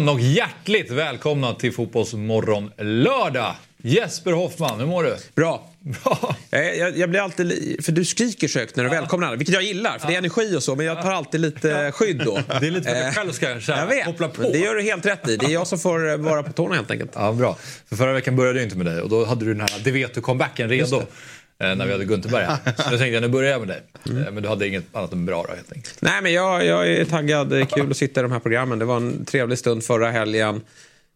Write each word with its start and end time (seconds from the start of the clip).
Morgon 0.00 0.16
och 0.16 0.20
hjärtligt 0.20 0.90
välkomna 0.90 1.54
till 1.54 1.72
Fotbollsmorgon 1.72 2.70
lördag. 2.78 3.54
Jesper 3.82 4.32
Hoffman, 4.32 4.80
hur 4.80 4.86
mår 4.86 5.04
du? 5.04 5.16
Bra. 5.34 5.70
Bra. 5.80 6.36
Jag, 6.50 6.76
jag, 6.78 6.98
jag 6.98 7.10
blir 7.10 7.20
alltid, 7.20 7.76
för 7.84 7.92
du 7.92 8.04
skriker 8.04 8.48
så 8.48 8.58
högt 8.58 8.76
när 8.76 8.84
du 8.84 8.90
välkomnar 8.90 9.28
alla, 9.28 9.36
vilket 9.36 9.54
jag 9.54 9.62
gillar 9.62 9.98
för 9.98 10.06
det 10.08 10.14
är 10.14 10.18
energi 10.18 10.56
och 10.56 10.62
så, 10.62 10.74
men 10.76 10.86
jag 10.86 11.02
tar 11.02 11.12
alltid 11.12 11.40
lite 11.40 11.92
skydd 11.92 12.22
då. 12.24 12.34
Det 12.60 12.66
är 12.66 12.70
lite 12.70 12.88
för 12.88 12.94
dig 12.94 13.06
Eh, 13.06 13.12
själv 13.12 13.32
ska 13.32 13.48
jag 13.66 13.86
vet, 13.86 14.04
koppla 14.04 14.28
på. 14.28 14.42
det 14.42 14.58
gör 14.58 14.74
du 14.74 14.82
helt 14.82 15.06
rätt 15.06 15.28
i. 15.28 15.36
Det 15.36 15.46
är 15.46 15.50
jag 15.50 15.66
som 15.66 15.78
får 15.78 16.10
eh, 16.10 16.16
vara 16.16 16.42
på 16.42 16.52
tårna 16.52 16.74
helt 16.74 16.90
enkelt. 16.90 17.10
Ja, 17.14 17.32
bra. 17.32 17.56
För 17.88 17.96
förra 17.96 18.12
veckan 18.12 18.36
började 18.36 18.58
jag 18.58 18.66
inte 18.66 18.76
med 18.76 18.86
dig 18.86 19.00
och 19.00 19.08
då 19.08 19.24
hade 19.24 19.44
du 19.44 19.54
den 19.54 19.60
här 19.60 19.80
Det 19.84 19.90
vet 19.90 20.14
du 20.14 20.20
comebacken 20.20 20.68
redo. 20.68 21.02
Eh, 21.60 21.74
När 21.74 21.86
vi 21.86 21.92
hade 21.92 22.04
Gunterberg 22.04 22.44
här. 22.44 22.56
Så 22.64 22.70
jag 22.76 22.88
tänkte 22.88 23.06
jag 23.06 23.22
nu 23.22 23.28
börjar 23.28 23.50
jag 23.50 23.60
med 23.60 23.68
dig. 23.68 23.82
Mm. 24.06 24.34
Men 24.34 24.42
du 24.42 24.48
hade 24.48 24.68
inget 24.68 24.96
annat 24.96 25.12
än 25.12 25.26
bra 25.26 25.44
då 25.48 25.54
helt 25.54 25.72
enkelt. 25.72 25.96
Nej, 26.00 26.22
men 26.22 26.32
jag, 26.32 26.66
jag 26.66 26.92
är 26.92 27.04
taggad. 27.04 27.48
Det 27.50 27.58
är 27.58 27.64
kul 27.64 27.90
att 27.90 27.96
sitta 27.96 28.20
i 28.20 28.22
de 28.22 28.32
här 28.32 28.38
programmen. 28.38 28.78
Det 28.78 28.84
var 28.84 28.96
en 28.96 29.24
trevlig 29.24 29.58
stund 29.58 29.84
förra 29.84 30.10
helgen. 30.10 30.60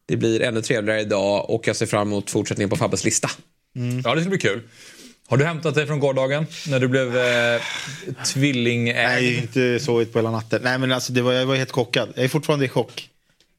Det 0.07 0.17
blir 0.17 0.43
ännu 0.43 0.63
trevligare 0.63 1.01
idag 1.01 1.51
och 1.51 1.69
jag 1.69 1.77
ser 1.77 1.87
fram 1.87 2.09
emot 2.09 2.31
fortsättningen 2.31 2.71
på 2.71 2.77
Fabbes 2.77 3.05
lista. 3.05 3.31
Ja, 4.05 4.15
det 4.15 4.21
ska 4.21 4.31
bli 4.31 4.39
kul. 4.39 4.61
Har 5.29 5.37
du 5.37 5.45
hämtat 5.45 5.75
dig 5.75 5.87
från 5.87 6.01
gårdagen 6.01 6.47
när 6.69 6.81
du 6.81 6.89
blev 6.89 7.17
eh, 7.17 7.63
tvillingägd? 8.25 8.97
Nej, 8.97 9.39
inte 9.39 9.81
sovit 9.81 10.13
på 10.13 10.19
hela 10.19 10.31
natten. 10.31 10.61
Nej, 10.65 10.79
men 10.79 10.93
alltså, 10.93 11.13
det 11.13 11.23
var, 11.23 11.33
jag 11.33 11.47
var 11.47 11.57
helt 11.57 11.71
chockad. 11.71 12.09
Jag 12.15 12.25
är 12.25 12.29
fortfarande 12.29 12.65
i 12.65 12.69
chock. 12.69 13.09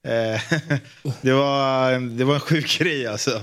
Eh, 0.07 0.41
det, 1.21 1.31
var, 1.33 1.99
det 2.17 2.23
var 2.23 2.33
en 2.33 2.39
sjuk 2.39 2.79
grej 2.79 3.07
alltså. 3.07 3.41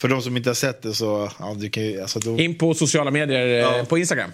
För 0.00 0.08
de 0.08 0.22
som 0.22 0.36
inte 0.36 0.50
har 0.50 0.54
sett 0.54 0.82
det 0.82 0.94
så... 0.94 1.30
Ja, 1.38 1.56
du 1.58 1.70
kan 1.70 1.82
ju, 1.82 2.00
alltså, 2.00 2.18
då, 2.18 2.38
In 2.38 2.58
på 2.58 2.74
sociala 2.74 3.10
medier 3.10 3.46
eh, 3.46 3.52
Ja. 3.78 3.84
på 3.88 3.98
Instagram. 3.98 4.30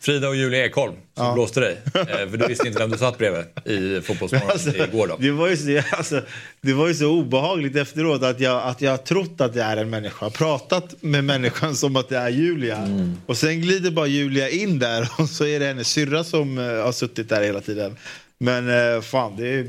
Frida 0.00 0.28
och 0.28 0.36
Julia 0.36 0.64
Ekholm 0.64 0.94
som 1.16 1.34
blåste 1.34 1.60
dig. 1.60 1.76
Eh, 1.94 2.04
för 2.30 2.36
du 2.36 2.46
visste 2.46 2.66
inte 2.66 2.78
vem 2.78 2.90
du 2.90 2.98
satt 2.98 3.18
bredvid 3.18 3.44
i 3.64 4.00
Fotbollsmorgon 4.00 4.50
alltså, 4.50 4.76
igår 4.76 5.06
då. 5.06 5.16
det, 5.20 5.30
var 5.30 5.48
ju 5.48 5.56
så, 5.56 5.82
alltså, 5.96 6.22
det 6.60 6.72
var 6.72 6.88
ju 6.88 6.94
så 6.94 7.10
obehagligt 7.10 7.76
efteråt 7.76 8.22
att 8.22 8.40
jag, 8.40 8.62
att 8.62 8.80
jag 8.80 8.90
har 8.90 8.98
trott 8.98 9.40
att 9.40 9.54
det 9.54 9.62
är 9.62 9.76
en 9.76 9.90
människa. 9.90 10.16
Jag 10.20 10.26
har 10.26 10.30
pratat 10.30 10.94
med 11.02 11.24
människan 11.24 11.76
som 11.76 11.96
att 11.96 12.08
det 12.08 12.16
är 12.16 12.28
Julia. 12.28 12.76
Mm. 12.76 13.16
Och 13.26 13.36
sen 13.36 13.60
glider 13.60 13.90
bara 13.90 14.06
Julia 14.06 14.48
in 14.48 14.78
där 14.78 15.08
och 15.18 15.28
så 15.28 15.44
är 15.46 15.60
det 15.60 15.66
hennes 15.66 15.88
syrra 15.88 16.24
som 16.24 16.58
eh, 16.58 16.64
har 16.64 16.92
suttit 16.92 17.28
där 17.28 17.42
hela 17.42 17.60
tiden. 17.60 17.96
Men 18.38 19.02
fan, 19.02 19.36
det, 19.36 19.66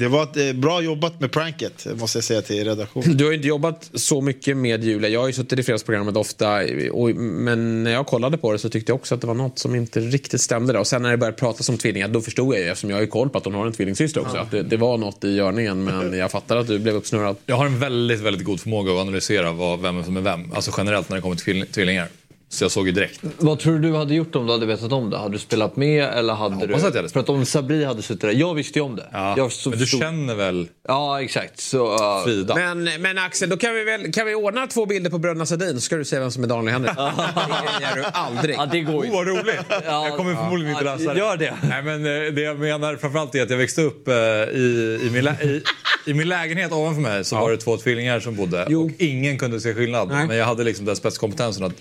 det 0.00 0.08
var 0.08 0.22
ett, 0.22 0.36
eh, 0.36 0.52
bra 0.52 0.80
jobbat 0.82 1.20
med 1.20 1.32
pranket 1.32 1.86
måste 1.96 2.18
jag 2.18 2.24
säga 2.24 2.42
till 2.42 2.64
redaktionen. 2.64 3.16
Du 3.16 3.24
har 3.24 3.30
ju 3.30 3.36
inte 3.36 3.48
jobbat 3.48 3.90
så 3.94 4.20
mycket 4.20 4.56
med 4.56 4.84
Julia. 4.84 5.10
Jag 5.10 5.20
har 5.20 5.26
ju 5.26 5.32
suttit 5.32 5.58
i 5.58 5.62
fredagsprogrammet 5.62 6.16
ofta. 6.16 6.60
Och, 6.92 7.10
men 7.16 7.84
när 7.84 7.90
jag 7.90 8.06
kollade 8.06 8.38
på 8.38 8.52
det 8.52 8.58
så 8.58 8.68
tyckte 8.70 8.92
jag 8.92 8.96
också 8.96 9.14
att 9.14 9.20
det 9.20 9.26
var 9.26 9.34
något 9.34 9.58
som 9.58 9.74
inte 9.74 10.00
riktigt 10.00 10.40
stämde 10.40 10.72
där. 10.72 10.80
Och 10.80 10.86
sen 10.86 11.02
när 11.02 11.10
det 11.10 11.16
började 11.16 11.36
pratas 11.36 11.68
om 11.68 11.78
tvillingar 11.78 12.08
då 12.08 12.20
förstod 12.20 12.54
jag 12.54 12.60
ju, 12.62 12.68
eftersom 12.68 12.90
jag 12.90 12.96
har 12.96 13.02
ju 13.02 13.06
koll 13.06 13.28
på 13.30 13.38
att 13.38 13.44
hon 13.44 13.54
har 13.54 13.66
en 13.66 13.72
tvillingsyster 13.72 14.20
också, 14.20 14.36
att 14.36 14.50
det, 14.50 14.62
det 14.62 14.76
var 14.76 14.98
något 14.98 15.24
i 15.24 15.30
görningen. 15.30 15.84
Men 15.84 16.18
jag 16.18 16.30
fattar 16.30 16.56
att 16.56 16.66
du 16.66 16.78
blev 16.78 16.94
uppsnurrad. 16.94 17.36
Jag 17.46 17.56
har 17.56 17.66
en 17.66 17.78
väldigt, 17.78 18.20
väldigt 18.20 18.44
god 18.44 18.60
förmåga 18.60 18.92
att 18.92 18.98
analysera 18.98 19.52
vad, 19.52 19.80
vem 19.80 20.04
som 20.04 20.16
är 20.16 20.20
vem. 20.20 20.52
Alltså 20.52 20.70
generellt 20.76 21.08
när 21.08 21.16
det 21.16 21.22
kommer 21.22 21.36
till 21.36 21.54
tvill- 21.54 21.72
tvillingar. 21.72 22.08
Så 22.52 22.64
jag 22.64 22.70
såg 22.70 22.86
ju 22.86 22.92
direkt. 22.92 23.20
Vad 23.38 23.58
tror 23.58 23.78
du 23.78 23.90
du 23.90 23.96
hade 23.96 24.14
gjort 24.14 24.34
om 24.34 24.46
du 24.46 24.52
hade 24.52 24.66
vetat 24.66 24.92
om 24.92 25.10
det? 25.10 25.18
Hade 25.18 25.32
du 25.32 25.38
spelat 25.38 25.76
med 25.76 26.04
eller 26.04 26.34
hade 26.34 26.54
du... 26.54 26.60
hoppas 26.60 26.84
att 26.84 26.94
jag 26.94 27.02
hade 27.02 27.12
För 27.12 27.20
att 27.20 27.28
om 27.28 27.46
Sabri 27.46 27.84
hade 27.84 28.02
suttit 28.02 28.20
där. 28.20 28.32
Jag 28.32 28.54
visste 28.54 28.78
ju 28.78 28.84
om 28.84 28.96
det. 28.96 29.06
Ja. 29.12 29.34
Jag 29.36 29.52
så 29.52 29.70
Men 29.70 29.78
du 29.78 29.84
förstod- 29.84 30.00
känner 30.00 30.34
väl 30.34 30.68
Ja, 30.88 31.22
exakt. 31.22 31.60
Så, 31.60 31.92
uh, 31.92 32.24
Frida? 32.24 32.54
Men, 32.54 33.02
men 33.02 33.18
Axel, 33.18 33.48
då 33.48 33.56
kan 33.56 33.74
vi 33.74 33.84
väl 33.84 34.12
kan 34.12 34.26
vi 34.26 34.34
ordna 34.34 34.66
två 34.66 34.86
bilder 34.86 35.10
på 35.10 35.18
bröderna 35.18 35.46
Sedin 35.46 35.74
så 35.74 35.80
ska 35.80 35.96
du 35.96 36.04
säga 36.04 36.20
vem 36.20 36.30
som 36.30 36.44
är 36.44 36.48
Daniel 36.48 36.72
Henrik. 36.72 36.92
det 36.96 37.82
gör 37.82 37.96
du 37.96 38.04
aldrig. 38.12 38.56
Ja, 38.56 38.66
det 38.66 38.80
går 38.80 39.04
ju. 39.04 39.10
Oh, 39.10 39.16
vad 39.16 39.26
roligt! 39.26 39.60
Ja, 39.84 40.06
jag 40.08 40.16
kommer 40.16 40.34
förmodligen 40.34 40.72
inte 40.72 40.84
läsa 40.84 41.14
det. 41.14 41.18
gör 41.18 41.36
det. 41.36 41.54
Nej, 41.68 41.82
men 41.82 42.26
eh, 42.26 42.32
det 42.32 42.40
jag 42.40 42.58
menar 42.58 42.96
framförallt 42.96 43.34
är 43.34 43.42
att 43.42 43.50
jag 43.50 43.56
växte 43.56 43.82
upp 43.82 44.08
eh, 44.08 44.14
i, 44.14 45.00
i, 45.02 45.10
min, 45.12 45.26
i, 45.26 45.62
i 46.06 46.14
min 46.14 46.28
lägenhet 46.28 46.72
ovanför 46.72 47.02
mig 47.02 47.24
så 47.24 47.36
var 47.36 47.50
det 47.50 47.56
två 47.56 47.76
tvillingar 47.76 48.20
som 48.20 48.36
bodde 48.36 48.66
Jo. 48.68 48.84
och 48.84 48.90
ingen 48.98 49.38
kunde 49.38 49.60
se 49.60 49.74
skillnad. 49.74 50.08
Nej. 50.08 50.26
Men 50.26 50.36
jag 50.36 50.46
hade 50.46 50.64
liksom 50.64 50.84
den 50.84 50.96
spetskompetensen 50.96 51.64
att 51.64 51.72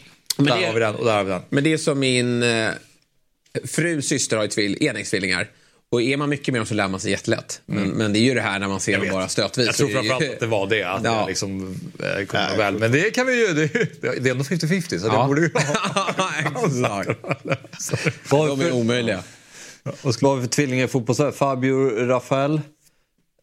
Men 0.44 0.54
där 0.54 0.60
det- 0.62 0.66
har 0.68 0.74
vi 0.74 0.80
den 0.80 0.96
och 0.96 1.06
där 1.06 1.14
har 1.18 1.24
vi 1.24 1.32
den. 1.32 1.42
Men 1.50 1.64
det 1.64 1.74
är 1.74 1.78
som 1.78 2.00
min 2.00 2.44
eh, 2.44 2.70
frus 3.66 4.08
syster 4.08 4.38
har 4.38 4.48
tvill, 4.48 4.78
enäggstvillingar. 4.84 5.48
Och 5.92 6.02
är 6.02 6.18
man 6.18 6.30
mycket 6.30 6.52
med 6.52 6.60
dem 6.62 6.66
så 6.66 6.74
lär 6.74 6.88
man 6.88 7.00
sig 7.00 7.12
jättelätt. 7.12 7.62
Men, 7.66 7.90
men 7.90 8.14
det 8.14 8.20
är 8.20 8.22
ju 8.22 8.34
det 8.34 8.42
här 8.42 8.60
när 8.60 8.68
man 8.68 8.80
ser 8.80 8.98
dem 9.00 9.08
bara 9.12 9.28
stötvis. 9.28 9.66
Jag 9.66 9.76
tror 9.76 9.88
så 9.90 9.94
det 9.98 10.02
ju- 10.04 10.10
framförallt 10.10 10.34
att 10.34 10.40
det 10.40 10.48
var 10.48 10.68
det. 10.68 10.84
Att 10.84 11.04
Ja. 11.04 11.20
jag 11.20 11.28
liksom, 11.28 11.80
eh, 12.00 12.26
kunde 12.26 12.48
vara 12.48 12.58
väl. 12.58 12.78
Men 12.80 12.92
det 12.92 13.12
kan 13.12 13.28
vi 13.28 13.48
ju. 13.48 13.54
Det, 13.54 13.68
det 14.02 14.08
är 14.30 14.32
ändå 14.32 14.44
50-50 14.44 15.00
så 15.00 15.08
det 15.08 15.14
Ja. 15.14 15.28
borde 15.28 15.42
ju 15.42 15.50
Exakt. 16.56 17.20
Vad 18.32 18.48
De 18.50 18.62
är 18.62 18.72
omöjliga. 18.72 19.24
vad 19.84 20.22
har 20.24 20.36
vi 20.36 20.42
för 20.42 20.50
tvillingar 20.50 20.86
i 20.86 20.88
fotboll? 20.88 21.32
Fabio 21.32 21.90
Rafael. 22.08 22.62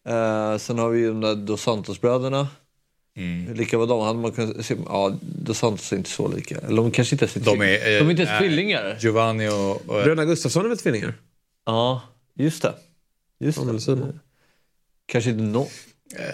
Eh, 0.09 0.57
sen 0.57 0.79
har 0.79 0.89
vi 0.89 0.99
ju 0.99 1.07
de 1.07 1.21
där 1.21 1.35
Dos 1.35 1.61
Santos-bröderna. 1.61 2.47
Mm. 3.17 3.53
Lika 3.53 3.77
var 3.77 3.87
de? 3.87 4.01
Hade 4.01 4.19
man 4.19 4.31
kunnat 4.31 4.65
se, 4.65 4.75
ja, 4.85 5.17
Dos 5.21 5.57
Santos 5.57 5.93
är 5.93 5.97
inte 5.97 6.09
så 6.09 6.27
lika. 6.27 6.57
Eller 6.57 6.77
de 6.77 6.91
kanske 6.91 7.15
inte 7.15 7.25
ens 7.25 7.35
är 7.35 7.39
De 7.39 7.45
tvillingar. 7.45 7.67
är, 7.67 7.93
eh, 7.95 7.99
de 7.99 8.05
är 8.07 8.11
inte 8.11 8.23
ens 8.23 8.33
eh, 8.33 8.39
tvillingar. 8.39 8.97
Giovanni 8.99 9.49
och... 9.49 9.71
och 9.71 9.85
Bröderna 9.85 10.25
Gustafsson 10.25 10.65
är 10.65 10.69
väl 10.69 10.77
tvillingar? 10.77 11.13
Ja, 11.65 12.01
just 12.35 12.61
det. 12.61 12.73
Just 13.39 13.65
det. 13.67 13.79
Simon. 13.79 14.19
Kanske 15.05 15.29
inte 15.29 15.43
no. 15.43 15.67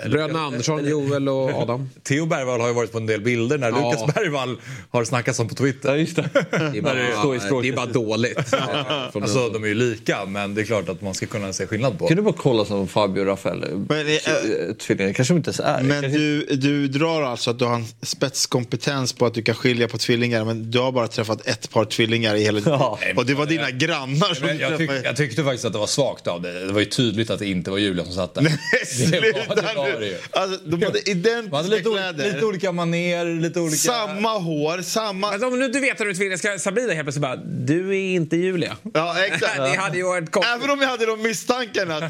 Bröderna 0.09 0.39
Andersson, 0.39 0.85
Joel 0.89 1.29
och 1.29 1.49
Adam. 1.61 1.89
Theo 2.03 2.25
Bergvall 2.25 2.59
har 2.61 2.67
ju 2.67 2.73
varit 2.73 2.91
på 2.91 2.97
en 2.97 3.05
del 3.05 3.21
bilder 3.21 3.57
när 3.57 3.69
Ja. 3.69 3.75
Lukas 3.91 4.15
Bergvall 4.15 4.57
har 4.91 5.03
snackats 5.05 5.39
om 5.39 5.47
på 5.49 5.55
Twitter. 5.55 5.89
Ja, 5.89 5.95
just 5.97 6.15
det. 6.15 6.29
Det 6.51 6.77
är 6.77 6.81
bara, 6.81 7.19
Står 7.19 7.35
i 7.35 7.39
stråk- 7.39 7.61
det 7.61 7.67
är 7.69 7.73
bara 7.75 7.85
dåligt. 7.85 8.49
Från 9.11 9.23
Alltså 9.23 9.49
de 9.49 9.63
är 9.63 9.67
ju 9.67 9.73
lika 9.73 10.25
men 10.25 10.55
det 10.55 10.61
är 10.61 10.65
klart 10.65 10.89
att 10.89 11.01
man 11.01 11.13
ska 11.13 11.25
kunna 11.25 11.53
se 11.53 11.67
skillnad 11.67 11.99
på. 11.99 12.07
Kan 12.07 12.17
du 12.17 12.23
bara 12.23 12.33
kolla 12.37 12.65
som 12.65 12.87
Fabio 12.87 13.25
Rafael 13.25 13.59
Men, 13.89 14.07
eh, 14.07 14.13
eh, 14.13 14.73
tvillingar? 14.79 15.13
kanske 15.13 15.33
de 15.33 15.37
inte 15.37 15.47
ens 15.49 15.59
är. 15.59 15.81
Men 15.83 16.01
kanske... 16.01 16.19
du, 16.19 16.45
du 16.45 16.87
drar 16.87 17.21
alltså 17.21 17.49
att 17.51 17.59
du 17.59 17.65
har 17.65 17.75
en 17.75 17.85
spetskompetens 18.01 19.13
på 19.13 19.25
att 19.25 19.33
du 19.33 19.41
kan 19.41 19.55
skilja 19.55 19.87
på 19.87 19.97
tvillingar 19.97 20.45
men 20.45 20.71
du 20.71 20.79
har 20.79 20.91
bara 20.91 21.07
träffat 21.07 21.47
ett 21.47 21.69
par 21.71 21.85
tvillingar 21.85 22.35
i 22.35 22.43
hela 22.43 22.57
ditt 22.59 22.67
Ja. 22.67 22.99
Och 23.15 23.25
det 23.25 23.33
var 23.33 23.45
dina 23.45 23.71
grannar 23.71 24.33
som 24.33 24.45
Men 24.47 24.57
jag, 24.57 24.77
tyck, 24.77 24.91
jag 25.03 25.15
tyckte 25.15 25.43
faktiskt 25.43 25.65
att 25.65 25.73
det 25.73 25.79
var 25.79 25.87
svagt 25.87 26.27
av 26.27 26.41
dig. 26.41 26.53
Det 26.65 26.73
var 26.73 26.79
ju 26.79 26.85
tydligt 26.85 27.29
att 27.29 27.39
det 27.39 27.47
inte 27.47 27.71
var 27.71 27.77
Julia 27.77 28.03
som 28.05 28.13
satt 28.13 28.33
där. 28.33 28.41
det 28.41 29.61
ju. 30.01 30.17
Alltså, 30.31 30.59
de 30.65 30.83
hade 30.83 30.99
identiska 31.09 31.55
hade 31.57 31.69
lite, 31.69 31.89
kläder. 31.89 32.33
lite 32.33 32.45
olika 32.45 32.71
maner, 32.71 33.41
lite 33.41 33.59
olika... 33.59 33.75
Samma 33.77 34.29
hår, 34.37 34.81
samma... 34.81 35.27
Alltså, 35.27 35.47
om 35.47 35.59
nu 35.59 35.67
du 35.67 35.79
vet 35.79 35.91
att 35.91 35.97
du 35.97 36.09
är 36.09 36.13
tvilling, 36.13 36.37
ska 36.37 36.59
Sabina 36.59 36.93
helt 36.93 37.05
plötsligt 37.05 37.21
bara, 37.21 37.35
du 37.35 37.89
är 37.89 38.15
inte 38.15 38.37
Julia. 38.37 38.77
Ja, 38.93 39.15
exakt. 39.25 39.57
det 39.57 39.75
hade 39.77 39.97
ju 39.97 40.03
varit 40.03 40.31
konstigt. 40.31 40.55
Även 40.55 40.69
om 40.69 40.81
jag 40.81 40.87
hade 40.89 41.05
de 41.05 41.21
misstankarna. 41.21 42.09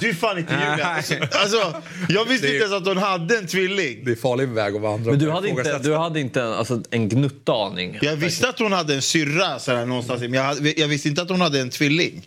Du 0.00 0.08
är 0.08 0.14
fan 0.14 0.38
inte 0.38 0.52
Julia. 0.52 0.86
Alltså, 1.32 1.82
jag 2.08 2.24
visste 2.24 2.46
är- 2.46 2.52
inte 2.52 2.64
ens 2.64 2.72
att 2.72 2.86
hon 2.86 2.96
hade 2.96 3.36
en 3.38 3.46
tvilling. 3.46 4.04
Det 4.04 4.10
är 4.10 4.16
farlig 4.16 4.48
väg 4.48 4.74
att 4.76 4.82
vandra. 4.82 5.10
Men 5.10 5.20
du 5.20 5.30
hade 5.30 5.48
inte, 5.48 5.78
du 5.78 5.94
hade 5.94 6.20
inte 6.20 6.42
en, 6.42 6.52
alltså, 6.52 6.82
en 6.90 7.08
gnutta 7.08 7.52
aning? 7.52 7.98
Jag 8.02 8.16
visste 8.16 8.48
att 8.48 8.58
hon 8.58 8.72
hade 8.72 8.94
en 8.94 9.02
syrra 9.02 9.58
sådär, 9.58 9.86
någonstans, 9.86 10.20
men 10.20 10.32
jag, 10.34 10.56
jag 10.78 10.88
visste 10.88 11.08
inte 11.08 11.22
att 11.22 11.30
hon 11.30 11.40
hade 11.40 11.60
en 11.60 11.70
tvilling. 11.70 12.22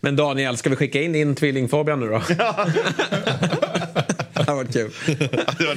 Men 0.00 0.16
Daniel, 0.16 0.56
ska 0.56 0.70
vi 0.70 0.76
skicka 0.76 1.02
in 1.02 1.12
din 1.12 1.34
tvilling 1.34 1.68
Fabian 1.68 2.00
nu 2.00 2.08
då? 2.08 2.22
hade 4.50 4.62
varit 4.64 4.72
kul. 4.72 4.90
Det 5.58 5.66
var 5.66 5.74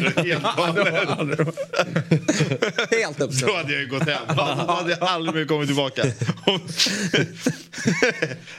helt 0.91 1.07
galet. 1.17 1.39
Helt 2.91 3.17
Då 3.41 3.53
hade 3.55 3.73
jag 3.73 3.81
ju 3.81 3.87
gått 3.87 4.09
hem. 4.09 4.21
Då 4.35 4.41
hade 4.43 4.89
jag 4.91 5.03
aldrig 5.03 5.35
mer 5.35 5.45
kommit 5.45 5.67
tillbaka. 5.67 6.03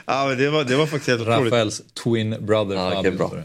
ja, 0.07 0.27
men 0.29 0.39
det, 0.39 0.51
var, 0.51 0.65
det 0.65 0.77
var 0.77 0.87
faktiskt 0.87 1.09
helt 1.09 1.21
otroligt. 1.21 1.53
Rafaels 1.53 1.83
twin 2.05 2.37
brother. 2.47 2.77
Ja, 2.77 2.91
Fabio, 2.91 3.13
bra. 3.19 3.31
det. 3.35 3.43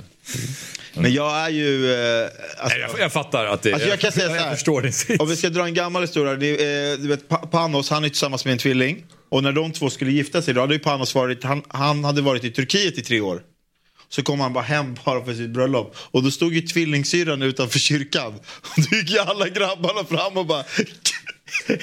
Men 1.01 1.13
jag 1.13 1.37
är 1.39 1.49
ju... 1.49 1.93
Eh, 1.93 2.23
alltså, 2.57 2.77
Nej, 2.77 2.87
jag, 2.91 2.99
jag 2.99 3.13
fattar 3.13 3.45
att 3.45 3.61
det... 3.61 3.73
Alltså 3.73 3.89
jag 3.89 3.99
kan 3.99 4.11
säga 4.11 4.27
så 4.27 4.33
här. 4.33 4.41
jag 4.45 4.53
förstår 4.53 4.81
din 4.81 4.93
sits. 4.93 5.19
Om 5.19 5.27
vi 5.29 5.35
ska 5.35 5.49
dra 5.49 5.65
en 5.65 5.73
gammal 5.73 6.01
historia. 6.03 6.33
Det, 6.35 6.63
är, 6.65 6.91
eh, 6.93 6.97
du 6.97 7.07
vet, 7.07 7.27
Pa- 7.29 7.37
Panos 7.47 7.89
han 7.89 8.03
är 8.03 8.09
tillsammans 8.09 8.45
med 8.45 8.51
en 8.51 8.57
tvilling. 8.57 9.03
Och 9.29 9.43
när 9.43 9.51
de 9.51 9.71
två 9.71 9.89
skulle 9.89 10.11
gifta 10.11 10.41
sig 10.41 10.53
då 10.53 10.61
hade 10.61 10.73
ju 10.73 10.79
Panos 10.79 11.15
varit, 11.15 11.43
han, 11.43 11.63
han 11.67 12.03
hade 12.03 12.21
varit 12.21 12.43
i 12.43 12.51
Turkiet 12.51 12.97
i 12.97 13.01
tre 13.01 13.21
år. 13.21 13.41
Så 14.09 14.23
kom 14.23 14.39
han 14.39 14.53
bara 14.53 14.63
hem 14.63 14.95
bara 15.05 15.25
för 15.25 15.33
sitt 15.33 15.49
bröllop. 15.49 15.95
Och 16.11 16.23
då 16.23 16.31
stod 16.31 16.53
ju 16.53 16.61
tvillingsyrran 16.61 17.41
utanför 17.41 17.79
kyrkan. 17.79 18.33
Och 18.61 18.81
då 18.89 18.97
gick 18.97 19.09
ju 19.11 19.19
alla 19.19 19.47
grabbarna 19.49 20.03
fram 20.05 20.37
och 20.37 20.45
bara 20.45 20.63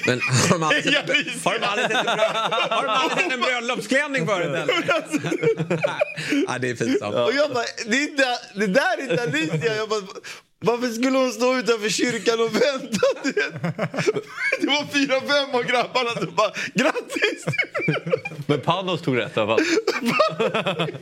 Men 0.05 0.19
har 0.21 0.49
de 0.49 0.63
aldrig 0.63 0.83
sett, 0.93 1.43
har 1.45 1.59
de 1.59 1.65
aldrig 1.65 1.87
sett, 1.87 1.97
en, 1.97 2.05
bröll- 2.05 2.69
har 2.69 2.83
de 2.83 2.89
aldrig 2.89 3.23
sett 3.23 3.33
en 3.33 3.41
bröllopsklänning 3.41 4.25
förut 4.27 4.45
eller? 4.47 4.67
ja, 6.47 6.57
det 6.59 6.69
är 6.69 6.75
pinsamt. 6.75 7.15
Och 7.15 7.33
jag 7.33 7.53
bara, 7.53 7.65
det, 7.87 7.97
är 7.97 8.01
inte, 8.01 8.25
det 8.55 8.67
där 8.67 8.97
är 8.97 9.11
inte 9.11 9.23
Alicia. 9.23 9.75
Jag 9.75 9.89
bara, 9.89 10.01
varför 10.59 10.87
skulle 10.87 11.17
hon 11.17 11.31
stå 11.31 11.57
utanför 11.57 11.89
kyrkan 11.89 12.39
och 12.39 12.55
vänta? 12.55 12.99
Det 14.61 14.67
var 14.67 14.85
fyra, 14.93 15.21
fem 15.21 15.55
av 15.55 15.63
grabbarna 15.63 16.09
som 16.09 16.35
bara, 16.35 16.51
grattis! 16.73 17.45
Men 18.47 18.61
Panos 18.61 19.01
tog 19.01 19.17
rätt 19.17 19.37
i 19.37 19.39
alla 19.39 19.57
fall. 19.57 19.65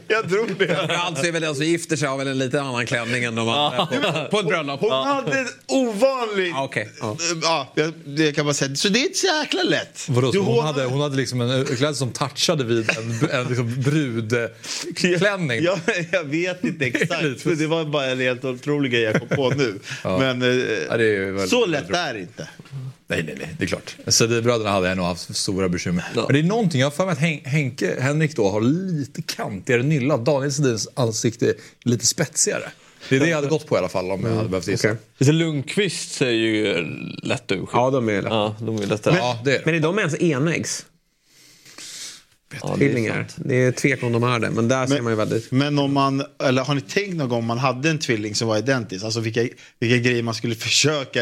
Jag 0.07 0.29
tror 0.29 0.55
det. 0.59 0.87
Alltså 0.89 1.25
är 1.25 1.31
väl 1.31 1.41
den 1.41 1.55
som 1.55 1.65
gifter 1.65 1.95
sig 1.95 2.07
har 2.07 2.17
väl 2.17 2.27
en 2.27 2.37
lite 2.37 2.61
annan 2.61 2.85
klänning 2.85 3.23
än 3.23 3.35
de 3.35 3.49
andra 3.49 3.85
på, 3.85 4.27
på 4.31 4.39
ett 4.39 4.47
bröllop. 4.47 4.79
Hon 4.79 4.91
hade 4.91 5.39
ett 5.39 5.47
ovanligt... 5.67 6.49
Ja, 6.53 6.63
okej. 6.63 6.89
Ja. 7.41 7.67
Ja, 7.75 7.91
det 8.05 8.31
kan 8.31 8.45
man 8.45 8.53
säga. 8.53 8.75
Så 8.75 8.89
det 8.89 8.99
är 8.99 9.03
inte 9.03 9.17
så 9.17 9.27
jäkla 9.27 9.63
lätt. 9.63 10.05
Vadå, 10.09 10.31
Du, 10.31 10.37
så 10.37 10.43
hon, 10.43 10.65
hade, 10.65 10.85
hon 10.85 11.01
hade 11.01 11.15
liksom 11.17 11.41
en 11.41 11.65
klädsel 11.65 11.95
som 11.95 12.11
touchade 12.11 12.63
vid 12.63 12.89
en, 12.89 13.29
en 13.29 13.47
liksom 13.47 13.81
brudklänning. 13.81 15.63
Jag, 15.63 15.79
jag 16.11 16.23
vet 16.23 16.63
inte 16.63 16.85
exakt, 16.85 17.43
det 17.57 17.67
var 17.67 17.85
bara 17.85 18.05
en 18.05 18.19
helt 18.19 18.45
otrolig 18.45 18.91
grej 18.91 19.01
jag 19.01 19.19
kom 19.19 19.27
på 19.27 19.44
nu. 19.57 19.79
Men 20.03 20.41
eh, 20.41 20.47
Ja, 20.89 20.97
det 20.97 21.03
är 21.03 21.11
ju 21.19 21.31
väldigt- 21.31 21.49
så 21.49 21.65
lätt 21.65 21.89
är 21.89 22.13
det 22.13 22.19
inte. 22.19 22.47
Nej, 23.07 23.23
nej, 23.23 23.35
nej, 23.39 23.55
det 23.57 23.63
är 23.63 23.67
klart. 23.67 23.95
Sedin-bröderna 24.07 24.69
hade 24.71 24.95
nog 24.95 25.05
haft 25.05 25.35
stora 25.35 25.69
bekymmer. 25.69 26.03
Men 26.15 26.25
det 26.29 26.39
är 26.39 26.43
någonting, 26.43 26.79
jag 26.81 26.87
har 26.87 26.91
för 26.91 27.05
mig 27.05 27.11
att 27.13 27.19
Hen- 27.19 27.41
Henke, 27.45 27.95
Henrik 28.01 28.35
då 28.35 28.49
har 28.49 28.61
lite 28.61 29.21
kantigare 29.21 29.83
nylla. 29.83 30.17
Daniel 30.17 30.51
Sedins 30.53 30.87
ansikte 30.93 31.45
är 31.49 31.53
lite 31.83 32.05
spetsigare. 32.05 32.63
Det 33.09 33.15
är 33.15 33.19
det 33.19 33.27
jag 33.29 33.35
hade 33.35 33.47
gått 33.47 33.67
på 33.67 33.75
i 33.75 33.79
alla 33.79 33.89
fall 33.89 34.11
om 34.11 34.25
jag 34.25 34.35
hade 34.35 34.49
behövt 34.49 34.67
gissa. 34.67 34.87
okej. 34.87 35.25
Så 35.27 35.31
Lundqvist 35.31 36.11
ser 36.11 36.29
ju 36.29 36.73
lätt 37.23 37.51
ut. 37.51 37.69
Ja, 37.73 37.89
de 37.89 38.09
är 38.09 38.21
lätta. 38.21 38.27
Ja, 38.35 38.55
de 38.59 38.77
är 38.81 38.85
lättare. 38.87 39.15
Ja, 39.17 39.39
det 39.45 39.51
är 39.51 39.57
det. 39.59 39.65
Men 39.65 39.75
är 39.75 39.79
de 39.79 39.99
ens 39.99 40.15
enäggs? 40.21 40.85
Ja, 42.61 42.67
det 42.67 42.73
är 42.73 42.77
Tvillingar. 42.77 43.27
Det 43.35 43.55
är 43.55 43.71
tvek 43.71 44.03
om 44.03 44.11
de 44.11 44.23
är 44.23 44.39
det, 44.39 44.49
men 44.51 44.67
där 44.67 44.87
ser 44.87 45.01
man 45.01 45.11
ju 45.11 45.17
väldigt... 45.17 45.51
Men 45.51 45.79
om 45.79 45.93
man, 45.93 46.23
eller 46.43 46.63
har 46.63 46.75
ni 46.75 46.81
tänkt 46.81 47.15
någon 47.15 47.29
gång 47.29 47.39
om 47.39 47.45
man 47.45 47.57
hade 47.57 47.89
en 47.89 47.99
tvilling 47.99 48.35
som 48.35 48.47
var 48.47 48.57
identisk? 48.57 49.05
Alltså 49.05 49.19
vilka, 49.19 49.47
vilka 49.79 49.97
grejer 50.09 50.23
man 50.23 50.33
skulle 50.33 50.55
försöka 50.67 51.19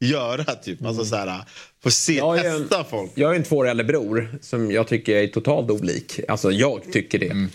göra 0.00 0.44
typ. 0.44 0.84
Alltså 0.84 1.04
så 1.04 1.16
här, 1.16 1.40
få 1.82 1.90
se, 1.90 2.14
Jag 2.16 2.38
är 2.38 2.50
en- 2.54 2.60
testa 2.68 2.84
folk. 2.84 3.10
Jag 3.14 3.28
har 3.28 3.34
en 3.34 3.42
två 3.42 3.56
år 3.56 3.68
äldre 3.68 3.84
bror 3.86 4.38
som 4.42 4.70
jag 4.70 4.88
tycker 4.88 5.16
är 5.16 5.26
totalt 5.26 5.70
olik. 5.70 6.20
Alltså 6.28 6.50
jag 6.52 6.82
tycker 6.92 7.18
det. 7.18 7.48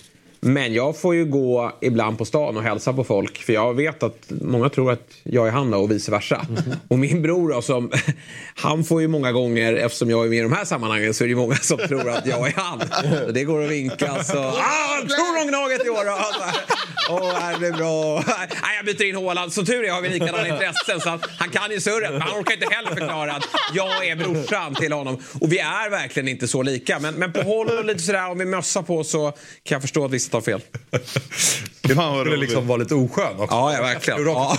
Men 0.45 0.74
jag 0.74 0.98
får 0.98 1.16
ju 1.16 1.25
gå 1.25 1.72
ibland 1.81 2.18
på 2.18 2.25
stan 2.25 2.57
och 2.57 2.63
hälsa 2.63 2.94
på 2.94 3.04
folk 3.04 3.44
för 3.44 3.54
jag 3.54 3.74
vet 3.74 4.04
att 4.04 4.18
många 4.30 4.69
tror 4.69 4.92
att 4.92 5.07
jag 5.24 5.48
är 5.48 5.51
han 5.51 5.74
och 5.74 5.92
vice 5.92 6.12
versa. 6.12 6.45
Och 6.88 7.00
min 7.00 7.22
bror 7.22 7.50
då, 7.50 7.62
som, 7.62 7.92
han 8.56 8.84
får 8.84 9.01
ju 9.01 9.07
många 9.07 9.31
gånger, 9.31 9.74
eftersom 9.74 10.10
jag 10.10 10.25
är 10.25 10.30
med 10.30 10.40
i 10.40 10.42
de 10.42 10.51
här 10.51 10.66
sammanhangen 10.66 11.13
så 11.13 11.24
är 11.24 11.28
det 11.28 11.36
många 11.36 11.56
som 11.56 11.78
tror 11.78 12.10
att 12.10 12.28
jag 12.28 12.48
är 12.48 12.54
han. 12.56 12.81
Så 13.25 13.31
det 13.31 13.44
går 13.44 13.63
att 13.63 13.69
vinka 13.72 14.24
så, 14.24 14.38
ah, 14.38 15.01
tror 15.01 15.40
de 15.40 15.48
Gnaget 15.48 15.86
i 15.86 15.90
år 15.90 16.06
då? 16.06 16.18
Åh, 17.10 17.51
det 17.51 17.60
blir 17.60 17.72
bra. 17.72 18.24
Nej, 18.28 18.75
jag 18.75 18.86
byter 18.86 19.10
in 19.10 19.16
Håland. 19.16 19.54
Som 19.54 19.66
tur 19.66 19.86
är 19.86 19.92
har 19.92 20.01
vi 20.01 20.10
likadana 20.10 20.48
intressen 20.48 21.01
så 21.01 21.19
han 21.38 21.50
kan 21.50 21.72
ju 21.72 21.80
surret 21.80 22.12
men 22.12 22.22
han 22.22 22.40
orkar 22.42 22.54
inte 22.54 22.75
heller 22.75 22.90
förklara 22.90 23.34
att 23.34 23.48
jag 23.74 24.07
är 24.07 24.16
brorsan 24.16 24.75
till 24.75 24.92
honom. 24.92 25.18
Och 25.42 25.51
vi 25.51 25.60
är 25.60 25.90
verkligen 25.90 26.28
inte 26.28 26.48
så 26.48 26.62
lika. 26.62 27.00
Men, 27.00 27.13
men 27.13 27.34
på 27.34 27.42
håll 27.42 27.69
och 27.69 27.86
lite 27.86 28.00
sådär, 28.00 28.30
om 28.30 28.38
vi 28.38 28.45
mössar 28.45 28.81
på 28.81 29.04
så 29.04 29.31
kan 29.63 29.75
jag 29.75 29.81
förstå 29.81 30.06
att 30.06 30.12
vissa 30.12 30.31
tar 30.33 30.41
fel. 30.41 30.62
Fan 31.95 32.13
vad 32.13 32.21
skulle 32.25 32.38
liksom 32.38 32.68
vara 32.68 32.77
lite 32.77 32.95
oskön 32.95 33.33
också. 33.39 33.56
Ja, 33.56 33.74
ja 33.74 33.81
verkligen. 33.81 34.25
Ja. 34.25 34.57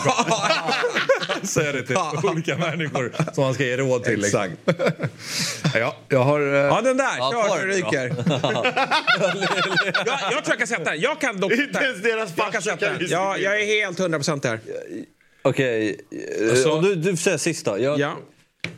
Säga 1.42 1.72
det 1.72 1.82
till 1.82 1.94
Ja. 1.94 2.20
olika 2.22 2.56
människor 2.58 3.12
som 3.34 3.44
man 3.44 3.54
ska 3.54 3.64
ge 3.64 3.76
råd 3.76 4.04
till. 4.04 4.20
Liksom. 4.20 4.42
Exakt. 4.66 5.10
Ja, 5.74 5.96
jag 6.08 6.18
har... 6.24 6.40
eh, 6.40 6.46
Ja, 6.60 6.80
den 6.80 6.96
där. 6.96 7.16
Ja, 7.18 7.46
Kör 7.48 7.66
det 7.66 7.72
då. 7.80 7.86
ryker. 7.88 8.14
jag, 10.06 10.18
jag 10.32 10.44
tror 10.44 10.48
jag 10.48 10.58
kan 10.58 10.66
sätta 10.66 10.90
den. 10.90 11.00
Jag 11.00 11.20
kan 11.20 11.40
dock 11.40 11.52
Inte 11.52 11.84
ens 11.84 12.02
deras 12.02 12.30
Jag 12.36 12.52
kan 12.52 12.62
farsa 12.62 12.76
kan 12.76 12.98
den. 12.98 13.06
Jag, 13.10 13.40
jag 13.40 13.60
är 13.60 13.66
helt 13.66 13.98
100% 13.98 14.46
här. 14.46 14.60
Okej, 15.42 16.00
eh, 16.40 16.50
Alltså- 16.50 16.80
du, 16.80 16.94
du 16.94 17.10
får 17.10 17.16
säga 17.16 17.38
sista. 17.38 17.78
Jag, 17.78 18.00
Ja. 18.00 18.16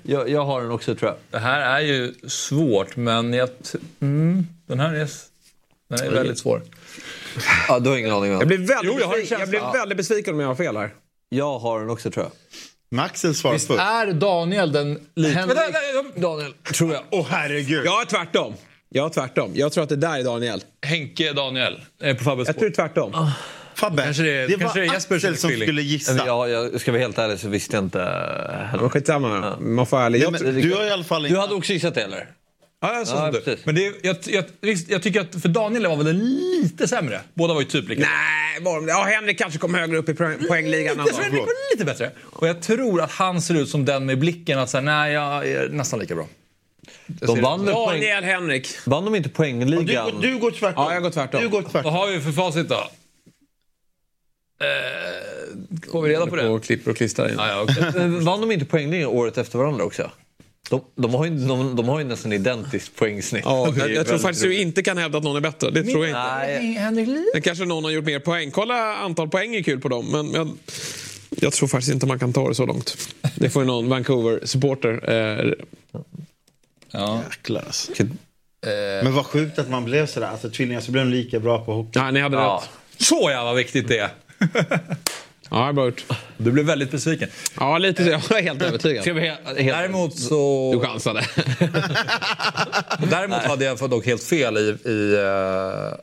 jag, 0.02 0.28
jag 0.31 0.44
har 0.44 0.62
den 0.62 0.70
också 0.70 0.94
tror 0.94 1.10
jag. 1.10 1.19
Det 1.31 1.38
här 1.38 1.60
är 1.60 1.81
ju 1.81 2.14
svårt, 2.28 2.96
men 2.96 3.32
jag... 3.32 3.48
Mm, 4.00 4.46
den 4.69 4.81
här 4.81 4.94
är, 4.94 5.08
den 5.88 6.06
är 6.06 6.11
väldigt 6.11 6.38
svår. 6.38 6.62
Ja, 7.69 7.79
du 7.79 7.91
har 7.91 7.97
ingen 7.97 8.11
aning 8.12 8.33
om. 8.33 8.38
Jag 8.38 8.49
blir 8.49 8.59
väldigt, 8.59 8.77
Jo, 8.85 8.97
jag 9.00 9.11
besviken. 9.11 9.41
jag 9.41 9.49
blir 9.49 9.73
väldigt 9.73 9.97
besviken 9.97 10.35
om 10.35 10.41
jag 10.41 10.47
har 10.49 10.55
fel 10.55 10.77
här. 10.77 10.91
Jag 11.29 11.59
har 11.59 11.81
den 11.81 11.91
också 11.91 12.11
tror 12.11 12.25
jag. 12.25 12.33
Maxel 12.99 13.35
svarar 13.35 13.55
Visst 13.55 13.67
först. 13.67 13.81
är 13.81 14.12
Daniel 14.12 14.73
den... 14.73 14.87
Henrik... 15.35 15.59
Daniel, 16.17 16.53
tror 16.75 16.93
jag. 16.93 17.03
Åh 17.11 17.27
herregud. 17.31 17.87
Jag 17.87 17.93
har 17.93 18.05
tvärtom. 18.05 18.55
Jag 18.88 19.03
har 19.03 19.11
tvärtom. 19.11 19.50
Jag 19.55 19.73
tror 19.73 19.83
att 19.85 19.88
det 19.91 19.97
där 19.97 20.19
är 20.19 20.25
Daniel. 20.25 20.61
Henke 20.87 21.33
Daniel 21.33 21.81
eh, 22.03 22.17
på 22.17 22.25
Fabbes 22.25 22.47
Jag 22.47 22.59
tror 22.59 22.71
tvärtom. 22.71 23.31
Fabbe, 23.75 24.03
Kanske 24.03 24.23
det 24.23 24.31
är- 24.32 24.49
det 24.49 24.55
kanske 24.59 24.67
var 24.67 24.75
det 24.87 24.91
är 24.91 24.94
Jesper 24.94 25.15
är 25.15 25.19
Axel 25.19 25.37
som 25.37 25.50
skulle 25.50 25.82
gissa. 25.82 26.12
Men 26.15 26.27
Ja, 26.27 26.49
jag 26.49 26.81
ska 26.81 26.93
vara 26.93 27.03
helt 27.03 27.19
ärlig 27.19 27.39
så 27.39 27.49
visste 27.49 27.77
jag 27.77 27.85
inte 27.85 27.99
heller. 28.73 28.89
Skitsamma. 28.89 29.56
Man 29.61 29.87
får 29.87 29.99
ärlig. 30.00 30.23
Ja, 30.23 30.31
men, 30.31 30.43
du 30.61 30.75
har 30.75 30.85
i 30.85 30.91
alla 30.91 31.05
fall 31.05 31.23
Du 31.23 31.37
hade 31.37 31.55
också 31.55 31.73
gissat 31.73 31.94
det 31.94 32.03
eller? 32.03 32.29
Ja, 32.81 32.99
jag 32.99 33.06
sa 33.06 33.32
Ja. 33.46 33.56
Men 33.64 33.75
det, 33.75 33.93
jag, 34.02 34.17
jag, 34.26 34.44
jag 34.88 35.02
tycker 35.02 35.20
att 35.20 35.43
för 35.43 35.49
Daniel 35.49 35.87
var 35.87 35.96
väl 35.96 36.17
lite 36.17 36.88
sämre. 36.88 37.20
Båda 37.34 37.55
var 37.55 37.61
ju 37.61 37.67
typ 37.67 37.88
lika. 37.88 38.00
Nej, 38.02 38.61
var 38.62 38.76
de- 38.76 38.88
ja, 38.88 39.02
Henrik 39.02 39.38
kanske 39.38 39.58
kom 39.58 39.75
högre 39.75 39.96
upp 39.96 40.08
i 40.08 40.14
poäng, 40.14 40.38
poängligan. 40.49 40.96
Tror 40.96 41.23
Henrik 41.23 41.40
var 41.40 41.73
lite 41.75 41.84
bättre. 41.84 42.11
Och 42.25 42.49
jag 42.49 42.62
tror 42.62 43.00
att 43.00 43.11
han 43.11 43.43
ser 43.43 43.55
ut 43.55 43.69
som 43.69 43.84
den 43.84 44.06
med 44.06 44.19
blicken 44.19 44.58
att 44.58 44.70
säga 44.70 44.81
nej, 44.81 45.12
jag 45.12 45.49
är 45.49 45.69
nästan 45.69 46.00
lika 46.00 46.14
bra. 46.14 46.26
De 47.06 47.40
vann 47.40 47.64
väl 47.64 47.75
poäng... 47.75 48.00
Daniel 48.00 48.25
Henrik. 48.25 48.69
Vann 48.87 49.05
de 49.05 49.14
inte 49.14 49.29
poängligan? 49.29 50.20
Du, 50.20 50.31
du 50.32 50.38
går 50.38 50.50
tvärtom. 50.50 50.84
Ja, 50.84 50.94
jag 50.94 51.02
går 51.02 51.11
tvärtom. 51.11 51.40
Du 51.40 51.49
går 51.49 51.62
Vad 51.62 51.72
tvärtom. 51.72 51.93
har 51.93 52.06
vi 52.06 52.20
för 52.20 52.32
facit 52.32 52.69
då? 52.69 52.75
Eh, 54.61 55.90
får 55.93 56.02
vi 56.02 56.11
reda 56.11 56.26
på 56.26 56.37
det? 56.37 56.49
Och 56.49 56.64
klipper 56.64 56.90
och 56.90 56.96
klistrar 56.96 57.29
in. 57.29 57.34
Ja, 57.38 57.67
ja. 57.79 57.87
Eh, 58.00 58.06
Vann 58.06 58.40
de 58.40 58.52
inte 58.52 58.64
poängligan 58.67 59.08
året 59.08 59.38
efter 59.38 59.58
varandra 59.58 59.84
också? 59.84 60.11
De, 60.71 60.81
de, 60.95 61.15
har, 61.15 61.25
ju, 61.25 61.31
de, 61.31 61.77
de 61.77 61.89
har 61.89 61.99
ju 61.99 62.05
nästan 62.05 62.33
identiskt 62.33 62.97
poängsnitt. 62.97 63.43
Ja, 63.45 63.75
jag, 63.79 63.91
jag 63.91 64.07
tror 64.07 64.19
faktiskt 64.19 64.43
du 64.43 64.49
roligt. 64.49 64.61
inte 64.61 64.83
kan 64.83 64.99
hävda 64.99 65.19
att 65.19 65.25
någon 65.25 65.37
är 65.37 65.41
bättre. 65.41 65.71
Det 65.71 65.83
tror 65.83 66.07
jag 66.07 66.11
inte. 66.11 66.37
Nej, 66.37 66.73
Henrik 66.73 67.45
kanske 67.45 67.65
någon 67.65 67.85
har 67.85 67.91
gjort 67.91 68.05
mer 68.05 68.19
poäng. 68.19 68.51
Kolla 68.51 68.97
antal 68.97 69.29
poäng 69.29 69.55
är 69.55 69.63
kul 69.63 69.81
på 69.81 69.89
dem. 69.89 70.07
Men 70.13 70.33
jag, 70.33 70.51
jag 71.31 71.53
tror 71.53 71.69
faktiskt 71.69 71.93
inte 71.93 72.07
man 72.07 72.19
kan 72.19 72.33
ta 72.33 72.49
det 72.49 72.55
så 72.55 72.67
långt. 72.67 72.97
Det 73.37 73.51
får 73.51 73.63
ju 73.63 73.67
någon 73.67 73.89
Vancouver-supporter. 73.89 75.11
Eh, 75.11 75.53
Ja. 76.91 77.21
Jäklar 77.31 77.63
alltså. 77.67 77.93
Eh, 78.03 78.09
Men 79.05 79.15
vad 79.15 79.27
sjukt 79.27 79.59
att 79.59 79.71
man 79.71 79.85
blev 79.85 80.07
sådär. 80.07 80.27
Alltså 80.27 80.51
tvillingar 80.51 80.81
så 80.81 80.93
blev 80.93 81.05
de 81.05 81.11
lika 81.11 81.41
bra 81.41 81.65
på 81.65 81.73
hockey. 81.75 81.99
nej, 81.99 82.13
ni 82.13 82.21
hade 82.21 82.37
Ja. 82.37 82.63
rätt. 82.63 82.70
Så 83.06 83.31
ja, 83.32 83.44
vad 83.44 83.56
viktigt 83.56 83.89
det 83.89 83.99
är. 83.99 84.11
Ja, 85.50 85.72
bra 85.72 85.84
gjort. 85.84 86.05
Du 86.36 86.53
blev 86.53 86.67
väldigt 86.67 86.91
besviken. 86.91 87.29
Ja, 87.60 87.79
lite 87.79 88.05
så. 88.05 88.10
Jag 88.10 88.38
är 88.38 88.43
helt 88.43 88.62
övertygad. 88.62 89.03
Ska 89.03 89.12
vi 89.12 89.20
he- 89.20 89.46
helt, 89.46 89.56
Däremot 89.56 90.19
så... 90.19 90.72
Du 90.72 90.81
chansade. 90.81 91.20
Däremot 93.10 93.43
hade 93.43 93.65
jag 93.65 93.79
fått 93.79 93.91
dock 93.91 94.06
helt 94.06 94.22
fel 94.22 94.56
i... 94.56 94.76
i 94.91 95.17
uh... 95.17 95.94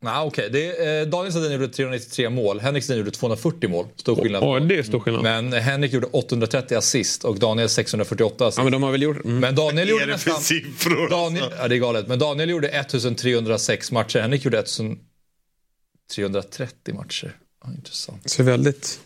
Nej, 0.00 0.26
okej. 0.26 0.50
Det, 0.50 0.98
eh, 1.00 1.06
Daniel 1.06 1.32
Sedin 1.32 1.52
gjorde 1.52 1.68
393 1.68 2.30
mål. 2.30 2.60
Henrik 2.60 2.84
Sedin 2.84 2.98
gjorde 2.98 3.10
240 3.10 3.70
mål. 3.70 3.86
Stor 3.96 4.16
skillnad. 4.16 4.42
Ja, 4.42 4.60
det 4.60 4.78
är 4.78 4.82
stor 4.82 5.00
skillnad. 5.00 5.22
Men 5.22 5.52
Henrik 5.52 5.92
gjorde 5.92 6.06
830 6.06 6.76
assist 6.76 7.24
och 7.24 7.38
Daniel 7.38 7.68
648 7.68 8.46
assist. 8.46 8.58
Ja, 8.58 8.64
men 8.64 8.72
de 8.72 8.82
har 8.82 8.92
väl 8.92 9.02
gjort... 9.02 9.24
Mm. 9.24 9.38
Men 9.38 9.54
Daniel 9.54 9.88
gjorde 9.88 10.04
är 10.04 10.06
det 10.06 10.18
för 10.18 10.30
nästan... 10.30 10.44
siffror? 10.44 11.08
Daniel, 11.08 11.44
alltså? 11.44 11.58
ja, 11.60 11.68
det 11.68 11.74
är 11.74 11.78
galet. 11.78 12.08
Men 12.08 12.18
Daniel 12.18 12.50
gjorde 12.50 12.68
1306 12.68 13.92
matcher. 13.92 14.20
Henrik 14.20 14.44
gjorde 14.44 14.58
1330 14.58 16.94
matcher. 16.94 17.36
Ja, 17.68 17.74
intressant. 17.76 18.30
Så 18.30 18.42
väldigt 18.42 19.00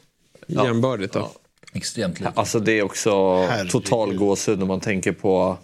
jämbördigt 0.46 1.12
då. 1.12 1.30
Extremt 1.72 2.20
lite. 2.20 2.32
Alltså 2.34 2.60
det 2.60 2.72
är 2.72 2.82
också 2.82 3.36
Herregud. 3.44 3.70
total 3.72 4.14
gåshud 4.14 4.58
när 4.58 4.66
man 4.66 4.80
tänker 4.80 5.12
på 5.12 5.58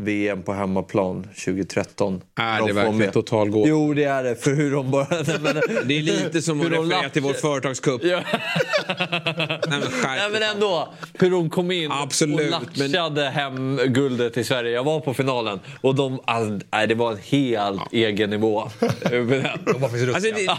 VM 0.00 0.42
på 0.42 0.52
hemmaplan 0.52 1.22
2013. 1.22 2.22
Är 2.40 2.58
De 2.58 2.66
det 2.66 2.72
verkligen 2.72 2.98
med. 2.98 3.12
total 3.12 3.50
gå? 3.50 3.68
Jo 3.68 3.94
det 3.94 4.04
är 4.04 4.24
det, 4.24 4.36
för 4.36 4.54
hur 4.54 4.72
de 4.72 4.90
bara... 4.90 5.06
Nej, 5.10 5.38
men, 5.40 5.54
Det 5.88 5.98
är 5.98 6.02
lite 6.02 6.42
som 6.42 6.60
att 6.66 6.66
referera 6.66 7.08
till 7.08 7.22
vår 7.22 7.32
företagscup. 7.32 8.04
Ja. 8.04 8.20
Nej, 8.88 9.58
men 9.68 9.82
Nej 10.02 10.30
men 10.32 10.42
ändå, 10.42 10.94
hur 11.18 11.30
de 11.30 11.50
kom 11.50 11.70
in 11.70 11.92
Absolut, 11.92 12.54
och 12.54 12.62
latchade 12.78 13.30
hem 13.30 13.80
guldet 13.86 14.34
till 14.34 14.44
Sverige. 14.46 14.70
Jag 14.70 14.84
var 14.84 15.00
på 15.00 15.14
finalen 15.14 15.60
och 15.80 15.94
de, 15.94 16.20
all, 16.24 16.60
nej, 16.72 16.86
det 16.86 16.94
var 16.94 17.12
en 17.12 17.18
helt 17.18 17.92
egen 17.92 18.30
nivå. 18.30 18.70
De 19.10 19.18
var 19.20 19.88
faktiskt 19.88 20.14
Alltså, 20.14 20.30
det, 20.34 20.42
ja, 20.42 20.58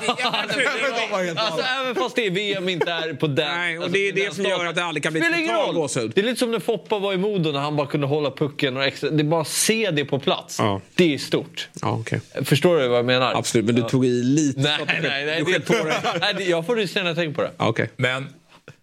helt 1.21 1.39
Alltså, 1.39 1.61
även 1.81 1.95
fast 1.95 2.15
det 2.15 2.25
är 2.25 2.31
VM 2.31 2.69
inte 2.69 2.91
är 2.91 3.13
på 3.13 3.27
den... 3.27 3.47
Nej, 3.57 3.77
och 3.77 3.83
alltså, 3.83 3.93
det 3.99 4.07
är 4.07 4.13
det 4.13 4.35
som 4.35 4.43
gör 4.43 4.49
statusen. 4.49 4.69
att 4.69 4.75
det 4.75 4.83
aldrig 4.83 5.03
kan 5.03 5.13
bli 5.13 5.21
total 5.21 5.73
gåshud. 5.75 6.11
Det 6.15 6.21
är 6.21 6.25
lite 6.25 6.39
som 6.39 6.51
när 6.51 6.59
Foppa 6.59 6.99
var 6.99 7.13
i 7.13 7.17
Modo 7.17 7.51
när 7.51 7.59
han 7.59 7.75
bara 7.75 7.87
kunde 7.87 8.07
hålla 8.07 8.31
pucken 8.31 8.77
och 8.77 8.83
extra. 8.83 9.09
Det 9.09 9.26
bara 9.29 9.45
se 9.45 9.91
det 9.91 10.05
på 10.05 10.19
plats. 10.19 10.59
Ja. 10.59 10.81
Det 10.95 11.13
är 11.13 11.17
stort. 11.17 11.69
Ja, 11.81 11.97
okej. 12.01 12.21
Förstår 12.43 12.77
du 12.79 12.87
vad 12.87 12.97
jag 12.97 13.05
menar? 13.05 13.33
Absolut, 13.33 13.65
men 13.65 13.75
du 13.75 13.81
tog 13.81 14.05
i 14.05 14.23
lite. 14.23 14.59
Nej, 14.59 14.79
nej, 14.87 15.25
nej. 15.25 15.43
Du 15.45 15.51
Det, 15.51 16.19
nej 16.21 16.33
det, 16.37 16.43
jag 16.43 16.65
får 16.65 16.75
rysningar 16.75 17.03
när 17.03 17.09
jag 17.09 17.17
tänker 17.17 17.35
på 17.35 17.41
det. 17.41 17.51
Ja, 17.57 17.67
Okej. 17.67 17.89
Men 17.97 18.27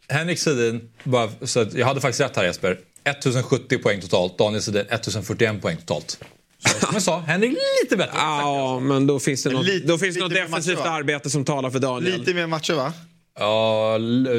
Henrik 0.08 0.38
Sedin, 0.38 0.88
bara, 1.04 1.30
så 1.42 1.60
att, 1.60 1.74
jag 1.74 1.86
hade 1.86 2.00
faktiskt 2.00 2.20
rätt 2.20 2.36
här 2.36 2.44
Jesper. 2.44 2.78
1070 3.04 3.78
poäng 3.78 4.00
totalt. 4.00 4.38
Daniel 4.38 4.62
Sedin 4.62 4.84
1041 4.90 5.62
poäng 5.62 5.76
totalt. 5.76 6.18
Så 6.66 6.86
som 6.86 6.90
jag 6.92 7.02
sa, 7.02 7.18
Henrik 7.18 7.56
lite 7.82 7.96
bättre. 7.96 8.12
Ja, 8.16 8.80
men 8.80 9.06
då 9.06 9.20
finns 9.20 9.42
det 9.42 9.50
något, 9.50 9.66
Lite- 9.66 9.86
då 9.86 9.98
finns 9.98 10.16
det 10.16 10.22
något 10.22 10.34
defensivt 10.34 10.78
matcher, 10.78 10.88
arbete 10.88 11.30
som 11.30 11.44
talar 11.44 11.70
för 11.70 11.78
Daniel. 11.78 12.18
Lite 12.18 12.34
mer 12.34 12.46
matcher 12.46 12.74
va? 12.74 12.92
Ja, 13.38 13.94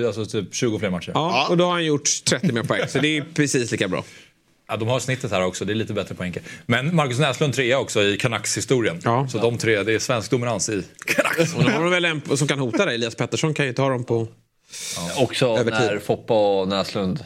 alltså 0.07 0.25
typ 0.25 0.55
20 0.55 0.79
fler 0.79 0.89
matcher. 0.89 1.11
Ja. 1.13 1.31
Ja, 1.33 1.47
och 1.49 1.57
då 1.57 1.65
har 1.65 1.71
han 1.71 1.85
gjort 1.85 2.09
30 2.25 2.51
mer 2.51 2.63
poäng. 2.63 2.87
Så 2.87 2.99
det 2.99 3.17
är 3.17 3.25
precis 3.33 3.71
lika 3.71 3.87
bra. 3.87 4.03
De 4.79 4.87
har 4.87 4.99
snittet 4.99 5.31
här 5.31 5.43
också, 5.45 5.65
det 5.65 5.73
är 5.73 5.75
lite 5.75 5.93
bättre 5.93 6.15
poäng. 6.15 6.35
Men 6.65 6.95
Marcus 6.95 7.19
Näslund 7.19 7.53
trea 7.53 7.79
också 7.79 8.03
i 8.03 8.17
Canucks-historien. 8.17 8.99
Ja. 9.03 9.27
Så 9.27 9.37
de 9.37 9.57
tre, 9.57 9.83
det 9.83 9.93
är 9.93 9.99
svensk 9.99 10.31
dominans 10.31 10.69
i 10.69 10.83
Canucks. 11.05 11.55
Och 11.55 11.63
då 11.63 11.69
har 11.69 11.81
de 11.81 11.91
väl 11.91 12.05
en 12.05 12.37
som 12.37 12.47
kan 12.47 12.59
hota 12.59 12.85
dig. 12.85 12.95
Elias 12.95 13.15
Pettersson 13.15 13.53
kan 13.53 13.65
ju 13.65 13.73
ta 13.73 13.89
dem 13.89 14.03
på... 14.03 14.27
Också 15.17 15.45
Över 15.45 15.71
tid. 15.71 15.91
när 15.91 15.99
Foppa 15.99 16.61
och 16.61 16.67
Näslund 16.67 17.25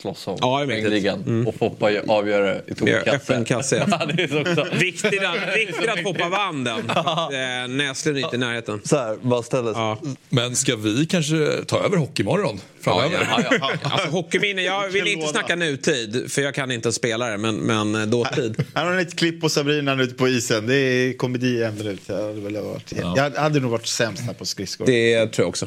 slåss 0.00 0.26
om 0.26 0.36
Ja, 0.40 0.58
mäktigt. 0.66 0.88
poängligan. 0.88 1.46
Och 1.46 1.54
Foppa 1.54 1.90
avgör 2.08 2.42
det 2.42 2.62
i 2.72 2.74
tom 2.74 2.88
Ja, 2.88 2.98
kasse. 3.04 3.16
öppen 3.16 3.44
kasse. 3.44 3.86
Ja. 3.90 4.66
Viktigt 4.72 5.24
att, 5.24 5.56
viktigt 5.56 5.88
att 5.88 6.02
Foppa 6.02 6.28
vann 6.28 6.64
den. 6.64 6.90
Eh, 6.90 7.68
Näslund 7.68 8.18
är 8.18 8.22
inte 8.24 8.36
i 8.36 8.38
närheten. 8.38 8.80
Så 8.84 8.96
här, 8.96 9.16
bara 9.22 9.42
ställa 9.42 9.72
sig. 9.72 9.82
Ja. 9.82 9.98
Men 10.28 10.56
ska 10.56 10.76
vi 10.76 11.06
kanske 11.06 11.34
ta 11.66 11.84
över 11.84 11.96
Hockeymorgon 11.96 12.60
framöver? 12.80 13.26
Ja, 13.30 13.42
ja. 13.60 13.70
Alltså 13.82 14.08
hockeyminne, 14.08 14.62
jag 14.62 14.88
vill 14.88 15.06
inte 15.06 15.26
snacka 15.26 15.56
nutid 15.56 16.32
för 16.32 16.42
jag 16.42 16.54
kan 16.54 16.70
inte 16.70 16.92
spela 16.92 17.28
det, 17.28 17.36
men, 17.38 17.56
men 17.56 17.94
eh, 17.94 18.02
dåtid. 18.06 18.64
Här 18.74 18.84
har 18.84 18.94
ni 18.94 19.02
ett 19.02 19.16
klipp 19.16 19.40
på 19.40 19.48
Sabrina 19.48 20.02
ute 20.02 20.14
på 20.14 20.28
isen. 20.28 20.66
Det 20.66 20.74
är 20.76 21.12
komedi 21.16 21.46
i 21.46 21.62
en 21.62 21.76
minut. 21.78 22.00
Jag 22.06 22.16
hade, 22.22 22.40
väl 22.40 22.56
varit, 22.56 22.92
jag 23.16 23.30
hade 23.30 23.60
nog 23.60 23.70
varit 23.70 23.86
sämst 23.86 24.22
här 24.22 24.32
på 24.34 24.44
skridskor. 24.44 24.86
Det 24.86 25.26
tror 25.26 25.44
jag 25.44 25.48
också. 25.48 25.66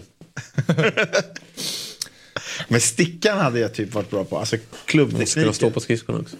Men 2.67 2.81
stickan 2.81 3.37
hade 3.37 3.59
jag 3.59 3.73
typ 3.73 3.93
varit 3.93 4.09
bra 4.09 4.23
på. 4.23 4.37
Alltså 4.37 4.55
Ska 4.55 4.65
jag 4.65 4.69
stå 4.69 4.85
klubbtekniken. 4.85 5.71
på 5.71 5.79
skridskorna 5.79 6.19
också? 6.19 6.37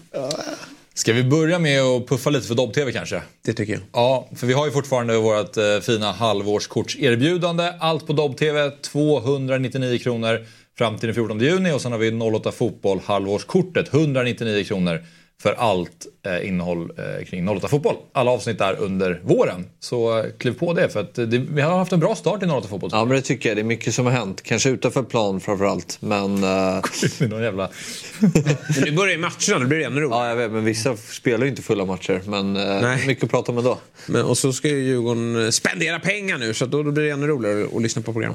Ska 0.94 1.12
vi 1.12 1.24
börja 1.24 1.58
med 1.58 1.82
att 1.82 2.06
puffa 2.08 2.30
lite 2.30 2.46
för 2.46 2.54
Dobb-TV 2.54 2.92
kanske? 2.92 3.22
Det 3.42 3.52
tycker 3.52 3.72
jag. 3.72 3.82
Ja, 3.92 4.28
för 4.36 4.46
vi 4.46 4.52
har 4.52 4.66
ju 4.66 4.72
fortfarande 4.72 5.18
vårt 5.18 5.56
eh, 5.56 5.80
fina 5.82 6.12
halvårskortserbjudande. 6.12 7.72
Allt 7.80 8.06
på 8.06 8.12
Dobb-TV, 8.12 8.70
299 8.70 9.98
kronor 9.98 10.46
fram 10.78 10.98
till 10.98 11.06
den 11.06 11.14
14 11.14 11.40
juni. 11.40 11.72
Och 11.72 11.80
sen 11.80 11.92
har 11.92 11.98
vi 11.98 12.10
08 12.10 12.52
Fotboll 12.52 13.00
halvårskortet, 13.04 13.94
199 13.94 14.64
kronor 14.64 15.04
för 15.42 15.52
allt 15.52 16.06
eh, 16.26 16.48
innehåll 16.48 16.92
eh, 16.98 17.24
kring 17.24 17.48
08 17.48 17.68
Fotboll. 17.68 17.96
Alla 18.12 18.30
avsnitt 18.30 18.60
är 18.60 18.76
under 18.78 19.20
våren. 19.24 19.66
Så 19.80 20.18
eh, 20.18 20.24
kliv 20.38 20.52
på 20.52 20.72
det 20.72 20.88
för 20.88 21.00
att 21.00 21.18
eh, 21.18 21.24
det, 21.24 21.38
vi 21.38 21.60
har 21.60 21.78
haft 21.78 21.92
en 21.92 22.00
bra 22.00 22.14
start 22.14 22.42
i 22.42 22.46
08 22.46 22.68
Fotboll. 22.68 22.90
Ja, 22.92 23.04
men 23.04 23.16
det 23.16 23.22
tycker 23.22 23.48
jag. 23.48 23.56
Det 23.56 23.62
är 23.62 23.64
mycket 23.64 23.94
som 23.94 24.06
har 24.06 24.12
hänt. 24.12 24.42
Kanske 24.42 24.70
utanför 24.70 25.02
plan 25.02 25.40
framförallt. 25.40 25.98
Men, 26.00 26.44
eh, 26.44 26.82
någon 27.28 27.42
jävla... 27.42 27.70
Men 28.18 28.84
nu 28.84 28.92
börjar 28.92 29.12
ju 29.12 29.18
matcherna, 29.18 29.58
då 29.58 29.66
blir 29.66 29.78
det 29.78 29.84
ännu 29.84 30.00
roligare. 30.00 30.24
ja, 30.24 30.28
jag 30.28 30.36
vet, 30.36 30.50
men 30.50 30.64
vissa 30.64 30.96
spelar 30.96 31.44
ju 31.44 31.50
inte 31.50 31.62
fulla 31.62 31.84
matcher. 31.84 32.22
Men 32.26 32.56
eh, 32.56 32.82
Nej. 32.82 33.06
mycket 33.06 33.24
att 33.24 33.30
prata 33.30 33.52
om 33.52 33.58
ändå. 33.58 33.78
Men, 34.06 34.24
och 34.24 34.38
så 34.38 34.52
ska 34.52 34.68
ju 34.68 34.82
Djurgården 34.82 35.44
eh, 35.44 35.50
spendera 35.50 36.00
pengar 36.00 36.38
nu, 36.38 36.54
så 36.54 36.66
då, 36.66 36.82
då 36.82 36.90
blir 36.90 37.04
det 37.04 37.10
ännu 37.10 37.26
roligare 37.26 37.66
att 37.76 37.82
lyssna 37.82 38.02
på 38.02 38.12
program. 38.12 38.34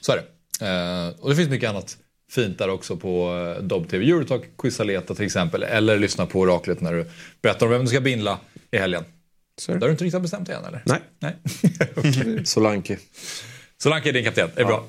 Så 0.00 0.12
är 0.12 0.16
det. 0.16 0.24
Eh, 0.66 1.20
och 1.20 1.30
det 1.30 1.36
finns 1.36 1.48
mycket 1.48 1.70
annat 1.70 1.96
fint 2.30 2.58
där 2.58 2.68
också 2.68 2.96
på 2.96 3.44
eh, 3.56 3.62
Dobb-TV. 3.62 4.10
Eurotalk, 4.10 4.42
Quizaleta 4.58 5.14
till 5.14 5.24
exempel. 5.26 5.62
Eller 5.62 5.98
lyssna 5.98 6.26
på 6.26 6.40
Oraklet 6.40 6.80
när 6.80 6.92
du 6.92 7.06
berättar 7.42 7.66
om 7.66 7.72
vem 7.72 7.80
du 7.82 7.88
ska 7.88 8.00
bindla 8.00 8.38
i 8.70 8.78
helgen. 8.78 9.04
Så. 9.60 9.72
Det 9.72 9.78
har 9.78 9.86
du 9.86 9.90
inte 9.92 10.04
riktigt 10.04 10.22
bestämt 10.22 10.48
än 10.48 10.64
eller? 10.64 10.82
Nej. 10.86 11.00
Nej. 11.18 11.36
Okej. 11.96 12.46
Solanke. 12.46 12.98
Solanke 13.82 14.08
är 14.08 14.12
din 14.12 14.24
kapten, 14.24 14.50
det 14.54 14.60
är 14.62 14.66
bra. 14.66 14.86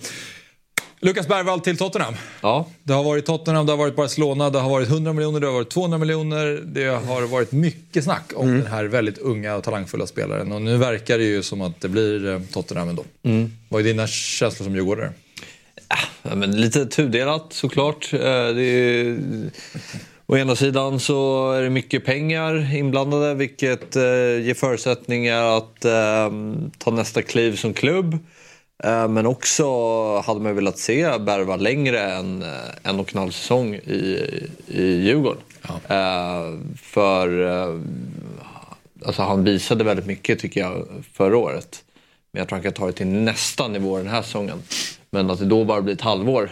Lukas 0.99 1.27
Bergvall 1.27 1.59
till 1.59 1.77
Tottenham. 1.77 2.13
Ja, 2.41 2.69
Det 2.83 2.93
har 2.93 3.03
varit 3.03 3.25
Tottenham, 3.25 3.65
det 3.65 3.71
har 3.71 3.77
varit 3.77 3.95
Barcelona, 3.95 4.49
det 4.49 4.59
har 4.59 4.69
varit 4.69 4.89
100 4.89 5.13
miljoner, 5.13 5.39
det 5.39 5.47
har 5.47 5.53
varit 5.53 5.69
200 5.69 5.97
miljoner. 5.97 6.61
Det 6.65 6.85
har 6.87 7.21
varit 7.27 7.51
mycket 7.51 8.03
snack 8.03 8.31
om 8.35 8.47
den 8.47 8.67
här 8.67 8.85
väldigt 8.85 9.17
unga 9.17 9.55
och 9.55 9.63
talangfulla 9.63 10.07
spelaren. 10.07 10.51
Och 10.51 10.61
nu 10.61 10.77
verkar 10.77 11.17
det 11.17 11.23
ju 11.23 11.43
som 11.43 11.61
att 11.61 11.81
det 11.81 11.89
blir 11.89 12.27
eh, 12.27 12.41
Tottenham 12.53 12.89
ändå. 12.89 13.03
Vad 13.69 13.81
är 13.81 13.83
dina 13.85 14.07
känslor 14.07 14.63
som 14.65 14.75
djurgårdare? 14.75 15.11
Ja, 16.23 16.35
men 16.35 16.61
lite 16.61 16.85
tudelat 16.85 17.53
såklart. 17.53 18.13
Eh, 18.13 18.19
Det 18.55 18.63
är, 18.63 19.17
å 20.25 20.37
ena 20.37 20.55
sidan 20.55 20.99
så 20.99 21.51
är 21.51 21.61
det 21.61 21.69
mycket 21.69 22.05
pengar 22.05 22.75
inblandade 22.75 23.33
vilket 23.33 23.95
eh, 23.95 24.03
ger 24.45 24.53
förutsättningar 24.53 25.57
att 25.57 25.85
eh, 25.85 26.31
ta 26.77 26.91
nästa 26.91 27.21
kliv 27.21 27.55
som 27.55 27.73
klubb. 27.73 28.17
Eh, 28.83 29.07
men 29.07 29.25
också 29.25 29.65
hade 30.19 30.39
man 30.39 30.55
velat 30.55 30.77
se 30.77 31.17
Berva 31.17 31.55
längre 31.55 31.99
än 31.99 32.43
en 32.83 32.99
och 32.99 33.13
en 33.13 33.19
halv 33.19 33.31
säsong 33.31 33.75
i, 33.75 34.29
i 34.67 34.83
Djurgården. 34.83 35.41
Eh, 35.89 36.59
för 36.81 37.27
alltså 39.05 39.21
han 39.21 39.43
visade 39.43 39.83
väldigt 39.83 40.05
mycket 40.05 40.39
tycker 40.39 40.61
jag 40.61 40.87
förra 41.13 41.37
året. 41.37 41.83
Men 42.31 42.39
jag 42.39 42.47
tror 42.47 42.55
han 42.55 42.63
kan 42.63 42.73
ta 42.73 42.85
det 42.85 42.93
till 42.93 43.07
nästa 43.07 43.67
nivå 43.67 43.97
den 43.97 44.07
här 44.07 44.21
säsongen. 44.21 44.61
Men 45.09 45.29
att 45.29 45.39
det 45.39 45.45
då 45.45 45.63
bara 45.63 45.81
blir 45.81 45.93
ett 45.93 46.01
halvår, 46.01 46.49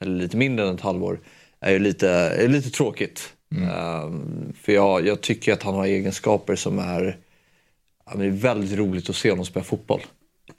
eller 0.00 0.16
lite 0.16 0.36
mindre 0.36 0.68
än 0.68 0.74
ett 0.74 0.80
halvår, 0.80 1.20
är 1.60 1.72
ju 1.72 1.78
lite, 1.78 2.08
är 2.10 2.48
lite 2.48 2.70
tråkigt. 2.70 3.32
Ehm, 3.54 4.52
för 4.62 4.72
jag, 4.72 5.06
jag 5.06 5.20
tycker 5.20 5.52
att 5.52 5.62
han 5.62 5.74
har 5.74 5.86
egenskaper 5.86 6.56
som 6.56 6.78
är, 6.78 7.16
det 8.14 8.24
är 8.24 8.30
väldigt 8.30 8.78
roligt 8.78 9.10
att 9.10 9.16
se 9.16 9.30
honom 9.30 9.44
spela 9.44 9.64
fotboll. 9.64 10.00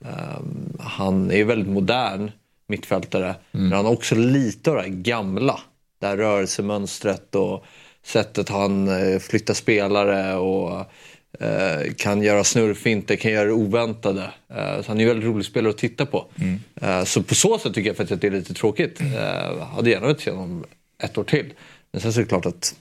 Ehm, 0.06 0.78
han 0.80 1.32
är 1.32 1.44
väldigt 1.44 1.74
modern 1.74 2.32
mittfältare, 2.68 3.36
men 3.52 3.72
han 3.72 3.86
har 3.86 3.94
också 3.94 4.16
lite 4.16 4.70
av 4.70 4.76
det 4.76 4.82
här 4.82 4.90
gamla. 4.90 5.60
Det 6.00 6.08
här 6.08 6.18
rörelsemönstret 6.18 7.36
och 7.36 7.66
sättet 8.04 8.50
han 8.50 8.88
eh, 8.88 9.20
flyttar 9.20 9.54
spelare 9.54 10.36
och 10.36 10.86
kan 11.98 12.22
göra 12.22 12.44
snurrfinter, 12.44 13.16
kan 13.16 13.32
göra 13.32 13.46
det 13.46 13.52
oväntade. 13.52 14.32
Eh, 14.50 14.82
så 14.82 14.88
han 14.88 14.98
är 14.98 15.02
ju 15.02 15.08
väldigt 15.08 15.26
rolig 15.26 15.46
spelare 15.46 15.70
att 15.70 15.78
titta 15.78 16.06
på. 16.06 16.26
Eh, 16.82 17.04
så 17.04 17.24
på 17.24 17.36
så 17.36 17.60
sätt 17.60 17.74
tycker 17.74 17.90
jag 17.90 17.98
faktiskt 17.98 18.14
att 18.14 18.22
det 18.22 18.28
är 18.28 18.32
lite 18.32 18.54
tråkigt. 18.54 19.02
Eh, 19.02 19.68
hade 19.68 19.90
gärna 19.90 20.06
velat 20.06 20.22
se 20.22 20.32
honom 20.32 20.66
ett 21.04 21.18
år 21.18 21.24
till. 21.24 21.54
Men 21.92 22.02
sen 22.02 22.14
så 22.14 22.20
är 22.20 22.24
det 22.24 22.30
klart 22.30 22.46
att 22.46 22.76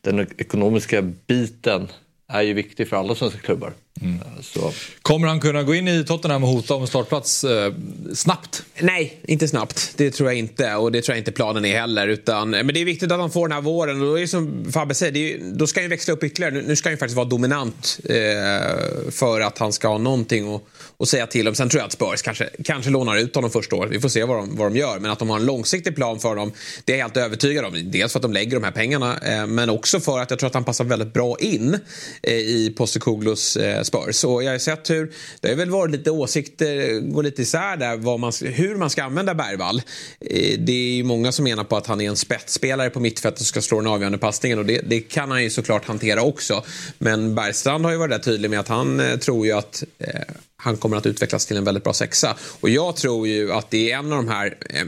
den 0.00 0.26
ekonomiska 0.38 1.02
biten 1.02 1.88
är 2.28 2.42
ju 2.42 2.54
viktig 2.54 2.88
för 2.88 2.96
alla 2.96 3.14
svenska 3.14 3.38
klubbar. 3.38 3.72
Eh, 4.02 4.42
så. 4.42 4.72
Kommer 5.02 5.28
han 5.28 5.40
kunna 5.40 5.62
gå 5.62 5.74
in 5.74 5.88
i 5.88 6.04
Tottenham 6.04 6.42
och 6.42 6.48
hota 6.48 6.74
om 6.74 6.82
en 6.82 6.88
startplats 6.88 7.44
eh, 7.44 7.72
snabbt? 8.14 8.62
Nej, 8.80 9.20
inte 9.28 9.48
snabbt. 9.48 9.92
Det 9.96 10.10
tror 10.10 10.28
jag 10.28 10.38
inte. 10.38 10.74
Och 10.74 10.92
det 10.92 11.02
tror 11.02 11.14
jag 11.14 11.20
inte 11.20 11.32
planen 11.32 11.64
är 11.64 11.78
heller. 11.78 12.08
Utan, 12.08 12.50
men 12.50 12.66
det 12.66 12.80
är 12.80 12.84
viktigt 12.84 13.12
att 13.12 13.20
han 13.20 13.30
får 13.30 13.48
den 13.48 13.54
här 13.54 13.62
våren. 13.62 14.00
Och 14.00 14.06
då 14.06 14.14
är 14.14 14.20
det 14.20 14.28
som 14.28 14.72
Fabbe 14.72 14.94
säger, 14.94 15.12
det 15.12 15.34
är, 15.34 15.38
då 15.54 15.66
ska 15.66 15.80
han 15.80 15.84
ju 15.84 15.88
växla 15.88 16.14
upp 16.14 16.24
ytterligare. 16.24 16.54
Nu, 16.54 16.62
nu 16.62 16.76
ska 16.76 16.88
han 16.88 16.92
ju 16.94 16.98
faktiskt 16.98 17.16
vara 17.16 17.28
dominant 17.28 18.00
eh, 18.04 19.10
för 19.10 19.40
att 19.40 19.58
han 19.58 19.72
ska 19.72 19.88
ha 19.88 19.98
någonting 19.98 20.54
att, 20.54 20.62
och 20.96 21.08
säga 21.08 21.26
till 21.26 21.44
dem. 21.44 21.54
Sen 21.54 21.68
tror 21.68 21.80
jag 21.80 21.86
att 21.86 21.92
Spurs 21.92 22.22
kanske, 22.22 22.48
kanske 22.64 22.90
lånar 22.90 23.16
ut 23.16 23.34
honom 23.34 23.50
första 23.50 23.76
året. 23.76 23.92
Vi 23.92 24.00
får 24.00 24.08
se 24.08 24.24
vad 24.24 24.36
de, 24.36 24.56
vad 24.56 24.66
de 24.66 24.78
gör. 24.78 24.98
Men 24.98 25.10
att 25.10 25.18
de 25.18 25.30
har 25.30 25.36
en 25.36 25.46
långsiktig 25.46 25.96
plan 25.96 26.20
för 26.20 26.36
dem, 26.36 26.52
det 26.84 26.92
är 26.92 26.96
jag 26.96 27.04
helt 27.04 27.16
övertygad 27.16 27.64
om. 27.64 27.90
Dels 27.90 28.12
för 28.12 28.18
att 28.18 28.22
de 28.22 28.32
lägger 28.32 28.56
de 28.56 28.64
här 28.64 28.70
pengarna, 28.70 29.18
eh, 29.18 29.46
men 29.46 29.70
också 29.70 30.00
för 30.00 30.18
att 30.18 30.30
jag 30.30 30.38
tror 30.38 30.46
att 30.46 30.54
han 30.54 30.64
passar 30.64 30.84
väldigt 30.84 31.12
bra 31.12 31.36
in 31.40 31.78
eh, 32.22 32.34
i 32.34 32.74
Postecoglous 32.76 33.56
eh, 33.56 33.82
Spurs. 33.82 34.24
Och 34.24 34.42
jag 34.42 34.52
har 34.52 34.58
sett 34.58 34.90
hur, 34.90 35.12
det 35.40 35.48
har 35.48 35.54
väl 35.54 35.70
varit 35.70 35.90
lite 35.90 36.10
åsikter, 36.10 36.94
eh, 36.94 37.00
går 37.00 37.22
lite 37.22 37.42
isär 37.42 37.76
där, 37.76 37.96
vad 37.96 38.20
man, 38.20 38.32
hur 38.40 38.76
man 38.76 38.90
ska 38.90 39.04
använda 39.04 39.34
Bergvall. 39.34 39.82
Eh, 40.20 40.58
det 40.58 40.72
är 40.72 40.94
ju 40.96 41.04
många 41.04 41.32
som 41.32 41.44
menar 41.44 41.64
på 41.64 41.76
att 41.76 41.86
han 41.86 42.00
är 42.00 42.08
en 42.08 42.16
spetsspelare 42.16 42.90
på 42.90 43.00
mittfältet 43.00 43.40
och 43.40 43.46
ska 43.46 43.60
slå 43.60 43.80
den 43.80 43.86
avgörande 43.86 44.18
passningen 44.18 44.58
och 44.58 44.66
det, 44.66 44.80
det 44.86 45.00
kan 45.00 45.30
han 45.30 45.42
ju 45.42 45.50
såklart 45.50 45.84
hantera 45.84 46.22
också. 46.22 46.64
Men 46.98 47.34
Bergstrand 47.34 47.84
har 47.84 47.92
ju 47.92 47.98
varit 47.98 48.10
där 48.10 48.18
tydlig 48.18 48.50
med 48.50 48.60
att 48.60 48.68
han 48.68 49.00
eh, 49.00 49.16
tror 49.16 49.46
ju 49.46 49.52
att 49.52 49.84
eh, 49.98 50.20
han 50.56 50.76
kommer 50.76 50.96
att 50.96 51.06
utvecklas 51.06 51.46
till 51.46 51.56
en 51.56 51.64
väldigt 51.64 51.84
bra 51.84 51.92
sexa. 51.92 52.36
Och 52.60 52.68
jag 52.68 52.96
tror 52.96 53.28
ju 53.28 53.52
att 53.52 53.70
det 53.70 53.90
är 53.90 53.98
en 53.98 54.12
av 54.12 54.24
de 54.24 54.28
här 54.28 54.58
eh, 54.70 54.84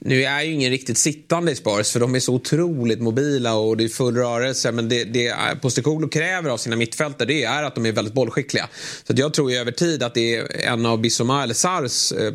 nu 0.00 0.24
är 0.24 0.42
ju 0.42 0.52
ingen 0.52 0.70
riktigt 0.70 0.98
sittande 0.98 1.52
i 1.52 1.54
Spurs 1.54 1.92
för 1.92 2.00
de 2.00 2.14
är 2.14 2.20
så 2.20 2.34
otroligt 2.34 3.00
mobila 3.00 3.54
och 3.54 3.76
det 3.76 3.84
är 3.84 3.88
full 3.88 4.16
rörelse. 4.16 4.72
Men 4.72 4.88
det, 4.88 5.04
det 5.04 5.34
Postecoglou 5.62 6.08
kräver 6.08 6.50
av 6.50 6.56
sina 6.56 6.76
mittfältare 6.76 7.28
det 7.28 7.44
är 7.44 7.62
att 7.62 7.74
de 7.74 7.86
är 7.86 7.92
väldigt 7.92 8.14
bollskickliga. 8.14 8.68
Så 9.04 9.12
att 9.12 9.18
jag 9.18 9.34
tror 9.34 9.50
ju 9.50 9.56
över 9.56 9.72
tid 9.72 10.02
att 10.02 10.14
det 10.14 10.36
är 10.36 10.66
en 10.66 10.86
av 10.86 11.00
Bissoma 11.00 11.42
eller 11.42 11.54
Sars 11.54 12.12
eh, 12.12 12.34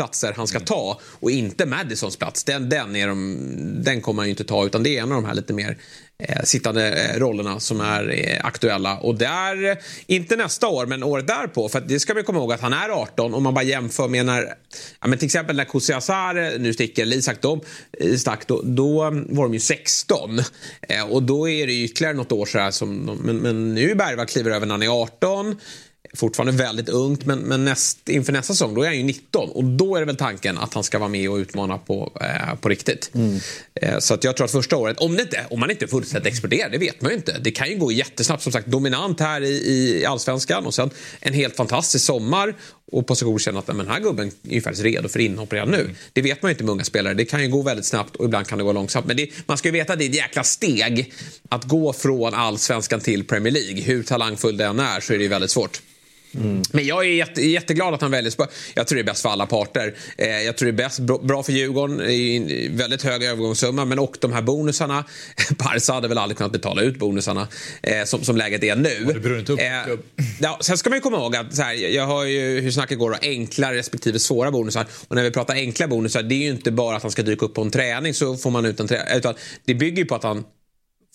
platser 0.00 0.32
han 0.36 0.46
ska 0.46 0.60
ta 0.60 1.00
och 1.20 1.30
inte 1.30 1.66
Madisons 1.66 2.16
plats. 2.16 2.44
Den, 2.44 2.68
den, 2.68 2.96
är 2.96 3.08
de, 3.08 3.36
den 3.84 4.00
kommer 4.00 4.22
han 4.22 4.26
ju 4.26 4.30
inte 4.30 4.44
ta 4.44 4.66
utan 4.66 4.82
det 4.82 4.98
är 4.98 5.02
en 5.02 5.12
av 5.12 5.22
de 5.22 5.24
här 5.24 5.34
lite 5.34 5.52
mer 5.52 5.78
eh, 6.18 6.42
sittande 6.44 6.92
eh, 6.92 7.18
rollerna 7.18 7.60
som 7.60 7.80
är 7.80 8.10
eh, 8.10 8.46
aktuella. 8.46 8.98
Och 8.98 9.14
där, 9.14 9.78
inte 10.06 10.36
nästa 10.36 10.68
år 10.68 10.86
men 10.86 11.02
året 11.02 11.26
därpå, 11.26 11.68
för 11.68 11.80
det 11.80 12.00
ska 12.00 12.14
vi 12.14 12.22
komma 12.22 12.38
ihåg 12.38 12.52
att 12.52 12.60
han 12.60 12.72
är 12.72 12.88
18 12.88 13.34
om 13.34 13.42
man 13.42 13.54
bara 13.54 13.64
jämför 13.64 14.08
med 14.08 14.26
när, 14.26 14.42
ja, 15.00 15.08
men 15.08 15.18
till 15.18 15.26
exempel 15.26 15.56
när 15.56 15.64
Kusiasar 15.64 16.58
nu 16.58 16.72
sticker, 16.74 17.02
eller 17.02 17.16
Isak 17.16 17.42
de, 17.42 17.60
eh, 18.00 18.16
stack, 18.16 18.46
då, 18.46 18.62
då 18.64 18.98
var 19.10 19.42
de 19.42 19.54
ju 19.54 19.60
16. 19.60 20.38
Eh, 20.82 21.10
och 21.10 21.22
då 21.22 21.48
är 21.48 21.66
det 21.66 21.82
ytterligare 21.82 22.14
något 22.14 22.32
år 22.32 22.46
så 22.46 22.58
här 22.58 22.70
som, 22.70 23.18
men, 23.22 23.36
men 23.36 23.74
nu 23.74 23.90
är 23.90 23.94
Bergvall 23.94 24.26
kliver 24.26 24.50
över 24.50 24.66
när 24.66 24.74
han 24.74 24.82
är 24.82 25.02
18. 25.02 25.56
Fortfarande 26.14 26.52
väldigt 26.52 26.88
ungt, 26.88 27.26
men, 27.26 27.38
men 27.38 27.64
näst, 27.64 28.08
inför 28.08 28.32
nästa 28.32 28.52
säsong 28.54 28.74
då 28.74 28.82
är 28.82 28.86
han 28.86 28.96
ju 28.96 29.02
19. 29.02 29.50
Och 29.50 29.64
då 29.64 29.96
är 29.96 30.00
det 30.00 30.06
väl 30.06 30.16
tanken 30.16 30.58
att 30.58 30.74
han 30.74 30.84
ska 30.84 30.98
vara 30.98 31.08
med 31.08 31.30
och 31.30 31.36
utmana 31.36 31.78
på, 31.78 32.12
eh, 32.20 32.54
på 32.54 32.68
riktigt. 32.68 33.10
Mm. 33.14 33.40
Eh, 33.74 33.98
så 33.98 34.14
att 34.14 34.24
jag 34.24 34.36
tror 34.36 34.44
att 34.44 34.50
första 34.50 34.76
året, 34.76 34.98
om, 34.98 35.16
det 35.16 35.22
inte, 35.22 35.46
om 35.50 35.60
man 35.60 35.70
inte 35.70 35.86
fullständigt 35.86 36.32
exploderar, 36.32 36.70
det 36.70 36.78
vet 36.78 37.00
man 37.02 37.10
ju 37.10 37.16
inte. 37.16 37.38
Det 37.38 37.50
kan 37.50 37.68
ju 37.68 37.78
gå 37.78 37.92
jättesnabbt. 37.92 38.42
Som 38.42 38.52
sagt, 38.52 38.66
dominant 38.66 39.20
här 39.20 39.40
i, 39.40 39.48
i 39.48 40.04
allsvenskan 40.06 40.66
och 40.66 40.74
sen 40.74 40.90
en 41.20 41.32
helt 41.32 41.56
fantastisk 41.56 42.04
sommar. 42.04 42.54
Och 42.92 43.06
Postecoglou 43.06 43.38
känner 43.38 43.58
att 43.58 43.66
men 43.66 43.76
den 43.76 43.88
här 43.88 44.00
gubben 44.00 44.30
är 44.48 44.60
faktiskt 44.60 44.84
redo 44.84 45.08
för 45.08 45.18
inhopp 45.18 45.52
redan 45.52 45.70
nu. 45.70 45.80
Mm. 45.80 45.94
Det 46.12 46.22
vet 46.22 46.42
man 46.42 46.50
ju 46.50 46.52
inte 46.52 46.64
med 46.64 46.72
unga 46.72 46.84
spelare. 46.84 47.14
Det 47.14 47.24
kan 47.24 47.42
ju 47.42 47.48
gå 47.48 47.62
väldigt 47.62 47.86
snabbt 47.86 48.16
och 48.16 48.24
ibland 48.24 48.46
kan 48.46 48.58
det 48.58 48.64
gå 48.64 48.72
långsamt. 48.72 49.06
Men 49.06 49.16
det, 49.16 49.30
man 49.46 49.58
ska 49.58 49.68
ju 49.68 49.72
veta 49.72 49.92
att 49.92 49.98
det 49.98 50.04
är 50.04 50.08
ett 50.08 50.14
jäkla 50.14 50.44
steg 50.44 51.12
att 51.48 51.64
gå 51.64 51.92
från 51.92 52.34
allsvenskan 52.34 53.00
till 53.00 53.24
Premier 53.24 53.52
League. 53.52 53.80
Hur 53.82 54.02
talangfull 54.02 54.56
den 54.56 54.80
är 54.80 55.00
så 55.00 55.12
är 55.12 55.18
det 55.18 55.22
ju 55.22 55.28
väldigt 55.30 55.50
svårt. 55.50 55.80
Mm. 56.34 56.62
Men 56.72 56.86
jag 56.86 57.06
är 57.06 57.10
jätte, 57.10 57.46
jätteglad 57.46 57.94
att 57.94 58.00
han 58.00 58.10
väljer 58.10 58.30
Spurs. 58.30 58.48
Jag 58.74 58.86
tror 58.86 58.96
det 58.96 59.02
är 59.02 59.04
bäst 59.04 59.22
för 59.22 59.28
alla 59.28 59.46
parter. 59.46 59.94
Eh, 60.18 60.28
jag 60.28 60.56
tror 60.56 60.72
det 60.72 60.82
är 60.82 60.84
bäst, 60.84 61.00
bra 61.00 61.42
för 61.42 61.52
Djurgården, 61.52 62.00
i 62.00 62.68
väldigt 62.72 63.02
hög 63.02 63.22
övergångssumma. 63.22 63.84
Men 63.84 63.98
och 63.98 64.16
de 64.20 64.32
här 64.32 64.42
bonusarna. 64.42 65.04
Barca 65.50 65.92
hade 65.92 66.08
väl 66.08 66.18
aldrig 66.18 66.36
kunnat 66.36 66.52
betala 66.52 66.82
ut 66.82 66.98
bonusarna 66.98 67.48
eh, 67.82 68.04
som, 68.04 68.24
som 68.24 68.36
läget 68.36 68.64
är 68.64 68.76
nu. 68.76 69.12
Det 69.14 69.20
beror 69.20 69.38
inte 69.38 69.52
upp. 69.52 69.60
Eh, 69.60 69.66
ja, 70.40 70.58
sen 70.60 70.78
ska 70.78 70.90
man 70.90 70.96
ju 70.96 71.00
komma 71.00 71.16
ihåg 71.16 71.36
att 71.36 71.54
så 71.54 71.62
här, 71.62 71.74
jag 71.74 72.06
hör 72.06 72.24
ju 72.24 72.60
hur 72.60 72.70
snacket 72.70 72.98
går 72.98 73.10
om 73.10 73.18
enkla 73.22 73.74
respektive 73.74 74.18
svåra 74.18 74.50
bonusar. 74.50 74.86
Och 75.08 75.16
när 75.16 75.22
vi 75.22 75.30
pratar 75.30 75.54
enkla 75.54 75.88
bonusar, 75.88 76.22
det 76.22 76.34
är 76.34 76.42
ju 76.42 76.50
inte 76.50 76.70
bara 76.70 76.96
att 76.96 77.02
han 77.02 77.10
ska 77.10 77.22
dyka 77.22 77.46
upp 77.46 77.54
på 77.54 77.62
en 77.62 77.70
träning 77.70 78.14
så 78.14 78.36
får 78.36 78.50
man 78.50 78.64
ut 78.64 78.80
en 78.80 78.88
träning. 78.88 79.16
Utan 79.16 79.34
det 79.64 79.74
bygger 79.74 79.98
ju 79.98 80.04
på 80.04 80.14
att 80.14 80.22
han 80.22 80.44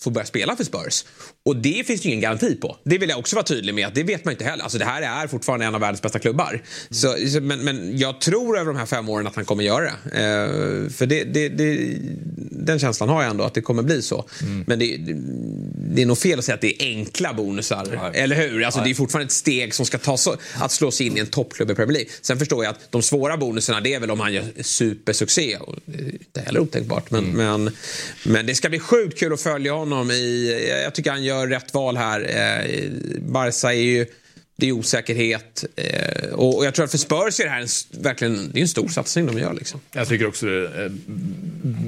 får 0.02 0.10
börja 0.10 0.26
spela 0.26 0.56
för 0.56 0.64
Spurs. 0.64 1.04
Och 1.44 1.56
det 1.56 1.86
finns 1.86 2.04
ju 2.04 2.08
ingen 2.08 2.20
garanti 2.20 2.54
på. 2.54 2.76
Det 2.84 2.98
vill 2.98 3.08
jag 3.08 3.18
också 3.18 3.36
vara 3.36 3.46
tydlig 3.46 3.74
med. 3.74 3.90
Det 3.94 4.02
vet 4.02 4.24
man 4.24 4.32
inte 4.32 4.44
heller. 4.44 4.62
Alltså 4.62 4.78
det 4.78 4.84
här 4.84 5.22
är 5.22 5.26
fortfarande 5.26 5.66
en 5.66 5.74
av 5.74 5.80
världens 5.80 6.02
bästa 6.02 6.18
klubbar. 6.18 6.50
Mm. 6.50 6.62
Så, 6.90 7.40
men, 7.40 7.64
men 7.64 7.98
jag 7.98 8.20
tror 8.20 8.58
över 8.58 8.72
de 8.72 8.78
här 8.78 8.86
fem 8.86 9.08
åren 9.08 9.26
att 9.26 9.36
han 9.36 9.44
kommer 9.44 9.64
göra 9.64 9.84
det. 9.84 10.18
Eh, 10.20 10.90
för 10.90 11.06
det, 11.06 11.24
det, 11.24 11.48
det, 11.48 11.96
den 12.50 12.78
känslan 12.78 13.08
har 13.08 13.22
jag 13.22 13.30
ändå, 13.30 13.44
att 13.44 13.54
det 13.54 13.60
kommer 13.60 13.82
bli 13.82 14.02
så. 14.02 14.24
Mm. 14.42 14.64
Men 14.66 14.78
det, 14.78 14.96
det, 15.94 16.02
är 16.02 16.06
nog 16.06 16.18
fel 16.18 16.38
att 16.38 16.44
säga 16.44 16.54
att 16.54 16.60
det 16.60 16.82
är 16.82 16.86
enkla 16.86 17.34
bonusar. 17.34 17.86
Nej. 18.12 18.22
Eller 18.22 18.36
hur? 18.36 18.64
Alltså, 18.64 18.80
det 18.80 18.90
är 18.90 18.94
fortfarande 18.94 19.26
ett 19.26 19.32
steg 19.32 19.74
som 19.74 19.86
ska 19.86 19.98
tas 19.98 20.28
att 20.54 20.72
slå 20.72 20.90
sig 20.90 21.06
in 21.06 21.16
i 21.16 21.20
en 21.20 21.26
toppklubb 21.26 21.70
i 21.70 21.74
Premier 21.74 21.92
League. 21.92 22.10
Sen 22.22 22.38
förstår 22.38 22.64
jag 22.64 22.70
att 22.70 22.92
de 22.92 23.02
svåra 23.02 23.36
bonusarna, 23.36 23.80
det 23.80 23.94
är 23.94 24.00
väl 24.00 24.10
om 24.10 24.20
han 24.20 24.32
gör 24.32 24.44
supersuccé. 24.62 25.56
Och 25.56 25.74
det 25.84 25.98
är 25.98 26.12
inte 26.12 26.40
heller 26.40 26.60
otänkbart. 26.60 27.10
Men, 27.10 27.24
mm. 27.24 27.62
men, 27.62 27.76
men 28.24 28.46
det 28.46 28.54
ska 28.54 28.68
bli 28.68 28.78
sjukt 28.78 29.18
kul 29.18 29.32
att 29.32 29.40
följa 29.40 29.72
honom 29.72 29.85
i... 30.10 30.80
Jag 30.84 30.94
tycker 30.94 31.10
han 31.10 31.24
gör 31.24 31.46
rätt 31.46 31.74
val 31.74 31.96
här. 31.96 32.20
Eh, 32.20 32.90
Barca 33.20 33.72
är 33.72 33.80
ju... 33.80 34.06
Det 34.58 34.68
är 34.68 34.72
osäkerhet. 34.72 35.64
Eh, 35.76 36.28
och 36.32 36.66
jag 36.66 36.74
tror 36.74 36.84
att 36.84 36.90
för 36.90 36.98
Spurs 36.98 37.40
är 37.40 37.44
det 37.44 37.50
här 37.50 37.60
en, 37.60 38.02
verkligen 38.02 38.50
det 38.52 38.58
är 38.58 38.62
en 38.62 38.68
stor 38.68 38.88
satsning 38.88 39.26
de 39.26 39.38
gör. 39.38 39.54
Liksom. 39.54 39.80
Jag 39.92 40.08
tycker 40.08 40.28
också 40.28 40.46
det 40.46 40.52
är 40.52 40.92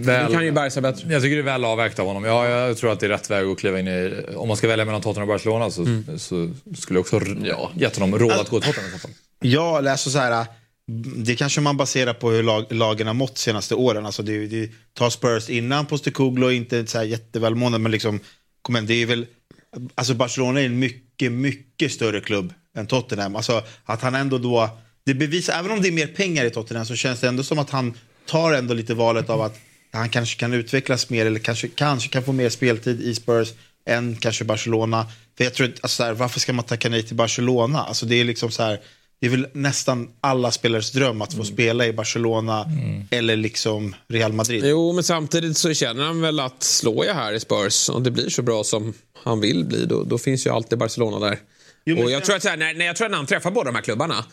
väl... 0.04 0.26
Du 0.26 0.32
kan 0.32 0.44
ju 0.44 0.52
Barca 0.52 0.80
bättre. 0.80 1.12
Jag 1.12 1.22
tycker 1.22 1.36
det 1.36 1.42
är 1.42 1.44
väl 1.44 1.64
avvägt 1.64 1.98
av 1.98 2.06
honom. 2.06 2.24
Ja, 2.24 2.48
jag 2.48 2.76
tror 2.76 2.92
att 2.92 3.00
det 3.00 3.06
är 3.06 3.10
rätt 3.10 3.30
väg 3.30 3.46
att 3.46 3.58
kliva 3.58 3.78
in 3.78 3.88
i... 3.88 4.24
Om 4.36 4.48
man 4.48 4.56
ska 4.56 4.68
välja 4.68 4.84
mellan 4.84 5.00
Tottenham 5.00 5.28
och 5.28 5.34
Barcelona 5.34 5.70
så, 5.70 5.82
mm. 5.82 6.18
så 6.18 6.50
skulle 6.78 6.98
jag 6.98 7.00
också 7.00 7.20
ja, 7.44 7.70
gett 7.76 7.96
honom 7.96 8.18
råd 8.18 8.32
att 8.32 8.48
gå 8.48 8.60
till 8.60 8.68
Tottenham 8.68 8.90
i 8.90 8.92
så 8.92 8.98
fall. 8.98 9.10
Ja, 9.40 9.90
alltså 9.90 10.10
så 10.10 10.18
här 10.18 10.46
det 11.16 11.36
kanske 11.36 11.60
man 11.60 11.76
baserar 11.76 12.14
på 12.14 12.30
hur 12.30 12.42
lag, 12.42 12.66
lagen 12.70 13.06
har 13.06 13.14
mått 13.14 13.38
senaste 13.38 13.74
åren. 13.74 14.06
Alltså 14.06 14.22
det, 14.22 14.46
det 14.46 14.70
tar 14.94 15.10
Spurs 15.10 15.50
innan 15.50 15.86
Postecoglou, 15.86 16.52
inte 16.52 16.86
så 16.86 16.98
här 16.98 17.04
jättevälmående, 17.04 17.78
men 17.78 17.92
liksom, 17.92 18.20
kom 18.62 18.76
igen, 18.76 18.86
det 18.86 19.02
är 19.02 19.06
väl, 19.06 19.26
alltså 19.94 20.14
Barcelona 20.14 20.60
är 20.60 20.66
en 20.66 20.78
mycket, 20.78 21.32
mycket 21.32 21.92
större 21.92 22.20
klubb 22.20 22.52
än 22.76 22.86
Tottenham. 22.86 23.36
Alltså 23.36 23.62
att 23.84 24.02
han 24.02 24.14
ändå 24.14 24.38
då, 24.38 24.78
det 25.04 25.14
bevisar, 25.14 25.58
även 25.58 25.70
om 25.70 25.82
det 25.82 25.88
är 25.88 25.92
mer 25.92 26.06
pengar 26.06 26.44
i 26.44 26.50
Tottenham 26.50 26.86
så 26.86 26.96
känns 26.96 27.20
det 27.20 27.28
ändå 27.28 27.42
som 27.42 27.58
att 27.58 27.70
han 27.70 27.94
tar 28.26 28.52
ändå 28.52 28.74
lite 28.74 28.94
valet 28.94 29.30
av 29.30 29.42
att 29.42 29.58
han 29.92 30.08
kanske 30.08 30.40
kan 30.40 30.52
utvecklas 30.52 31.10
mer 31.10 31.26
eller 31.26 31.40
kanske, 31.40 31.68
kanske 31.68 32.08
kan 32.08 32.24
få 32.24 32.32
mer 32.32 32.48
speltid 32.48 33.00
i 33.00 33.14
Spurs 33.14 33.48
än 33.86 34.16
kanske 34.16 34.44
Barcelona. 34.44 35.06
För 35.36 35.44
jag 35.44 35.54
tror, 35.54 35.74
alltså 35.80 36.02
här, 36.02 36.12
varför 36.12 36.40
ska 36.40 36.52
man 36.52 36.64
tacka 36.64 36.88
nej 36.88 37.02
till 37.02 37.16
Barcelona? 37.16 37.78
Alltså 37.78 38.06
det 38.06 38.14
är 38.14 38.24
liksom 38.24 38.50
så 38.50 38.62
här, 38.62 38.80
det 39.20 39.26
är 39.26 39.30
väl 39.30 39.46
nästan 39.52 40.08
alla 40.20 40.50
spelares 40.50 40.92
dröm 40.92 41.22
att 41.22 41.32
få 41.32 41.42
mm. 41.42 41.52
spela 41.52 41.86
i 41.86 41.92
Barcelona 41.92 42.64
mm. 42.64 43.04
eller 43.10 43.36
liksom 43.36 43.94
Real 44.08 44.32
Madrid. 44.32 44.64
Jo, 44.66 44.92
men 44.92 45.04
samtidigt 45.04 45.56
så 45.56 45.74
känner 45.74 46.04
han 46.04 46.20
väl 46.20 46.40
att 46.40 46.62
slår 46.62 47.06
jag 47.06 47.14
här 47.14 47.32
i 47.32 47.40
Spurs 47.40 47.88
och 47.88 48.02
det 48.02 48.10
blir 48.10 48.28
så 48.28 48.42
bra 48.42 48.64
som 48.64 48.94
han 49.22 49.40
vill 49.40 49.64
bli, 49.64 49.86
då, 49.86 50.04
då 50.04 50.18
finns 50.18 50.46
ju 50.46 50.50
alltid 50.50 50.78
Barcelona 50.78 51.28
där. 51.28 51.38
Jo, 51.84 52.02
och 52.02 52.10
jag, 52.10 52.24
tror 52.24 52.36
att 52.36 52.44
här, 52.44 52.56
när, 52.56 52.74
när 52.74 52.86
jag 52.86 52.96
tror 52.96 53.04
att 53.04 53.10
när 53.10 53.18
han 53.18 53.26
träffar 53.26 53.50
båda 53.50 53.64
de 53.64 53.74
här 53.74 53.82
klubbarna 53.82 54.24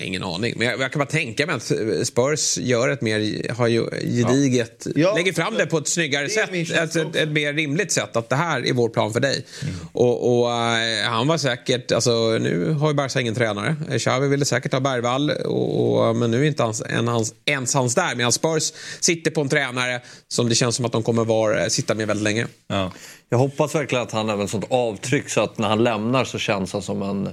Ingen 0.00 0.22
aning, 0.22 0.54
men 0.56 0.66
jag, 0.66 0.80
jag, 0.80 0.92
kan 0.92 0.98
bara 0.98 1.08
tänka 1.08 1.46
mig 1.46 1.56
att 1.56 1.72
Spurs 2.06 2.58
gör 2.58 2.88
ett 2.88 3.00
mer 3.00 3.52
har 3.52 3.66
ju 3.66 3.90
gediget, 3.90 4.86
ja. 4.94 5.14
lägger 5.14 5.32
fram 5.32 5.54
det 5.54 5.66
på 5.66 5.78
ett 5.78 5.88
snyggare 5.88 6.28
sätt, 6.28 6.50
ett, 6.52 6.96
ett, 6.96 7.16
ett, 7.16 7.28
mer 7.28 7.52
rimligt 7.52 7.92
sätt. 7.92 8.16
Att 8.16 8.28
det 8.28 8.36
här 8.36 8.66
är 8.66 8.72
vår 8.72 8.88
plan 8.88 9.12
för 9.12 9.20
dig. 9.20 9.44
Mm. 9.62 9.74
Och, 9.92 10.40
och 10.40 10.46
uh, 10.46 11.08
han 11.08 11.28
var 11.28 11.38
säkert, 11.38 11.92
alltså 11.92 12.38
nu 12.40 12.70
har 12.70 12.88
ju 12.88 12.94
Barca 12.94 13.20
ingen 13.20 13.34
tränare. 13.34 13.98
Xavi 13.98 14.28
ville 14.28 14.44
säkert 14.44 14.72
ha 14.72 14.80
Bergvall, 14.80 15.30
och, 15.30 16.08
och, 16.08 16.16
men 16.16 16.30
nu 16.30 16.42
är 16.42 16.44
inte 16.44 16.62
hans, 16.62 16.82
en, 16.88 17.08
hans, 17.08 17.34
ens 17.44 17.74
hans 17.74 17.94
där. 17.94 18.14
Medan 18.14 18.32
Spurs 18.32 18.72
sitter 19.00 19.30
på 19.30 19.40
en 19.40 19.48
tränare 19.48 20.00
som 20.28 20.48
det 20.48 20.54
känns 20.54 20.76
som 20.76 20.84
att 20.84 20.92
de 20.92 21.02
kommer 21.02 21.24
vara, 21.24 21.70
sitta 21.70 21.94
med 21.94 22.06
väldigt 22.06 22.24
länge. 22.24 22.46
Ja. 22.66 22.92
Jag 23.28 23.38
hoppas 23.38 23.74
verkligen 23.74 24.02
att 24.02 24.12
han 24.12 24.28
har 24.28 24.44
ett 24.44 24.50
sånt 24.50 24.66
avtryck 24.70 25.28
så 25.28 25.40
att 25.40 25.58
när 25.58 25.68
han 25.68 25.84
lämnar 25.84 26.24
så 26.24 26.38
känns 26.38 26.72
han 26.72 26.82
som 26.82 27.02
en 27.02 27.28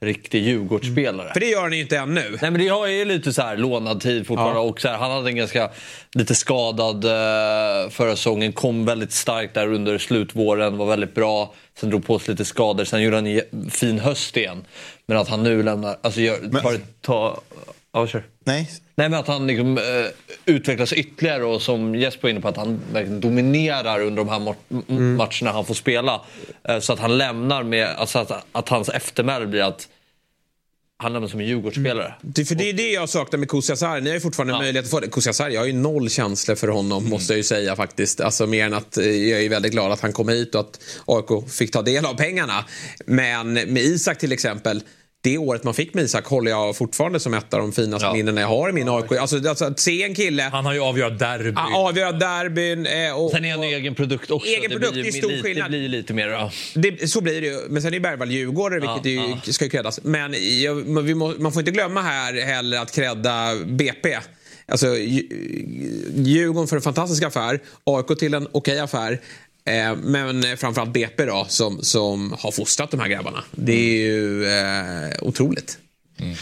riktig 0.00 0.42
Djurgårdsspelare. 0.42 1.22
Mm. 1.22 1.32
För 1.32 1.40
det 1.40 1.46
gör 1.46 1.62
han 1.62 1.72
ju 1.72 1.80
inte 1.80 1.98
ännu. 1.98 2.38
Nej 2.42 2.50
men 2.50 2.54
det 2.54 2.68
är 2.68 2.86
ju 2.86 3.04
lite 3.04 3.32
så 3.32 3.42
här 3.42 3.56
lånad 3.56 4.00
tid 4.00 4.26
fortfarande. 4.26 4.60
Ja. 4.60 4.64
Och 4.64 4.80
så 4.80 4.88
här, 4.88 4.98
han 4.98 5.10
hade 5.10 5.30
en 5.30 5.36
ganska 5.36 5.70
lite 6.14 6.34
skadad 6.34 7.04
uh, 7.04 7.90
förra 7.90 8.16
säsongen. 8.16 8.52
Kom 8.52 8.84
väldigt 8.84 9.12
starkt 9.12 9.54
där 9.54 9.72
under 9.72 9.98
slutvåren. 9.98 10.76
Var 10.76 10.86
väldigt 10.86 11.14
bra. 11.14 11.54
Sen 11.80 11.90
drog 11.90 12.06
på 12.06 12.18
sig 12.18 12.32
lite 12.32 12.44
skador. 12.44 12.84
Sen 12.84 13.02
gjorde 13.02 13.16
han 13.16 13.26
en 13.26 13.70
fin 13.70 13.98
höst 13.98 14.36
igen. 14.36 14.64
Men 15.06 15.18
att 15.18 15.28
han 15.28 15.42
nu 15.42 15.62
lämnar... 15.62 15.96
Alltså 16.00 16.20
gör, 16.20 16.38
men... 16.40 16.62
bara 16.62 16.76
ta... 17.00 17.40
Ja, 17.92 18.06
kör. 18.06 18.22
Nej. 18.44 18.70
Nej 18.94 19.08
men 19.08 19.20
att 19.20 19.26
han 19.26 19.46
liksom, 19.46 19.78
uh, 19.78 19.82
utvecklas 20.44 20.92
ytterligare 20.92 21.44
och 21.44 21.62
som 21.62 21.94
Jesper 21.94 22.22
var 22.22 22.30
inne 22.30 22.40
på 22.40 22.48
att 22.48 22.56
han 22.56 22.80
verkligen 22.92 23.20
dominerar 23.20 24.00
under 24.00 24.24
de 24.24 24.28
här 24.28 24.54
mm. 24.88 25.16
matcherna 25.16 25.52
han 25.52 25.64
får 25.64 25.74
spela. 25.74 26.20
Uh, 26.70 26.80
så 26.80 26.92
att 26.92 26.98
han 26.98 27.18
lämnar 27.18 27.62
med, 27.62 27.88
alltså 27.88 28.18
att, 28.18 28.46
att 28.52 28.68
hans 28.68 28.88
eftermäle 28.88 29.46
blir 29.46 29.62
att 29.62 29.88
han 31.02 31.12
lämnar 31.12 31.28
som 31.28 31.40
en 31.40 31.46
Djurgårdsspelare. 31.46 32.06
Mm. 32.06 32.16
Det, 32.22 32.44
för 32.44 32.54
det 32.54 32.68
är 32.68 32.72
det 32.72 32.90
jag 32.90 33.08
saknar 33.08 33.38
med 33.38 33.48
Kusiasar. 33.48 34.00
Ni 34.00 34.10
har 34.10 34.14
ju 34.14 34.20
fortfarande 34.20 34.52
ja. 34.52 34.58
möjlighet 34.58 34.84
att 34.84 34.90
få 34.90 35.00
det. 35.00 35.08
Kusiasar, 35.08 35.48
jag 35.48 35.60
har 35.60 35.66
ju 35.66 35.72
noll 35.72 36.10
känslor 36.10 36.54
för 36.54 36.68
honom 36.68 36.98
mm. 36.98 37.10
måste 37.10 37.32
jag 37.32 37.36
ju 37.36 37.42
säga 37.42 37.76
faktiskt. 37.76 38.20
Alltså 38.20 38.46
mer 38.46 38.66
än 38.66 38.74
att 38.74 38.96
jag 38.96 39.44
är 39.44 39.48
väldigt 39.48 39.72
glad 39.72 39.92
att 39.92 40.00
han 40.00 40.12
kom 40.12 40.28
hit 40.28 40.54
och 40.54 40.60
att 40.60 40.80
AIK 41.06 41.50
fick 41.50 41.72
ta 41.72 41.82
del 41.82 42.06
av 42.06 42.14
pengarna. 42.14 42.64
Men 43.06 43.52
med 43.52 43.78
Isak 43.78 44.18
till 44.18 44.32
exempel 44.32 44.82
det 45.22 45.38
året 45.38 45.64
man 45.64 45.74
fick 45.74 45.94
med 45.94 46.04
Isak 46.04 46.26
håller 46.26 46.50
jag 46.50 46.76
fortfarande 46.76 47.20
som 47.20 47.34
ett 47.34 47.54
av 47.54 47.60
de 47.60 47.72
finaste 47.72 48.06
ja. 48.06 48.12
minnena 48.12 48.40
jag 48.40 48.48
har 48.48 48.70
i 48.70 48.72
min 48.72 48.88
AIK. 48.88 49.12
Alltså, 49.12 49.48
alltså, 49.48 49.64
att 49.64 49.80
se 49.80 50.02
en 50.02 50.14
kille... 50.14 50.42
Han 50.42 50.66
har 50.66 50.74
ju 50.74 50.80
avgörat 50.80 51.18
derbyn. 51.18 51.56
avgöra 51.56 52.12
derbyn. 52.12 52.86
Eh, 52.86 53.20
och, 53.20 53.30
sen 53.30 53.44
är 53.44 53.50
han 53.50 53.62
en 53.62 53.68
egen 53.68 53.94
produkt 53.94 54.30
också. 54.30 54.48
Egen 54.48 54.62
det 54.62 54.68
produkt, 54.68 54.92
blir, 54.92 55.02
det 55.02 55.08
är 55.08 55.12
stor 55.12 55.28
lite, 55.28 55.42
skillnad. 55.42 55.70
Det 55.70 55.78
blir 55.78 55.88
lite 55.88 56.14
mer... 56.14 56.28
Ja. 56.28 56.50
Det, 56.74 57.10
så 57.10 57.20
blir 57.20 57.40
det 57.40 57.46
ju. 57.46 57.60
Men 57.68 57.82
sen 57.82 57.94
är 57.94 58.00
Bergvall 58.00 58.30
djurgårdare, 58.30 58.80
vilket 58.80 59.04
ja, 59.04 59.40
ju, 59.44 59.52
ska 59.52 59.64
ju 59.64 59.70
creddas. 59.70 60.00
Men 60.02 60.34
jag, 60.62 60.88
må, 60.88 61.34
man 61.38 61.52
får 61.52 61.60
inte 61.60 61.72
glömma 61.72 62.02
här 62.02 62.34
heller 62.34 62.78
att 62.78 62.92
credda 62.92 63.56
BP. 63.66 64.18
Alltså, 64.66 64.96
Djurgården 66.14 66.68
för 66.68 66.76
en 66.76 66.82
fantastisk 66.82 67.22
affär, 67.22 67.60
AIK 67.84 68.18
till 68.18 68.34
en 68.34 68.46
okej 68.46 68.58
okay 68.58 68.78
affär. 68.78 69.20
Eh, 69.64 69.96
men 69.96 70.56
framförallt 70.56 70.92
BP 70.92 71.24
då, 71.24 71.46
som, 71.48 71.82
som 71.82 72.34
har 72.38 72.50
fostrat 72.50 72.90
de 72.90 73.00
här 73.00 73.08
grabbarna. 73.08 73.44
Det 73.50 73.72
är 73.72 74.06
ju 74.06 74.44
eh, 74.46 75.22
otroligt. 75.22 75.78
Mm. 76.20 76.36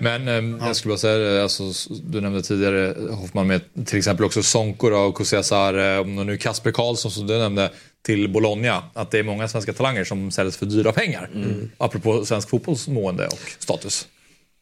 Men, 0.00 0.24
men 0.24 0.58
ja. 0.60 0.66
jag 0.66 0.76
skulle 0.76 0.92
bara 0.92 0.98
säga 0.98 1.42
alltså, 1.42 1.72
du 2.04 2.20
nämnde 2.20 2.42
tidigare 2.42 2.94
Hoffman 3.10 3.46
med 3.46 3.60
till 3.86 3.98
exempel 3.98 4.24
också 4.24 4.42
Sonko 4.42 4.90
och 4.90 5.16
Kusiasar 5.16 5.94
eh, 5.94 5.98
och 5.98 6.26
nu 6.26 6.36
Kasper 6.38 6.72
Karlsson 6.72 7.10
som 7.10 7.26
du 7.26 7.38
nämnde 7.38 7.70
till 8.02 8.28
Bologna. 8.28 8.82
Att 8.92 9.10
det 9.10 9.18
är 9.18 9.22
många 9.22 9.48
svenska 9.48 9.72
talanger 9.72 10.04
som 10.04 10.30
säljs 10.30 10.56
för 10.56 10.66
dyra 10.66 10.92
pengar. 10.92 11.30
Mm. 11.34 11.70
Apropå 11.78 12.24
svensk 12.24 12.48
fotbolls 12.48 12.88
mående 12.88 13.26
och 13.26 13.50
status. 13.58 14.06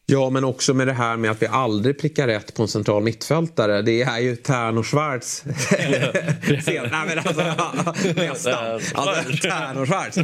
Ja, 0.05 0.29
men 0.29 0.43
också 0.43 0.73
med 0.73 0.87
det 0.87 0.93
här 0.93 1.17
med 1.17 1.31
att 1.31 1.41
vi 1.41 1.47
aldrig 1.47 1.99
prickar 1.99 2.27
rätt 2.27 2.53
på 2.53 2.61
en 2.61 2.67
central 2.67 3.03
mittfältare. 3.03 3.81
Det 3.81 4.01
är 4.01 4.19
ju 4.19 4.35
Tern 4.35 4.77
och 4.77 4.87
Schwarz. 4.87 5.43
Nej, 5.71 6.11
men 7.07 7.19
alltså, 7.19 7.41
nästan. 8.15 8.81
Alltså, 8.93 9.37
Tern 9.41 9.77
och 9.77 9.87
Schwarz. 9.87 10.15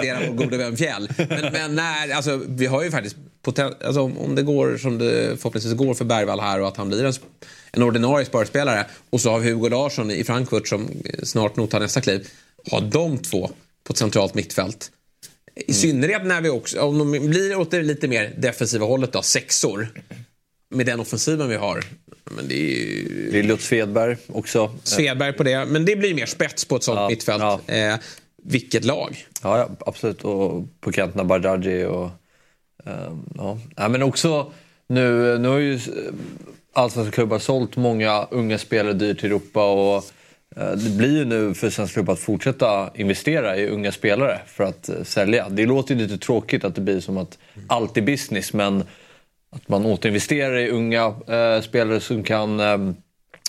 Det 0.00 0.08
är 0.08 0.28
vår 0.28 0.34
gode 0.34 0.56
vän 0.56 0.76
Fjäll. 0.76 1.08
Men, 1.16 1.52
men 1.52 1.74
när, 1.74 2.14
alltså, 2.14 2.40
vi 2.48 2.66
har 2.66 2.82
ju 2.82 2.90
faktiskt 2.90 3.16
poten- 3.42 3.74
alltså, 3.84 4.00
om 4.00 4.34
det 4.34 4.42
går 4.42 4.76
som 4.76 4.98
det 4.98 5.36
förhoppningsvis 5.40 5.74
går 5.74 5.94
för 5.94 6.04
Bergvall 6.04 6.40
här 6.40 6.60
och 6.60 6.68
att 6.68 6.76
han 6.76 6.88
blir 6.88 7.04
en, 7.04 7.12
en 7.72 7.82
ordinarie 7.82 8.26
spörspelare 8.26 8.86
och 9.10 9.20
så 9.20 9.30
har 9.30 9.38
vi 9.38 9.50
Hugo 9.50 9.68
Larsson 9.68 10.10
i 10.10 10.24
Frankfurt 10.24 10.68
som 10.68 10.88
snart 11.22 11.56
nog 11.56 11.70
tar 11.70 11.80
nästa 11.80 12.00
kliv. 12.00 12.28
Har 12.70 12.80
de 12.80 13.18
två 13.18 13.50
på 13.84 13.92
ett 13.92 13.98
centralt 13.98 14.34
mittfält 14.34 14.90
I 15.54 15.72
synnerhet 15.72 16.24
när 16.26 16.40
vi 16.40 16.48
också, 16.48 16.80
om 16.80 16.98
de 16.98 17.10
blir 17.28 17.56
åt 17.56 17.70
det 17.70 17.82
lite 17.82 18.08
mer 18.08 18.34
defensiva 18.38 18.86
hållet 18.86 19.12
då, 19.12 19.22
sexor. 19.22 19.88
Med 20.70 20.86
den 20.86 21.00
offensiven 21.00 21.48
vi 21.48 21.56
har. 21.56 21.84
Men 22.24 22.48
det 22.48 22.54
är 22.54 22.86
ju... 22.86 23.28
Det 23.32 23.38
är 23.38 23.42
Lutz 23.42 23.64
Svedberg 23.66 24.16
också. 24.26 24.72
Svedberg 24.82 25.32
på 25.32 25.42
det, 25.42 25.64
men 25.66 25.84
det 25.84 25.96
blir 25.96 26.14
mer 26.14 26.26
spets 26.26 26.64
på 26.64 26.76
ett 26.76 26.82
sånt 26.82 26.96
Ja, 26.98 27.08
mittfält. 27.08 27.42
ja. 27.66 27.74
Eh, 27.74 27.96
vilket 28.42 28.84
lag? 28.84 29.26
Ja, 29.42 29.58
ja 29.58 29.70
absolut. 29.86 30.24
Och 30.24 30.64
på 30.80 30.92
kanterna 30.92 31.24
Bardghji 31.24 31.84
och... 31.84 32.10
ehm, 32.84 33.22
ja. 33.34 33.58
ja, 33.76 33.88
men 33.88 34.02
också 34.02 34.52
nu, 34.88 35.38
nu 35.38 35.48
har 35.48 35.58
ju 35.58 35.74
eh, 35.74 35.80
allsvenska 36.72 37.12
klubbar 37.14 37.38
sålt 37.38 37.76
många 37.76 38.24
unga 38.30 38.58
spelare 38.58 38.92
dyrt 38.92 39.20
till 39.20 39.30
Europa 39.30 39.70
och 39.72 39.96
eh, 39.96 40.02
det 40.54 40.96
blir 40.96 41.18
ju 41.18 41.24
nu 41.24 41.54
för 41.54 41.70
svenska 41.70 41.94
klubbar 41.94 42.12
att 42.12 42.20
fortsätta 42.20 42.90
investera 42.94 43.56
i 43.56 43.68
unga 43.68 43.92
spelare 43.92 44.40
för 44.46 44.64
att 44.64 44.88
eh, 44.88 45.02
sälja. 45.02 45.48
Det 45.48 45.66
låter 45.66 45.94
ju 45.94 46.00
lite 46.00 46.18
tråkigt 46.18 46.64
att 46.64 46.74
det 46.74 46.80
blir 46.80 47.00
som 47.00 47.18
att 47.18 47.38
allt 47.66 47.96
är 47.96 48.02
business 48.02 48.52
men 48.52 48.84
att 49.50 49.68
man 49.68 49.86
återinvesterar 49.86 50.56
i 50.58 50.70
unga 50.70 51.14
eh, 51.28 51.62
spelare 51.62 52.00
som 52.00 52.22
kan 52.22 52.60
eh, 52.60 52.78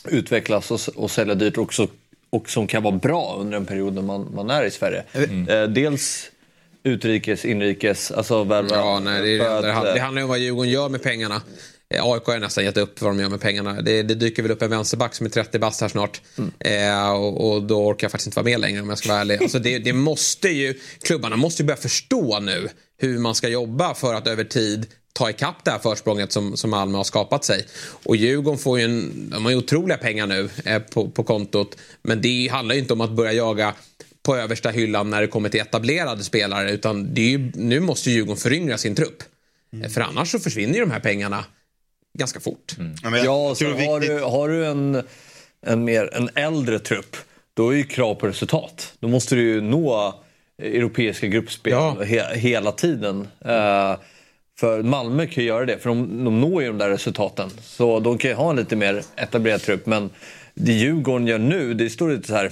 utvecklas 0.08 0.72
och, 0.72 0.80
och 0.96 1.12
sälja 1.12 1.36
dyrt 1.36 1.58
också, 1.58 1.88
och 2.30 2.50
som 2.50 2.68
kan 2.68 2.84
vara 2.84 2.96
bra 2.96 3.36
under 3.40 3.58
en 3.58 3.66
period 3.66 3.94
när 3.94 4.02
man, 4.02 4.32
man 4.36 4.50
är 4.50 4.64
i 4.64 4.72
Sverige. 4.72 5.04
Eh, 5.48 5.64
dels 5.64 6.32
utrikes, 6.84 7.46
inrikes, 7.46 8.12
alltså 8.12 8.44
värva. 8.44 8.76
Ja, 8.76 9.00
nej, 9.00 9.38
det, 9.38 9.58
att, 9.58 9.64
eh, 9.64 9.94
det 9.94 10.00
handlar 10.00 10.20
ju 10.20 10.24
om 10.24 10.30
vad 10.30 10.40
Djurgården 10.40 10.72
gör 10.72 10.90
med 10.90 11.04
pengarna. 11.04 11.42
Eh, 11.94 12.06
AIK 12.06 12.26
har 12.26 12.40
nästan 12.40 12.64
gett 12.64 12.78
upp 12.78 13.02
vad 13.02 13.12
de 13.12 13.20
gör 13.20 13.30
med 13.30 13.42
pengarna. 13.42 13.82
Det, 13.82 14.04
det 14.04 14.16
dyker 14.16 14.44
väl 14.44 14.52
upp 14.52 14.62
en 14.62 14.70
vänsterback 14.70 15.16
som 15.16 15.26
är 15.26 15.30
30 15.30 15.60
bast 15.60 15.82
här 15.82 15.88
snart. 15.88 16.22
Eh, 16.60 17.12
och, 17.12 17.52
och 17.52 17.64
då 17.64 17.88
orkar 17.88 18.06
jag 18.06 18.12
faktiskt 18.12 18.28
inte 18.28 18.36
vara 18.36 18.46
med 18.46 18.60
längre 18.60 18.82
om 18.82 18.90
jag 18.90 18.98
ska 18.98 19.10
vara 19.10 19.20
ärlig. 19.20 19.44
Alltså 19.44 19.60
det, 19.60 19.80
det 19.80 19.94
måste 19.94 20.50
ju, 20.50 20.80
klubbarna 21.02 21.36
måste 21.36 21.62
ju 21.62 21.68
börja 21.68 21.78
förstå 21.78 22.40
nu 22.40 22.70
hur 22.98 23.20
man 23.20 23.36
ska 23.36 23.48
jobba 23.48 23.94
för 23.94 24.14
att 24.14 24.28
över 24.28 24.44
tid 24.44 24.88
ta 25.14 25.30
ikapp 25.30 25.66
det 25.66 25.72
här 25.72 25.80
försprånget 25.80 26.32
som, 26.32 26.58
som 26.58 26.70
Malmö 26.70 26.98
har 26.98 27.04
skapat 27.04 27.46
sig. 27.46 27.66
Och 28.04 28.16
Djurgården 28.16 28.60
får 28.60 28.80
ju 28.80 28.86
en, 28.86 29.30
de 29.30 29.44
har 29.44 29.52
ju 29.52 29.58
otroliga 29.58 29.98
pengar 29.98 30.28
nu 30.28 30.50
eh, 30.66 30.80
på, 30.80 31.10
på 31.10 31.24
kontot. 31.24 31.78
Men 32.02 32.22
det 32.22 32.48
handlar 32.52 32.76
ju 32.76 32.82
inte 32.82 32.94
om 32.94 33.02
att 33.02 33.12
börja 33.12 33.34
jaga 33.34 33.74
på 34.24 34.36
översta 34.36 34.70
hyllan 34.70 35.10
när 35.10 35.22
det 35.22 35.28
kommer 35.28 35.50
till 35.50 35.60
etablerade 35.60 36.24
spelare. 36.24 36.72
Utan 36.72 37.14
det 37.14 37.22
är 37.22 37.30
ju, 37.30 37.52
nu 37.56 37.80
måste 37.80 38.12
Djurgården 38.12 38.38
föryngra 38.38 38.78
sin 38.78 38.96
trupp. 38.96 39.24
Mm. 39.74 39.90
För 39.90 40.02
annars 40.02 40.32
så 40.32 40.40
försvinner 40.40 40.74
ju 40.74 40.80
de 40.80 40.92
här 40.92 41.00
pengarna 41.00 41.46
ganska 42.18 42.40
fort. 42.40 42.76
Ja, 43.04 43.10
men 43.10 43.14
jag 43.14 43.26
Ja, 43.26 43.56
så 43.56 43.66
har 43.66 44.00
viktigt- 44.00 44.18
du, 44.18 44.24
har 44.24 44.50
du 44.50 44.66
en, 44.66 45.04
en, 45.66 45.84
mer, 45.84 46.10
en 46.14 46.30
äldre 46.36 46.80
trupp, 46.80 47.16
då 47.54 47.70
är 47.70 47.78
ju 47.78 47.84
krav 47.84 48.16
på 48.16 48.28
resultat. 48.28 48.94
Då 49.00 49.08
måste 49.08 49.36
du 49.36 49.42
ju 49.42 49.62
nå 49.62 50.14
europeiska 50.62 51.28
gruppspel 51.28 51.74
Ja. 51.74 51.98
he, 52.04 52.36
hela 52.36 52.72
tiden. 52.72 53.28
Eh, 53.46 53.96
för 54.60 54.84
Malmö 54.84 55.26
kan 55.28 55.44
ju 55.44 55.50
göra 55.50 55.66
det, 55.66 55.78
för 55.80 55.90
de, 55.90 56.24
de 56.26 56.42
når 56.42 56.62
ju 56.62 56.68
de 56.68 56.78
där 56.78 56.90
resultaten. 56.90 57.50
Så 57.64 58.00
de 58.00 58.18
kan 58.18 58.32
ju 58.32 58.36
ha 58.36 58.50
en 58.50 58.56
lite 58.56 58.76
mer 58.76 59.04
etablerad 59.16 59.62
trupp. 59.62 59.86
Men 59.86 60.10
det 60.54 60.72
Djurgården 60.72 61.28
gör 61.28 61.38
nu, 61.40 61.74
det 61.74 61.90
står 61.90 62.10
lite 62.12 62.28
så 62.28 62.34
här... 62.36 62.52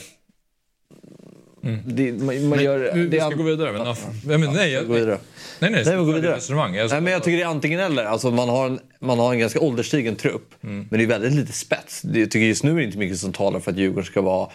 Det, 1.85 2.11
man, 2.11 2.47
man 2.49 2.63
gör, 2.63 2.91
Vi, 2.93 3.01
det 3.03 3.07
vi 3.09 3.19
ska 3.19 3.29
gå 3.29 3.43
vidare. 3.43 3.71
Men, 3.71 3.85
ja, 3.85 3.95
men, 4.37 4.53
nej, 4.53 4.71
jag, 4.71 4.83
vidare. 4.83 5.17
nej, 5.59 5.71
nej, 5.71 5.83
Nej, 5.85 5.95
men 5.95 6.05
gå 6.05 6.11
vidare. 6.11 6.35
Resonemang. 6.35 6.71
Nej, 6.75 7.01
men 7.01 7.13
jag 7.13 7.23
tycker 7.23 7.37
det 7.37 7.43
är 7.43 7.47
antingen 7.47 7.79
eller. 7.79 8.05
Alltså, 8.05 8.31
man, 8.31 8.49
har 8.49 8.65
en, 8.65 8.79
man 8.99 9.19
har 9.19 9.33
en 9.33 9.39
ganska 9.39 9.59
ålderstigen 9.59 10.15
trupp, 10.15 10.53
men 10.61 10.87
det 10.89 11.03
är 11.03 11.07
väldigt 11.07 11.33
lite 11.33 11.51
spets. 11.53 12.01
Det, 12.01 12.19
jag 12.19 12.31
tycker 12.31 12.45
just 12.45 12.63
nu 12.63 12.71
är 12.71 12.75
det 12.75 12.83
inte 12.83 12.97
mycket 12.97 13.17
som 13.19 13.33
talar 13.33 13.59
för 13.59 13.71
att 13.71 13.77
Djurgården 13.77 14.05
ska 14.05 14.21
vara 14.21 14.49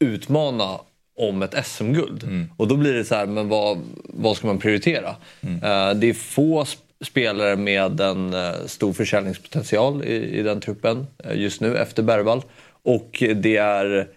utmana 0.00 0.80
om 1.18 1.42
ett 1.42 1.66
SM-guld. 1.66 2.48
Och 2.56 2.68
då 2.68 2.76
blir 2.76 2.92
det 2.94 3.04
så 3.04 3.14
här, 3.14 3.26
men 3.26 3.48
vad, 3.48 3.78
vad 4.04 4.36
ska 4.36 4.46
man 4.46 4.58
prioritera? 4.58 5.08
Eh, 5.42 5.94
det 5.94 6.08
är 6.08 6.12
få 6.14 6.62
sp- 6.64 6.76
spelare 7.04 7.56
med 7.56 8.00
en 8.00 8.34
eh, 8.34 8.50
stor 8.66 8.92
försäljningspotential 8.92 10.04
i, 10.04 10.14
i 10.38 10.42
den 10.42 10.60
truppen 10.60 11.06
eh, 11.24 11.36
just 11.40 11.60
nu 11.60 11.76
efter 11.76 12.02
Bergvall. 12.02 12.42
Och 12.82 13.22
det 13.36 13.56
är 13.56 14.08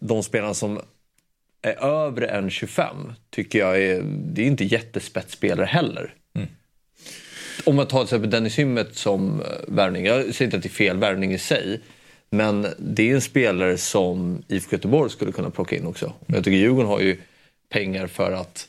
de 0.00 0.22
spelarna 0.22 0.54
som 0.54 0.80
är 1.66 1.84
övre 1.84 2.26
än 2.26 2.50
25 2.50 3.12
tycker 3.30 3.58
jag 3.58 3.82
är, 3.82 4.02
det 4.04 4.42
är 4.42 4.46
inte 4.46 4.64
jättespetsspelare 4.64 5.66
heller. 5.66 6.14
Om 7.64 7.76
man 7.76 7.86
tar 7.86 7.98
till 7.98 8.04
exempel 8.04 8.30
Dennis 8.30 8.58
Hymmet 8.58 8.96
som 8.96 9.40
eh, 9.40 9.46
värvning. 9.68 10.06
Jag 10.06 10.34
säger 10.34 10.44
inte 10.44 10.56
att 10.56 10.62
det 10.62 10.68
är 10.68 10.70
fel 10.70 10.96
värvning 10.96 11.32
i 11.32 11.38
sig. 11.38 11.80
Men 12.30 12.66
det 12.78 13.10
är 13.10 13.14
en 13.14 13.20
spelare 13.20 13.78
som 13.78 14.42
IFK 14.48 14.72
Göteborg 14.72 15.10
skulle 15.10 15.32
kunna 15.32 15.50
plocka 15.50 15.76
in 15.76 15.86
också. 15.86 16.06
Och 16.06 16.34
Jag 16.34 16.44
tycker 16.44 16.56
Djurgården 16.56 16.88
har 16.88 17.00
ju 17.00 17.16
pengar 17.72 18.06
för 18.06 18.32
att 18.32 18.68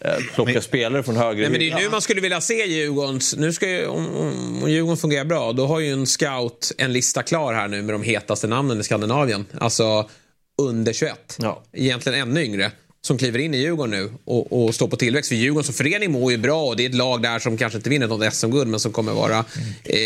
eh, 0.00 0.12
plocka 0.34 0.60
spelare 0.60 1.02
från 1.02 1.16
högre 1.16 1.40
Nej, 1.40 1.50
men 1.50 1.60
det 1.60 1.70
är 1.70 1.76
nu 1.76 1.88
man 1.90 2.02
skulle 2.02 2.20
vilja 2.20 2.40
se 2.40 2.66
Djurgårdens... 2.66 3.36
Nu 3.36 3.52
ska 3.52 3.70
ju, 3.70 3.86
om 3.86 4.16
om 4.62 4.70
Djurgården 4.70 4.96
fungerar 4.96 5.24
bra, 5.24 5.52
då 5.52 5.66
har 5.66 5.80
ju 5.80 5.92
en 5.92 6.06
scout 6.06 6.72
en 6.78 6.92
lista 6.92 7.22
klar 7.22 7.54
här 7.54 7.68
nu 7.68 7.82
med 7.82 7.94
de 7.94 8.02
hetaste 8.02 8.46
namnen 8.46 8.80
i 8.80 8.84
Skandinavien. 8.84 9.46
Alltså 9.60 10.10
under 10.58 10.92
21. 10.92 11.36
Ja. 11.38 11.62
Egentligen 11.72 12.20
ännu 12.20 12.44
yngre. 12.44 12.70
Som 13.00 13.18
kliver 13.18 13.38
in 13.38 13.54
i 13.54 13.58
Djurgården 13.58 13.90
nu 13.90 14.10
och, 14.24 14.64
och 14.64 14.74
står 14.74 14.88
på 14.88 14.96
tillväxt. 14.96 15.28
För 15.28 15.36
Djurgården 15.36 15.64
som 15.64 15.74
förening 15.74 16.12
mår 16.12 16.32
ju 16.32 16.38
bra 16.38 16.62
och 16.64 16.76
det 16.76 16.84
är 16.84 16.88
ett 16.88 16.94
lag 16.94 17.22
där 17.22 17.38
som 17.38 17.56
kanske 17.56 17.76
inte 17.76 17.90
vinner 17.90 18.06
något 18.06 18.34
SM-guld 18.34 18.68
men 18.68 18.80
som 18.80 18.92
kommer 18.92 19.12
vara 19.12 19.44
eh, 19.84 19.96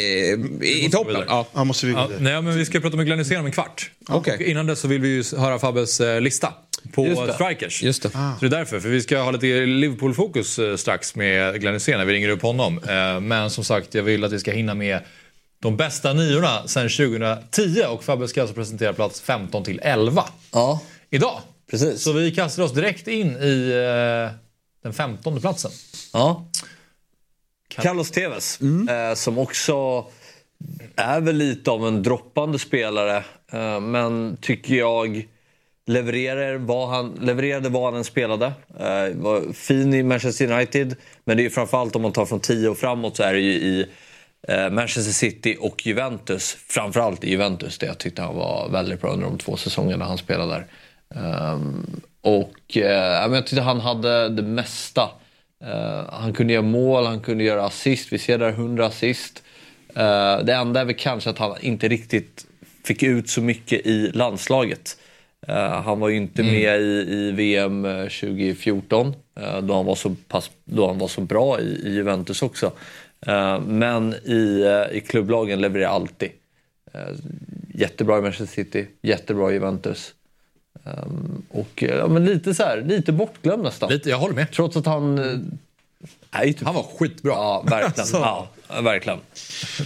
i, 0.69 0.89
toppen. 0.93 1.23
Ja. 1.29 1.47
Ja, 1.55 1.65
måste 1.65 1.87
vi 1.87 1.93
Ja, 1.93 2.11
nej, 2.19 2.43
men 2.43 2.59
vi 2.59 2.65
ska 2.65 2.81
prata 2.81 2.97
med 2.97 3.07
Glenn 3.07 3.19
Hysén 3.19 3.41
om 3.41 3.47
en 3.47 3.53
kvart. 3.53 3.91
Okej. 4.09 4.35
Och 4.35 4.41
Innan 4.43 4.67
dess 4.67 4.81
så 4.81 4.89
vill 4.89 5.01
vi 5.01 5.09
ju 5.09 5.25
höra 5.37 5.59
Fabbes 5.59 6.01
eh, 6.01 6.21
lista 6.21 6.53
på 6.93 7.07
Just 7.07 7.27
det. 7.27 7.35
strikers. 7.35 7.83
Just 7.83 8.03
det. 8.03 8.11
Så 8.11 8.19
det 8.41 8.47
är 8.47 8.51
därför, 8.51 8.81
för 8.81 8.89
vi 8.89 9.01
ska 9.01 9.19
ha 9.19 9.31
lite 9.31 9.47
Liverpool-fokus 9.67 10.59
eh, 10.59 10.77
strax 10.77 11.15
med 11.15 11.61
Glenn 11.61 11.75
Hysén 11.75 11.99
när 11.99 12.05
vi 12.05 12.13
ringer 12.13 12.29
upp 12.29 12.43
honom. 12.43 12.79
Eh, 12.89 13.21
Men 13.21 13.51
som 13.51 13.65
sagt, 13.65 13.95
jag 13.95 14.03
vill 14.03 14.25
att 14.25 14.33
vi 14.33 14.39
ska 14.39 14.53
hinna 14.53 14.75
med 14.75 14.99
de 15.63 15.77
bästa 15.77 16.13
niorna 16.13 16.69
sedan 16.69 16.89
2010 16.89 17.83
och 17.89 18.05
Fabbe 18.05 18.29
ska 18.29 18.41
alltså 18.41 18.55
presentera 18.55 18.93
plats 18.93 19.21
15 19.21 19.65
till 19.65 19.81
11 19.83 20.25
Ja, 20.53 20.81
idag. 21.11 21.41
precis. 21.71 22.03
Så 22.03 22.13
vi 22.13 22.35
kastar 22.35 22.63
oss 22.63 22.73
direkt 22.73 23.09
in 23.09 23.37
i 23.37 23.71
eh, 23.71 24.37
den 24.83 24.93
15 24.93 25.41
platsen. 25.41 25.71
Ja. 26.13 26.47
Carlos 27.69 28.11
Tevez, 28.11 28.61
eh, 28.61 29.15
som 29.15 29.39
också 29.39 30.07
är 30.97 31.21
väl 31.21 31.37
lite 31.37 31.71
av 31.71 31.87
en 31.87 32.03
droppande 32.03 32.59
spelare. 32.59 33.25
Eh, 33.53 33.81
men 33.81 34.37
tycker 34.41 34.75
jag 34.75 35.29
levererar 35.87 36.55
vad 36.57 36.89
han, 36.89 37.19
levererade 37.21 37.69
vad 37.69 37.85
han 37.85 37.95
än 37.95 38.05
spelade. 38.05 38.47
Eh, 38.79 39.17
var 39.17 39.53
fin 39.53 39.95
i 39.95 40.03
Manchester 40.03 40.53
United. 40.53 40.97
Men 41.25 41.37
det 41.37 41.43
är 41.43 41.45
ju 41.45 41.51
framförallt 41.51 41.97
om 41.97 42.03
man 42.03 42.13
tar 42.13 42.27
från 42.27 42.41
10 42.41 42.69
och 42.69 42.79
framåt 42.79 43.17
så 43.17 43.23
är 43.23 43.33
det 43.35 43.41
ju 43.41 43.53
i 43.53 43.87
Manchester 44.49 45.13
City 45.13 45.57
och 45.61 45.87
Juventus. 45.87 46.57
Framförallt 46.69 47.25
i 47.25 47.31
Juventus 47.31 47.79
där 47.79 47.87
jag 47.87 47.99
tyckte 47.99 48.23
han 48.23 48.37
var 48.37 48.69
väldigt 48.69 49.01
bra 49.01 49.13
under 49.13 49.27
de 49.27 49.39
två 49.39 49.57
säsongerna 49.57 50.05
han 50.05 50.19
spelade 50.19 50.53
där. 50.53 50.67
Ehm, 51.15 52.01
och 52.21 52.77
eh, 52.77 53.33
jag 53.33 53.47
tyckte 53.47 53.63
han 53.63 53.81
hade 53.81 54.29
det 54.29 54.43
mesta. 54.43 55.11
Eh, 55.65 56.05
han 56.09 56.33
kunde 56.33 56.53
göra 56.53 56.63
mål, 56.63 57.07
han 57.07 57.21
kunde 57.21 57.45
göra 57.45 57.65
assist. 57.65 58.13
Vi 58.13 58.19
ser 58.19 58.39
där 58.39 58.49
100 58.49 58.87
assist. 58.87 59.43
Eh, 59.97 60.39
det 60.39 60.55
enda 60.55 60.81
är 60.81 60.85
väl 60.85 60.95
kanske 60.95 61.31
att 61.31 61.39
han 61.39 61.57
inte 61.61 61.89
riktigt 61.89 62.47
fick 62.85 63.03
ut 63.03 63.29
så 63.29 63.41
mycket 63.41 63.87
i 63.87 64.11
landslaget. 64.15 64.97
Eh, 65.49 65.83
han 65.83 66.01
var 66.01 66.09
ju 66.09 66.17
inte 66.17 66.43
med 66.43 66.81
i, 66.81 67.07
i 67.09 67.33
VM 67.33 67.85
eh, 67.85 68.03
2014 68.03 69.15
eh, 69.41 69.59
då, 69.59 69.75
han 69.75 69.87
var 69.87 69.95
så 69.95 70.15
pass, 70.29 70.51
då 70.65 70.87
han 70.87 70.99
var 70.99 71.09
så 71.09 71.21
bra 71.21 71.61
i, 71.61 71.83
i 71.85 71.95
Juventus 71.95 72.43
också. 72.43 72.73
Eh, 73.27 73.61
men 73.61 74.15
i, 74.15 74.63
eh, 74.63 74.97
i 74.97 75.01
klubblagen 75.01 75.61
levererar 75.61 75.91
alltid. 75.91 76.31
Eh, 76.93 77.01
jättebra 77.75 78.19
i 78.19 78.23
Manchester 78.23 78.47
City, 78.55 78.87
jättebra 79.03 79.51
i 79.51 79.55
Juventus. 79.55 80.15
Och 81.49 81.83
ja, 81.83 82.09
men 82.09 82.25
lite 82.25 82.55
så 82.55 82.63
här, 82.63 82.83
lite 82.83 83.13
bortglömd 83.13 83.63
nästan. 83.63 83.91
Lite, 83.91 84.11
jag 84.11 84.19
håller 84.19 84.35
med. 84.35 84.53
Trots 84.53 84.77
att 84.77 84.87
han... 84.87 85.17
ju 86.45 86.53
typ, 86.53 86.63
Han 86.67 86.75
var 86.75 86.83
skitbra. 86.99 87.33
Ja, 87.33 87.65
verkligen. 87.71 87.93
Alltså. 88.01 88.17
ja, 88.17 88.81
verkligen. 88.83 89.19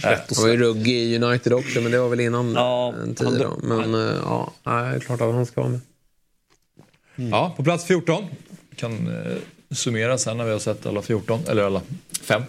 Han 0.03 0.15
var 0.41 0.47
ju 0.47 0.57
ruggig 0.57 0.93
i 0.97 1.23
United 1.23 1.53
också, 1.53 1.81
men 1.81 1.91
det 1.91 1.99
var 1.99 2.09
väl 2.09 2.19
innan 2.19 2.53
Ja, 2.53 2.93
en 3.03 3.15
tid. 3.15 3.27
han- 3.27 3.37
Då. 3.39 3.57
Men 3.63 3.93
ja, 4.23 4.51
nej, 4.63 4.89
det 4.89 4.95
är 4.95 4.99
klart 4.99 5.21
att 5.21 5.33
han 5.33 5.45
ska 5.45 5.61
vara 5.61 5.71
med. 5.71 5.79
Ja, 7.31 7.53
på 7.57 7.63
plats 7.63 7.85
14. 7.85 8.23
Vi 8.69 8.75
kan 8.75 8.91
eh, 9.07 9.37
summera 9.75 10.17
sen 10.17 10.37
när 10.37 10.45
vi 10.45 10.51
har 10.51 10.59
sett 10.59 10.85
alla 10.85 11.01
14, 11.01 11.39
eller 11.49 11.63
alla 11.63 11.81
fem. 12.27 12.41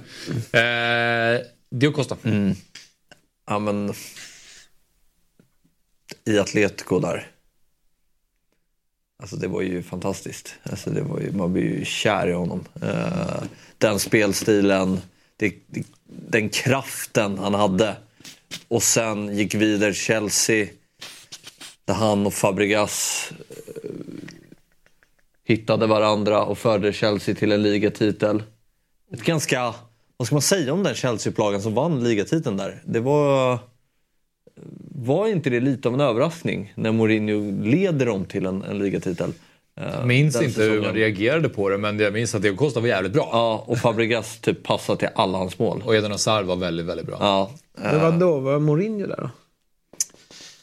Eh, 0.53 1.41
Dio 1.71 1.93
Costa. 1.93 2.17
Mm. 2.25 2.55
Ja, 3.47 3.59
men... 3.59 3.93
I 6.25 6.39
Atletico 6.39 7.01
där. 7.01 7.31
Alltså 9.23 9.37
det 9.37 9.49
var 9.49 9.63
ju 9.63 9.83
fantastiskt. 9.83 10.55
Alltså 10.63 10.91
det 10.91 11.03
var 11.03 11.21
ju, 11.21 11.33
man 11.33 11.53
blir 11.53 11.63
ju 11.63 11.85
kär 11.85 12.29
i 12.29 12.33
honom. 12.33 12.65
Eh, 12.83 13.43
den 13.79 13.99
spelstilen, 13.99 15.01
det, 15.37 15.55
det, 15.67 15.87
den 16.05 16.49
kraften 16.49 17.39
han 17.39 17.55
hade. 17.55 17.97
Och 18.69 18.83
sen 18.83 19.37
gick 19.37 19.55
vidare 19.55 19.95
Chelsea. 19.95 20.67
Där 21.85 21.95
han 21.95 22.27
och 22.27 22.35
Fabregas 22.35 23.29
eh, 23.85 23.91
hittade 25.45 25.87
varandra 25.87 26.45
och 26.45 26.59
förde 26.59 26.93
Chelsea 26.93 27.35
till 27.35 27.53
en 27.53 27.63
ligatitel. 27.63 28.43
Ett 29.13 29.25
ganska, 29.25 29.75
vad 30.17 30.27
ska 30.27 30.35
man 30.35 30.43
säga 30.43 30.73
om 30.73 30.83
den 30.83 30.95
Chelsea-upplagan 30.95 31.61
som 31.61 31.75
vann 31.75 32.05
ligatiteln 32.05 32.57
där? 32.57 32.83
Det 32.85 33.01
var... 33.01 33.59
Var 34.95 35.29
inte 35.29 35.51
det 35.51 35.61
lite 35.61 35.89
av 35.89 35.95
en 35.95 36.01
överraskning 36.01 36.73
när 36.77 36.93
Mourinho 36.93 37.63
leder 37.63 38.07
dem 38.07 38.25
till 38.25 38.47
en, 38.47 38.63
en 38.63 38.79
ligatitel? 38.79 39.33
Eh, 39.81 39.85
Jag 39.99 40.07
minns 40.07 40.35
den 40.35 40.45
inte 40.45 40.61
hur 40.63 40.69
säsongen. 40.69 40.85
man 40.85 40.95
reagerade 40.95 41.49
på 41.49 41.69
det 41.69 41.79
men 41.79 41.99
jag 41.99 42.13
minns 42.13 42.35
att 42.35 42.43
Diego 42.43 42.57
Costa 42.57 42.81
var 42.81 42.89
jävligt 42.89 43.13
bra. 43.13 43.29
Ja, 43.33 43.65
och 43.67 43.79
Fabregas 43.79 44.39
typ 44.41 44.63
passade 44.63 44.99
till 44.99 45.09
alla 45.15 45.39
hans 45.39 45.59
mål. 45.59 45.83
Och 45.87 45.95
Eden 45.97 46.11
Hazard 46.11 46.45
var 46.45 46.57
väldigt, 46.57 46.87
väldigt 46.87 47.07
bra. 47.07 47.17
Ja, 47.21 47.51
Men 47.75 48.01
vadå, 48.01 48.39
var 48.41 48.59
Mourinho 48.59 49.07
där 49.07 49.17
då? 49.17 49.31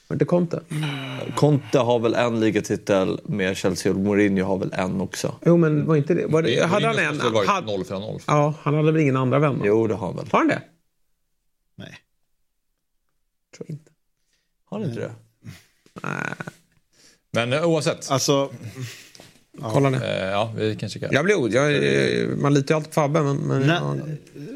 Var 0.07 0.17
det 0.17 0.25
Conte? 0.25 0.61
Conte 1.35 1.79
har 1.79 1.99
väl 1.99 2.13
en 2.13 2.39
ligatitel 2.39 3.19
med 3.23 3.57
Chelsea 3.57 3.91
och 3.91 3.97
Mourinho 3.99 4.43
har 4.45 4.57
väl 4.57 4.73
en 4.73 5.01
också. 5.01 5.35
Jo 5.45 5.57
men 5.57 5.85
var 5.85 5.95
inte 5.95 6.13
det... 6.13 6.25
Var 6.27 6.41
det 6.41 6.65
hade 6.65 6.87
han 6.87 6.97
en? 6.99 7.33
varit 7.33 7.49
Hade, 7.49 7.67
0-4-0. 7.67 8.21
ja, 8.27 8.53
han 8.61 8.73
hade 8.75 8.91
väl 8.91 9.01
ingen 9.01 9.17
andra 9.17 9.39
vän? 9.39 9.59
då? 9.59 9.65
Jo, 9.67 9.87
det 9.87 9.93
har 9.95 10.07
han 10.07 10.15
väl. 10.15 10.25
Har 10.31 10.39
han 10.39 10.47
det? 10.47 10.61
Nej. 11.75 11.97
Tror 13.57 13.71
inte. 13.71 13.91
Har 14.65 14.79
han 14.79 14.89
inte 14.89 15.01
det? 15.01 15.11
Men 17.31 17.53
eh, 17.53 17.65
oavsett. 17.69 18.11
Alltså, 18.11 18.51
Kolla 19.73 19.89
nu. 19.89 19.97
Eh, 19.97 20.25
ja, 20.25 20.53
vi 20.57 20.75
kan 20.75 20.89
kika. 20.89 21.09
Jag 21.11 21.25
blir 21.25 21.35
o- 21.35 21.49
jag, 21.51 21.71
är- 21.75 22.35
Man 22.35 22.53
litar 22.53 22.75
ju 22.75 22.77
alltid 22.77 22.89
på 22.91 22.93
Fabbe 22.93 23.21
men... 23.23 23.37
men 23.37 23.61
nej, 23.61 23.77
ja. 23.81 23.95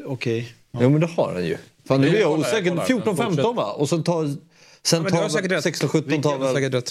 okej. 0.06 0.54
Jo, 0.72 0.90
men 0.90 1.00
det 1.00 1.06
har 1.06 1.32
han 1.34 1.44
ju. 1.44 1.56
Fan, 1.84 2.00
nu 2.00 2.06
Jag 2.06 2.12
blir 2.12 2.20
jag 2.20 2.32
jag 2.32 2.38
osäker. 2.38 2.70
kollar. 2.70 2.84
14-15 3.34 3.54
va? 3.56 3.72
Och 3.72 3.88
sen 3.88 4.02
tar... 4.02 4.24
Sen 4.82 5.04
tar 5.04 5.48
rätt. 5.48 5.64
16-17 5.64 6.22
tar 6.22 6.38
väl. 6.38 6.82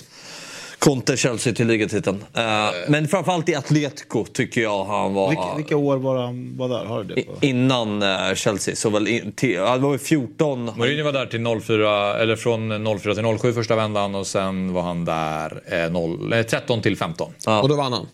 Conte 0.80 1.17
Chelsea 1.17 1.54
till 1.54 1.67
ligatiteln. 1.67 2.23
Eh, 2.34 2.43
men 2.88 3.08
framförallt 3.08 3.49
i 3.49 3.56
Atletico 3.56 4.25
tycker 4.25 4.62
jag 4.62 4.86
han 4.86 5.13
var... 5.13 5.30
Vilka, 5.30 5.56
vilka 5.56 5.78
år 5.78 5.97
var 5.97 6.17
han 6.17 6.58
var 6.58 6.69
där? 6.69 6.86
Har 6.86 7.04
du 7.04 7.15
det? 7.15 7.21
På? 7.21 7.38
Innan 7.41 8.02
eh, 8.02 8.34
Chelsea. 8.36 8.75
Så 8.75 8.89
väl 8.89 9.08
in, 9.08 9.32
till, 9.32 9.54
det 9.54 9.78
var 9.78 9.89
väl 9.89 9.99
14. 9.99 10.65
Mourinho 10.65 11.04
var 11.04 11.12
där 11.12 11.25
till 11.25 11.62
04, 11.62 12.17
eller 12.17 12.36
från 12.36 12.99
04 12.99 13.15
till 13.15 13.38
07 13.39 13.54
första 13.54 13.75
vändan 13.75 14.15
och 14.15 14.28
sen 14.28 14.73
var 14.73 14.82
han 14.82 15.06
där 15.06 15.63
eh, 15.86 15.91
0, 15.91 16.34
eh, 16.34 16.43
13 16.43 16.82
till 16.82 16.97
15. 16.97 17.34
Ja. 17.45 17.62
Och 17.62 17.69
då 17.69 17.75
vann 17.75 17.93
han. 17.93 18.08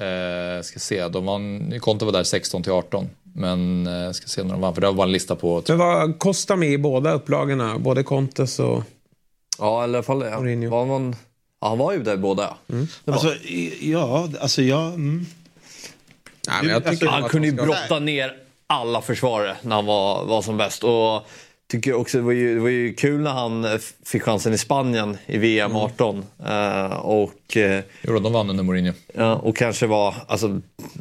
Eh, 0.00 0.62
ska 0.62 0.78
se, 0.78 1.08
de 1.08 1.26
var, 1.26 1.78
Conte 1.78 2.04
var 2.04 2.12
där 2.12 2.24
16 2.24 2.62
till 2.62 2.72
18. 2.72 3.08
Men 3.38 3.86
eh, 3.86 4.12
ska 4.12 4.26
se 4.28 4.42
när 4.42 4.52
de 4.52 4.60
vann, 4.60 4.74
för 4.74 4.80
det 4.80 4.86
var 4.86 4.94
bara 4.94 5.06
en 5.06 5.12
lista 5.12 5.36
på... 5.36 5.62
Men 5.68 5.78
var 5.78 6.18
Costa 6.18 6.56
med 6.56 6.68
i 6.72 6.78
båda 6.78 7.12
upplagorna? 7.12 7.78
Både 7.78 8.02
Contes 8.02 8.58
och... 8.58 8.82
Ja, 9.58 9.80
i 9.80 9.84
alla 9.84 10.02
fall. 10.02 10.22
Ja. 10.24 10.38
Mourinho. 10.38 10.70
Var 10.70 10.86
man, 10.86 11.16
ja, 11.60 11.68
han 11.68 11.78
var 11.78 11.92
ju 11.92 12.02
där 12.02 12.14
i 12.14 12.16
båda. 12.16 12.42
ja. 12.42 12.56
Det 12.66 12.86
var. 13.04 13.12
Alltså, 13.14 13.34
i- 13.34 13.90
ja, 13.92 14.28
alltså 14.40 14.62
jag... 14.62 14.86
Mm. 14.86 15.26
Nej, 16.48 16.56
men 16.62 16.70
jag 16.70 16.84
tycker 16.84 17.06
alltså, 17.06 17.20
Han 17.20 17.28
kunde 17.30 17.48
ju 17.48 17.52
brotta 17.54 17.98
ner 17.98 18.32
alla 18.66 19.02
försvarare 19.02 19.56
när 19.62 19.76
han 19.76 19.86
var, 19.86 20.24
var 20.24 20.42
som 20.42 20.56
bäst. 20.56 20.84
Och 20.84 21.26
tycker 21.70 21.92
också 21.94 22.18
det 22.18 22.24
var, 22.24 22.32
ju, 22.32 22.54
det 22.54 22.60
var 22.60 22.68
ju 22.68 22.94
kul 22.94 23.20
när 23.20 23.30
han 23.30 23.64
eh, 23.64 23.78
fick 24.04 24.22
chansen 24.22 24.52
i 24.52 24.58
Spanien 24.58 25.16
i 25.26 25.38
VM 25.38 25.76
18. 25.76 26.24
Eh, 26.46 26.84
och, 26.86 27.56
eh, 27.56 27.84
Jo, 28.02 28.18
de 28.18 28.32
vann 28.32 28.50
under 28.50 28.64
Mourinho. 28.64 28.92
ja, 29.14 29.34
och 29.34 29.56
kanske 29.56 29.86
var, 29.86 30.14
alltså, 30.28 30.60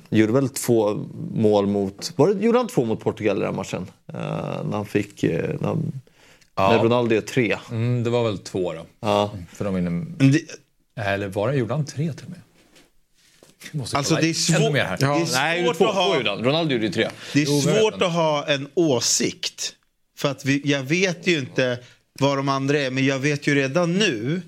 gjorde 0.10 0.34
väl 0.34 0.50
två 0.50 0.94
mål 1.34 1.68
mot, 1.68 2.14
var 2.16 2.28
det, 2.34 2.46
gjorde 2.46 2.58
han 2.58 2.68
två 2.68 2.86
mot 2.86 3.00
Portugal 3.00 3.38
i 3.38 3.42
den 3.42 3.56
matchen? 3.56 3.88
Eh, 4.08 4.16
när 4.66 4.72
han 4.78 4.86
fick, 4.86 5.24
när, 5.24 5.58
han- 5.68 6.02
när 6.58 6.84
Ronaldo 6.84 7.16
gör 7.16 7.22
tre. 7.22 7.58
Mm, 7.72 8.04
det 8.04 8.10
var 8.10 8.24
väl 8.24 8.38
två 8.38 8.74
då. 8.74 8.86
Ja. 9.00 9.32
För 9.54 9.66
de. 9.66 9.74
Men 9.74 10.16
det, 10.18 10.42
Eller 11.02 11.28
var 11.28 11.52
det, 11.52 11.58
gjorde 11.58 11.74
han 11.74 11.86
tre 11.86 12.14
till 12.14 12.26
och 12.26 12.30
med? 12.32 12.40
Alltså, 13.94 14.16
det 14.16 14.28
är 14.30 14.34
svårt- 14.34 14.60
Nej, 15.34 15.64
två, 15.78 15.86
att 15.88 15.96
ha... 15.96 16.18
gjorde. 16.18 16.30
Ronaldo 16.30 16.74
gjorde 16.74 16.86
ju 16.86 16.92
tre. 16.92 17.10
Det 17.34 17.42
är 17.42 17.46
svårt 17.46 18.02
att 18.02 18.14
ha 18.14 18.46
en 18.48 18.68
åsikt. 18.74 19.76
För 20.16 20.32
att 20.32 20.46
vi, 20.46 20.62
jag 20.66 20.84
vet 20.84 21.28
ju 21.28 21.40
inte 21.40 21.80
vad 22.20 22.38
de 22.38 22.50
andra 22.50 22.80
är, 22.80 22.92
men 22.92 23.06
jag 23.06 23.20
vet 23.20 23.48
ju 23.48 23.56
redan 23.56 23.94
nu 23.94 24.42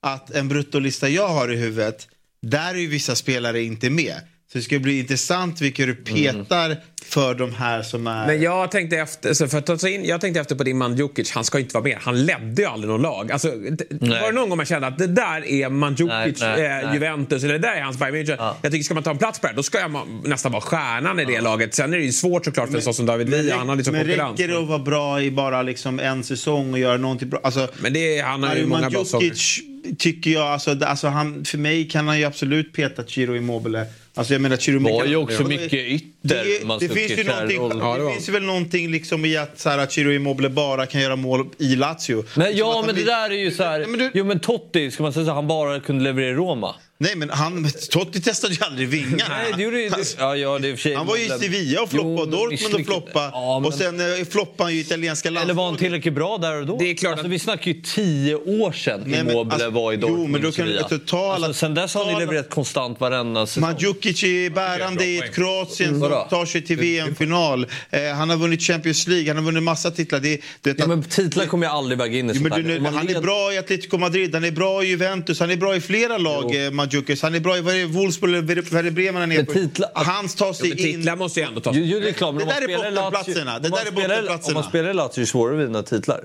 att 0.00 0.30
en 0.30 0.48
bruttolista 0.48 1.08
jag 1.08 1.28
har 1.28 1.52
i 1.52 1.56
huvudet, 1.56 2.08
där 2.42 2.74
är 2.74 2.78
ju 2.78 2.86
vissa 2.86 3.14
spelare 3.14 3.62
inte 3.62 3.90
med. 3.90 4.20
Så 4.54 4.58
det 4.58 4.64
ska 4.64 4.78
bli 4.78 4.98
intressant 4.98 5.60
vilka 5.60 5.86
du 5.86 5.94
petar 5.94 6.76
för 7.04 7.34
de 7.34 7.54
här 7.54 7.82
som 7.82 8.06
är... 8.06 8.26
Men 8.26 8.42
jag 8.42 8.70
tänkte 8.70 8.96
efter, 8.96 9.34
så 9.34 9.48
för 9.48 9.58
att 9.58 9.80
ta 9.80 9.88
in, 9.88 10.04
jag 10.04 10.20
tänkte 10.20 10.40
efter 10.40 10.54
på 10.54 10.64
din 10.64 10.78
man 10.78 10.96
Djukic, 10.96 11.32
han 11.32 11.44
ska 11.44 11.58
ju 11.58 11.64
inte 11.64 11.74
vara 11.74 11.84
med. 11.84 11.98
Han 12.00 12.26
ledde 12.26 12.62
ju 12.62 12.68
aldrig 12.68 12.90
någon 12.90 13.02
lag. 13.02 13.32
Alltså, 13.32 13.48
var 13.48 14.26
det 14.26 14.32
någon 14.32 14.48
gång 14.48 14.56
man 14.56 14.66
kände 14.66 14.86
att 14.86 14.98
det 14.98 15.06
där 15.06 15.46
är 15.46 15.68
Mandzukic, 15.68 16.40
Nej, 16.40 16.56
nej, 16.56 16.64
eh, 16.64 16.86
nej. 16.86 16.94
Juventus 16.94 17.44
eller 17.44 17.52
det 17.54 17.68
där 17.68 17.76
är 17.76 17.82
hans 17.82 17.98
Bayern 17.98 18.14
München. 18.14 18.54
Jag 18.62 18.72
tycker 18.72 18.84
ska 18.84 18.94
man 18.94 19.02
ta 19.02 19.10
en 19.10 19.18
plats 19.18 19.38
på 19.38 19.46
det 19.46 19.50
här, 19.50 19.56
då 19.56 19.62
ska 19.62 19.78
jag 19.78 19.92
nästan 20.24 20.52
vara 20.52 20.62
stjärnan 20.62 21.20
i 21.20 21.24
det 21.24 21.40
laget. 21.40 21.74
Sen 21.74 21.94
är 21.94 21.98
det 21.98 22.04
ju 22.04 22.12
svårt 22.12 22.44
såklart 22.44 22.68
för 22.68 22.76
en 22.76 22.82
sån 22.82 22.94
som 22.94 23.06
David 23.06 23.28
Villa, 23.28 23.56
han 23.56 23.68
har 23.68 23.76
lite 23.76 23.92
men 23.92 24.00
konkurrens. 24.00 24.40
räcker 24.40 24.52
det 24.52 24.58
att 24.58 24.68
vara 24.68 24.78
bra 24.78 25.22
i 25.22 25.30
bara 25.30 25.62
liksom 25.62 26.00
en 26.00 26.24
säsong 26.24 26.72
och 26.72 26.78
göra 26.78 26.96
någonting 26.96 27.28
bra? 27.28 27.40
Alltså, 27.42 27.68
Men 27.78 27.92
det 27.92 28.18
är, 28.18 28.24
han 28.24 28.42
har 28.42 28.54
ju 28.54 28.66
många 28.66 28.90
bra. 28.90 28.98
Mandzukic 28.98 29.60
tycker 29.98 30.30
jag, 30.30 30.46
alltså, 30.46 30.84
alltså 30.84 31.08
han, 31.08 31.44
för 31.44 31.58
mig 31.58 31.88
kan 31.88 32.08
han 32.08 32.18
ju 32.18 32.24
absolut 32.24 32.72
peta 32.72 33.04
Chiro 33.04 33.36
Immobile. 33.36 33.86
Alltså 34.16 34.34
jag 34.34 34.40
menar 34.40 34.56
Chiro 34.56 34.78
var 34.82 35.04
ju 35.04 35.16
också 35.16 35.42
mycket 35.42 35.72
ytter. 35.72 36.08
Det, 36.22 36.86
det, 36.88 36.94
finns 36.94 37.18
ju 37.18 37.24
någonting, 37.24 37.56
Ja, 37.80 37.96
det 37.98 38.04
det 38.04 38.12
finns 38.12 38.28
väl 38.28 38.42
någonting 38.42 38.90
liksom 38.90 39.24
i 39.24 39.36
att, 39.36 39.58
så 39.60 39.68
här, 39.70 39.78
att 39.78 39.92
Chiro 39.92 40.12
Immobile 40.12 40.48
bara 40.48 40.86
kan 40.86 41.00
göra 41.00 41.16
mål 41.16 41.46
i 41.58 41.76
Lazio. 41.76 42.16
Men 42.16 42.24
Som 42.34 42.40
att 42.42 42.54
ja, 42.54 42.74
men 42.80 42.86
det 42.88 42.94
blir- 42.94 43.04
där 43.06 43.30
är 43.30 43.34
ju 43.34 43.50
så 43.50 43.64
här. 43.64 43.78
Nej, 43.78 43.88
men 43.88 43.98
du- 43.98 44.10
Jo, 44.14 44.24
men 44.24 44.40
Totti, 44.40 44.90
ska 44.90 45.02
man 45.02 45.12
säga 45.12 45.26
så 45.26 45.32
han 45.32 45.46
bara 45.48 45.80
kunde 45.80 46.04
leverera 46.04 46.30
i 46.30 46.34
Roma. 46.34 46.74
Nej 47.04 47.16
men 47.16 47.30
han, 47.30 47.70
Totti 47.90 48.20
testade 48.20 48.54
ju 48.54 48.64
aldrig 48.64 48.88
vingar. 48.88 49.26
Nej, 49.28 49.52
det 49.56 49.62
gjorde 49.62 49.80
ju... 49.80 49.90
Ja, 50.18 50.36
ja, 50.36 50.58
det 50.58 50.76
för. 50.76 50.94
Han 50.94 51.06
var 51.06 51.16
ju 51.16 51.24
i 51.24 51.28
Sevilla 51.28 51.82
och 51.82 51.88
Jo, 51.92 51.98
floppade, 51.98 52.20
och 52.22 52.28
Dortmund 52.50 52.74
och 52.74 52.86
floppade. 52.86 53.30
Ja, 53.32 53.58
men- 53.60 53.66
Och 53.66 53.74
sen 53.74 54.00
eh, 54.20 54.24
floppade 54.26 54.62
han 54.64 54.74
ju 54.74 54.80
italienska 54.80 55.30
landslaget. 55.30 55.44
Eller 55.44 55.54
var 55.54 55.64
han 55.66 55.76
tillräckligt 55.76 56.14
bra 56.14 56.38
där 56.38 56.60
och 56.60 56.66
då? 56.66 56.78
Det 56.78 56.90
är 56.90 56.94
klart 56.94 57.12
alltså, 57.12 57.26
att- 57.26 57.32
vi 57.32 57.38
snackar 57.38 57.70
ju 57.70 57.80
tio 57.82 58.34
år 58.34 58.72
sedan 58.72 59.00
Nej, 59.06 59.24
men 59.24 59.30
Immobile 59.30 59.54
alltså- 59.54 59.70
var 59.70 59.92
i 59.92 59.94
jo, 59.94 60.00
Dortmund 60.08 60.28
men 60.30 60.42
då 60.42 60.52
kan 60.52 60.66
du 60.66 60.98
ta 60.98 61.34
alla- 61.34 61.46
alltså, 61.46 61.60
Sen 61.60 61.74
dess 61.74 61.94
har 61.94 62.04
ni 62.04 62.10
alla- 62.10 62.18
levererat 62.18 62.50
konstant 62.50 63.00
varenda 63.00 63.46
säsong. 63.46 63.60
Mandzukic 63.60 64.22
är 64.24 64.50
bärande 64.50 65.04
i 65.04 65.18
ett 65.18 65.34
Kroatien 65.34 66.00
som 66.00 66.10
tar 66.30 66.46
sig 66.46 66.62
till 66.62 66.76
VM-final. 66.76 67.66
Eh, 67.90 68.02
han 68.14 68.30
har 68.30 68.36
vunnit 68.36 68.62
Champions 68.62 69.06
League, 69.06 69.28
han 69.28 69.36
har 69.36 69.44
vunnit 69.44 69.62
massa 69.62 69.90
titlar. 69.90 70.20
Det, 70.20 70.40
det, 70.62 70.78
Ja, 70.78 70.86
men 70.86 71.02
titlar 71.02 71.46
kommer 71.46 71.66
jag 71.66 71.74
aldrig 71.76 71.98
väga 71.98 72.18
in 72.18 72.26
i 72.26 72.28
Jo, 72.28 72.34
sånt 72.34 72.42
men 72.42 72.52
här. 72.52 72.78
du, 72.80 72.86
han 72.96 73.08
är 73.08 73.20
bra 73.20 73.52
i 73.52 73.58
Atletico 73.58 73.98
Madrid, 73.98 74.34
han 74.34 74.44
är 74.44 74.50
bra 74.50 74.82
i 74.84 74.86
Juventus, 74.86 75.40
han 75.40 75.50
är 75.50 75.56
bra 75.56 75.76
i 75.76 75.80
flera 75.80 76.18
lag, 76.18 76.54
Mandzukic. 76.94 77.22
Han 77.22 77.34
är 77.34 77.40
bra 77.40 77.56
i 77.58 77.84
Wolfsburg 77.84 78.34
eller 78.34 78.42
Werder 78.42 78.90
Bremen 78.90 79.20
han 79.20 79.32
är 79.32 79.36
Men 79.36 79.46
på. 79.46 79.52
titlar- 79.52 79.90
Han 79.94 80.28
tar 80.28 80.52
sig 80.52 80.68
Men 80.68 80.78
in... 80.78 80.84
titlar 80.84 81.16
måste 81.16 81.40
ju 81.40 81.46
ändå 81.46 81.60
tas. 81.60 81.76
Jo, 81.76 81.82
jo, 81.84 82.00
det 82.00 82.08
är 82.08 82.12
klart, 82.12 82.38
Det 82.38 82.44
där 82.44 82.62
är 82.62 82.68
Lazio- 82.68 82.94
bottenplatserna. 82.94 83.58
Det 83.58 83.68
där 83.68 83.86
är 83.86 83.90
bottenplatserna. 83.90 84.48
Om 84.48 84.54
man 84.54 84.64
spelar 84.70 84.90
i 84.90 84.94
Lazio 84.94 85.16
är 85.16 85.20
det 85.20 85.26
svårare 85.26 85.60
att 85.62 85.68
vinna 85.68 85.82
titlar. 85.82 86.20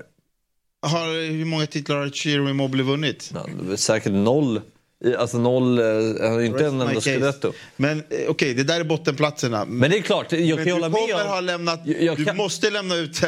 Har, 0.82 1.30
hur 1.30 1.44
många 1.44 1.66
titlar 1.66 1.96
har 1.96 2.08
Chiro 2.08 2.48
Immobile 2.50 2.82
vunnit? 2.82 3.30
Ja, 3.34 3.76
säkert 3.76 4.12
noll. 4.12 4.60
Alltså 5.18 5.38
noll, 5.38 5.78
eh, 5.78 5.84
han 6.20 6.32
har 6.32 6.40
ju 6.40 6.46
inte 6.46 6.66
en 6.66 6.80
enda 6.80 7.00
scudetto. 7.00 7.52
Men 7.76 7.98
eh, 7.98 8.04
okej, 8.28 8.54
det 8.54 8.62
där 8.62 8.80
är 8.80 8.84
bottenplatserna. 8.84 9.64
Men 9.64 9.90
det 9.90 9.98
är 9.98 10.02
klart, 10.02 10.32
jag 10.32 10.40
Men 10.40 10.56
kan 10.56 10.64
du 10.64 10.72
hålla 10.72 10.88
med 10.88 11.14
om... 11.14 11.26
ha 11.28 11.40
lämnat, 11.40 11.80
Jag- 11.84 12.02
jag 12.02 12.16
du 12.16 12.24
kan- 12.24 12.36
måste 12.36 12.70
lämna 12.70 12.94
ut, 12.96 13.20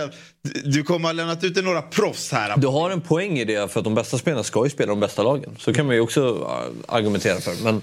du 0.65 0.83
kommer 0.83 1.09
ha 1.09 1.13
lämnat 1.13 1.45
ut 1.45 1.65
några 1.65 1.83
proffs 1.83 2.33
här. 2.33 2.57
Du 2.57 2.67
har 2.67 2.91
en 2.91 3.01
poäng 3.01 3.39
i 3.39 3.45
det 3.45 3.73
för 3.73 3.81
att 3.81 3.85
de 3.85 3.95
bästa 3.95 4.19
spelarna 4.19 4.43
ska 4.45 4.65
ju 4.65 4.71
spela 4.71 4.89
de 4.89 5.01
bästa 5.01 5.23
lagen. 5.23 5.57
Så 5.59 5.75
kan 5.75 5.87
man 5.87 5.95
ju 5.95 6.01
också 6.01 6.49
äh, 6.89 6.95
argumentera 6.95 7.41
för. 7.41 7.55
Men, 7.65 7.75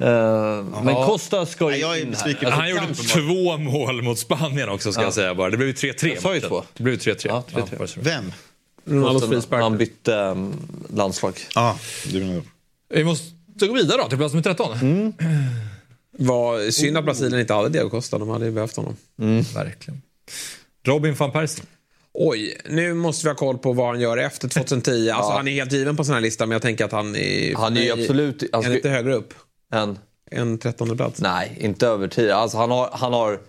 eh, 0.00 0.82
men 0.84 0.94
Costa 0.94 1.46
ska 1.46 1.66
Nej, 1.66 1.74
ju 1.74 1.80
jag 1.80 1.98
är 1.98 2.02
in 2.02 2.14
här. 2.14 2.28
Alltså, 2.28 2.48
Han 2.50 2.70
gjorde 2.70 2.94
två 2.94 3.56
mål 3.56 4.02
mot 4.02 4.18
Spanien 4.18 4.68
också 4.68 4.92
ska 4.92 5.02
jag 5.02 5.14
säga 5.14 5.34
bara. 5.34 5.50
Det 5.50 5.56
blev 5.56 5.68
ju 5.68 5.74
3-3. 5.74 6.08
Jag 6.08 6.22
sa 6.22 6.34
ju 6.34 6.40
två. 6.40 6.62
Det 6.76 6.82
blev 6.82 6.94
ju 6.94 7.12
3-3. 7.14 7.26
Ja, 7.28 7.44
3-3. 7.52 7.58
Ja, 7.58 7.64
var 7.78 7.86
det 7.86 7.88
så. 7.92 8.00
Vem? 8.00 8.32
Frispark. 9.30 9.62
han 9.62 9.76
bytte 9.78 10.14
um, 10.14 10.54
landslag. 10.94 11.34
Ja, 11.54 11.78
du 12.06 12.20
menar 12.20 12.42
Vi 12.88 13.04
måste 13.04 13.35
gå 13.60 13.72
vidare 13.74 14.02
då 14.02 14.08
till 14.08 14.18
plats 14.18 14.34
nummer 14.34 14.42
13. 14.42 14.72
Mm. 14.78 15.12
Var 16.18 16.70
synd 16.70 16.96
att 16.98 17.04
Brasilien 17.04 17.40
inte 17.40 17.54
hade 17.54 17.68
Diego 17.68 17.90
Costa. 17.90 18.18
De 18.18 18.28
hade 18.28 18.44
ju 18.44 18.50
behövt 18.52 18.76
honom. 18.76 18.96
Verkligen. 19.54 20.02
Robin 20.84 21.14
van 21.14 21.32
Persie. 21.32 21.64
Oj, 22.12 22.60
nu 22.68 22.94
måste 22.94 23.26
vi 23.26 23.30
ha 23.30 23.36
koll 23.36 23.58
på 23.58 23.72
vad 23.72 23.86
han 23.86 24.00
gör 24.00 24.16
efter 24.16 24.48
2010. 24.48 25.10
Alltså, 25.10 25.32
Han 25.32 25.48
är 25.48 25.52
helt 25.52 25.72
given 25.72 25.96
på 25.96 26.04
sån 26.04 26.14
här 26.14 26.20
lista, 26.20 26.46
men 26.46 26.52
jag 26.52 26.62
tänker 26.62 26.84
att 26.84 26.92
han 26.92 27.16
är, 27.16 27.54
Han 27.56 27.76
är 27.76 27.80
ju 27.82 27.92
absolut... 27.92 28.42
är 28.42 28.48
Alltså, 28.52 28.70
lite 28.72 28.88
högre 28.88 29.14
upp. 29.14 29.34
en, 29.72 29.98
En 30.30 30.58
trettonde 30.58 30.96
plats. 30.96 31.20
nej, 31.20 31.56
inte 31.60 31.86
över 31.86 32.08
tio. 32.08 32.34
Alltså, 32.34 32.58
han, 32.58 32.70
har, 32.70 32.90
han 32.92 33.12
har 33.12 33.40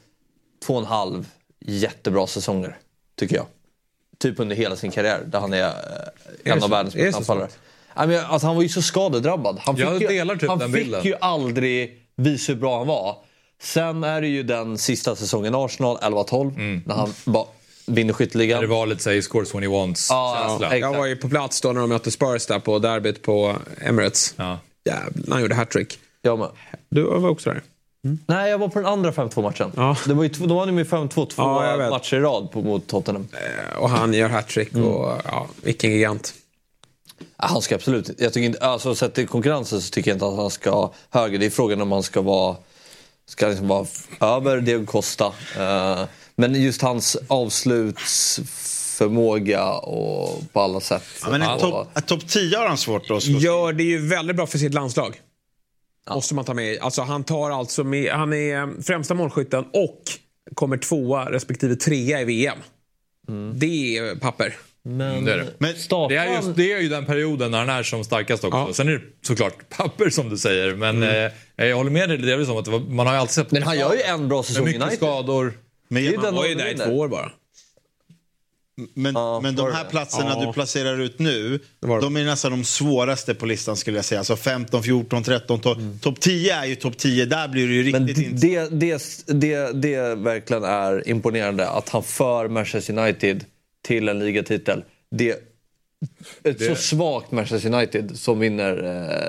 två 0.65 0.73
och 0.73 0.79
en 0.79 0.85
halv 0.85 1.27
jättebra 1.59 2.27
säsonger, 2.27 2.77
tycker 3.19 3.35
jag. 3.35 3.45
Typ 4.19 4.39
under 4.39 4.55
hela 4.55 4.75
sin 4.75 4.91
karriär, 4.91 5.23
där 5.25 5.39
han 5.39 5.53
är 5.53 5.63
eh, 5.67 5.71
det 6.43 6.49
en 6.49 6.59
så? 6.59 6.65
av 6.65 6.71
världens 6.71 6.95
Är 6.95 6.99
bästa 6.99 7.11
så 7.11 7.17
anfallare. 7.17 7.49
Men, 8.05 8.25
alltså, 8.25 8.47
han 8.47 8.55
var 8.55 8.63
ju 8.63 8.69
så 8.69 8.81
skadedrabbad. 8.81 9.59
Han 9.61 9.75
fick, 9.75 9.85
Jag 9.85 10.01
ju, 10.01 10.07
delar 10.07 10.35
typ 10.35 10.49
han 10.49 10.59
den 10.59 10.73
fick 10.73 10.83
bilden. 10.83 11.03
ju 11.03 11.15
aldrig 11.21 11.91
visa 12.15 12.51
hur 12.53 12.59
bra 12.59 12.77
han 12.77 12.87
var. 12.87 13.15
Sen 13.61 14.03
är 14.03 14.21
det 14.21 14.27
ju 14.27 14.43
den 14.43 14.77
sista 14.77 15.15
säsongen 15.15 15.53
i 15.55 15.57
Arsenal, 15.57 15.97
11-12, 15.97 16.81
när 16.85 16.95
han 16.95 17.13
bara 17.25 17.45
vinner 17.85 18.13
skytteligan. 18.13 18.61
Det 18.61 18.67
var 18.67 18.85
lite 18.87 19.03
såhär, 19.03 19.21
scores 19.21 19.55
when 19.55 19.63
he 19.63 19.69
wants 19.69 20.09
Ja, 20.09 20.55
exakt. 20.61 20.79
Jag 20.81 20.93
var 20.97 21.05
ju 21.05 21.15
på 21.15 21.29
plats 21.29 21.61
då 21.61 21.71
när 21.71 21.81
de 21.81 21.89
mötte 21.89 22.11
Spurs 22.11 22.45
där 22.45 22.59
på 22.59 22.79
derbyt 22.79 23.21
på 23.21 23.55
Emirates. 23.81 24.33
Ja. 24.37 24.59
Jävlar, 24.85 25.33
han 25.33 25.41
gjorde 25.41 25.55
hattrick. 25.55 25.99
Jag 26.21 26.39
med. 26.39 26.47
Du 26.89 27.03
var 27.03 27.29
också 27.29 27.49
där. 27.49 27.61
Nej, 28.27 28.51
jag 28.51 28.57
var 28.57 28.67
på 28.67 28.79
den 28.79 28.87
andra 28.87 29.11
5-2 29.11 29.41
matchen. 29.41 29.71
Ja. 29.75 29.97
Det 30.05 30.13
var 30.13 30.23
ju, 30.23 30.29
då 30.29 30.55
vann 30.55 30.67
de 30.67 30.71
med 30.75 30.87
5-2 30.87 31.09
två 31.09 31.29
Ja, 31.37 31.89
matcher 31.89 32.15
i 32.17 32.19
rad 32.19 32.51
på, 32.51 32.61
mot 32.61 32.87
Tottenham. 32.87 33.27
Eh, 33.33 33.77
Och 33.77 33.89
han 33.89 34.13
gör 34.13 34.29
hattrick 34.29 34.75
och 34.75 35.11
ja, 35.25 35.47
vilken 35.63 35.91
gigant. 35.91 36.33
Ja, 37.19 37.47
Han 37.47 37.61
ska 37.61 37.75
absolut 37.75 38.09
Jag 38.17 38.33
tycker 38.33 38.45
inte, 38.45 38.59
alltså 38.59 38.95
sett 38.95 39.13
till 39.13 39.27
konkurrensen 39.27 39.81
så 39.81 39.91
tycker 39.91 40.11
jag 40.11 40.15
inte 40.15 40.27
att 40.27 40.35
han 40.35 40.49
ska 40.49 40.93
höger. 41.09 41.39
Det 41.39 41.45
är 41.45 41.49
frågan 41.49 41.81
om 41.81 41.91
han 41.91 42.03
ska 42.03 42.21
vara, 42.21 42.55
ska 43.25 43.47
liksom 43.47 43.67
vara 43.67 43.85
över 44.21 44.61
Diego 44.61 44.85
Costa. 44.85 45.25
Eh, 45.57 46.03
men 46.35 46.63
just 46.63 46.81
hans 46.81 47.17
avslutsförmåga 47.27 49.73
och 49.73 50.41
på 50.53 50.61
alla 50.61 50.79
sätt. 50.79 51.03
Ja, 51.23 51.29
men 51.29 51.41
en 51.41 51.59
topp 51.59 52.05
top 52.05 52.27
10 52.27 52.57
har 52.57 52.67
han 52.67 52.77
svårt 52.77 53.11
att 53.11 53.23
slå 53.23 53.71
det 53.71 53.83
ju 53.83 54.07
väldigt 54.07 54.35
bra 54.35 54.47
för 54.47 54.57
sitt 54.57 54.73
landslag. 54.73 55.21
Måste 56.09 56.35
man 56.35 56.45
ta 56.45 56.53
med. 56.53 56.79
Alltså, 56.79 57.01
han 57.01 57.23
tar 57.23 57.51
alltså 57.51 57.83
med, 57.83 58.11
han 58.11 58.33
är 58.33 58.61
eh, 58.61 58.67
främsta 58.83 59.13
målskytten 59.13 59.65
och 59.73 60.01
kommer 60.53 60.77
tvåa 60.77 61.31
respektive 61.31 61.75
trea 61.75 62.21
i 62.21 62.25
VM. 62.25 62.57
Det 63.55 63.97
är 63.97 64.15
papper. 64.15 64.55
Men, 64.89 65.25
Det 65.25 65.33
är 65.33 65.37
det. 65.37 65.53
Men 65.57 65.75
startar 65.75 66.15
Det 66.15 66.21
är, 66.21 66.35
just, 66.35 66.55
det 66.55 66.71
är 66.73 66.79
ju 66.79 66.89
den 66.89 67.05
perioden 67.05 67.51
när 67.51 67.57
han 67.59 67.69
är 67.69 67.83
som 67.83 68.03
starkast 68.03 68.43
också. 68.43 68.57
Ja. 68.57 68.73
Sen 68.73 68.87
är 68.87 68.91
det 68.91 69.01
såklart 69.21 69.69
papper 69.69 70.09
som 70.09 70.29
du 70.29 70.37
säger. 70.37 70.75
Men 70.75 71.03
eh, 71.03 71.31
jag 71.67 71.75
håller 71.77 71.91
med 71.91 72.09
dig 72.09 72.17
delvis 72.17 72.49
om 72.49 72.57
att 72.57 72.67
var, 72.67 72.79
man 72.79 73.07
har 73.07 73.13
ju 73.13 73.19
alltid 73.19 73.33
sett... 73.33 73.51
Men 73.51 73.63
han 73.63 73.79
gör 73.79 73.93
ju 73.93 74.01
en 74.01 74.27
bra 74.27 74.43
säsong 74.43 74.63
i 74.63 74.65
Mycket 74.65 74.81
United. 74.81 74.97
skador. 74.97 75.53
Men, 75.89 76.03
Det 76.03 76.09
är 76.09 76.11
den 76.11 76.25
Han 76.25 76.35
var 76.35 76.45
ju 76.45 76.55
de 76.55 76.63
där 76.63 76.71
i 76.71 76.77
två 76.77 76.97
år 76.99 77.07
bara. 77.07 77.31
men, 78.93 79.13
Ja, 79.15 79.39
men 79.41 79.55
de 79.55 79.71
här 79.73 79.83
det? 79.83 79.89
platserna 79.89 80.35
Ja. 80.39 80.45
du 80.47 80.53
placerar 80.53 80.99
ut 81.01 81.19
nu, 81.19 81.59
de 81.81 82.17
är 82.17 82.23
nästan 82.25 82.51
de 82.51 82.63
svåraste 82.63 83.35
på 83.35 83.45
listan 83.45 83.77
skulle 83.77 83.97
jag 83.97 84.05
säga. 84.05 84.19
Alltså 84.19 84.35
15, 84.35 84.83
14, 84.83 85.23
13, 85.23 85.59
12. 85.59 85.99
Topp 86.01 86.19
10 86.19 86.53
är 86.55 86.65
ju 86.65 86.75
topp 86.75 86.97
10. 86.97 87.25
Där 87.25 87.47
blir 87.47 87.67
det 87.67 87.73
ju 87.73 87.91
Men 87.91 88.07
riktigt 88.07 88.25
intressant. 88.25 88.79
det, 88.79 89.27
det, 89.27 89.41
det, 89.41 89.81
det 89.81 90.15
verkligen 90.15 90.63
är 90.63 91.09
imponerande 91.09 91.69
att 91.69 91.89
han 91.89 92.03
för 92.03 92.47
Manchester 92.47 92.97
United 92.99 93.45
till 93.87 94.09
en 94.09 94.19
ligatitel. 94.19 94.83
Det 95.09 95.43
ett 96.43 96.65
så 96.65 96.75
svagt 96.75 97.31
Manchester 97.31 97.73
United 97.73 98.19
som 98.19 98.39
vinner 98.39 98.83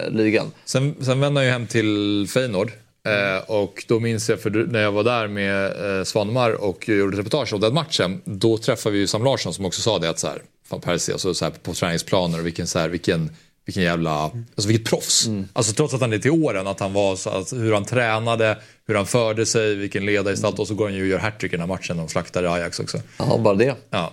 eh, 0.06 0.10
ligan. 0.10 0.52
Sen, 0.64 0.94
sen 1.00 1.20
vände 1.20 1.40
han 1.40 1.46
ju 1.46 1.52
hem 1.52 1.66
till 1.66 2.26
Feyenoord. 2.30 2.72
Eh, 3.06 3.50
och 3.50 3.84
då 3.88 4.00
minns 4.00 4.28
jag, 4.28 4.40
för 4.40 4.50
när 4.50 4.82
jag 4.82 4.92
var 4.92 5.04
där 5.04 5.28
med 5.28 5.98
eh, 5.98 6.04
Svanemar 6.04 6.50
och 6.50 6.88
gjorde 6.88 7.14
ett 7.14 7.18
reportage 7.18 7.52
om 7.52 7.60
den 7.60 7.74
matchen. 7.74 8.20
Då 8.24 8.58
träffade 8.58 8.92
vi 8.92 8.98
ju 8.98 9.06
Sam 9.06 9.24
Larsson 9.24 9.54
som 9.54 9.64
också 9.64 9.80
sa 9.80 9.98
det 9.98 10.10
att 10.10 10.18
så 10.18 10.26
här, 10.26 10.42
fan 10.68 10.80
Percy, 10.80 11.12
alltså, 11.12 11.34
så 11.34 11.44
här, 11.44 11.52
på 11.52 11.74
träningsplaner 11.74 12.38
och 12.38 12.46
vilken, 12.46 12.66
så 12.66 12.78
här, 12.78 12.88
vilken, 12.88 13.30
vilken 13.64 13.82
jävla, 13.82 14.22
alltså 14.22 14.68
vilket 14.68 14.90
proffs. 14.90 15.28
Alltså 15.52 15.72
trots 15.72 15.94
att 15.94 16.00
han 16.00 16.12
är 16.12 16.18
till 16.18 16.30
åren, 16.30 16.66
att 16.66 16.80
han 16.80 16.92
var 16.92 17.16
så, 17.16 17.30
att, 17.30 17.52
hur 17.52 17.72
han 17.72 17.84
tränade, 17.84 18.58
hur 18.86 18.94
han 18.94 19.06
förde 19.06 19.46
sig, 19.46 19.74
vilken 19.74 20.06
ledargestalt. 20.06 20.58
Och 20.58 20.68
så 20.68 20.74
går 20.74 20.84
han 20.84 20.94
ju 20.94 21.02
och 21.02 21.08
gör 21.08 21.18
hattrick 21.18 21.52
i 21.52 21.56
den 21.56 21.60
här 21.60 21.76
matchen, 21.76 21.96
de 21.96 22.08
slaktar 22.08 22.44
Ajax 22.44 22.80
också. 22.80 23.00
Ja, 23.18 23.38
bara 23.38 23.54
det. 23.54 23.74
Ja. 23.90 24.12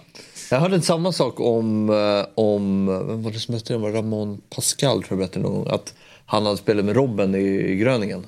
Jag 0.52 0.60
hörde 0.60 0.82
samma 0.82 1.12
sak 1.12 1.40
om, 1.40 1.90
eh, 1.90 2.26
om 2.36 2.86
vem 3.08 3.24
var 3.24 3.32
det 3.32 3.40
som 3.40 3.54
hette 3.54 3.74
det? 3.74 3.78
Var 3.78 3.92
det 3.92 3.98
Ramon 3.98 4.42
Pascal 4.56 5.04
tror 5.04 5.08
jag 5.10 5.18
berättade 5.18 5.40
någon 5.46 5.54
gång. 5.54 5.68
Att 5.74 5.94
han 6.26 6.46
hade 6.46 6.58
spelat 6.58 6.86
med 6.86 6.96
Robben 6.96 7.36
i, 7.36 7.72
i 7.72 7.76
Gröningen. 7.76 8.26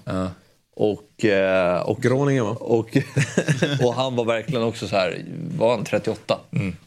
Och, 0.80 1.26
eh, 1.26 1.82
och, 1.82 2.02
Groningen 2.02 2.46
va? 2.46 2.52
och, 2.60 2.98
och 3.84 3.94
han 3.94 4.16
var 4.16 4.26
verkligen 4.26 4.64
också 4.64 4.88
så 4.88 4.96
här, 4.96 5.26
var 5.58 5.76
han 5.76 5.84
38? 5.86 6.40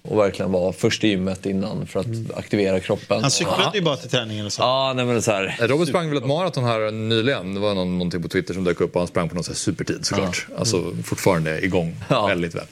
Och 0.03 0.19
verkligen 0.19 0.53
var 0.53 0.73
först 0.73 1.05
i 1.05 1.09
gymmet 1.09 1.47
innan 1.47 1.87
för 1.87 2.01
att 2.01 2.07
aktivera 2.37 2.81
kroppen. 2.81 3.23
Han 3.23 3.31
cyklade 3.31 3.71
ju 3.79 3.83
bara 3.83 3.97
till 3.97 4.11
träningen 4.11 4.47
och 4.47 4.53
så. 4.53 4.63
Ja, 4.63 4.93
nej 4.97 5.05
men 5.05 5.23
så 5.23 5.31
här. 5.31 5.57
Robert 5.69 5.89
sprang 5.89 6.09
väl 6.09 6.19
ett 6.19 6.27
maraton 6.27 6.65
här 6.65 6.91
nyligen. 6.91 7.55
Det 7.55 7.61
var 7.61 7.75
någon, 7.75 7.99
någonting 7.99 8.23
på 8.23 8.29
Twitter 8.29 8.55
som 8.55 8.65
dök 8.65 8.81
upp 8.81 8.95
och 8.95 9.01
han 9.01 9.09
sprang 9.09 9.29
på 9.29 9.35
någon 9.35 9.45
här 9.47 9.55
supertid 9.55 10.07
såklart. 10.07 10.47
Alltså 10.59 10.93
fortfarande 11.05 11.65
igång 11.65 11.97
Ja. 12.09 12.27
väldigt 12.27 12.55
väl. 12.55 12.67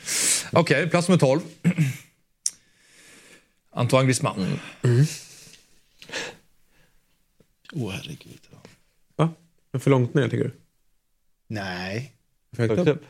Okej, 0.53 0.89
plats 0.89 1.09
nummer 1.09 1.19
12. 1.19 1.41
Antoine 3.79 4.05
Griezmann. 4.05 4.61
Åh 7.73 7.93
herregud. 7.93 8.41
Va? 9.17 9.31
Men 9.71 9.81
för 9.81 9.91
långt 9.91 10.15
ner 10.15 10.29
tycker 10.29 10.45
du? 10.45 10.53
Nej. 11.47 12.13
För 12.53 12.63
högt 12.63 12.77
Högt 12.77 12.89
upp? 12.89 13.05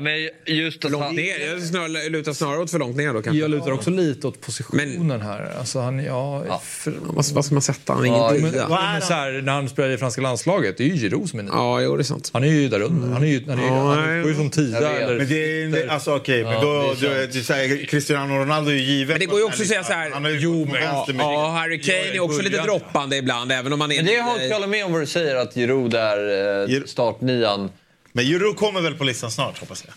Nej, 0.00 0.30
men 0.46 0.56
just 0.56 0.84
att 0.84 0.90
Långt 0.90 1.04
han, 1.04 1.14
ner? 1.14 1.48
Jag 1.50 1.62
snarare, 1.62 2.08
lutar 2.08 2.32
snarare 2.32 2.58
åt 2.60 2.70
för 2.70 2.78
långt 2.78 2.96
ner 2.96 3.12
då 3.12 3.22
kanske. 3.22 3.40
Jag 3.40 3.50
lutar 3.50 3.72
också 3.72 3.90
lite 3.90 4.26
åt 4.26 4.40
positionen 4.40 5.20
här. 5.20 5.52
Alltså 5.58 5.80
han, 5.80 6.04
ja, 6.04 6.44
För, 6.62 6.94
Vad, 7.02 7.24
vad 7.32 7.44
ska 7.44 7.54
man 7.54 7.62
sätta? 7.62 7.92
Han 7.92 8.04
är 8.04 8.08
Ja, 8.08 8.36
ingen 8.36 8.50
men, 8.50 8.68
men 8.70 9.02
så 9.02 9.12
här, 9.12 9.42
när 9.42 9.52
han 9.52 9.68
spelar 9.68 9.90
i 9.90 9.98
franska 9.98 10.22
landslaget, 10.22 10.76
det 10.76 10.84
är 10.84 10.88
ju 10.88 10.96
Giroud 10.96 11.30
som 11.30 11.38
är 11.38 11.42
nia. 11.42 11.52
Ja, 11.54 11.80
jo 11.80 11.96
det 11.96 12.02
är 12.02 12.04
sant. 12.04 12.30
Han 12.32 12.44
är 12.44 12.48
ju 12.48 12.68
där 12.68 12.80
under. 12.80 13.08
Han 13.08 13.22
är 13.22 13.26
ju, 13.26 13.44
han 13.48 13.58
är, 13.58 13.66
Ja, 13.66 13.94
han 13.94 14.20
går 14.22 14.30
ju 14.30 14.36
som 14.36 14.50
tia. 14.50 14.80
Jag 14.80 14.80
vet. 14.80 15.02
Eller, 15.02 15.16
Men 15.18 15.28
det 15.28 15.62
är, 15.62 15.68
det, 15.68 15.90
alltså 15.92 16.16
okej, 16.16 16.44
men 16.44 16.60
då, 16.60 16.94
det 17.00 17.06
är 17.06 17.20
du, 17.20 17.26
du 17.26 17.42
säger 17.42 17.86
Cristiano 17.86 18.34
Ronaldo 18.34 18.70
är 18.70 18.74
ju 18.74 18.80
givet. 18.80 19.14
Men 19.14 19.20
det 19.20 19.26
går 19.26 19.38
ju 19.38 19.44
också 19.44 19.62
att 19.62 19.68
säga 19.68 19.84
så 19.84 19.92
här. 19.92 20.10
Han 20.10 20.24
har 20.24 20.30
ju 20.30 20.38
jo, 20.38 20.68
men, 20.72 20.82
ja, 20.82 21.06
ja, 21.18 21.48
Harry 21.48 21.80
Kane 21.80 21.98
är 21.98 22.20
också 22.20 22.42
lite 22.42 22.62
droppande 22.62 23.16
ibland, 23.16 23.52
även 23.52 23.72
om 23.72 23.80
han 23.80 23.92
är... 23.92 23.96
men 23.96 24.06
det 24.06 24.16
har 24.16 24.38
jag 24.38 24.54
håller 24.54 24.66
med 24.66 24.84
om 24.84 24.92
vad 24.92 25.02
du 25.02 25.06
säger 25.06 25.36
att 25.36 25.54
Giroud 25.54 25.94
är 25.94 26.70
eh, 26.72 26.80
startnian. 26.86 27.70
Men 28.16 28.26
Euro 28.26 28.54
kommer 28.54 28.80
väl 28.80 28.94
på 28.94 29.04
listan 29.04 29.30
snart 29.30 29.58
hoppas 29.58 29.84
jag. 29.86 29.94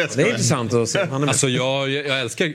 Jag 0.00 0.10
Det 0.16 0.22
är 0.22 0.26
intressant 0.26 0.72
att 0.72 0.88
se. 0.88 1.06
Han 1.10 1.22
är 1.22 1.28
alltså 1.28 1.48
jag, 1.48 1.90
jag 1.90 2.20
älskar 2.20 2.46
eh, 2.46 2.52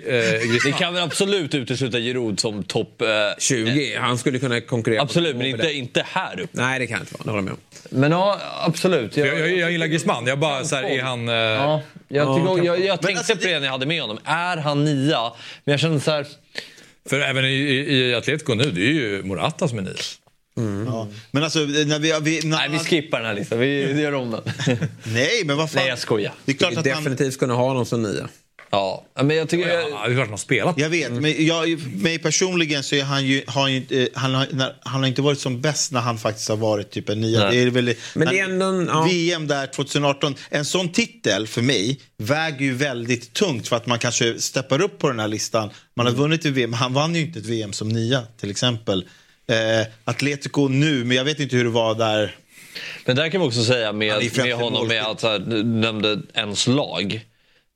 Vi 0.65 0.73
kan 0.79 0.93
väl 0.93 1.03
absolut 1.03 1.55
utesluta 1.55 1.99
Giroud 1.99 2.39
som 2.39 2.63
topp... 2.63 3.01
Eh, 3.01 3.07
20. 3.39 3.95
Han 3.95 4.17
skulle 4.17 4.39
kunna 4.39 4.61
konkurrera. 4.61 4.99
på 4.99 5.03
absolut, 5.03 5.35
men 5.35 5.47
inte, 5.47 5.73
inte 5.73 6.05
här 6.07 6.39
uppe. 6.39 6.49
Nej, 6.51 6.79
det 6.79 6.87
kan 6.87 6.99
inte 6.99 7.13
vara. 7.13 7.23
Det 7.23 7.29
håller 7.29 7.37
jag 7.37 7.43
med 7.43 7.53
om. 7.53 7.99
Men 7.99 8.11
ja, 8.11 8.39
absolut. 8.65 9.17
Jag, 9.17 9.27
jag, 9.27 9.57
jag 9.57 9.71
gillar 9.71 9.87
Griezmann. 9.87 10.27
Jag 10.27 10.39
bara 10.39 10.65
så 10.65 10.75
här, 10.75 10.83
är 10.83 11.01
han... 11.01 11.29
Eh, 11.29 11.35
Ja, 11.35 11.81
jag, 12.07 12.37
tycker, 12.37 12.65
jag, 12.65 12.85
jag 12.85 13.01
tänkte 13.01 13.19
alltså, 13.19 13.35
på 13.35 13.43
det 13.43 13.59
när 13.59 13.65
jag 13.65 13.71
hade 13.71 13.85
med 13.85 14.01
honom. 14.01 14.19
Är 14.23 14.57
han 14.57 14.83
nia? 14.83 15.31
Men 15.63 15.71
jag 15.73 15.79
kände 15.79 15.99
så 15.99 16.11
här... 16.11 16.27
För 17.09 17.19
även 17.19 17.45
i, 17.45 17.47
i, 17.49 18.09
i 18.09 18.15
Atletico 18.15 18.53
nu, 18.53 18.71
det 18.71 18.81
är 18.81 18.93
ju 18.93 19.23
Morata 19.23 19.67
som 19.67 19.77
är 19.77 19.81
nia. 19.81 19.93
Ja. 20.85 21.07
Men 21.31 21.43
alltså, 21.43 21.59
när 21.59 21.99
vi... 21.99 22.13
vi 22.21 22.47
när 22.47 22.57
Nej, 22.57 22.69
vi 22.71 22.79
skippar 22.79 23.17
den 23.17 23.27
här 23.27 23.33
listan. 23.35 23.59
Vi 23.59 24.01
gör 24.01 24.13
om 24.13 24.31
den. 24.31 24.41
Nej, 25.03 25.41
men 25.45 25.57
vad 25.57 25.71
fan. 25.71 25.81
Nej, 25.81 25.89
jag 25.89 25.99
skojar. 25.99 26.33
Det 26.45 26.51
är 26.51 26.55
klart 26.55 26.77
att 26.77 26.87
han... 26.87 27.03
definitivt 27.03 27.39
kunna 27.39 27.53
ha 27.53 27.73
någon 27.73 27.85
som 27.85 28.03
nia. 28.03 28.29
Ja, 28.71 29.05
men 29.15 29.35
jag 29.37 29.49
tycker... 29.49 29.69
Ja, 29.69 30.03
klart 30.05 30.17
han 30.17 30.29
har 30.29 30.37
spelat. 30.37 30.77
Jag 30.79 30.89
vet, 30.89 31.11
men 31.11 31.45
jag, 31.45 31.79
mig 31.95 32.19
personligen 32.19 32.83
så 32.83 32.95
är 32.95 33.03
han 33.03 33.25
ju, 33.25 33.43
har 33.47 33.61
han, 33.61 33.71
ju 33.71 33.77
inte- 33.77 34.09
han, 34.13 34.33
har, 34.33 34.47
när, 34.51 34.75
han 34.81 35.01
har 35.01 35.07
inte 35.07 35.21
varit 35.21 35.39
som 35.39 35.61
bäst 35.61 35.91
när 35.91 35.99
han 35.99 36.17
faktiskt 36.17 36.49
har 36.49 36.57
varit 36.57 36.91
typ 36.91 37.09
en 37.09 37.21
nia. 37.21 37.51
Det 37.51 37.57
är 37.57 37.67
väl, 37.69 37.93
Men 38.15 38.27
det 38.27 38.39
är 38.39 38.43
ändå 38.43 38.65
en- 38.65 38.87
ja. 38.87 39.03
VM 39.03 39.47
där 39.47 39.67
2018, 39.67 40.35
en 40.49 40.65
sån 40.65 40.91
titel 40.91 41.47
för 41.47 41.61
mig 41.61 41.99
väger 42.17 42.65
ju 42.65 42.73
väldigt 42.73 43.33
tungt 43.33 43.67
för 43.67 43.75
att 43.75 43.85
man 43.85 43.99
kanske 43.99 44.39
steppar 44.39 44.81
upp 44.81 44.97
på 44.99 45.07
den 45.09 45.19
här 45.19 45.27
listan. 45.27 45.69
Man 45.95 46.05
har 46.05 46.13
vunnit 46.13 46.45
ett 46.45 46.51
VM, 46.51 46.73
han 46.73 46.93
vann 46.93 47.15
ju 47.15 47.21
inte 47.21 47.39
ett 47.39 47.45
VM 47.45 47.73
som 47.73 47.89
nia 47.89 48.23
till 48.39 48.51
exempel. 48.51 49.05
Eh, 49.49 49.87
Atletico 50.03 50.67
nu, 50.67 51.03
men 51.03 51.17
jag 51.17 51.23
vet 51.23 51.39
inte 51.39 51.55
hur 51.55 51.63
det 51.63 51.69
var 51.69 51.95
där. 51.95 52.35
Men 53.05 53.15
där 53.15 53.29
kan 53.29 53.41
vi 53.41 53.47
också 53.47 53.63
säga 53.63 53.91
med, 53.91 54.37
med 54.37 54.53
honom 54.53 54.87
med 54.87 55.03
att 55.03 55.19
så 55.19 55.27
här, 55.27 55.39
du 55.39 55.63
nämnde 55.63 56.21
ens 56.33 56.67
lag. 56.67 57.25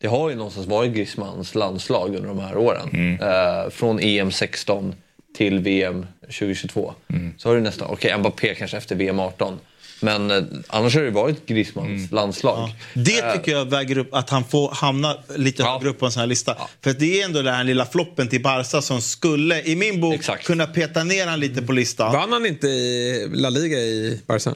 Det 0.02 0.08
har 0.08 0.30
ju 0.30 0.36
någonstans 0.36 0.68
varit 0.68 0.94
Griezmanns 0.94 1.56
landslag 1.56 2.16
under 2.16 2.28
de 2.30 2.40
här 2.40 2.58
åren. 2.58 2.90
Mm. 2.94 3.20
Eh, 3.22 3.70
från 3.70 4.00
EM 4.00 4.32
16 4.32 4.96
till 5.38 5.60
VM 5.60 6.06
2022. 6.22 6.94
Mm. 7.10 7.34
Så 7.38 7.50
har 7.50 7.56
det 7.56 7.62
nästan, 7.62 7.88
okej 7.92 8.18
Mbappé 8.18 8.56
kanske 8.56 8.78
efter 8.78 8.96
VM 8.96 9.20
18. 9.20 9.60
Men 10.04 10.32
eh, 10.32 10.44
annars 10.68 10.96
har 10.96 11.02
det 11.02 11.12
varit 11.12 11.46
Griezmanns 11.46 11.88
Mm. 11.90 12.08
landslag. 12.12 12.70
Det 12.94 13.34
tycker 13.34 13.52
jag 13.52 13.66
väger 13.70 13.98
upp 13.98 14.14
att 14.14 14.30
han 14.30 14.44
får 14.44 14.70
hamna 14.72 15.18
lite 15.36 15.62
Ja. 15.62 15.74
högre 15.74 15.90
upp 15.90 16.00
på 16.00 16.06
en 16.06 16.12
sån 16.12 16.20
här 16.20 16.28
lista. 16.28 16.58
För 16.84 16.94
det 16.94 17.22
är 17.22 17.26
ändå 17.26 17.42
den 17.42 17.54
här 17.54 17.64
lilla 17.64 17.86
floppen 17.86 18.28
till 18.30 18.42
Barca 18.42 18.82
som 18.82 19.02
skulle, 19.02 19.62
i 19.62 19.76
min 19.76 20.02
bok, 20.02 20.16
Exakt. 20.16 20.46
kunna 20.46 20.68
peta 20.68 21.04
ner 21.04 21.28
han 21.28 21.40
lite 21.40 21.62
på 21.62 21.72
listan. 21.72 22.14
Vann 22.14 22.32
han 22.32 22.46
inte 22.46 22.68
i 22.68 23.28
La 23.34 23.50
Liga 23.50 23.78
i 23.78 24.22
Barca? 24.28 24.56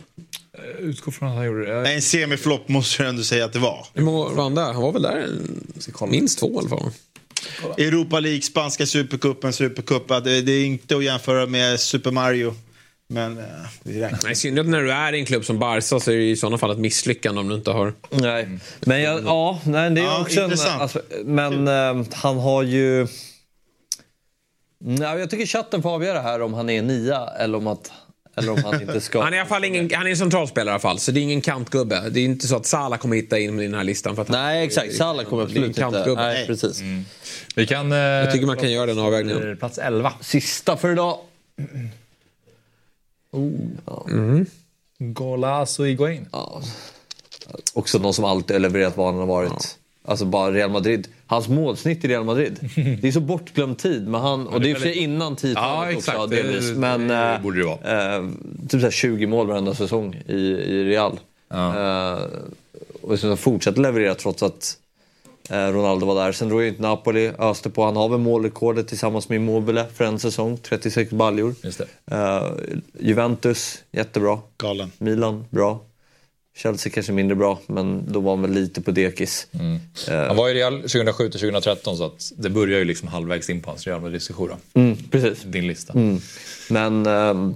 Utgå 0.79 1.11
från 1.11 1.29
att 1.29 1.35
han 1.35 1.45
gjorde 1.45 1.81
det. 1.83 1.89
En 1.93 2.01
semiflopp 2.01 2.69
måste 2.69 3.03
jag 3.03 3.09
ändå 3.09 3.23
säga 3.23 3.45
att 3.45 3.53
det 3.53 3.59
var. 3.59 3.87
Hur 3.93 4.03
många 4.03 4.29
var 4.29 4.43
han 4.43 4.55
där? 4.55 4.73
Han 4.73 4.81
var 4.81 4.91
väl 4.91 5.01
där 5.01 5.17
en- 5.17 6.09
minst 6.11 6.39
två 6.39 6.53
i 6.53 6.57
alla 6.57 6.69
fall. 6.69 6.91
Europa 7.77 8.19
League, 8.19 8.41
spanska 8.41 8.85
supercupen, 8.85 9.53
supercup. 9.53 10.03
ja, 10.09 10.19
Det, 10.19 10.41
det 10.41 10.51
är 10.51 10.65
inte 10.65 10.97
att 10.97 11.03
jämföra 11.03 11.45
med 11.45 11.79
Super 11.79 12.11
Mario. 12.11 12.55
Men 13.09 13.37
eh, 13.37 13.43
det 13.83 14.01
räknas. 14.01 14.23
Nej, 14.23 14.31
I 14.31 14.35
synnerhet 14.35 14.67
när 14.69 14.81
du 14.81 14.91
är 14.91 15.13
i 15.13 15.19
en 15.19 15.25
klubb 15.25 15.45
som 15.45 15.59
Barca 15.59 15.81
så 15.99 16.11
är 16.11 16.15
det 16.15 16.29
i 16.29 16.35
sådana 16.35 16.57
fall 16.57 16.71
ett 16.71 16.77
misslyckande 16.77 17.41
om 17.41 17.47
du 17.49 17.55
inte 17.55 17.71
har... 17.71 17.93
Nej, 18.11 18.47
men 18.79 19.01
jag, 19.01 19.23
ja, 19.25 19.59
nej, 19.65 19.89
det 19.89 20.01
är 20.01 20.05
Ja, 20.05 20.21
också 20.21 20.39
en, 20.39 20.43
intressant. 20.43 20.81
alltså, 20.81 21.01
Men 21.25 21.67
eh, 21.67 22.05
han 22.13 22.37
har 22.37 22.63
ju... 22.63 23.07
Nej, 24.79 25.19
jag 25.19 25.29
tycker 25.29 25.45
chatten 25.45 25.81
får 25.81 25.89
avgöra 25.89 26.21
här 26.21 26.41
om 26.41 26.53
han 26.53 26.69
är 26.69 26.81
nia 26.81 27.27
eller 27.39 27.57
om, 27.57 27.67
att, 27.67 27.91
eller 28.35 28.51
om 28.51 28.63
han 28.63 28.81
inte 28.81 29.01
ska... 29.01 29.21
Han 29.23 29.33
är 29.33 29.37
i 29.37 29.39
alla 29.39 29.49
fall 29.49 29.63
ingen, 29.65 29.89
han 29.93 30.07
är 30.07 30.11
en 30.11 30.17
centralspelare 30.17 30.69
i 30.69 30.73
alla 30.73 30.79
fall, 30.79 30.99
så 30.99 31.11
det 31.11 31.19
är 31.19 31.21
ingen 31.21 31.41
kantgubbe. 31.41 32.09
Det 32.09 32.19
är 32.19 32.25
inte 32.25 32.47
så 32.47 32.55
att 32.55 32.65
Salah 32.65 32.99
kommer 32.99 33.15
hitta 33.15 33.39
in 33.39 33.59
i 33.59 33.63
den 33.63 33.73
här 33.73 33.83
listan. 33.83 34.15
För 34.15 34.21
att 34.21 34.29
Nej, 34.29 34.65
exakt. 34.65 34.95
Salah 34.95 35.25
kommer 35.25 35.45
Det 35.45 35.51
är 35.51 35.57
en 35.57 35.63
absolut 35.63 35.67
inte... 35.69 35.81
kantgubbe. 35.81 36.21
Nej, 36.21 36.47
precis. 36.47 36.81
Vi 37.55 37.67
kan... 37.67 37.91
Eh, 37.91 37.97
Jag 37.97 38.31
tycker 38.31 38.45
man 38.47 38.57
kan 38.57 38.71
göra 38.71 38.85
den 38.85 38.99
avvägningen. 38.99 39.57
Plats 39.57 39.77
11. 39.77 40.13
Sista 40.21 40.77
för 40.77 40.91
idag. 40.91 41.17
Golazo 44.99 45.83
Higuain. 45.83 46.25
Ja. 46.31 46.61
Också 47.73 47.99
någon 47.99 48.13
som 48.13 48.25
alltid 48.25 48.55
har 48.55 48.59
levererat 48.59 48.97
vad 48.97 49.05
han 49.07 49.15
har 49.15 49.25
varit. 49.25 49.77
Alltså 50.05 50.25
bara 50.25 50.51
Real 50.51 50.69
Madrid. 50.71 51.07
Hans 51.27 51.47
målsnitt 51.47 52.05
i 52.05 52.07
Real 52.07 52.23
Madrid. 52.25 52.59
Det 53.01 53.07
är 53.07 53.11
så 53.11 53.19
bortglömd 53.19 53.77
tid. 53.77 54.07
Men 54.07 54.21
han, 54.21 54.47
och 54.47 54.61
det 54.61 54.71
är 54.71 54.75
för 54.75 54.81
sig 54.81 54.95
innan 54.97 55.31
Ja, 55.31 55.35
tidtalet 55.35 55.97
exakt. 55.97 56.17
också 56.17 56.27
Det- 56.29 56.35
delvis. 56.43 56.69
det 56.69 56.75
Men 56.75 57.11
eh, 57.11 57.41
borde 57.41 57.57
det 57.59 57.65
vara. 57.65 58.15
eh, 58.17 58.25
typ 58.61 58.71
så 58.71 58.85
här 58.87 58.91
20 58.91 59.27
mål 59.27 59.47
varenda 59.47 59.73
säsong 59.75 60.15
i, 60.27 60.33
i 60.51 60.83
Real. 60.83 61.19
Eh, 61.53 62.19
och 63.01 63.19
sen 63.19 63.37
fortsätter 63.37 63.81
leverera 63.81 64.15
trots 64.15 64.43
att 64.43 64.77
Ronaldo 65.49 66.05
var 66.05 66.25
där. 66.25 66.31
Sen 66.31 66.49
drog 66.49 66.61
ju 66.61 66.67
inte 66.67 66.81
Napoli, 66.81 67.31
öste 67.39 67.69
på. 67.69 67.85
Han 67.85 67.95
har 67.95 68.09
väl 68.09 68.19
målrekordet 68.19 68.87
tillsammans 68.87 69.29
med 69.29 69.35
Immobile 69.35 69.85
för 69.95 70.05
en 70.05 70.19
säsong. 70.19 70.57
36 70.57 71.11
baljor. 71.11 71.55
Eh, 72.11 72.43
Juventus, 72.99 73.83
jättebra. 73.91 74.39
Galen. 74.57 74.91
Milan, 74.97 75.45
bra. 75.49 75.83
Chelsea 76.57 76.91
kanske 76.93 77.11
mindre 77.11 77.35
bra, 77.35 77.59
men 77.67 78.11
då 78.11 78.19
var 78.19 78.31
han 78.31 78.41
väl 78.41 78.51
lite 78.51 78.81
på 78.81 78.91
dekis. 78.91 79.47
Han 80.07 80.35
var 80.35 80.49
i 80.49 80.53
Real 80.53 80.81
2007 80.81 81.29
till 81.29 81.39
2013 81.39 81.97
så 81.97 82.05
att 82.05 82.31
det 82.37 82.49
börjar 82.49 82.79
ju 82.79 82.85
liksom 82.85 83.07
halvvägs 83.07 83.49
in 83.49 83.61
på 83.61 83.69
hans 83.69 83.87
Real 83.87 84.01
Madrid-sejour. 84.01 84.55
Mm, 84.73 84.97
precis. 85.11 85.43
Din 85.43 85.67
lista. 85.67 85.93
Men 86.69 87.05
ehm, 87.05 87.55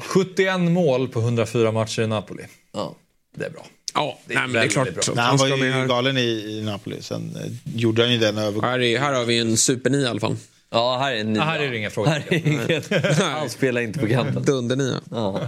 71 0.00 0.60
mål 0.60 1.08
på 1.08 1.20
104 1.20 1.72
matcher 1.72 2.02
i 2.02 2.06
Napoli. 2.06 2.42
ja. 2.72 2.94
Det 3.36 3.44
är 3.46 3.50
bra. 3.50 3.66
Ja, 3.94 4.18
nej, 4.26 4.36
men 4.36 4.52
det 4.52 4.60
är 4.60 4.68
klart. 4.68 4.88
Nej, 5.14 5.24
han 5.24 5.36
var 5.36 5.46
ju 5.48 5.86
galen 5.88 6.16
i, 6.18 6.20
i 6.20 6.62
Napoli. 6.64 7.02
Sen 7.02 7.36
eh, 7.36 7.52
gjorde 7.80 8.02
han 8.02 8.12
ju 8.12 8.18
den 8.18 8.38
övergången. 8.38 8.70
Här, 8.70 8.80
är, 8.80 8.98
här 8.98 9.12
har 9.12 9.24
vi 9.24 9.38
en 9.38 9.56
supernia 9.56 10.00
i 10.00 10.06
alla 10.06 10.20
fall. 10.20 10.36
ja, 10.70 10.98
här 11.00 11.12
är 11.12 11.16
en 11.20 11.32
nia. 11.32 11.42
Ja, 11.42 11.44
här 11.48 11.60
är 11.60 11.70
det 11.70 11.76
inga 11.78 11.90
frågor. 11.90 13.22
Han 13.38 13.50
spelar 13.50 13.80
inte 13.80 13.98
på 13.98 14.06
kanten. 14.08 14.42
Dundernia. 14.44 15.00
Ja. 15.10 15.40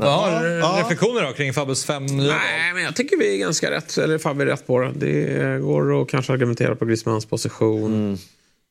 Ja, 0.00 0.42
Ja. 0.42 0.76
reflektioner 0.82 1.22
då 1.22 1.32
kring 1.32 1.52
Fabbes 1.52 1.84
fem 1.84 2.06
nya? 2.06 2.32
Nej, 2.34 2.72
men 2.74 2.82
jag 2.82 2.96
tycker 2.96 3.16
vi 3.18 3.34
är 3.34 3.38
ganska 3.38 3.70
rätt. 3.70 3.98
Eller 3.98 4.34
vi 4.34 4.42
är 4.42 4.46
rätt 4.46 4.66
på 4.66 4.78
det. 4.80 4.92
Det 4.96 5.58
går 5.60 6.02
att 6.02 6.08
kanske 6.08 6.32
argumentera 6.32 6.76
på 6.76 6.84
Griezmanns 6.84 7.26
position. 7.26 8.18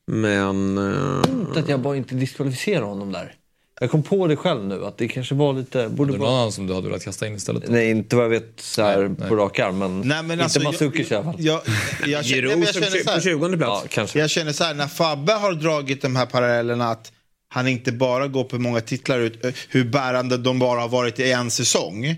Men... 0.06 0.78
eh, 0.78 1.58
Att 1.62 1.68
jag 1.68 1.80
bara 1.80 1.96
inte 1.96 2.14
diskvalificerar 2.14 2.82
honom 2.82 3.12
där. 3.12 3.34
Jag 3.80 3.90
kom 3.90 4.02
på 4.02 4.26
det 4.26 4.36
själv 4.36 4.64
nu, 4.64 4.84
att 4.84 4.98
det 4.98 5.08
kanske 5.08 5.34
var 5.34 5.52
lite... 5.52 5.88
Borde 5.88 6.12
Det 6.12 6.18
var 6.18 6.26
någon 6.26 6.38
annan 6.38 6.52
som 6.52 6.66
du 6.66 6.74
hade 6.74 6.86
velat 6.86 7.04
kasta 7.04 7.26
in 7.26 7.34
istället? 7.34 7.68
Nej, 7.68 7.90
inte 7.90 8.16
vad 8.16 8.24
jag 8.24 8.30
vet 8.30 8.52
så 8.56 8.82
här 8.82 9.14
nej. 9.18 9.28
på 9.28 9.36
rak 9.36 9.58
arm, 9.58 9.78
men, 9.78 10.00
Nej, 10.00 10.22
men 10.22 10.30
inte 10.30 10.44
alltså, 10.44 10.60
Mandzukic 10.60 11.10
i 11.10 11.14
alla 11.14 11.24
fall. 11.24 11.34
Jag, 11.38 11.60
jag, 12.00 12.08
jag, 12.08 12.24
känner, 12.24 12.42
nej, 12.42 12.58
jag, 12.58 12.74
som 12.74 12.82
känner 12.82 12.98
så 12.98 13.04
på 13.04 13.10
här, 13.10 13.20
20 13.20 13.48
Ja, 13.50 13.56
plats. 13.56 13.86
kanske. 13.88 14.18
jag 14.18 14.30
känner 14.30 14.52
så 14.52 14.64
här, 14.64 14.74
när 14.74 14.86
Fabbe 14.86 15.32
har 15.32 15.52
dragit 15.52 16.02
de 16.02 16.16
här 16.16 16.26
parallellerna 16.26 16.90
att 16.90 17.12
han 17.48 17.68
inte 17.68 17.92
bara 17.92 18.28
går 18.28 18.44
på 18.44 18.58
många 18.58 18.80
titlar, 18.80 19.18
ut, 19.18 19.44
hur 19.68 19.84
bärande 19.84 20.36
de 20.36 20.58
bara 20.58 20.80
har 20.80 20.88
varit 20.88 21.20
i 21.20 21.32
en 21.32 21.50
säsong. 21.50 22.16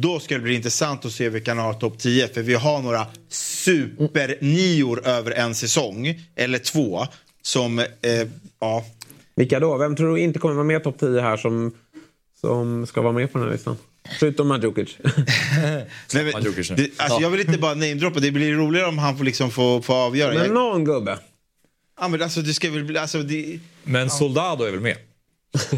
Då 0.00 0.20
ska 0.20 0.34
det 0.34 0.40
bli 0.40 0.54
intressant 0.54 1.04
att 1.04 1.12
se 1.12 1.28
vilka 1.28 1.50
han 1.50 1.58
har 1.58 1.74
topp 1.74 1.98
10. 1.98 2.28
För 2.28 2.42
vi 2.42 2.54
har 2.54 2.82
några 2.82 3.06
supernior 3.28 5.06
över 5.06 5.30
en 5.30 5.54
säsong, 5.54 6.20
eller 6.36 6.58
två, 6.58 7.06
som, 7.42 7.78
eh, 7.78 7.86
ja. 8.60 8.84
Vilka 9.36 9.60
då? 9.60 9.76
Vem 9.76 9.96
tror 9.96 10.14
du 10.16 10.20
inte 10.22 10.38
kommer 10.38 10.54
vara 10.54 10.64
med 10.64 10.84
topp 10.84 10.98
10 11.00 11.20
här 11.20 11.36
som, 11.36 11.72
som 12.40 12.86
ska 12.86 13.00
vara 13.02 13.12
med 13.12 13.32
på 13.32 13.38
den 13.38 13.46
här 13.46 13.54
listan? 13.54 13.76
Förutom 14.20 14.48
Mandzukic. 14.48 14.96
Nej, 16.14 16.24
men, 16.24 16.30
Mandzukic 16.32 16.70
nu. 16.70 16.76
det, 16.76 16.90
alltså, 16.96 17.20
Jag 17.20 17.30
vill 17.30 17.40
inte 17.40 17.58
bara 17.58 17.74
namedroppa, 17.74 18.20
det 18.20 18.30
blir 18.30 18.54
roligare 18.54 18.86
om 18.88 18.98
han 18.98 19.16
får, 19.16 19.24
liksom 19.24 19.50
få, 19.50 19.82
få 19.82 19.94
avgöra. 19.94 20.34
Men 20.34 20.54
någon 20.54 20.84
gubbe. 20.84 21.18
ja, 22.00 22.08
men 22.08 22.22
alltså, 22.22 22.40
det 22.40 22.54
ska 22.54 22.70
väl 22.70 22.84
bli, 22.84 22.98
alltså, 22.98 23.22
det, 23.22 23.58
Men 23.84 24.10
Soldado 24.10 24.64
är 24.64 24.70
väl 24.70 24.80
med? 24.80 24.96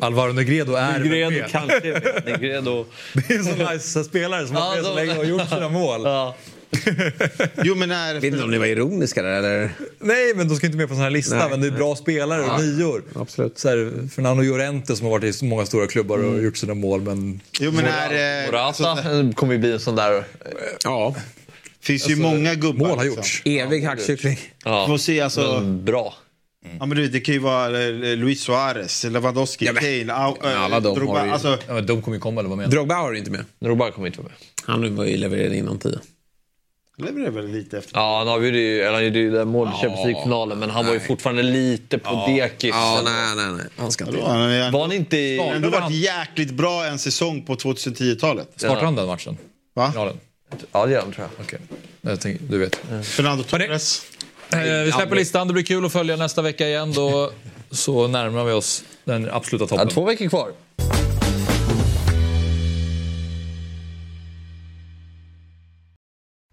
Alvaro 0.00 0.32
Negredo 0.32 0.74
är 0.74 0.92
väl 0.92 1.02
Negredo 1.02 1.30
med? 1.30 1.50
kanske. 1.50 2.00
Negredo. 2.30 2.86
Det 3.14 3.30
är 3.34 3.38
en 3.38 3.44
sån 3.44 3.58
nice 3.74 4.04
spelare 4.04 4.46
som 4.46 4.56
har 4.56 4.62
Ja, 4.62 4.74
med 4.74 4.84
så 4.84 4.96
de- 4.96 5.06
länge 5.06 5.18
och 5.18 5.24
gjort 5.26 5.48
sina 5.48 5.68
mål. 5.68 6.00
Ja. 6.04 6.36
jo 7.64 7.74
men 7.74 7.88
när... 7.88 8.06
Jag 8.14 8.20
vet 8.20 8.24
inte 8.32 8.44
om 8.44 8.50
ni 8.50 8.58
var 8.58 8.66
ironiska 8.66 9.22
där 9.22 9.30
eller? 9.30 9.70
Nej, 9.98 10.32
men 10.36 10.48
de 10.48 10.56
ska 10.56 10.66
inte 10.66 10.78
med 10.78 10.88
på 10.88 10.92
en 10.92 10.96
sån 10.96 11.02
här 11.04 11.10
lista. 11.10 11.36
Nej, 11.36 11.50
men 11.50 11.60
det 11.60 11.66
är 11.66 11.70
bra 11.70 11.96
spelare 11.96 12.42
och 12.42 12.60
nior. 12.60 13.02
Absolut. 13.14 13.58
Så 13.58 13.68
här, 13.68 14.08
Fernando 14.14 14.42
Llorente 14.42 14.96
som 14.96 15.06
har 15.06 15.10
varit 15.10 15.24
i 15.24 15.32
så 15.32 15.44
många 15.44 15.66
stora 15.66 15.86
klubbar 15.86 16.18
och 16.18 16.42
gjort 16.42 16.56
sina 16.56 16.74
mål. 16.74 17.00
Men 17.02 17.40
Jo 17.60 17.70
men 17.72 17.84
när... 17.84 18.44
eh, 18.44 18.46
Morata 18.46 18.88
alltså, 18.90 19.32
kommer 19.36 19.52
ju 19.52 19.58
bli 19.58 19.72
en 19.72 19.80
sån 19.80 19.96
där... 19.96 20.24
Ja, 20.84 21.14
finns 21.80 22.08
ju 22.10 22.16
många 22.16 22.54
gubbar. 22.54 22.88
mål 22.88 22.96
har 22.98 23.04
liksom. 23.04 23.16
gjorts. 23.18 23.42
evig 23.44 23.82
hackkyckling. 23.84 24.38
Ja. 24.64 24.98
Se 25.00 25.20
alltså... 25.20 25.60
Men 25.60 25.84
bra. 25.84 26.14
Ja, 26.78 26.86
men 26.86 26.96
du, 26.96 27.08
det 27.08 27.20
kan 27.20 27.34
ju 27.34 27.38
vara 27.40 27.82
eh, 27.82 27.92
Luis 28.16 28.40
Suarez, 28.42 29.04
Lewandowski, 29.04 29.64
Ja, 29.66 29.72
Kane, 29.72 30.12
au, 30.14 30.36
alla 30.42 30.80
de 30.80 30.94
Drogba. 30.94 31.18
har 31.18 31.26
ju- 31.26 31.32
Alltså, 31.32 31.58
Ja, 31.68 31.74
men 31.74 31.86
de 31.86 32.02
kommer 32.02 32.16
ju 32.16 32.20
komma 32.20 32.40
eller 32.40 32.48
vad 32.48 32.58
menar 32.58 32.70
Drogba 32.70 32.94
har 32.94 33.12
inte 33.14 33.30
med. 33.30 33.44
Drogba 33.60 33.90
kommer 33.90 34.06
inte 34.06 34.18
vara 34.20 34.28
med. 34.28 34.36
Han 34.66 34.96
var 34.96 35.04
ju 35.04 35.16
levererad 35.16 35.54
innan 35.54 35.78
10. 37.00 37.06
levererar 37.12 37.30
väl 37.30 37.46
lite 37.52 37.78
efter. 37.78 37.96
Ja, 37.98 38.18
han 38.18 38.28
avgjorde 38.28 38.58
ju, 38.58 38.80
eller 38.80 38.92
han 38.92 39.04
ju 39.04 39.30
det 39.30 39.44
målet 39.44 39.74
i 39.74 39.76
Champions 39.76 40.04
League-finalen, 40.06 40.58
men 40.58 40.70
han 40.70 40.86
var 40.86 40.92
ju 40.92 41.00
fortfarande 41.00 41.42
lite 41.42 41.98
på 41.98 42.24
dekis. 42.26 42.70
Ja, 42.74 43.00
nej, 43.04 43.36
nej, 43.36 43.46
nej. 43.56 43.66
Han 43.76 43.92
ska 43.92 44.04
inte 44.04 44.18
Ja, 44.18 44.28
han 44.28 44.40
har 44.40 44.70
Var 44.70 44.80
han 44.80 44.92
inte 44.92 45.16
i... 45.16 45.38
ändå 45.38 45.68
varit 45.70 45.90
jäkligt 45.94 46.50
bra 46.50 46.86
en 46.86 46.98
säsong 46.98 47.42
på 47.42 47.54
2010-talet. 47.54 48.48
Startar 48.56 48.84
han 48.84 48.94
den 48.96 49.06
matchen? 49.06 49.36
Va? 49.74 49.92
Finalen? 49.92 50.16
Ja, 50.72 50.86
det 50.86 50.92
gör 50.92 51.02
han 51.02 51.12
tror 51.12 51.26
jag. 51.36 51.44
Okej. 51.46 51.58
Jag 52.00 52.20
tänker, 52.20 52.44
du 52.48 52.58
vet. 52.58 52.80
Fernando 53.02 53.44
Hörni. 53.50 53.66
Torres. 53.66 54.02
Eh, 54.52 54.58
vi 54.84 54.92
släpper 54.92 55.16
listan. 55.16 55.46
Det 55.46 55.52
blir 55.54 55.64
kul 55.64 55.84
att 55.84 55.92
följa 55.92 56.16
nästa 56.16 56.42
vecka 56.42 56.68
igen. 56.68 56.92
Då 56.92 57.30
så 57.70 58.06
närmar 58.08 58.44
vi 58.44 58.52
oss 58.52 58.84
den 59.04 59.30
absoluta 59.30 59.64
Ja, 59.64 59.68
toppen. 59.68 59.88
två 59.88 60.04
veckor 60.04 60.28
kvar. 60.28 60.50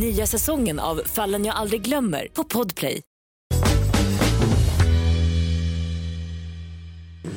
Nya 0.00 0.26
säsongen 0.26 0.78
av 0.78 1.02
Fallen 1.06 1.44
jag 1.44 1.56
aldrig 1.56 1.82
glömmer 1.82 2.28
på 2.32 2.44
Podplay. 2.44 3.02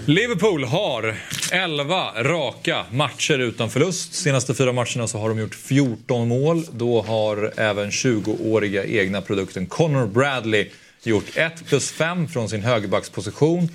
Liverpool 0.05 0.63
har 0.63 1.15
11 1.51 2.23
raka 2.23 2.85
matcher 2.91 3.39
utan 3.39 3.69
förlust. 3.69 4.13
Senaste 4.13 4.53
fyra 4.53 4.73
matcherna 4.73 5.07
så 5.07 5.17
har 5.17 5.29
de 5.29 5.39
gjort 5.39 5.55
14 5.55 6.27
mål. 6.27 6.65
Då 6.71 7.01
har 7.01 7.53
även 7.57 7.89
20-åriga 7.89 8.85
egna 8.85 9.21
produkten 9.21 9.65
Connor 9.65 10.07
Bradley 10.07 10.69
gjort 11.03 11.37
1 11.37 11.65
plus 11.65 11.91
5 11.91 12.27
från 12.27 12.49
sin 12.49 12.63
högerbacksposition. 12.63 13.69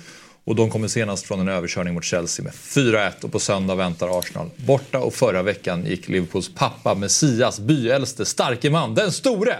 Och 0.45 0.55
de 0.55 0.69
kommer 0.69 0.87
senast 0.87 1.25
från 1.25 1.39
en 1.39 1.47
överkörning 1.47 1.93
mot 1.93 2.03
Chelsea 2.03 2.43
med 2.43 2.53
4-1 2.53 3.23
och 3.23 3.31
på 3.31 3.39
söndag 3.39 3.75
väntar 3.75 4.19
Arsenal 4.19 4.49
borta. 4.55 4.99
Och 4.99 5.13
förra 5.13 5.43
veckan 5.43 5.85
gick 5.85 6.07
Liverpools 6.07 6.55
pappa 6.55 6.95
Messias 6.95 7.59
byäldste 7.59 8.25
starke 8.25 8.69
man, 8.69 8.95
den 8.95 9.11
store 9.11 9.55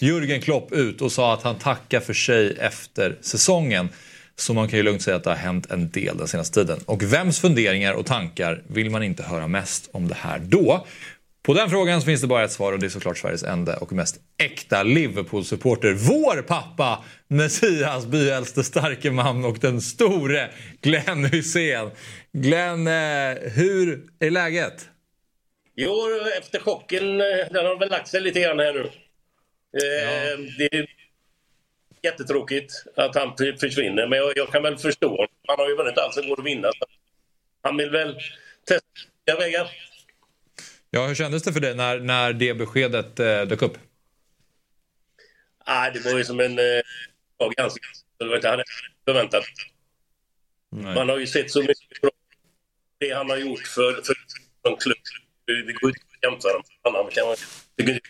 Jürgen 0.00 0.40
Klopp 0.40 0.72
ut 0.72 1.02
och 1.02 1.12
sa 1.12 1.34
att 1.34 1.42
han 1.42 1.54
tackar 1.54 2.00
för 2.00 2.14
sig 2.14 2.56
efter 2.60 3.16
säsongen. 3.20 3.88
Så 4.36 4.54
man 4.54 4.68
kan 4.68 4.76
ju 4.76 4.82
lugnt 4.82 5.02
säga 5.02 5.16
att 5.16 5.24
det 5.24 5.30
har 5.30 5.36
hänt 5.36 5.70
en 5.70 5.90
del 5.90 6.16
den 6.16 6.28
senaste 6.28 6.60
tiden. 6.60 6.80
Och 6.84 7.02
vems 7.02 7.40
funderingar 7.40 7.92
och 7.92 8.06
tankar 8.06 8.62
vill 8.66 8.90
man 8.90 9.02
inte 9.02 9.22
höra 9.22 9.46
mest 9.46 9.88
om 9.92 10.08
det 10.08 10.14
här 10.14 10.38
då? 10.38 10.86
På 11.48 11.54
den 11.54 11.70
frågan 11.70 12.02
finns 12.02 12.20
det 12.20 12.26
bara 12.26 12.44
ett 12.44 12.52
svar 12.52 12.72
och 12.72 12.78
det 12.78 12.86
är 12.86 12.90
såklart 12.90 13.18
Sveriges 13.18 13.42
enda 13.42 13.76
och 13.76 13.92
mest 13.92 14.16
äkta 14.38 14.82
Liverpool-supporter. 14.82 15.92
Vår 15.92 16.42
pappa, 16.42 17.04
Messias 17.28 18.06
byäldste 18.06 18.64
starke 18.64 19.10
man 19.10 19.44
och 19.44 19.58
den 19.58 19.80
store 19.80 20.50
Glenn 20.80 21.24
Hussein. 21.24 21.90
Glenn, 22.32 22.86
eh, 22.86 23.50
hur 23.54 24.00
är 24.18 24.30
läget? 24.30 24.88
Jo, 25.76 25.96
efter 26.38 26.60
chocken, 26.60 27.20
eh, 27.20 27.26
den 27.50 27.66
har 27.66 27.78
väl 27.78 27.90
lagt 27.90 28.08
sig 28.08 28.20
lite 28.20 28.40
grann 28.40 28.58
här 28.58 28.72
nu. 28.72 28.80
Eh, 28.80 30.38
Det 30.58 30.74
är 30.76 30.86
jättetråkigt 32.02 32.72
att 32.96 33.14
han 33.14 33.36
försvinner, 33.60 34.06
men 34.08 34.18
jag, 34.18 34.32
jag 34.36 34.48
kan 34.48 34.62
väl 34.62 34.78
förstå. 34.78 35.26
Han 35.48 35.58
har 35.58 35.68
ju 35.68 35.76
vunnit 35.76 35.98
allt 35.98 36.14
som 36.14 36.28
går 36.28 36.40
att 36.40 36.46
vinna. 36.46 36.70
Han 37.62 37.76
vill 37.76 37.90
väl 37.90 38.14
testa 38.64 38.86
nya 39.26 39.36
vägar. 39.36 39.70
Ja, 40.98 41.06
hur 41.06 41.14
kändes 41.14 41.42
det 41.42 41.52
för 41.52 41.60
dig 41.60 41.74
när, 41.74 42.00
när 42.00 42.32
det 42.32 42.54
beskedet 42.54 43.20
eh, 43.20 43.42
dök 43.42 43.62
upp? 43.62 43.78
Nej, 45.66 45.90
det 45.94 46.00
var 46.00 46.18
ju 46.18 46.24
som 46.24 46.40
en 46.40 46.58
eh, 46.58 46.64
slag 47.36 47.52
i 47.56 47.60
ansiktet. 47.60 47.90
Det 48.18 48.24
var 48.24 48.36
inte 48.36 48.48
han 48.48 48.62
förväntat. 49.04 49.44
Nej. 50.70 50.94
Man 50.94 51.08
har 51.08 51.18
ju 51.18 51.26
sett 51.26 51.50
så 51.50 51.60
mycket 51.60 52.00
bra 52.02 52.10
det 52.98 53.14
han 53.14 53.30
har 53.30 53.36
gjort 53.36 53.66
för, 53.66 53.92
för 53.92 54.14
en 54.70 54.76
klubb. 54.76 54.96
Det 55.46 55.72
går 55.72 55.90
inte 55.90 56.00
att 56.16 56.32
jämföra 56.32 56.52
med 56.52 56.94
annan. 56.94 57.10
Kan 57.10 57.26
man, 57.26 57.36
inte. 57.80 58.00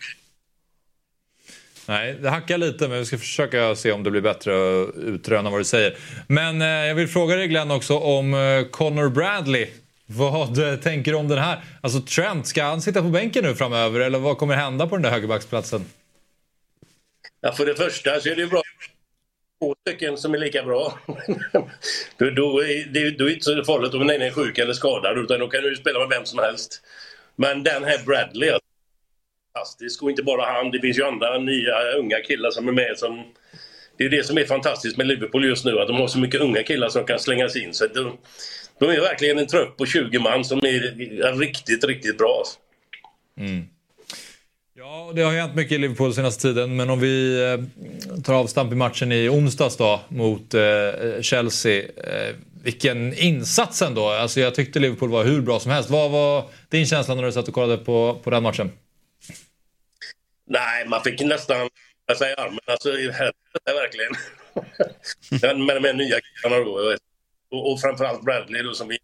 Nej, 1.87 2.15
det 2.15 2.31
hackar 2.31 2.59
lite 2.59 2.89
men 2.89 2.99
vi 2.99 3.05
ska 3.05 3.19
försöka 3.19 3.77
se 3.77 3.93
om 3.93 4.03
det 4.03 4.11
blir 4.11 4.21
bättre 4.21 4.55
och 4.55 4.95
utröna 4.97 5.51
vad 5.51 5.61
du 5.61 5.65
säger. 5.65 5.97
Men 6.29 6.63
eh, 6.63 6.69
jag 6.69 6.95
vill 6.95 7.09
fråga 7.09 7.37
dig 7.37 7.49
Glenn 7.49 7.71
också 7.71 7.99
om 7.99 8.35
eh, 8.35 8.65
Connor 8.71 9.09
Bradley. 9.09 9.69
Vad 10.11 10.83
tänker 10.83 11.13
du 11.13 11.19
om 11.19 11.29
den 11.29 11.39
här? 11.39 11.65
Alltså 11.81 12.01
Trent, 12.01 12.47
ska 12.47 12.63
han 12.63 12.83
sitta 12.83 13.03
på 13.03 13.09
bänken 13.09 13.45
nu 13.45 13.55
framöver 13.55 14.01
eller 14.01 14.19
vad 14.19 14.39
kommer 14.39 14.55
hända 14.55 14.87
på 14.87 14.97
den 14.97 15.03
där 15.03 15.11
högerbacksplatsen? 15.11 15.85
Ja, 17.41 17.53
för 17.53 17.67
det 17.67 17.75
första 17.75 18.21
så 18.21 18.29
är 18.29 18.35
det 18.35 18.43
ju 18.43 18.49
bra 18.49 18.63
två 19.61 19.75
stycken 19.87 20.17
som 20.17 20.35
är 20.35 20.39
lika 20.39 20.63
bra. 20.63 20.99
då, 22.19 22.31
då, 22.31 22.61
är 22.61 22.93
det, 22.93 23.11
då 23.11 23.25
är 23.25 23.29
det 23.29 23.33
inte 23.33 23.45
så 23.45 23.65
farligt 23.65 23.95
om 23.95 24.07
den 24.07 24.23
är 24.23 24.31
sjuk 24.31 24.59
eller 24.59 24.73
skadad 24.73 25.19
utan 25.19 25.41
då 25.41 25.49
kan 25.49 25.63
du 25.63 25.77
spela 25.77 25.99
med 25.99 26.09
vem 26.09 26.25
som 26.25 26.39
helst. 26.39 26.83
Men 27.37 27.63
den 27.63 27.85
här 27.85 28.05
Bradley, 28.05 28.51
alltså, 28.51 28.69
fantastisk. 29.55 30.03
Och 30.03 30.11
inte 30.11 30.23
bara 30.23 30.53
han, 30.53 30.71
det 30.71 30.81
finns 30.81 30.99
ju 30.99 31.05
andra 31.05 31.39
nya 31.39 31.93
unga 31.99 32.21
killar 32.21 32.51
som 32.51 32.69
är 32.69 32.73
med 32.73 32.99
som... 32.99 33.25
Det 33.97 34.05
är 34.05 34.09
det 34.09 34.27
som 34.27 34.39
är 34.39 34.45
fantastiskt 34.45 34.97
med 34.97 35.07
Liverpool 35.07 35.45
just 35.45 35.65
nu, 35.65 35.81
att 35.81 35.89
de 35.89 35.97
har 35.97 36.07
så 36.07 36.19
mycket 36.19 36.41
unga 36.41 36.63
killar 36.63 36.89
som 36.89 37.05
kan 37.05 37.19
slängas 37.19 37.57
in. 37.57 37.75
Så 37.75 37.87
de, 37.87 38.19
de 38.81 38.91
är 38.91 39.01
verkligen 39.01 39.39
en 39.39 39.47
trupp 39.47 39.77
på 39.77 39.87
20 39.87 40.19
man 40.19 40.45
som 40.45 40.59
är 40.59 41.39
riktigt, 41.39 41.85
riktigt 41.85 42.19
bra. 42.19 42.45
Mm. 43.39 43.65
Ja, 44.75 45.13
det 45.15 45.23
har 45.23 45.33
hänt 45.33 45.55
mycket 45.55 45.73
i 45.73 45.79
Liverpool 45.79 46.15
senaste 46.15 46.43
tiden, 46.43 46.77
men 46.77 46.91
om 46.91 47.01
vi 47.01 47.45
eh, 47.45 48.23
tar 48.23 48.35
avstamp 48.35 48.73
i 48.73 48.75
matchen 48.75 49.13
i 49.13 49.29
onsdags 49.29 49.77
då 49.77 50.01
mot 50.09 50.55
eh, 50.55 50.61
Chelsea. 51.21 51.83
Eh, 51.83 52.35
vilken 52.63 53.15
insats 53.15 53.83
ändå! 53.83 54.09
Alltså 54.09 54.41
jag 54.41 54.55
tyckte 54.55 54.79
Liverpool 54.79 55.11
var 55.11 55.25
hur 55.25 55.41
bra 55.41 55.61
som 55.61 55.73
helst. 55.73 55.91
Vad 55.91 56.11
var 56.11 56.45
din 56.69 56.87
känsla 56.87 57.15
när 57.15 57.23
du 57.23 57.33
satt 57.33 57.49
och 57.49 57.55
kollade 57.55 57.85
på, 57.85 58.21
på 58.25 58.31
den 58.31 58.43
matchen? 58.43 58.73
Nej, 60.47 60.89
man 60.89 61.03
fick 61.03 61.21
nästan 61.21 61.69
säga 62.19 62.35
armen. 62.35 62.59
Alltså, 62.65 62.91
helvete 62.91 63.33
verkligen. 63.65 64.13
med 65.67 65.83
de 65.83 65.93
nya 65.93 66.19
killarna 66.21 66.65
då. 66.65 66.97
Och, 67.51 67.73
och 67.73 67.81
framförallt 67.81 68.25
Bradley 68.25 68.63
då 68.63 68.75
som 68.75 68.89
vi 68.89 68.99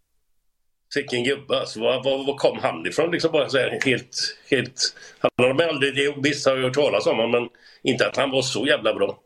Vilken 0.95 1.23
gubbe 1.23 1.59
alltså. 1.59 1.79
Var, 1.79 2.03
var, 2.03 2.25
var, 2.25 2.35
kom 2.37 2.59
han 2.61 2.87
ifrån? 2.87 3.11
Liksom 3.11 3.31
bara 3.31 3.49
så 3.49 3.57
här, 3.57 3.79
helt, 3.85 4.37
helt... 4.49 4.95
Han 5.19 5.31
har 5.37 5.63
aldrig, 5.63 5.95
det, 5.95 6.15
visst 6.23 6.45
har 6.45 6.55
jag 6.55 6.63
hört 6.63 6.73
talas 6.73 7.05
om 7.05 7.17
honom, 7.17 7.31
men 7.31 7.49
inte 7.91 8.07
att 8.07 8.17
han 8.17 8.31
var 8.31 8.41
så 8.41 8.67
jävla 8.67 8.93
bra. 8.93 9.19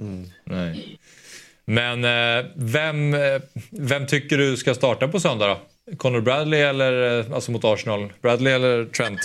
Mm. 0.00 0.28
Nej. 0.44 0.98
Men 1.64 2.04
eh, 2.04 2.50
vem, 2.56 3.14
eh, 3.14 3.40
vem 3.70 4.06
tycker 4.06 4.38
du 4.38 4.56
ska 4.56 4.74
starta 4.74 5.08
på 5.08 5.20
söndag 5.20 5.46
då? 5.46 5.96
Conor 5.96 6.20
Bradley 6.20 6.60
eller, 6.60 7.20
eh, 7.20 7.32
alltså 7.32 7.50
mot 7.50 7.64
Arsenal? 7.64 8.12
Bradley 8.22 8.52
eller 8.52 8.84
Trent? 8.84 9.20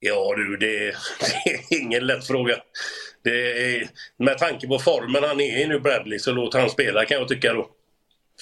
Ja 0.00 0.34
du, 0.36 0.56
det, 0.56 0.66
det 1.44 1.50
är 1.50 1.82
ingen 1.82 2.06
lätt 2.06 2.26
fråga. 2.26 2.56
Det 3.22 3.76
är, 3.76 3.88
med 4.16 4.38
tanke 4.38 4.66
på 4.66 4.78
formen 4.78 5.24
han 5.24 5.40
är 5.40 5.62
i 5.62 5.66
nu, 5.66 5.80
Bradley, 5.80 6.18
så 6.18 6.32
låt 6.32 6.54
han 6.54 6.70
spela 6.70 7.04
kan 7.04 7.18
jag 7.18 7.28
tycka 7.28 7.52
då. 7.52 7.70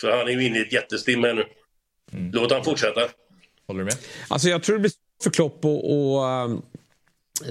För 0.00 0.10
han 0.10 0.28
är 0.28 0.32
ju 0.32 0.46
inne 0.46 0.58
i 0.58 0.62
ett 0.62 0.72
jättestim 0.72 1.20
nu. 1.20 1.44
Mm. 2.12 2.30
Låt 2.32 2.52
han 2.52 2.64
fortsätta. 2.64 3.00
Håller 3.66 3.80
du 3.80 3.84
med? 3.84 3.94
Alltså 4.28 4.48
jag 4.48 4.62
tror 4.62 4.76
det 4.76 4.80
blir 4.80 4.92
för 5.22 5.30
Klopp 5.30 5.64
att 5.64 5.70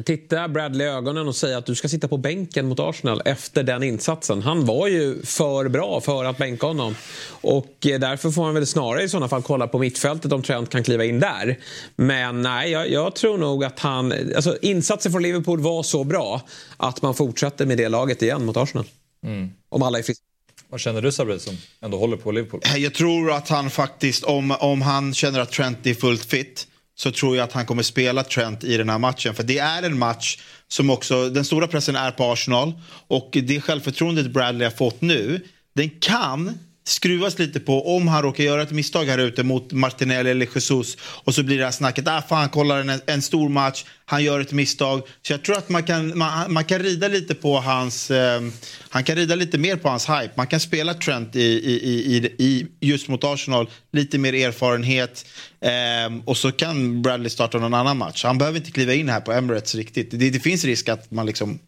titta 0.05 0.47
Bradley 0.47 0.87
i 0.87 0.89
ögonen 0.89 1.27
och 1.27 1.35
säga 1.35 1.57
att 1.57 1.65
du 1.65 1.75
ska 1.75 1.89
sitta 1.89 2.07
på 2.07 2.17
bänken 2.17 2.67
mot 2.67 2.79
Arsenal 2.79 3.21
efter 3.25 3.63
den 3.63 3.83
insatsen. 3.83 4.41
Han 4.41 4.65
var 4.65 4.87
ju 4.87 5.21
för 5.21 5.69
bra 5.69 6.01
för 6.01 6.25
att 6.25 6.37
bänka 6.37 6.67
honom. 6.67 6.95
Och 7.41 7.85
eh, 7.85 7.99
därför 7.99 8.31
får 8.31 8.41
man 8.41 8.53
väl 8.53 8.67
snarare 8.67 9.03
i 9.03 9.09
sådana 9.09 9.27
fall 9.27 9.41
kolla 9.41 9.67
på 9.67 9.79
mittfältet 9.79 10.31
om 10.31 10.41
Trent 10.41 10.69
kan 10.69 10.83
kliva 10.83 11.05
in 11.05 11.19
där. 11.19 11.59
Men 11.95 12.41
nej, 12.41 12.71
jag, 12.71 12.91
jag 12.91 13.15
tror 13.15 13.37
nog 13.37 13.63
att 13.63 13.79
han... 13.79 14.13
Alltså 14.35 14.57
insatsen 14.61 15.11
från 15.11 15.21
Liverpool 15.21 15.59
var 15.59 15.83
så 15.83 16.03
bra 16.03 16.41
att 16.77 17.01
man 17.01 17.15
fortsätter 17.15 17.65
med 17.65 17.77
det 17.77 17.89
laget 17.89 18.21
igen 18.21 18.45
mot 18.45 18.57
Arsenal. 18.57 18.85
Mm. 19.25 19.49
Om 19.69 19.83
alla 19.83 19.99
är 19.99 20.03
friska. 20.03 20.23
Vad 20.69 20.79
känner 20.79 21.01
du 21.01 21.11
Sabri 21.11 21.39
som 21.39 21.57
ändå 21.81 21.97
håller 21.97 22.17
på 22.17 22.31
Liverpool? 22.31 22.61
Jag 22.77 22.93
tror 22.93 23.31
att 23.31 23.49
han 23.49 23.69
faktiskt, 23.69 24.23
om, 24.23 24.51
om 24.51 24.81
han 24.81 25.13
känner 25.13 25.39
att 25.39 25.51
Trent 25.51 25.87
är 25.87 25.93
fullt 25.93 26.25
fit 26.25 26.67
så 27.01 27.11
tror 27.11 27.37
jag 27.37 27.43
att 27.43 27.53
han 27.53 27.65
kommer 27.65 27.83
spela 27.83 28.23
Trent 28.23 28.63
i 28.63 28.77
den 28.77 28.89
här 28.89 28.97
matchen. 28.97 29.35
För 29.35 29.43
det 29.43 29.57
är 29.57 29.83
en 29.83 29.99
match 29.99 30.37
som 30.67 30.89
också, 30.89 31.29
den 31.29 31.45
stora 31.45 31.67
pressen 31.67 31.95
är 31.95 32.11
på 32.11 32.23
Arsenal 32.23 32.73
och 33.07 33.29
det 33.31 33.61
självförtroendet 33.61 34.33
Bradley 34.33 34.65
har 34.65 34.71
fått 34.71 35.01
nu, 35.01 35.45
den 35.75 35.89
kan 35.89 36.57
skruvas 36.89 37.39
lite 37.39 37.59
på 37.59 37.95
om 37.95 38.07
han 38.07 38.21
råkar 38.21 38.43
göra 38.43 38.61
ett 38.61 38.71
misstag 38.71 39.05
här 39.05 39.17
ute 39.17 39.43
mot 39.43 39.71
Martinelli 39.71 40.29
eller 40.31 40.47
Jesus 40.55 40.97
och 41.01 41.35
så 41.35 41.43
blir 41.43 41.57
det 41.57 41.63
här 41.63 41.71
snacket, 41.71 42.07
ah 42.07 42.21
fan 42.21 42.49
kollar 42.49 42.79
en, 42.79 43.01
en 43.05 43.21
stor 43.21 43.49
match, 43.49 43.85
han 44.05 44.23
gör 44.23 44.39
ett 44.39 44.51
misstag. 44.51 45.01
Så 45.21 45.33
jag 45.33 45.43
tror 45.43 45.57
att 45.57 45.69
man 45.69 45.83
kan, 45.83 46.17
man, 46.17 46.53
man 46.53 46.65
kan 46.65 46.79
rida 46.79 47.07
lite 47.07 47.35
på 47.35 47.59
hans, 47.59 48.11
eh, 48.11 48.41
han 48.89 49.03
kan 49.03 49.15
rida 49.15 49.35
lite 49.35 49.57
mer 49.57 49.75
på 49.75 49.89
hans 49.89 50.09
hype. 50.09 50.31
Man 50.35 50.47
kan 50.47 50.59
spela 50.59 50.93
Trent 50.93 51.35
i, 51.35 51.39
i, 51.39 51.75
i, 52.15 52.45
i 52.45 52.67
just 52.79 53.07
mot 53.07 53.23
Arsenal, 53.23 53.69
lite 53.91 54.17
mer 54.17 54.33
erfarenhet 54.33 55.25
eh, 55.61 56.19
och 56.25 56.37
så 56.37 56.51
kan 56.51 57.01
Bradley 57.01 57.29
starta 57.29 57.57
någon 57.57 57.73
annan 57.73 57.97
match. 57.97 58.23
Han 58.23 58.37
behöver 58.37 58.57
inte 58.57 58.71
kliva 58.71 58.93
in 58.93 59.09
här 59.09 59.21
på 59.21 59.31
Emirates 59.31 59.75
riktigt. 59.75 60.11
Det, 60.11 60.29
det 60.29 60.39
finns 60.39 60.65
risk 60.65 60.89
att 60.89 61.11
man 61.11 61.25
liksom 61.25 61.59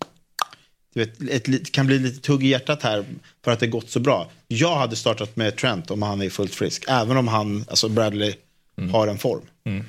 du 0.93 0.99
vet, 0.99 1.47
ett, 1.47 1.71
kan 1.71 1.87
bli 1.87 1.99
lite 1.99 2.21
tugg 2.21 2.43
i 2.43 2.47
hjärtat 2.47 2.83
här 2.83 3.05
för 3.43 3.51
att 3.51 3.59
det 3.59 3.67
gått 3.67 3.89
så 3.89 3.99
bra. 3.99 4.31
Jag 4.47 4.75
hade 4.75 4.95
startat 4.95 5.35
med 5.35 5.55
Trent 5.55 5.91
om 5.91 6.01
han 6.01 6.21
är 6.21 6.29
fullt 6.29 6.55
frisk. 6.55 6.85
Även 6.87 7.17
om 7.17 7.27
han, 7.27 7.65
alltså 7.69 7.89
Bradley, 7.89 8.33
mm. 8.77 8.93
har 8.93 9.07
en 9.07 9.17
form. 9.17 9.41
Mm. 9.65 9.85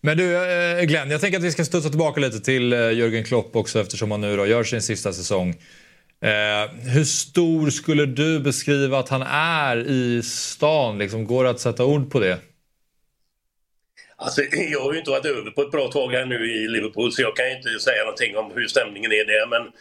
Men 0.00 0.16
du 0.16 0.36
eh, 0.36 0.84
Glenn, 0.84 1.10
jag 1.10 1.20
tänker 1.20 1.38
att 1.38 1.44
vi 1.44 1.52
ska 1.52 1.64
studsa 1.64 1.88
tillbaka 1.88 2.20
lite 2.20 2.40
till 2.40 2.72
eh, 2.72 2.78
Jörgen 2.78 3.24
Klopp 3.24 3.56
också 3.56 3.80
eftersom 3.80 4.10
han 4.10 4.20
nu 4.20 4.36
då 4.36 4.46
gör 4.46 4.64
sin 4.64 4.82
sista 4.82 5.12
säsong. 5.12 5.50
Eh, 6.20 6.90
hur 6.90 7.04
stor 7.04 7.70
skulle 7.70 8.06
du 8.06 8.40
beskriva 8.40 8.98
att 8.98 9.08
han 9.08 9.22
är 9.30 9.76
i 9.76 10.22
stan? 10.22 10.98
Liksom, 10.98 11.26
går 11.26 11.44
det 11.44 11.50
att 11.50 11.60
sätta 11.60 11.84
ord 11.84 12.10
på 12.10 12.20
det? 12.20 12.38
Alltså, 14.16 14.42
jag 14.72 14.80
har 14.80 14.92
ju 14.92 14.98
inte 14.98 15.10
varit 15.10 15.26
över 15.26 15.50
på 15.50 15.62
ett 15.62 15.70
bra 15.70 15.88
tag 15.88 16.12
här 16.12 16.24
nu 16.24 16.52
i 16.52 16.68
Liverpool 16.68 17.12
så 17.12 17.22
jag 17.22 17.36
kan 17.36 17.48
ju 17.48 17.56
inte 17.56 17.78
säga 17.78 18.02
någonting 18.02 18.36
om 18.36 18.52
hur 18.54 18.66
stämningen 18.66 19.12
är 19.12 19.24
där. 19.24 19.46
Men 19.46 19.72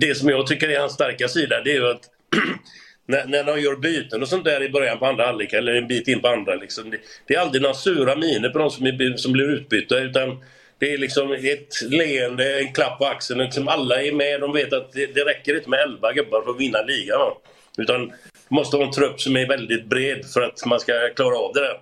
det 0.00 0.14
som 0.14 0.28
jag 0.28 0.46
tycker 0.46 0.68
är 0.68 0.80
hans 0.80 0.92
starka 0.92 1.28
sida 1.28 1.60
det 1.64 1.70
är 1.70 1.74
ju 1.74 1.90
att 1.90 2.10
när, 3.06 3.26
när 3.26 3.44
de 3.44 3.60
gör 3.60 3.76
byten 3.76 4.22
och 4.22 4.28
sånt 4.28 4.44
där 4.44 4.62
i 4.62 4.68
början 4.68 4.98
på 4.98 5.06
andra 5.06 5.26
halvlek 5.26 5.52
eller 5.52 5.74
en 5.74 5.88
bit 5.88 6.08
in 6.08 6.20
på 6.20 6.28
andra. 6.28 6.54
Liksom, 6.54 6.90
det, 6.90 6.98
det, 7.26 7.34
är 7.34 7.40
aldrig 7.40 7.62
några 7.62 7.74
sura 7.74 8.16
miner 8.16 8.48
på 8.48 8.58
de 8.58 8.70
som, 8.70 8.86
är, 8.86 9.16
som 9.16 9.32
blir 9.32 9.50
utbytta 9.50 9.98
utan 9.98 10.44
det 10.78 10.92
är 10.92 10.98
liksom 10.98 11.32
ett 11.32 11.82
leende, 11.82 12.60
en 12.60 12.72
klapp 12.72 12.98
på 12.98 13.06
axeln. 13.06 13.40
Liksom 13.40 13.68
alla 13.68 14.02
är 14.02 14.12
med. 14.12 14.40
De 14.40 14.52
vet 14.52 14.72
att 14.72 14.92
det, 14.92 15.06
det 15.06 15.24
räcker 15.24 15.56
inte 15.56 15.70
med 15.70 15.80
11 15.80 16.12
gubbar 16.12 16.42
för 16.42 16.50
att 16.50 16.60
vinna 16.60 16.82
ligan. 16.82 17.32
Utan 17.78 18.12
måste 18.48 18.76
ha 18.76 18.84
en 18.84 18.92
trupp 18.92 19.20
som 19.20 19.36
är 19.36 19.48
väldigt 19.48 19.86
bred 19.86 20.26
för 20.34 20.40
att 20.40 20.66
man 20.66 20.80
ska 20.80 20.92
klara 21.16 21.38
av 21.38 21.52
det 21.54 21.60
där. 21.60 21.76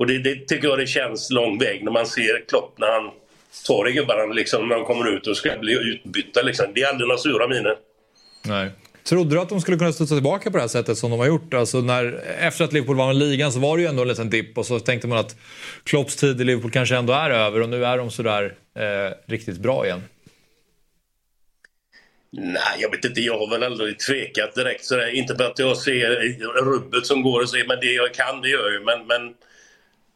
Och 0.00 0.06
det, 0.06 0.18
det, 0.18 0.34
tycker 0.48 0.68
jag 0.68 0.78
det 0.78 0.86
känns 0.86 1.30
lång 1.30 1.58
väg 1.58 1.84
när 1.84 1.92
man 1.92 2.06
ser 2.06 2.48
Klopp 2.48 2.74
när 2.78 2.86
han 2.86 3.10
tar 3.66 3.88
i 3.88 3.92
gubbarna 3.92 4.32
liksom, 4.32 4.68
när 4.68 4.76
de 4.76 4.84
kommer 4.84 5.16
ut 5.16 5.26
och 5.26 5.36
ska 5.36 5.58
bli 5.58 5.72
utbytta. 5.72 6.42
Liksom. 6.42 6.66
Det 6.74 6.82
är 6.82 6.88
aldrig 6.88 7.08
några 7.08 7.18
sura 7.18 7.48
miner. 7.48 7.76
Nej. 8.44 8.70
Trodde 9.04 9.34
du 9.34 9.40
att 9.40 9.48
de 9.48 9.60
skulle 9.60 9.76
kunna 9.76 9.92
studsa 9.92 10.14
tillbaka 10.14 10.50
på 10.50 10.56
det 10.56 10.60
här 10.60 10.68
sättet 10.68 10.98
som 10.98 11.10
de 11.10 11.20
har 11.20 11.26
gjort? 11.26 11.54
Alltså 11.54 11.80
när, 11.80 12.20
efter 12.40 12.64
att 12.64 12.72
Liverpool 12.72 12.96
vann 12.96 13.18
ligan 13.18 13.52
så 13.52 13.58
var 13.58 13.76
det 13.76 13.82
ju 13.82 13.88
ändå 13.88 14.02
en 14.02 14.08
liten 14.08 14.30
dipp 14.30 14.58
och 14.58 14.66
så 14.66 14.80
tänkte 14.80 15.08
man 15.08 15.18
att 15.18 15.36
Klopps 15.84 16.16
tid 16.16 16.40
i 16.40 16.44
Liverpool 16.44 16.70
kanske 16.70 16.96
ändå 16.96 17.12
är 17.12 17.30
över 17.30 17.60
och 17.60 17.68
nu 17.68 17.84
är 17.84 17.98
de 17.98 18.10
sådär 18.10 18.54
eh, 18.76 19.32
riktigt 19.32 19.58
bra 19.58 19.86
igen. 19.86 20.02
Nej, 22.32 22.78
jag 22.78 22.90
vet 22.90 23.04
inte. 23.04 23.20
Jag 23.20 23.38
har 23.38 23.50
väl 23.50 23.62
aldrig 23.62 23.98
tvekat 23.98 24.54
direkt 24.54 24.84
sådär. 24.84 25.14
Inte 25.14 25.36
för 25.36 25.44
att 25.44 25.58
jag 25.58 25.76
ser 25.76 26.64
rubbet 26.64 27.06
som 27.06 27.22
går 27.22 27.42
och 27.42 27.48
så, 27.48 27.56
men 27.56 27.80
det 27.80 27.92
jag 27.92 28.14
kan 28.14 28.40
det 28.40 28.48
gör 28.48 28.62
jag 28.62 28.72
ju. 28.72 28.80
Men, 28.80 29.06
men 29.06 29.34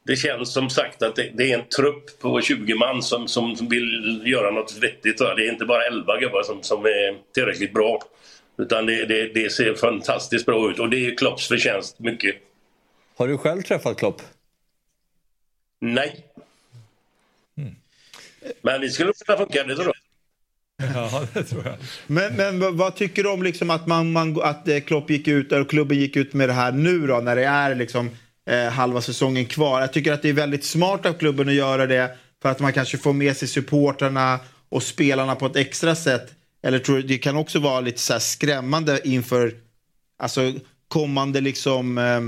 det 0.07 0.17
känns 0.17 0.53
som 0.53 0.71
sagt 0.71 1.03
att 1.03 1.17
det, 1.17 1.31
det, 1.35 1.53
är 1.53 1.59
en 1.59 1.69
trupp 1.69 2.19
på 2.21 2.41
20 2.41 2.75
man 2.75 3.03
som, 3.03 3.29
som 3.29 3.69
vill 3.69 4.23
göra 4.27 4.51
något 4.51 4.77
vettigt. 4.77 5.19
Det 5.19 5.25
är 5.25 5.53
inte 5.53 5.65
bara 5.65 5.87
11 5.87 6.21
gubbar 6.21 6.43
som, 6.43 6.63
som 6.63 6.85
är 6.85 7.33
tillräckligt 7.35 7.73
bra. 7.73 8.03
Utan 8.59 8.87
det, 8.87 9.07
det, 9.07 9.35
det, 9.35 9.53
ser 9.53 9.75
fantastiskt 9.75 10.47
bra 10.47 10.71
ut 10.71 10.79
och 10.79 10.91
det 10.91 11.07
är 11.07 11.17
Klopps 11.17 11.49
förtjänst 11.49 11.99
mycket. 11.99 12.37
Har 13.17 13.29
du 13.29 13.39
själv 13.39 13.63
träffat 13.63 13.99
Klopp? 13.99 14.23
Nej. 15.81 16.25
Mm. 17.57 17.75
Men 18.63 18.81
vi 18.81 18.91
skulle 18.91 19.13
kunna 19.27 19.39
funka, 19.39 19.65
det 19.65 19.75
tror 19.75 19.87
jag. 19.87 19.95
Ja, 20.95 21.27
det 21.33 21.45
tror 21.45 21.65
jag. 21.65 21.75
Men, 22.07 22.37
men 22.37 22.77
vad 22.77 22.97
tycker 22.97 23.23
du 23.23 23.31
om 23.31 23.43
liksom 23.43 23.71
att, 23.71 23.87
man, 23.87 24.13
man, 24.13 24.43
att 24.43 24.69
eh, 24.69 24.81
Klopp 24.81 25.11
gick 25.11 25.29
ut 25.29 25.53
och 25.53 25.71
klubben 25.71 25.99
gick 25.99 26.17
ut 26.17 26.35
med 26.35 26.49
det 26.49 26.53
här 26.53 26.73
nu 26.73 27.07
då 27.07 27.21
när 27.21 27.37
det 27.37 27.45
är 27.45 27.75
liksom 27.75 28.11
eh, 28.47 28.69
halva 28.69 29.01
säsongen 29.01 29.47
kvar. 29.47 29.81
Jag 29.81 29.93
tycker 29.93 30.13
att 30.13 30.23
det 30.23 30.29
är 30.29 30.33
väldigt 30.33 30.65
smart 30.65 31.07
av 31.07 31.13
klubben 31.13 31.49
att 31.49 31.55
göra 31.55 31.87
det 31.87 32.17
för 32.43 32.49
att 32.49 32.61
man 32.61 32.73
kanske 32.73 32.99
får 32.99 33.13
med 33.13 33.37
sig 33.37 33.49
supporterna 33.49 34.41
och 34.69 34.83
spelarna 34.83 35.35
på 35.35 35.47
ett 35.47 35.57
extra 35.57 35.95
sätt. 35.95 36.33
Eller 36.63 36.79
tror 36.79 36.97
du 36.97 37.03
det 37.03 37.19
kan 37.19 37.37
också 37.37 37.59
vara 37.59 37.81
lite 37.81 38.01
så 38.01 38.21
skrämmande 38.21 39.01
inför, 39.05 39.55
alltså 40.19 40.53
kommande 40.89 41.41
liksom 41.41 41.99
eh, 41.99 42.21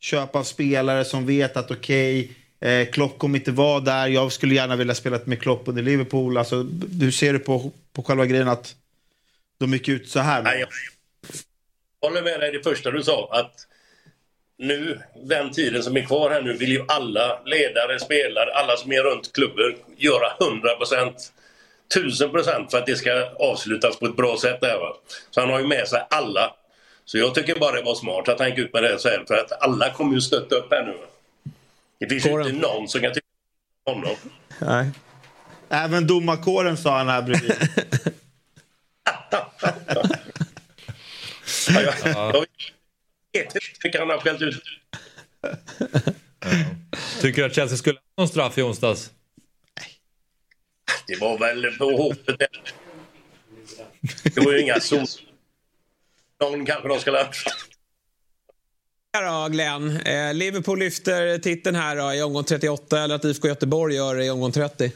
köp 0.00 0.36
av 0.36 0.42
spelare 0.42 1.04
som 1.04 1.26
vet 1.26 1.56
att 1.56 1.70
okej, 1.70 2.30
eh, 2.60 2.88
Klopp 2.88 3.18
kommer 3.18 3.38
inte 3.38 3.52
vara 3.52 3.80
där. 3.80 4.06
Jag 4.06 4.32
skulle 4.32 4.54
gärna 4.54 4.76
vilja 4.76 4.94
spela 4.94 5.20
med 5.24 5.40
Klopp 5.40 5.62
under 5.64 5.82
Liverpool. 5.82 6.38
Alltså, 6.38 6.66
hur 7.00 7.10
ser 7.10 7.32
du 7.32 7.38
på, 7.38 7.72
på 7.92 8.02
själva 8.02 8.26
grejen 8.26 8.48
att 8.48 8.74
de 9.58 9.72
gick 9.72 9.88
ut 9.88 10.08
så 10.08 10.20
här? 10.20 10.42
Nej, 10.42 10.60
jag 10.60 10.68
håller 12.08 12.22
med 12.22 12.40
dig 12.40 12.52
det 12.52 12.62
första 12.62 12.90
du 12.90 13.02
sa. 13.02 13.28
Att 13.32 13.66
nu, 14.58 15.00
den 15.14 15.50
tiden 15.50 15.82
som 15.82 15.96
är 15.96 16.02
kvar 16.02 16.30
här 16.30 16.42
nu, 16.42 16.52
vill 16.52 16.72
ju 16.72 16.84
alla 16.88 17.42
ledare, 17.44 18.00
spelare, 18.00 18.54
alla 18.54 18.76
som 18.76 18.92
är 18.92 19.02
runt 19.02 19.32
klubben 19.32 19.74
göra 19.96 20.32
100 20.40 20.76
procent, 20.76 21.32
1000 21.96 22.30
procent 22.30 22.70
för 22.70 22.78
att 22.78 22.86
det 22.86 22.96
ska 22.96 23.30
avslutas 23.38 23.98
på 23.98 24.06
ett 24.06 24.16
bra 24.16 24.36
sätt. 24.40 24.60
Där, 24.60 24.78
va? 24.78 24.96
Så 25.30 25.40
han 25.40 25.50
har 25.50 25.60
ju 25.60 25.66
med 25.66 25.88
sig 25.88 26.06
alla. 26.10 26.54
Så 27.04 27.18
jag 27.18 27.34
tycker 27.34 27.58
bara 27.58 27.76
det 27.76 27.82
var 27.82 27.94
smart 27.94 28.28
att 28.28 28.38
han 28.38 28.48
gick 28.48 28.58
ut 28.58 28.72
med 28.72 28.82
det 28.82 28.98
så 28.98 29.08
här, 29.08 29.24
för 29.28 29.34
att 29.34 29.62
alla 29.62 29.92
kommer 29.92 30.14
ju 30.14 30.20
stötta 30.20 30.56
upp 30.56 30.70
här 30.70 30.82
nu. 30.82 30.96
Det 31.98 32.08
finns 32.08 32.26
ju 32.26 32.30
inte 32.30 32.52
någon 32.52 32.88
som 32.88 33.00
kan 33.00 33.12
tycka 33.12 33.26
om 33.84 33.94
honom. 33.94 34.16
Nej. 34.60 34.90
Även 35.68 36.06
domarkåren 36.06 36.76
sa 36.76 36.98
han 36.98 37.08
här 37.08 37.22
bredvid. 37.22 37.52
Ja, 41.68 41.80
jag, 41.82 41.94
jag 42.04 42.46
vilka 43.82 43.98
han 43.98 44.10
har 44.10 44.18
skällt 44.18 44.42
ut. 44.42 44.62
Tycker 47.20 47.42
du 47.42 47.48
att 47.48 47.54
Chelsea 47.54 47.76
skulle 47.76 47.98
ha 47.98 48.22
någon 48.22 48.28
straff 48.28 48.58
i 48.58 48.62
onsdags? 48.62 49.10
Det 51.06 51.20
var 51.20 51.38
väl 51.38 51.78
på 51.78 51.96
hoppet. 51.96 52.36
Det 54.22 54.40
var 54.40 54.52
ju 54.52 54.60
inga 54.60 54.80
sol. 54.80 55.06
Någon 56.40 56.66
kanske 56.66 56.88
de 56.88 57.00
skulle 57.00 57.18
ha 57.18 57.30
då, 59.20 59.48
Glenn. 59.48 59.96
Eh, 59.96 60.34
Liverpool 60.34 60.78
lyfter 60.78 61.38
titeln 61.38 61.76
här 61.76 61.96
då, 61.96 62.14
i 62.14 62.22
omgång 62.22 62.44
38 62.44 63.00
eller 63.00 63.14
att 63.14 63.24
IFK 63.24 63.48
Göteborg 63.48 63.94
gör 63.94 64.16
det 64.16 64.24
i 64.24 64.30
omgång 64.30 64.52
30? 64.52 64.92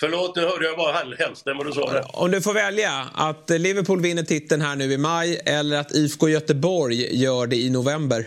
Förlåt, 0.00 0.36
nu 0.36 0.42
hörde 0.42 0.66
jag 0.66 0.76
bara 0.76 0.92
hälften 1.18 1.56
vad 1.56 1.66
du 1.66 1.72
sa. 1.72 2.02
Om 2.12 2.30
du 2.30 2.42
får 2.42 2.54
välja 2.54 3.08
att 3.14 3.50
Liverpool 3.50 4.00
vinner 4.00 4.22
titeln 4.22 4.62
här 4.62 4.76
nu 4.76 4.92
i 4.92 4.98
maj 4.98 5.40
eller 5.46 5.78
att 5.78 5.92
IFK 5.92 6.28
Göteborg 6.28 7.22
gör 7.22 7.46
det 7.46 7.56
i 7.56 7.70
november. 7.70 8.26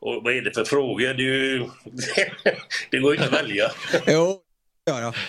Och 0.00 0.22
vad 0.24 0.32
är 0.36 0.42
det 0.42 0.54
för 0.54 0.64
frågor? 0.64 1.14
Det, 1.14 1.22
är 1.22 1.26
ju... 1.26 1.58
det 2.90 2.98
går 2.98 3.14
ju 3.14 3.22
inte 3.22 3.36
att 3.36 3.44
välja. 3.44 3.70
Jo, 4.06 4.40
gör 4.86 5.00
jag. 5.00 5.14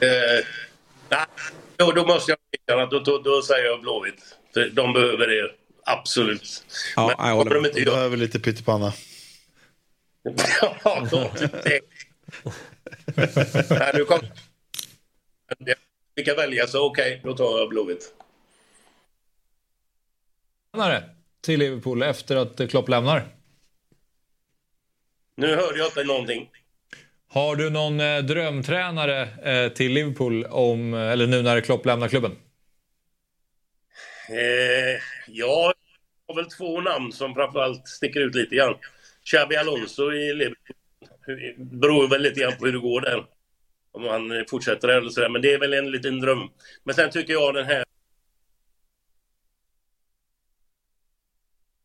Eh, 0.00 0.44
nej, 1.08 1.26
då, 1.76 1.92
då 1.92 2.06
måste 2.06 2.36
jag 2.66 2.82
att 2.82 2.90
då, 2.90 2.98
då, 2.98 3.18
då 3.18 3.42
säger 3.42 3.64
jag 3.64 3.80
Blåvitt. 3.80 4.36
De 4.72 4.92
behöver 4.92 5.26
det, 5.26 5.50
absolut. 5.84 6.64
Ja, 6.96 7.14
Men 7.18 7.28
jag 7.28 7.34
håller 7.36 7.60
med. 7.60 7.68
inte 7.68 7.80
De 7.80 7.90
behöver 7.90 8.16
lite 8.16 8.40
pyttipanna. 8.40 8.92
Ja. 10.22 11.06
Nej, 13.70 13.90
nu 13.94 14.04
kom... 14.04 14.18
Jag 15.58 15.76
fick 16.16 16.28
jag 16.28 16.36
välja 16.36 16.66
så 16.66 16.86
okej, 16.86 17.20
då 17.24 17.36
tar 17.36 17.58
jag 17.58 17.68
Blåvitt. 17.68 18.14
Till 21.40 21.58
Liverpool 21.58 22.02
efter 22.02 22.36
att 22.36 22.70
Klopp 22.70 22.88
lämnar. 22.88 23.28
Nu 25.36 25.56
hörde 25.56 25.78
jag 25.78 25.86
inte 25.86 26.04
någonting. 26.04 26.50
Har 27.28 27.56
du 27.56 27.70
någon 27.70 28.00
eh, 28.00 28.18
drömtränare 28.18 29.22
eh, 29.22 29.72
till 29.72 29.92
Liverpool 29.92 30.44
om, 30.44 30.94
eller 30.94 31.26
nu 31.26 31.42
när 31.42 31.60
Klopp 31.60 31.86
lämnar 31.86 32.08
klubben? 32.08 32.36
Eh, 34.28 35.00
jag 35.26 35.74
har 36.28 36.34
väl 36.34 36.50
två 36.50 36.80
namn 36.80 37.12
som 37.12 37.34
framförallt 37.34 37.88
sticker 37.88 38.20
ut 38.20 38.34
lite 38.34 38.56
grann. 38.56 38.74
Xabi 39.30 39.56
Alonso 39.56 40.12
i 40.12 40.34
Liverpool. 40.34 40.76
Hur- 41.26 41.54
Beror 41.58 42.08
väl 42.08 42.22
lite 42.22 42.40
grann 42.40 42.52
på 42.58 42.64
hur 42.66 42.72
det 42.72 42.78
går 42.78 43.00
där. 43.00 43.24
Om 43.92 44.04
han 44.04 44.44
fortsätter 44.50 44.88
eller 44.88 45.10
sådär. 45.10 45.28
Men 45.28 45.42
det 45.42 45.52
är 45.52 45.58
väl 45.58 45.72
en 45.72 45.90
liten 45.90 46.20
dröm. 46.20 46.48
Men 46.84 46.94
sen 46.94 47.10
tycker 47.10 47.32
jag 47.32 47.54
den 47.54 47.66
här... 47.66 47.84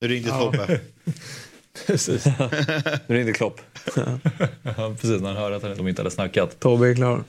Nu 0.01 0.07
ringde 0.07 0.29
Tobbe. 0.29 0.79
Precis. 1.87 2.25
Nu 3.07 3.15
ringde 3.15 3.33
Klopp. 3.33 3.61
Ja, 4.63 4.95
Precis, 5.01 5.21
när 5.21 5.27
han 5.27 5.37
hörde 5.37 5.55
att 5.55 5.77
de 5.77 5.87
inte 5.87 6.01
hade 6.01 6.11
snackat. 6.11 6.59
Tobbe 6.59 6.87
är 6.89 6.95
klar. 6.95 7.23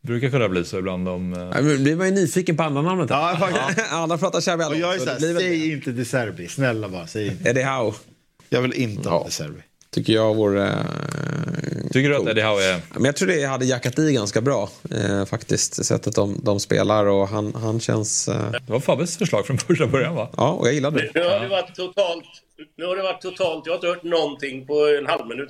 Det 0.00 0.06
brukar 0.06 0.30
kunna 0.30 0.48
bli 0.48 0.64
så 0.64 0.78
ibland 0.78 1.08
om... 1.08 1.32
eh, 1.32 1.38
men 1.62 1.82
blir 1.82 1.96
man 1.96 2.06
ju 2.06 2.12
nyfiken 2.14 2.56
på 2.56 2.62
andra 2.62 2.82
namnet. 2.82 3.10
Ja. 3.10 3.38
Alla 3.90 4.18
pratar 4.18 4.40
Xabi 4.40 4.62
Och 4.62 4.66
Alonso. 4.66 4.80
jag 4.86 4.94
är 4.94 4.98
så 4.98 5.04
det 5.04 5.10
här, 5.10 5.18
blir 5.18 5.28
väl 5.34 5.42
det. 5.42 5.48
säg 5.48 5.72
inte 5.72 5.90
De 5.92 6.04
Serbi. 6.04 6.48
Snälla 6.48 6.88
bara, 6.88 7.06
säg 7.06 7.26
inte. 7.26 7.48
Eddie 7.50 7.62
Howe 7.62 7.96
Jag 8.48 8.62
vill 8.62 8.72
inte 8.72 9.08
ha 9.08 9.24
De 9.24 9.30
Serbi. 9.30 9.60
tycker 9.90 10.12
jag 10.12 10.34
vore... 10.34 10.68
Eh, 10.68 11.90
Tycker 11.92 12.08
du 12.08 12.16
att 12.16 12.26
Eddie 12.28 12.42
Howe 12.42 12.64
är... 12.64 12.80
men 12.94 13.04
jag 13.04 13.16
tror 13.16 13.28
det 13.28 13.44
hade 13.44 13.64
jackat 13.64 13.98
i 13.98 14.12
ganska 14.12 14.40
bra 14.40 14.68
eh, 14.90 15.24
faktiskt. 15.24 15.84
Sättet 15.86 16.14
de, 16.14 16.40
de 16.44 16.60
spelar 16.60 17.06
och 17.06 17.28
han, 17.28 17.54
han 17.54 17.80
känns... 17.80 18.28
Eh, 18.28 18.50
Det 18.50 18.72
var 18.72 18.80
Fabbes 18.80 19.16
förslag 19.18 19.46
från 19.46 19.58
första 19.58 19.86
början 19.86 20.14
va? 20.14 20.28
ja, 20.36 20.50
och 20.50 20.66
jag 20.66 20.74
gillar 20.74 20.90
det. 20.90 21.10
Nu 21.14 21.20
har 21.24 21.40
det 21.40 21.48
varit 21.48 21.74
totalt... 21.74 22.24
Nu 22.76 22.84
har 22.86 22.96
det 22.96 23.02
varit 23.02 23.20
totalt... 23.20 23.66
Jag 23.66 23.72
har 23.72 23.76
inte 23.76 23.86
hört 23.86 24.02
någonting 24.02 24.66
på 24.66 24.74
en 25.00 25.06
halv 25.06 25.26
minut. 25.26 25.48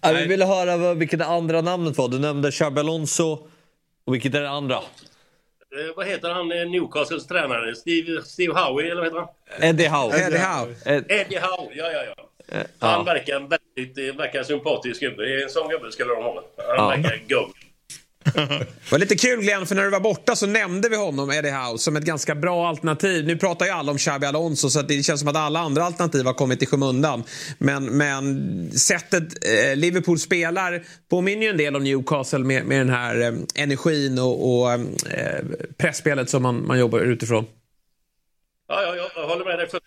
Ja, 0.00 0.12
vi 0.12 0.26
ville 0.26 0.44
höra 0.44 0.94
vilket 0.94 1.18
det 1.18 1.26
andra 1.26 1.60
namnet 1.60 1.98
var. 1.98 2.08
Du 2.08 2.18
nämnde 2.18 2.50
Xabi 2.50 2.80
Alonso. 2.80 3.38
Och 4.04 4.14
vilket 4.14 4.34
är 4.34 4.40
det 4.40 4.50
andra? 4.50 4.78
Eh, 5.78 5.96
vad 5.96 6.06
heter 6.06 6.30
han, 6.30 6.52
eh, 6.52 6.66
Newcastles 6.70 7.26
tränare? 7.26 7.74
Steve, 7.74 8.22
Steve 8.22 8.52
Howe, 8.60 8.82
eller 8.84 8.94
vad 8.96 9.04
heter 9.04 9.18
han? 9.18 9.28
Eddie 9.62 9.88
Howe. 9.88 10.16
Eddie 10.16 10.38
Howe. 10.38 10.74
Ed- 10.84 11.04
Eddie 11.08 11.38
Howe, 11.40 11.72
ja, 11.74 11.92
ja, 11.92 12.02
ja. 12.04 12.28
Han 12.78 13.04
verkar 13.04 13.36
en 13.36 13.48
väldigt 13.48 13.98
eh, 13.98 14.16
verkar 14.16 14.38
en 14.38 14.44
sympatisk 14.44 15.00
gubbe. 15.00 15.42
En 15.42 15.48
sån 15.50 15.68
gubbe 15.68 15.92
skulle 15.92 16.14
de 16.14 16.22
ha. 16.22 16.44
Han 16.56 16.76
Ja. 16.76 16.88
verkar 16.88 17.16
gubbe. 17.26 17.52
Det 18.24 18.90
var 18.90 18.98
lite 18.98 19.16
kul 19.16 19.40
Glenn, 19.40 19.66
för 19.66 19.74
när 19.74 19.82
du 19.84 19.90
var 19.90 20.00
borta 20.00 20.36
så 20.36 20.46
nämnde 20.46 20.88
vi 20.88 20.96
honom, 20.96 21.30
Eddie 21.30 21.50
Howe, 21.50 21.78
som 21.78 21.96
ett 21.96 22.04
ganska 22.04 22.34
bra 22.34 22.68
alternativ. 22.68 23.26
Nu 23.26 23.36
pratar 23.36 23.66
ju 23.66 23.72
alla 23.72 23.92
om 23.92 23.98
Xabi 23.98 24.26
Alonso 24.26 24.70
så 24.70 24.80
att 24.80 24.88
det 24.88 25.02
känns 25.02 25.20
som 25.20 25.28
att 25.28 25.36
alla 25.36 25.60
andra 25.60 25.84
alternativ 25.84 26.24
har 26.24 26.34
kommit 26.34 26.62
i 26.62 26.66
skymundan. 26.66 27.24
Men, 27.58 27.84
men 27.84 28.78
sättet 28.78 29.22
eh, 29.22 29.76
Liverpool 29.76 30.18
spelar 30.18 30.82
påminner 31.08 31.42
ju 31.42 31.48
en 31.48 31.56
del 31.56 31.76
om 31.76 31.84
Newcastle 31.84 32.38
med, 32.38 32.64
med 32.64 32.80
den 32.80 32.90
här 32.90 33.20
eh, 33.20 33.32
energin 33.54 34.18
och, 34.18 34.60
och 34.60 34.72
eh, 34.72 35.44
pressspelet 35.76 36.30
som 36.30 36.42
man, 36.42 36.66
man 36.66 36.78
jobbar 36.78 36.98
utifrån. 36.98 37.46
Ja, 38.68 38.82
ja, 38.82 39.10
jag 39.16 39.28
håller 39.28 39.44
med 39.44 39.58
dig. 39.58 39.68
För 39.68 39.80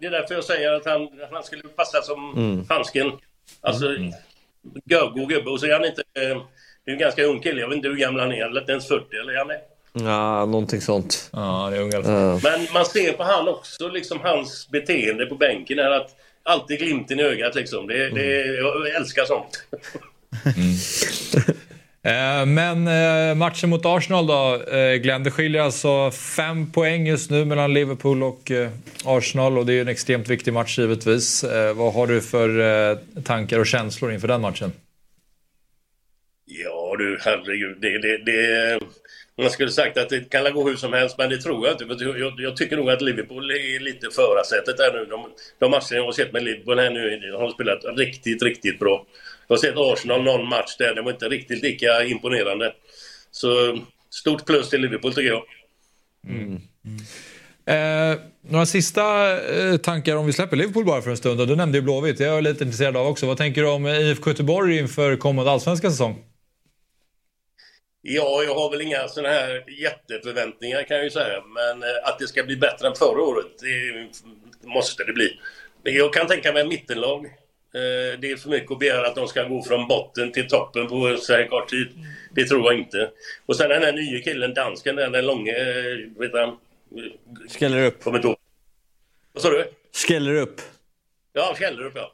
det, 0.00 0.06
är 0.06 0.10
därför 0.10 0.34
jag 0.34 0.44
säger 0.44 0.72
att 0.72 0.86
han, 0.86 1.02
att 1.02 1.32
han 1.32 1.44
skulle 1.44 1.62
passa 1.62 2.02
som 2.02 2.64
handsken. 2.68 3.12
Alltså, 3.60 3.86
mm. 3.86 4.12
gubbe. 4.84 5.50
Och 5.50 5.60
så 5.60 5.66
är 5.66 5.72
han 5.72 5.84
inte... 5.84 6.02
Eh, 6.14 6.42
det 6.86 6.90
är 6.90 6.92
en 6.92 7.00
ganska 7.00 7.24
ung 7.24 7.40
kille. 7.40 7.60
Jag 7.60 7.68
vet 7.68 7.76
inte 7.76 7.88
hur 7.88 7.96
gammal 7.96 8.20
han 8.20 8.32
är. 8.32 8.58
Inte 8.58 8.72
ens 8.72 8.88
40, 8.88 9.16
eller 9.16 9.32
är 9.32 9.38
han 9.38 9.48
det? 9.48 9.60
Ja, 9.92 10.46
någonting 10.46 10.80
sånt. 10.80 11.30
Ja, 11.32 11.68
det 11.70 11.76
är 11.76 11.80
unga. 11.80 11.96
Ja. 11.96 12.40
Men 12.42 12.66
man 12.74 12.84
ser 12.84 13.12
på 13.12 13.22
han 13.22 13.48
också, 13.48 13.88
liksom 13.88 14.20
hans 14.22 14.68
beteende 14.70 15.26
på 15.26 15.34
bänken 15.34 15.78
är 15.78 15.90
att 15.90 16.10
alltid 16.42 16.78
glimten 16.78 17.20
i 17.20 17.22
ögat 17.22 17.54
liksom. 17.54 17.86
Det, 17.86 18.10
det, 18.10 18.46
jag 18.56 18.88
älskar 18.88 19.24
sånt. 19.24 19.66
Eh, 22.06 22.46
Men 22.46 22.88
eh, 22.88 23.34
matchen 23.34 23.70
mot 23.70 23.86
Arsenal 23.86 24.26
då, 24.26 24.62
eh, 24.76 24.94
Glenn. 24.94 25.22
Det 25.22 25.30
skiljer 25.30 25.62
alltså 25.62 26.10
fem 26.10 26.72
poäng 26.72 27.06
just 27.06 27.30
nu 27.30 27.44
mellan 27.44 27.74
Liverpool 27.74 28.22
och 28.22 28.50
Arsenal 29.04 29.58
och 29.58 29.66
det 29.66 29.72
är 29.72 29.80
en 29.80 29.88
extremt 29.88 30.28
viktig 30.28 30.52
match 30.52 30.78
givetvis. 30.78 31.44
Vad 31.74 31.94
har 31.94 32.06
du 32.06 32.20
för 32.20 33.22
tankar 33.22 33.58
och 33.58 33.66
känslor 33.66 34.12
inför 34.12 34.28
den 34.28 34.40
matchen? 34.40 34.72
Ja 36.96 37.04
du, 37.04 37.18
herregud. 37.20 37.76
Det, 37.80 37.98
det, 37.98 38.18
det, 38.24 38.80
man 39.38 39.50
skulle 39.50 39.70
sagt 39.70 39.98
att 39.98 40.08
det 40.08 40.30
kan 40.30 40.54
gå 40.54 40.68
hur 40.68 40.76
som 40.76 40.92
helst, 40.92 41.18
men 41.18 41.30
det 41.30 41.38
tror 41.38 41.66
jag 41.66 41.74
inte. 41.74 41.86
För 41.86 42.18
Jag, 42.18 42.34
jag 42.38 42.56
tycker 42.56 42.76
nog 42.76 42.90
att 42.90 43.02
Liverpool 43.02 43.50
är 43.50 43.80
lite 43.80 44.06
förarsätet 44.10 44.76
där 44.76 44.92
nu. 44.92 45.04
De, 45.04 45.30
de 45.58 45.70
matcher 45.70 45.94
jag 45.94 46.04
har 46.04 46.12
sett 46.12 46.32
med 46.32 46.44
Liverpool 46.44 46.78
här 46.78 46.90
nu 46.90 47.20
de 47.20 47.36
har 47.36 47.50
spelat 47.50 47.98
riktigt, 47.98 48.42
riktigt 48.42 48.78
bra. 48.78 49.06
Jag 49.48 49.56
har 49.56 49.60
sett 49.60 49.74
Arsenal 49.76 50.22
någon 50.22 50.48
match 50.48 50.76
där, 50.78 50.94
det 50.94 51.02
var 51.02 51.12
inte 51.12 51.28
riktigt 51.28 51.62
lika 51.62 52.04
imponerande. 52.04 52.72
Så 53.30 53.78
stort 54.10 54.46
plus 54.46 54.68
till 54.68 54.80
Liverpool 54.80 55.14
tycker 55.14 55.28
jag. 55.28 55.42
Mm. 56.28 56.60
Eh, 57.66 58.18
några 58.48 58.66
sista 58.66 59.32
eh, 59.54 59.76
tankar 59.76 60.16
om 60.16 60.26
vi 60.26 60.32
släpper 60.32 60.56
Liverpool 60.56 60.84
bara 60.84 61.02
för 61.02 61.10
en 61.10 61.16
stund. 61.16 61.48
Du 61.48 61.56
nämnde 61.56 61.78
ju 61.78 61.82
Blåvitt, 61.82 62.20
jag 62.20 62.38
är 62.38 62.42
lite 62.42 62.64
intresserad 62.64 62.96
av 62.96 63.06
också. 63.06 63.26
Vad 63.26 63.36
tänker 63.36 63.62
du 63.62 63.68
om 63.68 63.86
eh, 63.86 64.00
IFK 64.00 64.30
Göteborg 64.30 64.78
inför 64.78 65.16
kommande 65.16 65.50
allsvenska 65.50 65.90
säsong? 65.90 66.22
Ja, 68.08 68.42
jag 68.44 68.54
har 68.54 68.70
väl 68.70 68.80
inga 68.80 69.08
sådana 69.08 69.34
här 69.34 69.64
jätteförväntningar 69.80 70.82
kan 70.82 70.96
jag 70.96 71.04
ju 71.04 71.10
säga. 71.10 71.42
Men 71.46 71.82
eh, 71.82 71.88
att 72.08 72.18
det 72.18 72.26
ska 72.28 72.42
bli 72.44 72.56
bättre 72.56 72.88
än 72.88 72.94
förra 72.94 73.22
året, 73.22 73.46
det 74.62 74.68
måste 74.68 75.04
det 75.04 75.12
bli. 75.12 75.40
Jag 75.82 76.12
kan 76.12 76.26
tänka 76.26 76.52
mig 76.52 76.66
mittenlag. 76.66 77.24
Eh, 77.26 78.18
Det 78.20 78.30
är 78.30 78.36
för 78.36 78.48
mycket 78.48 78.70
att 78.72 78.78
begära 78.78 79.06
att 79.06 79.14
de 79.14 79.28
ska 79.28 79.42
gå 79.42 79.62
från 79.62 79.88
botten 79.88 80.32
till 80.32 80.48
toppen 80.48 80.88
på 80.88 81.16
så 81.16 81.32
här 81.32 81.46
kort 81.46 81.68
tid. 81.70 81.88
Det 82.34 82.44
tror 82.44 82.64
jag 82.72 82.78
inte. 82.80 83.10
Och 83.46 83.56
sen 83.56 83.68
den 83.68 83.82
här 83.82 83.92
nya 83.92 84.22
killen, 84.22 84.54
dansken, 84.54 84.96
den, 84.96 85.26
långe, 85.26 85.52
eh, 85.52 86.20
vet 86.20 86.32
han? 86.32 86.56
Skäller 87.58 87.84
upp. 87.86 88.02
Kommer 88.02 88.18
inte 88.18 88.28
ihåg. 88.28 88.36
Vad 89.32 89.42
sa 89.42 89.50
du? 89.50 89.70
Skäller 90.08 90.34
upp. 90.34 90.60
Ja, 91.32 91.56
Källerup 91.58 91.92
ja. 91.96 92.12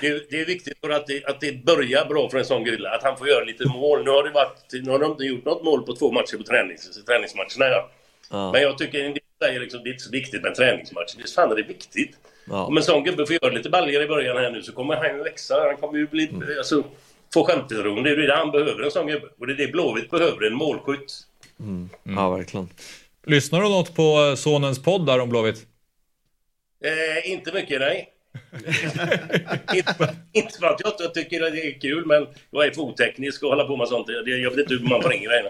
Det 0.00 0.06
är, 0.06 0.22
det 0.30 0.40
är 0.40 0.46
viktigt 0.46 0.78
för 0.80 0.90
att 0.90 1.06
det, 1.06 1.24
att 1.24 1.40
det 1.40 1.64
börjar 1.64 2.04
bra 2.04 2.30
för 2.30 2.38
en 2.38 2.44
sån 2.44 2.64
grilla, 2.64 2.90
att 2.90 3.02
han 3.02 3.16
får 3.18 3.28
göra 3.28 3.44
lite 3.44 3.68
mål. 3.68 4.04
Nu 4.04 4.10
har, 4.10 4.24
det 4.24 4.30
varit, 4.30 4.72
nu 4.72 4.90
har 4.90 4.98
de 4.98 5.10
inte 5.10 5.24
gjort 5.24 5.44
något 5.44 5.64
mål 5.64 5.82
på 5.86 5.96
två 5.96 6.12
matcher 6.12 6.36
på 6.36 6.42
tränings, 6.42 7.04
träningsmatcherna. 7.04 7.66
Ja. 7.66 7.90
Ja. 8.30 8.52
Men 8.52 8.62
jag 8.62 8.78
tycker 8.78 9.04
en 9.04 9.12
del 9.12 9.22
säger 9.42 9.60
liksom, 9.60 9.82
det 9.82 9.88
är 9.88 9.92
inte 9.92 10.04
så 10.04 10.10
viktigt 10.10 10.42
med 10.42 10.48
en 10.48 10.54
träningsmatch. 10.54 11.14
Visst 11.18 11.34
fan 11.34 11.50
är 11.50 11.56
det 11.56 11.62
viktigt. 11.62 12.16
Ja. 12.44 12.64
Om 12.64 12.76
en 12.76 12.82
sån 12.82 13.04
gubbe 13.04 13.26
får 13.26 13.36
göra 13.42 13.52
lite 13.52 13.70
baljor 13.70 14.02
i 14.02 14.06
början 14.06 14.36
här 14.36 14.50
nu 14.50 14.62
så 14.62 14.72
kommer 14.72 14.96
han 14.96 15.16
ju 15.16 15.22
växa. 15.22 15.54
Han 15.66 15.76
kommer 15.76 15.98
ju 15.98 16.06
bli, 16.06 16.30
alltså, 16.58 16.84
få 17.34 17.44
självförtroende. 17.44 18.16
Det 18.16 18.22
är 18.22 18.26
det 18.26 18.36
han 18.36 18.50
behöver, 18.50 18.82
en 18.82 18.90
sån 18.90 19.06
gubbe. 19.06 19.26
Och 19.38 19.46
det 19.46 19.52
är 19.52 19.56
det 19.56 19.72
Blåvitt 19.72 20.10
behöver, 20.10 20.46
en 20.46 20.54
målskytt. 20.54 21.26
Ja, 22.02 22.30
verkligen. 22.30 22.68
Lyssnar 23.26 23.62
du 23.62 23.68
något 23.68 23.94
på 23.94 24.02
eh, 24.02 24.34
sonens 24.34 24.82
podd 24.82 25.06
där 25.06 25.20
om 25.20 25.28
Blåvitt? 25.28 25.66
Eh, 26.84 27.30
inte 27.32 27.52
mycket, 27.52 27.80
nej. 27.80 28.08
Inte, 29.74 29.94
för- 29.94 30.14
inte 30.32 30.58
för 30.58 30.66
att 30.66 30.80
jag 30.84 30.92
inte 30.92 31.08
tycker 31.20 31.42
att 31.46 31.52
det 31.52 31.66
är 31.66 31.80
kul, 31.80 32.06
men 32.06 32.26
jag 32.50 32.66
är 32.66 32.70
för 32.70 32.80
oteknisk 32.82 33.42
och 33.42 33.48
hålla 33.48 33.64
på 33.64 33.76
med 33.76 33.88
sånt. 33.88 34.06
Det- 34.06 34.30
Jag 34.30 34.50
vet 34.50 34.58
inte 34.58 34.74
hur 34.74 34.88
man 34.88 35.02
får 35.02 35.12
in 35.14 35.22
grejerna. 35.22 35.48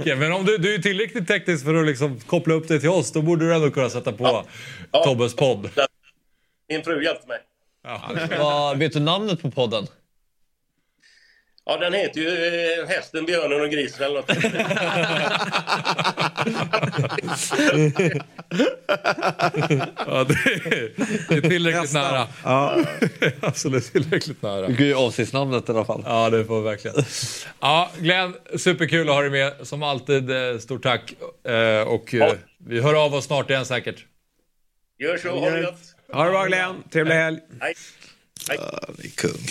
Okej, 0.00 0.16
men 0.16 0.32
om 0.32 0.44
du, 0.46 0.58
du 0.58 0.74
är 0.74 0.78
tillräckligt 0.78 1.28
teknisk 1.28 1.64
för 1.64 1.74
att 1.74 1.86
liksom 1.86 2.20
koppla 2.20 2.54
upp 2.54 2.68
dig 2.68 2.80
till 2.80 2.88
oss, 2.88 3.12
då 3.12 3.22
borde 3.22 3.44
du 3.48 3.54
ändå 3.54 3.70
kunna 3.70 3.90
sätta 3.90 4.12
på 4.12 4.44
Ja. 4.92 5.04
Tobbes 5.04 5.36
podd. 5.36 5.70
Min 6.68 6.82
fru 6.84 7.04
hjälpte 7.04 7.28
mig. 7.28 7.38
Vad, 8.38 8.78
vet 8.78 8.92
du 8.92 9.00
namnet 9.00 9.42
på 9.42 9.50
podden? 9.50 9.86
Ja, 11.70 11.76
den 11.76 11.92
heter 11.94 12.20
ju 12.20 12.28
eh, 12.28 12.88
Hästen, 12.88 13.24
björnen 13.26 13.60
och 13.60 13.70
grisen 13.70 14.04
eller 14.06 14.14
något. 14.14 14.28
Ja, 20.06 20.24
det, 20.24 20.34
är, 20.34 20.92
det 21.28 21.34
är 21.34 21.40
tillräckligt 21.50 21.92
nära. 21.92 22.26
Ja. 22.44 22.84
Absolut 23.40 23.92
tillräckligt 23.92 24.42
nära. 24.42 24.66
Du 24.66 24.76
kan 24.76 24.86
ju 24.86 24.94
avsnittsnamnet 24.94 25.68
i 25.68 25.72
alla 25.72 25.84
fall. 25.84 26.02
Ja, 26.06 26.30
det 26.30 26.44
får 26.44 26.60
vi 26.60 26.64
verkligen. 26.68 26.96
Ja, 27.60 27.90
Glenn, 27.98 28.34
superkul 28.56 29.08
att 29.08 29.14
ha 29.14 29.22
dig 29.22 29.30
med. 29.30 29.52
Som 29.62 29.82
alltid, 29.82 30.30
eh, 30.30 30.58
stort 30.58 30.82
tack. 30.82 31.14
Eh, 31.48 31.88
Och 31.88 32.14
eh, 32.14 32.32
vi 32.66 32.80
hör 32.80 33.04
av 33.04 33.14
oss 33.14 33.24
snart 33.24 33.50
igen 33.50 33.66
säkert. 33.66 34.04
Gör 34.98 35.18
så, 35.18 35.28
ha 35.38 35.50
det 35.50 35.60
gött. 35.60 35.80
Ha 36.12 36.24
det 36.24 36.30
bra 36.30 36.44
Glenn, 36.44 36.82
trevlig 36.92 37.14
helg. 37.14 37.38
Hej. 37.60 37.74
Hej. 38.48 38.58
Det 38.96 39.04
är 39.06 39.10
kung. 39.10 39.46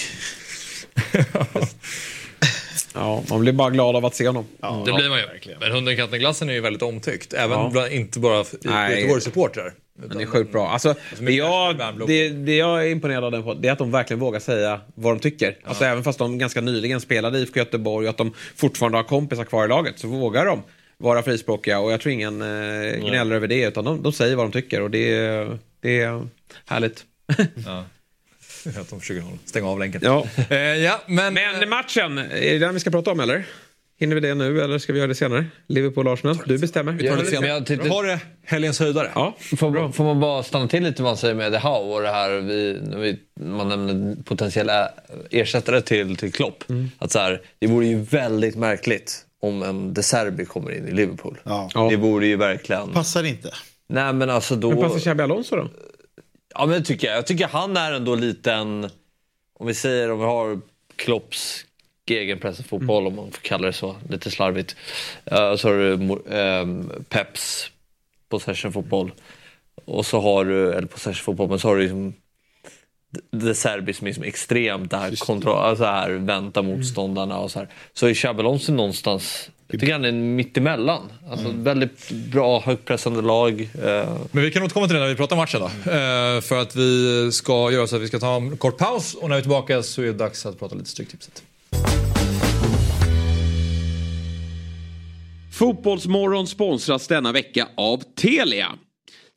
Ja, 2.94 3.24
man 3.30 3.40
blir 3.42 3.54
bara 3.54 3.70
glad 3.70 3.96
av 3.96 4.06
att 4.06 4.16
se 4.16 4.28
honom. 4.28 4.46
Det 4.86 4.94
blir 4.94 5.10
man 5.10 5.20
ju. 5.20 5.26
Men 5.60 5.72
Hunden, 5.72 5.96
katten, 5.98 6.20
glassen 6.20 6.50
är 6.50 6.54
ju 6.54 6.60
väldigt 6.62 6.82
omtyckt. 6.82 7.34
Även 7.34 7.60
Ja. 7.60 7.70
bland, 7.72 7.92
inte 7.92 8.20
bara. 8.20 8.38
Göteborgssupportrar. 8.38 9.74
Men 10.08 10.18
det 10.18 10.24
är 10.24 10.28
sjukt 10.28 10.52
bra. 10.52 10.70
Alltså, 10.70 10.96
det, 11.20 11.32
jag, 11.34 11.78
det, 12.08 12.30
det 12.30 12.56
jag 12.56 12.84
är 12.86 12.90
imponerad 12.92 13.24
av 13.24 13.32
den 13.32 13.44
på, 13.44 13.54
det 13.54 13.68
är 13.68 13.72
att 13.72 13.78
de 13.78 13.92
verkligen 13.92 14.20
vågar 14.20 14.40
säga 14.40 14.82
vad 14.96 15.16
de 15.16 15.20
tycker. 15.20 15.58
Alltså, 15.64 15.86
även 15.86 16.04
fast 16.04 16.20
de 16.20 16.38
ganska 16.38 16.62
nyligen 16.62 17.02
spelade 17.02 17.38
i 17.40 17.42
IFK 17.42 17.60
Göteborg 17.60 18.08
och 18.08 18.10
att 18.10 18.18
de 18.18 18.34
fortfarande 18.56 18.98
har 18.98 19.04
kompisar 19.04 19.44
kvar 19.44 19.66
i 19.66 19.68
laget 19.68 20.00
så 20.00 20.08
vågar 20.08 20.46
de 20.46 20.64
vara 20.98 21.24
frispråkiga 21.24 21.80
och 21.80 21.92
jag 21.92 22.02
tror 22.02 22.14
ingen 22.14 22.42
eh, 22.42 23.00
gnäller 23.00 23.36
över 23.36 23.48
det 23.48 23.62
utan 23.64 23.86
de, 23.86 24.04
de 24.04 24.12
säger 24.14 24.36
vad 24.36 24.46
de 24.46 24.52
tycker 24.52 24.82
och 24.82 24.92
det, 24.92 25.14
är- 25.16 25.58
det 25.82 26.02
är 26.02 26.28
härligt. 26.66 27.04
Ja. 27.66 27.84
Att 28.66 28.90
de 28.90 29.00
försöker 29.00 29.24
stänga 29.46 29.68
av 29.70 29.80
länken. 29.80 30.02
Ja. 30.04 30.26
Eh, 30.50 30.58
ja, 30.58 31.02
men... 31.08 31.34
Men 31.34 31.70
matchen, 31.70 32.18
är 32.18 32.30
det 32.54 32.60
den 32.60 32.74
vi 32.74 32.80
ska 32.80 32.92
prata 32.92 33.12
om 33.12 33.20
eller? 33.20 33.46
Hinner 34.00 34.16
vi 34.16 34.22
det 34.22 34.34
nu 34.36 34.62
eller 34.62 34.80
ska 34.80 34.94
vi 34.94 35.00
göra 35.00 35.08
det 35.08 35.16
senare? 35.16 35.46
Liverpool-Arsenal, 35.68 36.38
du 36.46 36.58
bestämmer. 36.58 36.92
Vi 36.92 37.04
tar 37.10 37.16
det 37.16 37.22
Men 37.24 37.32
senare. 37.32 37.48
jag 37.48 37.66
tyckte- 37.66 37.90
Har 37.90 38.04
det 38.04 38.20
helgens 38.46 38.80
höjdare? 38.80 39.12
Ja, 39.16 39.36
Får, 39.58 39.92
får 39.92 40.04
man 40.04 40.20
bara 40.20 40.44
stanna 40.44 40.68
till 40.68 40.84
lite 40.84 41.04
vad 41.04 41.10
man 41.10 41.18
säger 41.18 41.36
med 41.36 41.52
The 41.52 41.58
How 41.58 41.94
och 41.94 42.02
det 42.02 42.10
här 42.10 42.30
vi, 42.30 42.80
när 42.84 42.98
vi, 42.98 43.20
man 43.40 43.70
nämner 43.70 44.16
potentiella 44.24 44.90
ersättare 45.32 45.82
till, 45.82 46.16
till 46.18 46.32
Klopp. 46.34 46.64
Att 46.98 47.12
så 47.12 47.20
här, 47.20 47.42
det 47.60 47.68
vore 47.68 47.86
ju 47.86 48.02
väldigt 48.02 48.56
märkligt 48.56 49.26
om 49.42 49.64
en 49.64 49.94
De 49.94 50.04
Serbi 50.04 50.46
kommer 50.46 50.72
in 50.78 50.88
i 50.88 50.92
Liverpool. 50.92 51.38
Ja. 51.44 51.70
Ja. 51.74 51.88
Det 51.90 51.96
vore 51.96 52.28
ju 52.28 52.36
verkligen... 52.36 52.90
Passar 52.94 53.24
inte. 53.24 53.50
Nej 53.90 54.14
men 54.14 54.30
alltså 54.30 54.56
då... 54.56 54.72
Hur 54.72 54.82
passar 54.82 55.00
Xabi 55.00 55.24
Alonso 55.24 55.56
då? 55.56 55.70
Ja 56.56 56.66
men 56.66 56.80
det 56.80 56.86
tycker 56.86 57.08
jag. 57.08 57.18
Jag 57.18 57.28
tycker 57.28 57.48
han 57.48 57.78
är 57.78 57.92
ändå 57.92 58.16
lite 58.16 58.54
en... 58.54 58.90
Om 59.54 59.68
vi 59.68 59.74
säger 59.74 60.12
om 60.12 60.20
vi 60.20 60.26
har 60.26 60.62
Klopps 60.96 61.66
gegenpressfotboll 62.06 63.08
om 63.08 63.16
man 63.16 63.32
får 63.32 63.42
kalla 63.42 63.68
det 63.68 63.74
så, 63.74 63.96
lite 64.10 64.32
slarvigt. 64.32 64.76
Uh, 65.32 65.56
så 65.56 65.68
har 65.68 65.76
du 65.76 66.22
ehm, 66.36 66.92
Peps 67.10 67.72
possession-fotboll. 68.30 69.12
Och 69.86 70.06
så 70.06 70.20
har 70.20 70.46
du, 70.46 70.74
eller 70.74 70.88
possession-fotboll, 70.88 71.50
men 71.50 71.60
så 71.60 71.68
har 71.68 71.76
du 71.76 71.82
liksom 71.82 72.14
det 73.32 73.56
Serbi 73.56 73.94
som 73.94 74.08
är 74.08 74.10
liksom 74.10 74.24
extremt 74.24 74.92
där, 74.92 75.26
kontroll, 75.26 75.58
alltså 75.58 75.84
här, 75.84 76.10
vänta 76.12 76.62
motståndarna 76.62 77.40
och 77.40 77.52
så 77.52 77.60
här. 77.60 77.68
Så 77.94 78.08
är 78.08 78.14
Xabi 78.14 78.40
Alonso 78.40 78.74
någonstans, 78.74 79.50
jag 79.72 79.80
tycker 79.80 79.94
han 79.94 80.06
är 80.06 80.12
mittemellan. 80.12 81.02
Alltså 81.32 81.52
väldigt 81.56 82.12
bra 82.12 82.60
högpressande 82.60 83.22
lag. 83.22 83.62
eh, 83.62 84.18
Men 84.32 84.44
vi 84.44 84.52
kan 84.52 84.64
återkomma 84.64 84.88
till 84.88 84.96
det 84.96 85.02
när 85.02 85.10
vi 85.10 85.16
pratar 85.16 85.36
matchen 85.36 85.60
då. 85.60 85.66
Eh, 85.92 86.42
för 86.42 86.62
att 86.62 86.76
vi 86.76 87.30
ska 87.32 87.72
göra 87.72 87.88
så 87.88 87.96
att 87.96 88.02
vi 88.02 88.08
ska 88.08 88.20
ta 88.20 88.36
en 88.36 88.58
kort 88.58 88.78
paus 88.78 89.14
och 89.14 89.30
när 89.30 89.36
vi 89.36 89.40
är 89.40 89.42
tillbaka 89.42 89.84
så 89.84 90.02
är 90.02 90.06
det 90.06 90.14
dags 90.14 90.46
att 90.46 90.60
prata 90.60 90.76
lite 90.76 90.90
Stryktipset. 90.90 91.44
Fotbollsmorgon 95.54 96.48
sponsras 96.48 97.08
denna 97.08 97.32
vecka 97.32 97.68
av 97.78 98.04
Telia. 98.16 98.68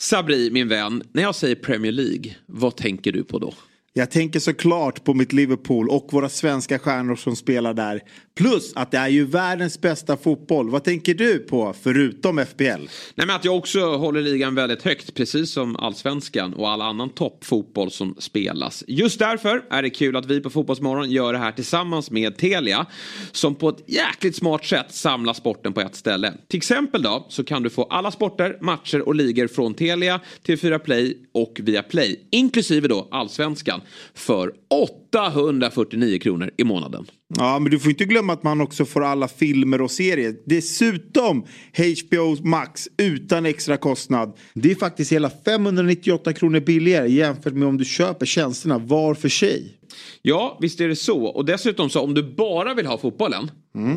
Sabri, 0.00 0.50
min 0.50 0.68
vän, 0.68 1.02
när 1.12 1.22
jag 1.22 1.34
säger 1.34 1.54
Premier 1.54 1.92
League, 1.92 2.34
vad 2.46 2.76
tänker 2.76 3.12
du 3.12 3.24
på 3.24 3.38
då? 3.38 3.54
Jag 3.94 4.10
tänker 4.10 4.40
såklart 4.40 5.04
på 5.04 5.14
mitt 5.14 5.32
Liverpool 5.32 5.88
och 5.88 6.08
våra 6.12 6.28
svenska 6.28 6.78
stjärnor 6.78 7.16
som 7.16 7.36
spelar 7.36 7.74
där. 7.74 8.00
Plus 8.34 8.72
att 8.74 8.90
det 8.90 8.98
är 8.98 9.08
ju 9.08 9.24
världens 9.24 9.80
bästa 9.80 10.16
fotboll. 10.16 10.70
Vad 10.70 10.84
tänker 10.84 11.14
du 11.14 11.38
på 11.38 11.74
förutom 11.82 12.38
FPL? 12.38 12.62
Nej, 12.62 13.26
men 13.26 13.30
att 13.30 13.44
jag 13.44 13.56
också 13.56 13.96
håller 13.96 14.20
ligan 14.22 14.54
väldigt 14.54 14.82
högt, 14.82 15.14
precis 15.14 15.52
som 15.52 15.76
allsvenskan 15.76 16.54
och 16.54 16.70
all 16.70 16.82
annan 16.82 17.10
toppfotboll 17.10 17.90
som 17.90 18.14
spelas. 18.18 18.84
Just 18.86 19.18
därför 19.18 19.64
är 19.70 19.82
det 19.82 19.90
kul 19.90 20.16
att 20.16 20.26
vi 20.26 20.40
på 20.40 20.50
Fotbollsmorgon 20.50 21.10
gör 21.10 21.32
det 21.32 21.38
här 21.38 21.52
tillsammans 21.52 22.10
med 22.10 22.36
Telia, 22.36 22.86
som 23.32 23.54
på 23.54 23.68
ett 23.68 23.84
jäkligt 23.86 24.36
smart 24.36 24.64
sätt 24.64 24.94
samlar 24.94 25.34
sporten 25.34 25.72
på 25.72 25.80
ett 25.80 25.94
ställe. 25.94 26.34
Till 26.48 26.56
exempel 26.56 27.02
då, 27.02 27.26
så 27.28 27.44
kan 27.44 27.62
du 27.62 27.70
få 27.70 27.82
alla 27.82 28.10
sporter, 28.10 28.58
matcher 28.60 29.00
och 29.00 29.14
ligor 29.14 29.46
från 29.46 29.74
Telia, 29.74 30.20
TV4 30.46 30.78
Play 30.78 31.18
och 31.32 31.60
via 31.62 31.82
Play, 31.82 32.20
inklusive 32.30 32.88
då 32.88 33.08
allsvenskan, 33.10 33.81
för 34.14 34.52
849 34.70 36.18
kronor 36.18 36.50
i 36.56 36.64
månaden. 36.64 37.06
Ja, 37.38 37.58
men 37.58 37.70
du 37.70 37.78
får 37.78 37.90
inte 37.90 38.04
glömma 38.04 38.32
att 38.32 38.42
man 38.42 38.60
också 38.60 38.84
får 38.84 39.04
alla 39.04 39.28
filmer 39.28 39.80
och 39.80 39.90
serier. 39.90 40.34
Dessutom 40.44 41.46
HBO 41.76 42.48
Max 42.48 42.88
utan 42.98 43.46
extra 43.46 43.76
kostnad. 43.76 44.36
Det 44.54 44.70
är 44.70 44.74
faktiskt 44.74 45.12
hela 45.12 45.30
598 45.44 46.32
kronor 46.32 46.60
billigare 46.60 47.08
jämfört 47.08 47.54
med 47.54 47.68
om 47.68 47.78
du 47.78 47.84
köper 47.84 48.26
tjänsterna 48.26 48.78
var 48.78 49.14
för 49.14 49.28
sig. 49.28 49.78
Ja, 50.22 50.58
visst 50.60 50.80
är 50.80 50.88
det 50.88 50.96
så. 50.96 51.24
Och 51.24 51.44
dessutom 51.44 51.90
så 51.90 52.00
om 52.00 52.14
du 52.14 52.22
bara 52.22 52.74
vill 52.74 52.86
ha 52.86 52.98
fotbollen 52.98 53.50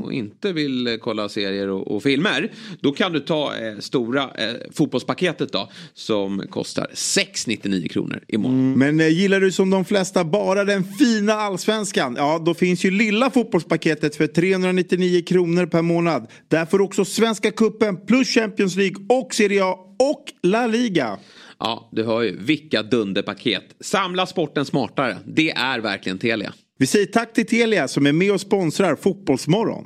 och 0.03 0.13
inte 0.13 0.53
vill 0.53 0.87
eh, 0.87 0.95
kolla 0.95 1.29
serier 1.29 1.69
och, 1.69 1.95
och 1.95 2.03
filmer. 2.03 2.51
Då 2.81 2.91
kan 2.91 3.13
du 3.13 3.19
ta 3.19 3.55
eh, 3.55 3.79
stora 3.79 4.23
eh, 4.23 4.53
fotbollspaketet 4.73 5.51
då 5.51 5.69
som 5.93 6.43
kostar 6.49 6.87
699 6.93 7.87
kronor 7.87 8.23
i 8.27 8.37
månaden. 8.37 8.73
Mm. 8.73 8.79
Men 8.79 8.99
eh, 8.99 9.13
gillar 9.13 9.39
du 9.39 9.51
som 9.51 9.69
de 9.69 9.85
flesta 9.85 10.23
bara 10.23 10.63
den 10.63 10.83
fina 10.83 11.33
allsvenskan? 11.33 12.15
Ja, 12.17 12.41
då 12.45 12.53
finns 12.53 12.85
ju 12.85 12.91
lilla 12.91 13.29
fotbollspaketet 13.29 14.15
för 14.15 14.27
399 14.27 15.21
kronor 15.21 15.65
per 15.65 15.81
månad. 15.81 16.27
Där 16.47 16.65
får 16.65 16.77
du 16.77 16.83
också 16.83 17.05
Svenska 17.05 17.51
Cupen 17.51 18.05
plus 18.05 18.27
Champions 18.27 18.75
League 18.75 19.05
och 19.09 19.33
Serie 19.33 19.65
A 19.65 19.77
och 19.99 20.23
La 20.43 20.67
Liga. 20.67 21.17
Ja, 21.65 21.89
du 21.91 22.03
hör 22.03 22.21
ju. 22.21 22.37
Vilka 22.39 22.83
dunderpaket. 22.83 23.63
Samla 23.79 24.25
sporten 24.25 24.65
smartare. 24.65 25.17
Det 25.25 25.51
är 25.51 25.79
verkligen 25.79 26.17
Telia. 26.17 26.53
Vi 26.77 26.87
säger 26.87 27.05
tack 27.05 27.33
till 27.33 27.47
Telia 27.47 27.87
som 27.87 28.05
är 28.05 28.11
med 28.11 28.31
och 28.31 28.41
sponsrar 28.41 28.95
Fotbollsmorgon. 28.95 29.85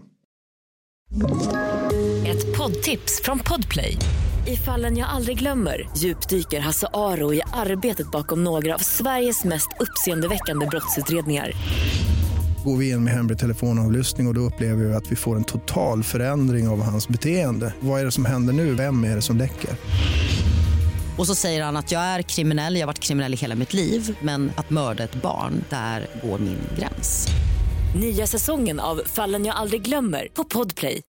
Ett 2.27 2.57
poddtips 2.57 3.21
från 3.23 3.39
Podplay. 3.39 3.97
I 4.47 4.55
fallen 4.55 4.97
jag 4.97 5.09
aldrig 5.09 5.39
glömmer 5.39 5.89
djupdyker 5.97 6.59
Hasse 6.59 6.88
Aro 6.93 7.34
i 7.34 7.41
arbetet 7.53 8.11
bakom 8.11 8.43
några 8.43 8.75
av 8.75 8.80
Sveriges 8.80 9.43
mest 9.43 9.69
uppseendeväckande 9.80 10.65
brottsutredningar. 10.65 11.51
Går 12.65 12.77
vi 12.77 12.89
in 12.89 13.03
med 13.03 13.13
hemlig 13.13 13.39
telefonavlyssning 13.39 14.27
och, 14.27 14.32
och 14.32 14.36
då 14.36 14.41
upplever 14.41 14.86
vi 14.86 14.93
att 14.93 15.11
vi 15.11 15.15
får 15.15 15.36
en 15.36 15.43
total 15.43 16.03
förändring 16.03 16.67
av 16.67 16.82
hans 16.82 17.07
beteende. 17.07 17.73
Vad 17.80 18.01
är 18.01 18.05
det 18.05 18.11
som 18.11 18.25
händer 18.25 18.53
nu? 18.53 18.73
Vem 18.73 19.03
är 19.03 19.15
det 19.15 19.21
som 19.21 19.38
läcker? 19.38 19.69
Och 21.20 21.28
så 21.28 21.36
säger 21.36 21.63
han 21.63 21.78
att 21.78 21.91
jag 21.91 22.01
är 22.01 22.22
kriminell, 22.22 22.76
jag 22.76 22.82
har 22.82 22.88
varit 22.88 22.99
kriminell 22.99 23.34
i 23.34 23.38
hela 23.38 23.55
mitt 23.55 23.74
liv 23.74 24.17
men 24.22 24.51
att 24.55 24.70
mörda 24.70 25.03
ett 25.03 25.15
barn, 25.15 25.63
där 25.70 26.07
går 26.24 26.39
min 26.39 26.59
gräns. 26.78 27.28
Nya 27.95 28.28
säsongen 28.28 28.80
av 28.80 29.01
Fallen 29.05 29.45
jag 29.45 29.55
aldrig 29.55 29.82
glömmer 29.82 30.28
på 30.34 30.43
Podplay. 30.43 31.01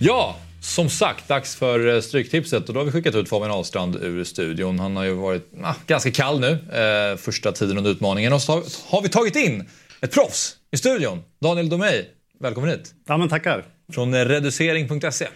Ja, 0.00 0.36
som 0.62 0.88
sagt, 0.88 1.28
dags 1.28 1.56
för 1.56 1.94
eh, 1.94 2.00
Stryktipset. 2.00 2.68
Och 2.68 2.74
då 2.74 2.80
har 2.80 2.84
vi 2.84 2.92
skickat 2.92 3.14
ut 3.14 3.28
Fabian 3.28 3.50
Ahlstrand 3.50 3.96
ur 3.96 4.24
studion. 4.24 4.78
Han 4.78 4.96
har 4.96 5.04
ju 5.04 5.14
varit 5.14 5.52
ah, 5.62 5.74
ganska 5.86 6.10
kall 6.10 6.40
nu, 6.40 6.50
eh, 6.50 7.16
första 7.16 7.52
tiden 7.52 7.78
under 7.78 7.90
utmaningen. 7.90 8.32
Och 8.32 8.42
så 8.42 8.52
har, 8.52 8.62
har 8.86 9.02
vi 9.02 9.08
tagit 9.08 9.36
in 9.36 9.68
ett 10.00 10.12
proffs 10.12 10.56
i 10.70 10.76
studion. 10.76 11.22
Daniel 11.42 11.68
Domey, 11.68 12.04
välkommen 12.40 12.70
hit. 12.70 12.94
Ja, 13.06 13.16
men 13.16 13.28
tackar. 13.28 13.64
Från 13.92 14.14
eh, 14.14 14.24
reducering.se. 14.24 15.26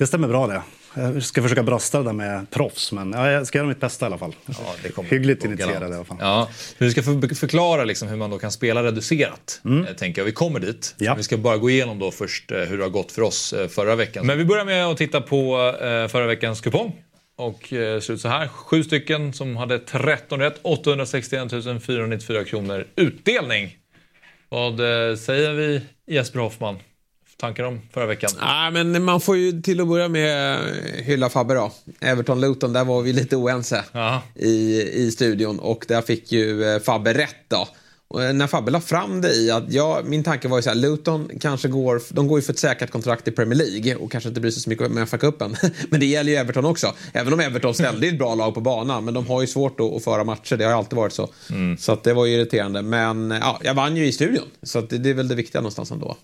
Det 0.00 0.06
stämmer 0.06 0.28
bra 0.28 0.46
det. 0.46 0.62
Jag 0.94 1.22
ska 1.22 1.42
försöka 1.42 1.62
brösta 1.62 1.98
det 1.98 2.04
där 2.04 2.12
med 2.12 2.50
proffs, 2.50 2.92
men 2.92 3.12
ja, 3.12 3.30
jag 3.30 3.46
ska 3.46 3.58
göra 3.58 3.68
mitt 3.68 3.80
bästa 3.80 4.04
i 4.04 4.06
alla 4.06 4.18
fall. 4.18 4.34
Ja, 4.46 4.54
det 4.82 4.88
kommer 4.88 5.10
Hyggligt 5.10 5.44
initierad 5.44 5.92
i 5.92 5.94
alla 5.94 6.04
fall. 6.04 6.16
Ja, 6.20 6.48
vi 6.78 6.90
ska 6.90 7.02
för, 7.02 7.34
förklara 7.34 7.84
liksom 7.84 8.08
hur 8.08 8.16
man 8.16 8.30
då 8.30 8.38
kan 8.38 8.52
spela 8.52 8.82
reducerat. 8.82 9.60
Mm. 9.64 9.86
eh, 9.86 9.92
Tänker 9.92 10.20
jag. 10.20 10.26
Vi 10.26 10.32
kommer 10.32 10.60
dit. 10.60 10.94
Ja. 10.98 11.14
Vi 11.14 11.22
ska 11.22 11.36
bara 11.36 11.56
gå 11.56 11.70
igenom 11.70 11.98
då 11.98 12.10
först 12.10 12.50
eh, 12.52 12.58
hur 12.58 12.78
det 12.78 12.84
har 12.84 12.90
gått 12.90 13.12
för 13.12 13.22
oss 13.22 13.52
eh, 13.52 13.68
förra 13.68 13.96
veckan. 13.96 14.26
Men 14.26 14.38
vi 14.38 14.44
börjar 14.44 14.64
med 14.64 14.86
att 14.86 14.96
titta 14.96 15.20
på 15.20 15.74
förra 16.10 16.26
veckans 16.26 16.60
kupong. 16.60 17.02
Och 17.36 17.66
ser 17.68 18.10
ut 18.10 18.20
så 18.20 18.28
här. 18.28 18.48
Sju 18.48 18.84
stycken 18.84 19.32
som 19.32 19.56
hade 19.56 19.78
13 19.78 20.40
rätt. 20.40 20.60
861 20.62 21.50
494 21.86 22.44
kronor 22.44 22.86
utdelning. 22.96 23.76
Vad 24.48 24.76
säger 25.18 25.52
vi 25.52 25.82
Jesper 26.06 26.38
Hoffman? 26.40 26.78
Tankar 27.40 27.64
om 27.64 27.80
förra 27.92 28.06
veckan? 28.06 28.30
Nej, 28.40 28.70
men 28.70 29.04
man 29.04 29.20
får 29.20 29.36
ju 29.36 29.62
till 29.62 29.80
att 29.80 29.88
börja 29.88 30.08
med 30.08 30.58
hylla 30.96 31.28
Fabbe 31.28 31.54
då. 31.54 31.72
Everton-Luton, 32.00 32.72
där 32.72 32.84
var 32.84 33.02
vi 33.02 33.12
lite 33.12 33.36
oense 33.36 33.84
i, 34.34 34.82
i 34.82 35.10
studion 35.10 35.58
och 35.58 35.84
där 35.88 36.02
fick 36.02 36.32
ju 36.32 36.64
eh, 36.64 36.80
Fabbe 36.80 37.14
rätt 37.14 37.44
då. 37.48 37.68
Och 38.08 38.22
eh, 38.22 38.32
när 38.32 38.46
Fabbe 38.46 38.70
la 38.70 38.80
fram 38.80 39.20
det 39.20 39.34
i 39.34 39.50
att 39.50 39.72
ja, 39.72 40.00
min 40.04 40.24
tanke 40.24 40.48
var 40.48 40.58
ju 40.58 40.62
så 40.62 40.68
här, 40.68 40.76
Luton 40.76 41.30
kanske 41.40 41.68
går, 41.68 42.02
de 42.10 42.28
går 42.28 42.38
ju 42.38 42.42
för 42.42 42.52
ett 42.52 42.58
säkert 42.58 42.90
kontrakt 42.90 43.28
i 43.28 43.30
Premier 43.30 43.58
League 43.58 43.96
och 43.96 44.12
kanske 44.12 44.28
inte 44.28 44.40
bryr 44.40 44.50
sig 44.50 44.62
så 44.62 44.70
mycket 44.70 44.90
med 44.90 45.08
FA-cupen. 45.08 45.56
Men 45.90 46.00
det 46.00 46.06
gäller 46.06 46.32
ju 46.32 46.38
Everton 46.38 46.64
också. 46.64 46.94
Även 47.12 47.32
om 47.32 47.40
Everton 47.40 47.74
ställde 47.74 48.06
ett 48.06 48.18
bra 48.18 48.34
lag 48.34 48.54
på 48.54 48.60
banan, 48.60 49.04
men 49.04 49.14
de 49.14 49.26
har 49.26 49.40
ju 49.40 49.46
svårt 49.46 49.80
att, 49.80 49.92
att 49.92 50.04
föra 50.04 50.24
matcher, 50.24 50.56
det 50.56 50.64
har 50.64 50.72
ju 50.72 50.78
alltid 50.78 50.96
varit 50.96 51.12
så. 51.12 51.28
Så 51.78 51.92
att 51.92 52.04
det 52.04 52.14
var 52.14 52.26
ju 52.26 52.34
irriterande. 52.34 52.82
Men 52.82 53.30
ja, 53.30 53.60
jag 53.64 53.74
vann 53.74 53.96
ju 53.96 54.06
i 54.06 54.12
studion, 54.12 54.44
så 54.62 54.80
det, 54.80 54.98
det 54.98 55.10
är 55.10 55.14
väl 55.14 55.28
det 55.28 55.34
viktiga 55.34 55.60
någonstans 55.60 55.90
ändå. 55.90 56.16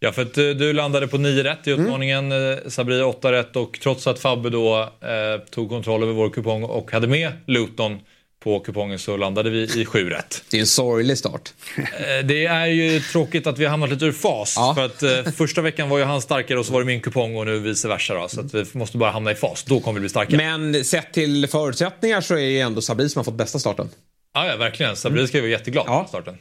Ja, 0.00 0.12
för 0.12 0.22
att 0.22 0.38
eh, 0.38 0.44
du 0.48 0.72
landade 0.72 1.08
på 1.08 1.18
9 1.18 1.44
rätt 1.44 1.66
i 1.66 1.70
utmaningen, 1.70 2.32
mm. 2.32 2.70
Sabri 2.70 3.02
8 3.02 3.32
rätt 3.32 3.56
och 3.56 3.78
trots 3.82 4.06
att 4.06 4.18
Fabbe 4.18 4.50
då 4.50 4.80
eh, 4.82 5.48
tog 5.50 5.68
kontroll 5.68 6.02
över 6.02 6.12
vår 6.12 6.30
kupong 6.30 6.62
och 6.62 6.92
hade 6.92 7.06
med 7.06 7.32
Luton 7.46 7.98
på 8.40 8.60
kupongen 8.60 8.98
så 8.98 9.16
landade 9.16 9.50
vi 9.50 9.80
i 9.80 9.84
7 9.84 10.10
rätt. 10.10 10.44
Det 10.50 10.56
är 10.56 10.60
en 10.60 10.66
sorglig 10.66 11.18
start. 11.18 11.52
Eh, 11.76 12.26
det 12.26 12.46
är 12.46 12.66
ju 12.66 13.00
tråkigt 13.00 13.46
att 13.46 13.58
vi 13.58 13.64
har 13.64 13.70
hamnat 13.70 13.90
lite 13.90 14.04
ur 14.04 14.12
fas. 14.12 14.54
Ja. 14.56 14.74
För 14.74 14.84
att 14.84 15.02
eh, 15.02 15.32
första 15.32 15.60
veckan 15.62 15.88
var 15.88 15.98
ju 15.98 16.04
han 16.04 16.22
starkare 16.22 16.58
och 16.58 16.66
så 16.66 16.72
var 16.72 16.80
det 16.80 16.86
min 16.86 17.00
kupong 17.00 17.36
och 17.36 17.46
nu 17.46 17.58
vice 17.58 17.88
versa. 17.88 18.14
Då, 18.14 18.28
så 18.28 18.40
att 18.40 18.54
vi 18.54 18.64
måste 18.72 18.98
bara 18.98 19.10
hamna 19.10 19.30
i 19.30 19.34
fas. 19.34 19.64
Då 19.64 19.80
kommer 19.80 19.94
vi 19.94 20.00
bli 20.00 20.08
starka. 20.08 20.36
Men 20.36 20.84
sett 20.84 21.12
till 21.12 21.46
förutsättningar 21.48 22.20
så 22.20 22.34
är 22.34 22.38
det 22.38 22.50
ju 22.50 22.60
ändå 22.60 22.80
Sabri 22.80 23.08
som 23.08 23.18
har 23.18 23.24
fått 23.24 23.34
bästa 23.34 23.58
starten. 23.58 23.88
Ja, 24.34 24.46
ja, 24.46 24.56
verkligen. 24.56 24.96
Sabri 24.96 25.28
ska 25.28 25.36
ju 25.36 25.42
vara 25.42 25.50
jätteglad 25.50 25.84
Ja. 25.88 26.02
på 26.02 26.08
starten. 26.08 26.38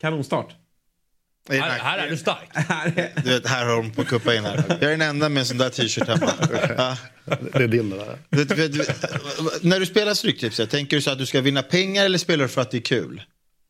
Kanonstart. 0.00 0.48
Här, 1.50 1.78
här 1.78 1.98
är 1.98 2.10
du 2.10 2.16
stark. 2.16 2.48
Du 3.24 3.30
vet, 3.30 3.46
här 3.46 3.66
har 3.66 3.76
de 3.76 3.90
på 3.90 4.00
att 4.00 4.08
kuppa 4.08 4.34
in 4.34 4.44
här. 4.44 4.64
Jag 4.68 4.82
är 4.82 4.90
den 4.90 5.02
enda 5.02 5.28
med 5.28 5.40
en 5.40 5.46
sån 5.46 5.58
där 5.58 5.70
t-shirt 5.70 6.08
hemma. 6.08 6.32
Ja. 6.76 6.96
Det 7.52 7.62
är 7.62 7.68
din 7.68 7.90
det 7.90 7.96
där. 7.96 8.18
Du, 8.30 8.44
vet, 8.44 8.72
du, 8.72 8.78
vet, 8.78 9.62
när 9.62 9.80
du 9.80 9.86
spelar 9.86 10.14
Stryktipset, 10.14 10.70
tänker 10.70 10.96
du 10.96 11.02
så 11.02 11.10
att 11.10 11.18
du 11.18 11.26
ska 11.26 11.40
vinna 11.40 11.62
pengar 11.62 12.04
eller 12.04 12.18
spelar 12.18 12.44
du 12.44 12.48
för 12.48 12.60
att 12.60 12.70
det 12.70 12.76
är 12.76 12.80
kul? 12.80 13.22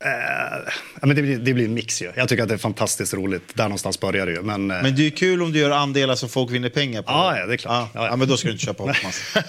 Eh, 0.04 0.72
men 1.02 1.16
det, 1.16 1.22
blir, 1.22 1.38
det 1.38 1.54
blir 1.54 1.64
en 1.64 1.74
mix 1.74 2.02
ju. 2.02 2.12
Jag 2.16 2.28
tycker 2.28 2.42
att 2.42 2.48
det 2.48 2.54
är 2.54 2.58
fantastiskt 2.58 3.14
roligt. 3.14 3.42
Där 3.54 3.64
någonstans 3.64 4.00
börjar 4.00 4.26
det 4.26 4.32
ju. 4.32 4.42
Men, 4.42 4.70
eh, 4.70 4.82
Men 4.82 4.96
det 4.96 5.06
är 5.06 5.10
kul 5.10 5.42
om 5.42 5.52
du 5.52 5.58
gör 5.58 5.70
andelar 5.70 6.14
som 6.14 6.28
folk 6.28 6.50
vinner 6.50 6.68
pengar 6.68 7.02
på. 7.02 7.10
Ja, 7.12 7.38
ja, 7.38 7.46
det 7.46 7.52
är 7.52 7.56
klart. 7.56 7.90
Ja, 7.94 8.00
Ja, 8.00 8.06
ja. 8.06 8.16
men 8.16 8.28
då 8.28 8.36
ska 8.36 8.48
du 8.48 8.52
inte 8.52 8.64
köpa 8.64 8.82
Hoffmans. 8.82 9.20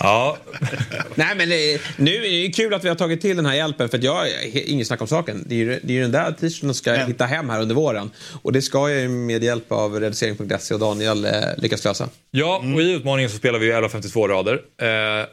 Ja, 0.00 0.36
Nej 1.14 1.34
men 1.36 1.48
det, 1.48 1.80
nu 1.96 2.14
är 2.14 2.30
det 2.42 2.52
kul 2.52 2.74
att 2.74 2.84
vi 2.84 2.88
har 2.88 2.96
tagit 2.96 3.20
till 3.20 3.36
den 3.36 3.46
här 3.46 3.54
hjälpen 3.54 3.88
för 3.88 3.98
att 3.98 4.04
jag, 4.04 4.26
inget 4.52 4.86
snack 4.86 5.00
om 5.00 5.06
saken. 5.06 5.44
Det 5.46 5.54
är 5.54 5.58
ju, 5.58 5.80
det 5.82 5.92
är 5.92 5.94
ju 5.94 6.02
den 6.02 6.12
där 6.12 6.32
t-shirten 6.32 6.50
som 6.68 6.74
ska 6.74 6.94
hitta 6.94 7.26
hem 7.26 7.50
här 7.50 7.60
under 7.60 7.74
våren. 7.74 8.10
Och 8.42 8.52
det 8.52 8.62
ska 8.62 8.90
jag 8.90 9.00
ju 9.00 9.08
med 9.08 9.44
hjälp 9.44 9.72
av 9.72 10.00
reducering.se 10.00 10.74
och 10.74 10.80
Daniel 10.80 11.24
eh, 11.24 11.32
lyckas 11.56 11.84
lösa. 11.84 12.08
Ja, 12.30 12.62
och 12.74 12.82
i 12.82 12.92
utmaningen 12.92 13.30
så 13.30 13.36
spelar 13.36 13.58
vi 13.58 13.66
ju 13.66 13.72
11.52 13.72 14.28
rader. 14.28 14.60
Eh, 14.82 15.26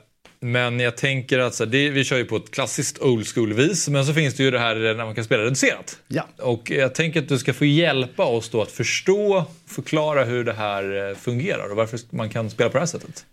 men 0.46 0.80
jag 0.80 0.98
tänker 0.98 1.40
att 1.40 1.56
så 1.56 1.66
det, 1.66 1.90
vi 1.90 2.04
kör 2.04 2.18
ju 2.18 2.26
på 2.26 2.36
ett 2.36 2.52
klassiskt 2.52 3.00
old 3.00 3.28
school-vis. 3.28 3.90
Men 3.90 4.06
så 4.06 4.14
finns 4.14 4.34
det 4.34 4.44
ju 4.44 4.52
det 4.52 4.60
här 4.60 4.76
när 4.76 5.06
man 5.06 5.16
kan 5.16 5.24
spela 5.24 5.44
reducerat. 5.44 5.98
Ja. 6.08 6.28
Och 6.38 6.72
jag 6.72 6.96
tänker 6.96 7.22
att 7.22 7.30
du 7.30 7.38
ska 7.38 7.54
få 7.54 7.66
hjälpa 7.66 8.26
oss 8.26 8.50
då 8.50 8.62
att 8.62 8.72
förstå, 8.72 9.46
förklara 9.68 10.24
hur 10.24 10.44
det 10.44 10.54
här 10.54 11.10
eh, 11.10 11.16
fungerar 11.16 11.70
och 11.72 11.78
varför 11.78 12.00
man 12.10 12.30
kan 12.30 12.50
spela 12.50 12.70
på 12.70 12.74
det 12.74 12.82
här 12.82 12.88
sättet. 12.88 13.26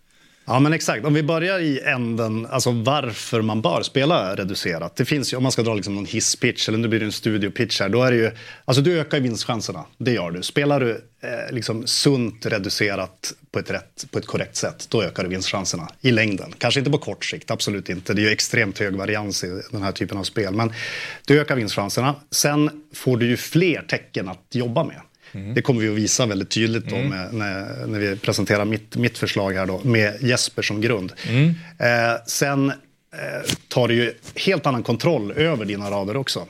Ja, 0.45 0.61
men 0.61 0.72
exakt. 0.72 1.05
Om 1.05 1.14
vi 1.14 1.22
börjar 1.22 1.59
i 1.59 1.80
änden, 1.80 2.47
alltså 2.47 2.70
varför 2.70 3.43
man 3.43 3.62
bör 3.62 3.82
spela 3.82 4.36
reducerat. 4.36 4.97
Det 4.97 5.05
finns 5.05 5.32
ju, 5.32 5.36
om 5.36 5.43
man 5.43 5.53
ska 5.53 5.62
dra 5.62 5.74
liksom 5.74 5.95
någon 5.95 6.07
hisspitch 6.07 6.68
eller 6.68 6.78
nu 6.78 6.88
blir 6.88 7.01
det 7.01 7.07
en 7.07 7.12
studiopitch 7.12 7.80
här, 7.80 7.88
då 7.88 8.03
är 8.03 8.11
det 8.11 8.16
ju, 8.16 8.30
alltså 8.64 8.82
du 8.82 9.01
ökar 9.01 9.16
ju 9.16 9.22
vinstchanserna. 9.22 9.84
Det 9.99 10.12
gör 10.12 10.30
du. 10.30 10.43
Spelar 10.43 10.80
du 10.80 10.90
eh, 11.20 11.55
liksom 11.55 11.86
sunt 11.86 12.47
reducerat 12.47 13.32
på 13.51 13.59
ett, 13.59 13.70
rätt, 13.70 14.07
på 14.11 14.18
ett 14.18 14.26
korrekt 14.26 14.57
sätt, 14.57 14.86
då 14.88 15.03
ökar 15.03 15.22
du 15.22 15.28
vinstchanserna 15.28 15.88
i 16.01 16.11
längden. 16.11 16.55
Kanske 16.59 16.80
inte 16.80 16.90
på 16.90 16.99
kort 16.99 17.24
sikt, 17.24 17.51
absolut 17.51 17.88
inte. 17.88 18.14
Det 18.14 18.22
är 18.22 18.24
ju 18.24 18.32
extremt 18.32 18.78
hög 18.78 18.97
varians 18.97 19.45
i 19.45 19.62
den 19.70 19.82
här 19.82 19.93
typen 19.93 20.18
av 20.18 20.24
spel, 20.24 20.55
men 20.55 20.72
du 21.26 21.40
ökar 21.40 21.57
vinstchanserna. 21.57 22.14
Sen 22.30 22.84
får 22.95 23.16
du 23.16 23.26
ju 23.26 23.36
fler 23.36 23.82
tecken 23.82 24.28
att 24.28 24.47
jobba 24.51 24.84
med. 24.84 25.01
Det 25.55 25.62
kommer 25.62 25.80
vi 25.80 25.89
att 25.89 25.95
visa 25.95 26.26
väldigt 26.26 26.51
tydligt 26.51 26.89
då 26.89 26.97
med, 26.97 27.35
när, 27.35 27.87
när 27.87 27.99
vi 27.99 28.16
presenterar 28.16 28.64
mitt, 28.64 28.97
mitt 28.97 29.18
förslag 29.18 29.53
här 29.53 29.66
då, 29.66 29.80
med 29.85 30.22
Jesper 30.22 30.62
som 30.62 30.80
grund. 30.80 31.12
Eh, 31.78 32.24
sen 32.26 32.70
eh, 32.70 32.74
tar 33.68 33.89
du 33.89 33.95
ju 33.95 34.14
helt 34.37 34.66
annan 34.66 34.83
kontroll 34.83 35.33
över 35.33 35.64
dina 35.64 35.91
rader 35.91 36.16
också. 36.16 36.47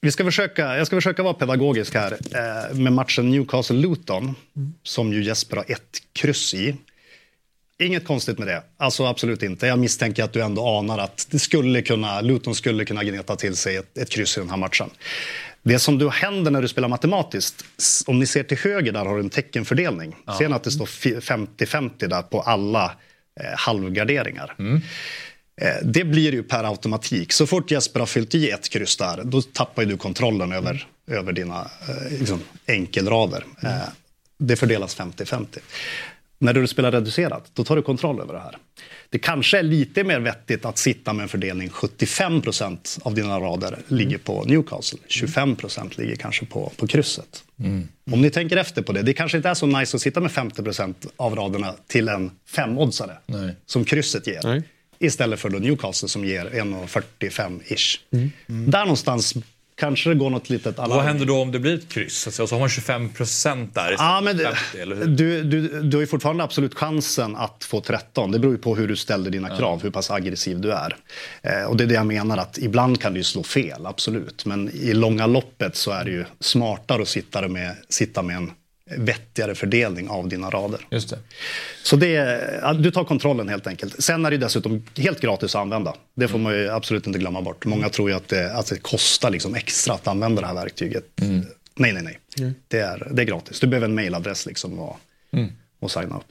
Vi 0.00 0.10
ska 0.12 0.24
försöka, 0.24 0.76
jag 0.76 0.86
ska 0.86 0.96
försöka 0.96 1.22
vara 1.22 1.34
pedagogisk 1.34 1.94
här 1.94 2.12
eh, 2.12 2.76
med 2.76 2.92
matchen 2.92 3.34
Newcastle-Luton 3.34 4.34
som 4.82 5.12
ju 5.12 5.24
Jesper 5.24 5.56
har 5.56 5.64
ett 5.68 5.98
kryss 6.12 6.54
i. 6.54 6.76
Inget 7.78 8.04
konstigt 8.04 8.38
med 8.38 8.48
det. 8.48 8.62
Alltså 8.76 9.04
absolut 9.06 9.42
inte. 9.42 9.66
Jag 9.66 9.78
misstänker 9.78 10.24
att 10.24 10.32
du 10.32 10.42
ändå 10.42 10.78
anar 10.78 10.98
att 10.98 11.26
det 11.30 11.38
skulle 11.38 11.82
kunna, 11.82 12.20
Luton 12.20 12.54
skulle 12.54 12.84
kunna 12.84 13.04
gneta 13.04 13.36
till 13.36 13.56
sig 13.56 13.76
ett, 13.76 13.98
ett 13.98 14.10
kryss 14.10 14.36
i 14.36 14.40
den 14.40 14.50
här 14.50 14.56
matchen. 14.56 14.90
Det 15.62 15.78
som 15.78 15.98
då 15.98 16.08
händer 16.08 16.50
när 16.50 16.62
du 16.62 16.68
spelar 16.68 16.88
matematiskt, 16.88 17.64
om 18.06 18.18
ni 18.18 18.26
ser 18.26 18.42
till 18.42 18.58
höger 18.58 18.92
där 18.92 19.04
har 19.04 19.14
du 19.16 19.20
en 19.22 19.30
teckenfördelning. 19.30 20.16
Ser 20.38 20.48
ni 20.48 20.54
att 20.54 20.64
det 20.64 20.70
står 20.70 20.86
fi- 20.86 21.14
50-50 21.20 22.06
där 22.08 22.22
på 22.22 22.40
alla 22.40 22.84
eh, 23.40 23.46
halvgarderingar? 23.58 24.54
Eh, 25.60 25.74
Det 25.82 26.04
blir 26.04 26.32
ju 26.32 26.42
per 26.42 26.64
automatik. 26.64 27.32
Så 27.32 27.46
fort 27.46 27.70
Jesper 27.70 28.00
har 28.00 28.06
fyllt 28.06 28.34
i 28.34 28.50
ett 28.50 28.68
kryss 28.68 28.96
där, 28.96 29.20
då 29.24 29.42
tappar 29.42 29.84
du 29.84 29.96
kontrollen 29.96 30.52
över, 30.52 30.86
över 31.10 31.32
dina 31.32 31.70
eh, 31.88 32.18
liksom, 32.18 32.40
enkelrader. 32.66 33.44
Eh, 33.62 33.70
det 34.38 34.56
fördelas 34.56 34.96
50-50. 34.96 35.46
När 36.42 36.52
du 36.52 36.66
spelar 36.66 36.92
reducerat, 36.92 37.50
då 37.54 37.64
tar 37.64 37.76
du 37.76 37.82
kontroll 37.82 38.20
över 38.20 38.34
det 38.34 38.40
här. 38.40 38.58
Det 39.10 39.18
kanske 39.18 39.58
är 39.58 39.62
lite 39.62 40.04
mer 40.04 40.20
vettigt 40.20 40.64
att 40.64 40.78
sitta 40.78 41.12
med 41.12 41.22
en 41.22 41.28
fördelning 41.28 41.68
75% 41.68 42.98
av 43.02 43.14
dina 43.14 43.40
rader 43.40 43.78
ligger 43.88 44.18
på 44.18 44.44
Newcastle. 44.44 44.98
25% 45.08 46.00
ligger 46.00 46.16
kanske 46.16 46.46
på, 46.46 46.72
på 46.76 46.86
krysset. 46.86 47.44
Om 48.12 48.22
ni 48.22 48.30
tänker 48.30 48.56
efter 48.56 48.82
på 48.82 48.92
det, 48.92 49.02
det 49.02 49.12
kanske 49.14 49.36
inte 49.36 49.48
är 49.48 49.54
så 49.54 49.66
nice 49.66 49.96
att 49.96 50.02
sitta 50.02 50.20
med 50.20 50.30
50% 50.30 50.94
av 51.16 51.36
raderna 51.36 51.74
till 51.86 52.08
en 52.08 52.30
femoddssare 52.46 53.16
Nej. 53.26 53.56
som 53.66 53.84
krysset 53.84 54.26
ger. 54.26 54.40
Nej. 54.44 54.62
Istället 54.98 55.40
för 55.40 55.48
då 55.50 55.58
Newcastle 55.58 56.08
som 56.08 56.24
ger 56.24 56.44
1,45-ish. 56.44 57.98
Där 58.46 58.80
någonstans 58.80 59.34
kanske 59.74 60.08
det 60.08 60.14
går 60.14 60.30
något 60.30 60.50
litet 60.50 60.78
alarm. 60.78 60.96
Vad 60.96 61.06
händer 61.06 61.26
då 61.26 61.42
om 61.42 61.52
det 61.52 61.58
blir 61.58 61.74
ett 61.74 61.88
kryss? 61.88 62.26
Alltså, 62.26 62.46
så 62.46 62.54
har 62.54 62.60
man 62.60 62.68
25 62.68 63.08
procent 63.08 63.74
där 63.74 63.92
Ja, 63.98 64.20
men 64.24 64.36
för 64.36 64.44
det, 64.44 64.54
50, 64.54 64.78
eller 64.78 64.96
hur? 64.96 65.06
du, 65.06 65.42
du, 65.42 65.82
du 65.82 65.96
har 65.96 66.00
ju 66.00 66.06
fortfarande 66.06 66.44
absolut 66.44 66.74
chansen 66.74 67.36
att 67.36 67.64
få 67.64 67.80
13. 67.80 68.30
Det 68.30 68.38
beror 68.38 68.54
ju 68.54 68.58
på 68.60 68.76
hur 68.76 68.88
du 68.88 68.96
ställer 68.96 69.30
dina 69.30 69.56
krav, 69.56 69.82
hur 69.82 69.90
pass 69.90 70.10
aggressiv 70.10 70.60
du 70.60 70.72
är. 70.72 70.96
Eh, 71.42 71.64
och 71.64 71.76
det 71.76 71.84
är 71.84 71.88
det 71.88 71.94
jag 71.94 72.06
menar, 72.06 72.36
att 72.38 72.58
ibland 72.58 73.00
kan 73.00 73.12
det 73.12 73.18
ju 73.18 73.24
slå 73.24 73.42
fel, 73.42 73.86
absolut. 73.86 74.44
Men 74.46 74.70
i 74.70 74.92
långa 74.92 75.26
loppet 75.26 75.76
så 75.76 75.90
är 75.90 76.04
det 76.04 76.10
ju 76.10 76.24
smartare 76.40 77.02
att 77.02 77.08
sitta 77.08 77.48
med, 77.48 77.76
sitta 77.88 78.22
med 78.22 78.36
en 78.36 78.50
vettigare 78.96 79.54
fördelning 79.54 80.08
av 80.08 80.28
dina 80.28 80.50
rader. 80.50 80.80
Just 80.90 81.10
det. 81.10 81.18
Så 81.82 81.96
det, 81.96 82.74
du 82.78 82.90
tar 82.90 83.04
kontrollen 83.04 83.48
helt 83.48 83.66
enkelt. 83.66 84.02
Sen 84.02 84.26
är 84.26 84.30
det 84.30 84.36
dessutom 84.36 84.84
helt 84.96 85.20
gratis 85.20 85.54
att 85.54 85.60
använda. 85.60 85.94
Det 86.14 86.28
får 86.28 86.38
man 86.38 86.54
ju 86.54 86.68
absolut 86.68 87.06
inte 87.06 87.18
glömma 87.18 87.42
bort. 87.42 87.64
Många 87.64 87.88
tror 87.88 88.10
ju 88.10 88.16
att 88.16 88.28
det, 88.28 88.54
att 88.54 88.66
det 88.66 88.78
kostar 88.78 89.30
liksom 89.30 89.54
extra 89.54 89.94
att 89.94 90.06
använda 90.06 90.40
det 90.40 90.46
här 90.46 90.54
verktyget. 90.54 91.04
Nej, 91.74 91.92
nej, 91.92 92.02
nej. 92.02 92.18
Det, 92.68 92.78
är, 92.78 93.08
det 93.10 93.22
är 93.22 93.26
gratis. 93.26 93.60
Du 93.60 93.66
behöver 93.66 93.88
en 93.88 93.94
mailadress 93.94 94.46
liksom 94.46 94.78
och, 94.78 94.98
och 95.82 95.90
signa 95.90 96.16
upp. 96.16 96.24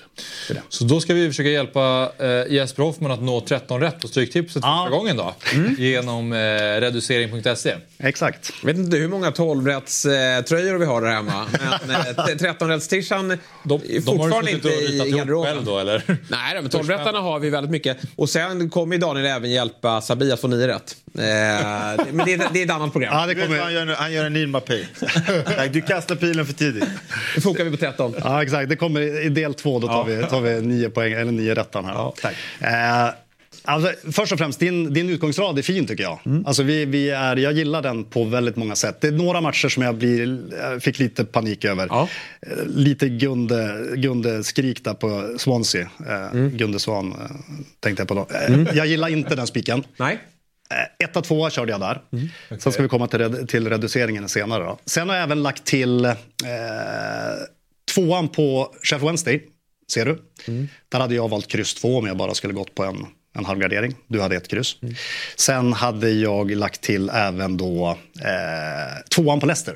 till 0.47 0.55
det. 0.55 0.61
Så 0.69 0.83
då 0.83 0.99
ska 1.01 1.13
vi 1.13 1.27
försöka 1.27 1.49
hjälpa 1.49 2.11
eh, 2.19 2.53
Jesper 2.53 2.83
Hoffman 2.83 3.11
att 3.11 3.21
nå 3.21 3.41
13 3.41 3.79
rätt 3.81 3.99
på 3.99 4.07
Stryktipset 4.07 4.63
Ja. 4.65 4.83
första 4.85 4.97
gången 4.97 5.17
då. 5.17 5.33
Genom 5.77 6.33
eh, 6.33 6.37
reducering.se. 6.81 7.75
Exakt. 7.97 8.53
Jag 8.61 8.67
vet 8.67 8.77
inte 8.77 8.97
hur 8.97 9.07
många 9.07 9.29
12-rätts-tröjor 9.29 10.77
vi 10.77 10.85
har 10.85 11.01
där 11.01 11.09
hemma. 11.11 11.45
Men 11.87 11.95
eh, 11.95 12.53
13-rätts-tishan 12.53 13.37
De, 13.63 13.81
är 13.89 14.01
fortfarande 14.01 14.51
inte 14.51 14.69
i 14.69 15.11
garderoben. 15.17 15.65
då 15.65 15.79
eller? 15.79 16.03
Nej, 16.07 16.53
men 16.61 16.69
12-rättarna 16.69 17.21
har 17.21 17.39
vi 17.39 17.49
väldigt 17.49 17.71
mycket. 17.71 17.97
Och 18.15 18.29
sen 18.29 18.69
kommer 18.69 18.95
ju 18.95 19.01
Daniel 19.01 19.25
även 19.25 19.51
hjälpa 19.51 20.01
Sabi 20.01 20.31
att 20.31 20.41
få 20.41 20.47
9 20.47 20.67
rätt. 20.67 20.95
Eh, 21.15 21.21
men 21.21 22.25
det 22.25 22.33
är, 22.33 22.53
det 22.53 22.61
är 22.61 22.65
ett 22.65 22.71
annat 22.71 22.91
program. 22.91 23.13
Ja, 23.17 23.27
det 23.27 23.33
vad 23.33 23.49
han 23.49 23.57
kommer... 23.57 23.71
gör 23.71 23.85
nu? 23.85 23.93
Han 23.93 24.13
gör 24.13 24.25
en. 24.25 24.33
Nej, 25.57 25.69
du 25.69 25.81
kastar 25.81 26.15
pilen 26.15 26.45
för 26.45 26.53
tidigt. 26.53 26.83
Nu 27.35 27.41
fokar 27.41 27.63
vi 27.63 27.71
på 27.71 27.77
13. 27.77 28.15
Ja, 28.23 28.43
exakt. 28.43 28.69
Det 28.69 28.75
kommer 28.75 29.29
del 29.41 29.53
två, 29.53 29.79
då 29.79 29.87
tar, 29.87 30.03
vi, 30.05 30.23
tar 30.23 30.41
vi 30.41 30.61
nio 30.61 30.89
poäng, 30.89 31.13
eller 31.13 31.31
nio 31.31 31.55
rättan 31.55 31.85
här. 31.85 32.11
tack. 32.21 32.35
Eh, 32.59 33.09
alltså, 33.63 34.11
först 34.11 34.31
och 34.31 34.37
främst, 34.37 34.59
din, 34.59 34.93
din 34.93 35.09
utgångsrad 35.09 35.57
är 35.57 35.61
fin 35.61 35.87
tycker 35.87 36.03
jag. 36.03 36.19
Alltså, 36.45 36.63
vi, 36.63 36.85
vi 36.85 37.09
är, 37.09 37.35
jag 37.37 37.53
gillar 37.53 37.81
den 37.81 38.03
på 38.03 38.23
väldigt 38.23 38.55
många 38.55 38.75
sätt. 38.75 39.01
Det 39.01 39.07
är 39.07 39.11
några 39.11 39.41
matcher 39.41 39.69
som 39.69 39.83
jag 39.83 39.95
blir, 39.95 40.39
eh, 40.73 40.79
fick 40.79 40.99
lite 40.99 41.25
panik 41.25 41.65
över. 41.65 41.87
Ja. 41.89 42.07
Eh, 42.47 42.65
Lite 42.65 43.09
Gunde, 43.09 43.85
Gunde 43.95 44.43
skrik 44.43 44.83
där 44.83 44.93
på 44.93 45.35
Swansea. 45.37 45.89
Eh, 46.09 46.39
Gunde 46.41 46.79
Svan 46.79 47.13
tänkte 47.79 48.01
jag 48.01 48.07
på 48.07 48.13
då. 48.13 48.27
Eh, 48.53 48.77
Jag 48.77 48.87
gillar 48.87 49.07
inte 49.07 49.35
den 49.35 49.47
spiken. 49.47 49.83
Nej. 49.97 50.19
Etta, 51.03 51.21
tvåa 51.21 51.49
körde 51.49 51.71
jag 51.71 51.79
där. 51.81 52.01
Sen 52.59 52.71
ska 52.71 52.83
vi 52.83 52.89
komma 52.89 53.07
till, 53.07 53.47
till 53.47 53.69
reduceringen 53.69 54.29
senare. 54.29 54.63
Då. 54.63 54.77
Sen 54.85 55.09
har 55.09 55.15
jag 55.15 55.23
även 55.23 55.43
lagt 55.43 55.65
till 55.65 56.05
eh, 56.05 56.11
tvåan 57.93 58.29
på 58.29 58.75
Chef 58.83 59.01
Wednesday. 59.01 59.43
Ser 59.93 60.05
du? 60.05 60.21
Där 60.89 60.99
hade 60.99 61.15
jag 61.15 61.29
valt 61.29 61.47
kryss 61.47 61.73
två 61.73 61.97
om 61.97 62.05
jag 62.07 62.17
bara 62.17 62.33
skulle 62.33 62.53
gått 62.53 62.75
på 62.75 62.83
en, 62.83 63.05
en 63.37 63.45
halvgardering. 63.45 63.95
Du 64.07 64.21
hade 64.21 64.35
ett 64.35 64.47
kryss. 64.47 64.75
Sen 65.35 65.73
hade 65.73 66.09
jag 66.11 66.51
lagt 66.51 66.81
till 66.81 67.09
även 67.13 67.57
då 67.57 67.89
eh, 68.21 69.03
tvåan 69.15 69.39
på 69.39 69.45
Leicester. 69.45 69.75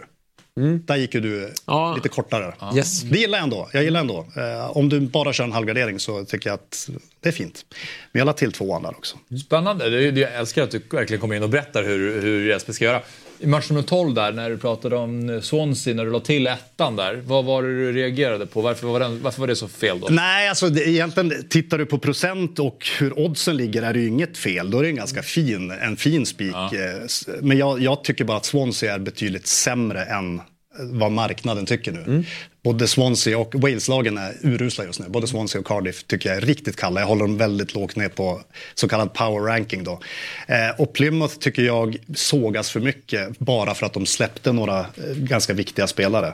Där 0.85 0.95
gick 0.95 1.13
ju 1.13 1.21
du 1.21 1.53
Ja. 1.67 1.93
lite 1.95 2.09
kortare. 2.09 2.53
Yes. 2.75 3.01
Det 3.01 3.17
gillar 3.19 3.37
jag 3.37 3.43
ändå. 3.43 3.69
Jag 3.73 3.83
gillar 3.83 3.99
ändå. 3.99 4.25
Eh, 4.37 4.77
om 4.77 4.89
du 4.89 4.99
bara 4.99 5.33
kör 5.33 5.43
en 5.43 5.51
halvgardering 5.51 5.99
så 5.99 6.25
tycker 6.25 6.49
jag 6.49 6.53
att 6.53 6.89
det 7.25 7.29
är 7.29 7.33
fint. 7.33 7.65
Men 8.11 8.19
jag 8.19 8.25
la 8.25 8.33
till 8.33 8.51
tvåan 8.51 8.83
där 8.83 8.89
också. 8.89 9.17
Spännande. 9.45 10.01
Jag 10.19 10.33
älskar 10.35 10.63
att 10.63 10.71
du 10.71 10.81
verkligen 10.91 11.21
kommer 11.21 11.35
in 11.35 11.43
och 11.43 11.49
berättar 11.49 11.83
hur, 11.83 12.21
hur 12.21 12.47
Jesper 12.49 12.73
ska 12.73 12.85
göra. 12.85 13.01
I 13.39 13.47
match 13.47 13.69
nummer 13.69 13.81
12 13.83 14.13
där, 14.13 14.31
när 14.31 14.49
du 14.49 14.57
pratade 14.57 14.95
om 14.95 15.39
Swansea, 15.43 15.93
när 15.93 16.05
du 16.05 16.11
la 16.11 16.19
till 16.19 16.47
ettan 16.47 16.95
där. 16.95 17.15
Vad 17.25 17.45
var 17.45 17.63
det 17.63 17.67
du 17.67 17.91
reagerade 17.91 18.45
på? 18.45 18.61
Varför 18.61 18.87
var, 18.87 18.99
den, 18.99 19.21
varför 19.21 19.39
var 19.39 19.47
det 19.47 19.55
så 19.55 19.67
fel 19.67 19.99
då? 19.99 20.07
Nej, 20.09 20.49
alltså 20.49 20.69
det, 20.69 20.89
egentligen 20.89 21.47
tittar 21.49 21.77
du 21.77 21.85
på 21.85 21.97
procent 21.99 22.59
och 22.59 22.87
hur 22.99 23.19
oddsen 23.19 23.57
ligger 23.57 23.81
är 23.83 23.93
det 23.93 23.99
ju 23.99 24.07
inget 24.07 24.37
fel. 24.37 24.71
Då 24.71 24.79
är 24.79 24.83
det 24.83 24.89
en 24.89 24.95
ganska 24.95 25.23
fin, 25.23 25.71
en 25.71 25.97
fin 25.97 26.25
spik. 26.25 26.55
Eh, 26.55 27.03
s- 27.05 27.27
Men 27.41 27.57
jag, 27.57 27.81
jag 27.81 28.03
tycker 28.03 28.23
bara 28.25 28.37
att 28.37 28.45
Swansea 28.45 28.93
är 28.93 28.99
betydligt 28.99 29.47
sämre 29.47 30.03
än 30.05 30.41
vad 30.79 31.11
marknaden 31.11 31.65
tycker 31.65 31.91
nu. 31.91 32.23
Både 32.63 32.87
Swansea 32.87 33.37
och 33.37 33.55
Wales-lagen 33.55 34.17
är 34.17 34.33
urusla 34.41 34.83
just 34.85 34.99
nu. 34.99 35.05
Både 35.09 35.27
Swansea 35.27 35.59
och 35.61 35.67
Cardiff 35.67 36.03
tycker 36.03 36.29
jag 36.29 36.37
är 36.37 36.41
riktigt 36.41 36.75
kalla. 36.75 36.99
Jag 36.99 37.07
håller 37.07 37.21
dem 37.21 37.37
väldigt 37.37 37.73
lågt 37.75 37.95
ner 37.95 38.09
på 38.09 38.41
så 38.75 38.87
kallad 38.87 39.13
power 39.13 39.41
ranking. 39.41 39.83
Då. 39.83 39.99
Eh, 40.47 40.81
och 40.81 40.93
Plymouth 40.93 41.35
tycker 41.37 41.61
jag 41.61 41.97
sågas 42.15 42.69
för 42.71 42.79
mycket 42.79 43.39
bara 43.39 43.73
för 43.73 43.85
att 43.85 43.93
de 43.93 44.05
släppte 44.05 44.51
några 44.51 44.79
eh, 44.79 44.85
ganska 45.15 45.53
viktiga 45.53 45.87
spelare. 45.87 46.33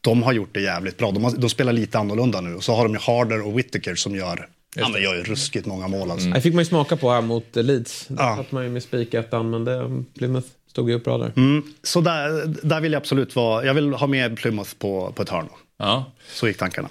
De 0.00 0.22
har 0.22 0.32
gjort 0.32 0.54
det 0.54 0.60
jävligt 0.60 0.98
bra. 0.98 1.10
De, 1.10 1.24
har, 1.24 1.30
de 1.36 1.50
spelar 1.50 1.72
lite 1.72 1.98
annorlunda 1.98 2.40
nu. 2.40 2.54
Och 2.54 2.64
så 2.64 2.74
har 2.74 2.84
de 2.84 2.92
ju 2.92 2.98
Harder 3.00 3.46
och 3.46 3.58
Whittaker 3.58 3.94
som 3.94 4.16
gör, 4.16 4.48
ja, 4.76 4.88
men 4.88 5.02
gör 5.02 5.14
ju 5.14 5.22
ruskigt 5.22 5.66
många 5.66 5.88
mål. 5.88 6.10
Alltså. 6.10 6.28
Det 6.28 6.40
fick 6.40 6.54
man 6.54 6.60
ju 6.64 6.68
smaka 6.68 6.96
på 6.96 7.10
här 7.12 7.20
mot 7.22 7.56
eh, 7.56 7.62
Leeds. 7.62 8.06
Där 8.08 8.22
Ja. 8.24 8.36
satt 8.36 8.52
man 8.52 8.64
ju 8.64 8.70
med 8.70 8.82
spikettan, 8.82 9.50
men 9.50 9.64
det, 9.64 10.02
Plymouth 10.18 10.48
stod 10.72 10.90
ju 10.90 10.96
upp 10.96 11.04
bra 11.04 11.18
där. 11.18 11.32
Mm. 11.36 11.62
Så 11.82 12.00
där, 12.00 12.46
där 12.62 12.80
vill 12.80 12.92
jag 12.92 13.00
absolut 13.00 13.36
vara. 13.36 13.64
Jag 13.64 13.74
vill 13.74 13.92
ha 13.92 14.06
med 14.06 14.36
Plymouth 14.36 14.70
på, 14.78 15.12
på 15.16 15.22
ett 15.22 15.28
hörn. 15.28 15.48
Ja. 15.78 16.12
Så 16.28 16.48
gick 16.48 16.58
tankarna. 16.58 16.88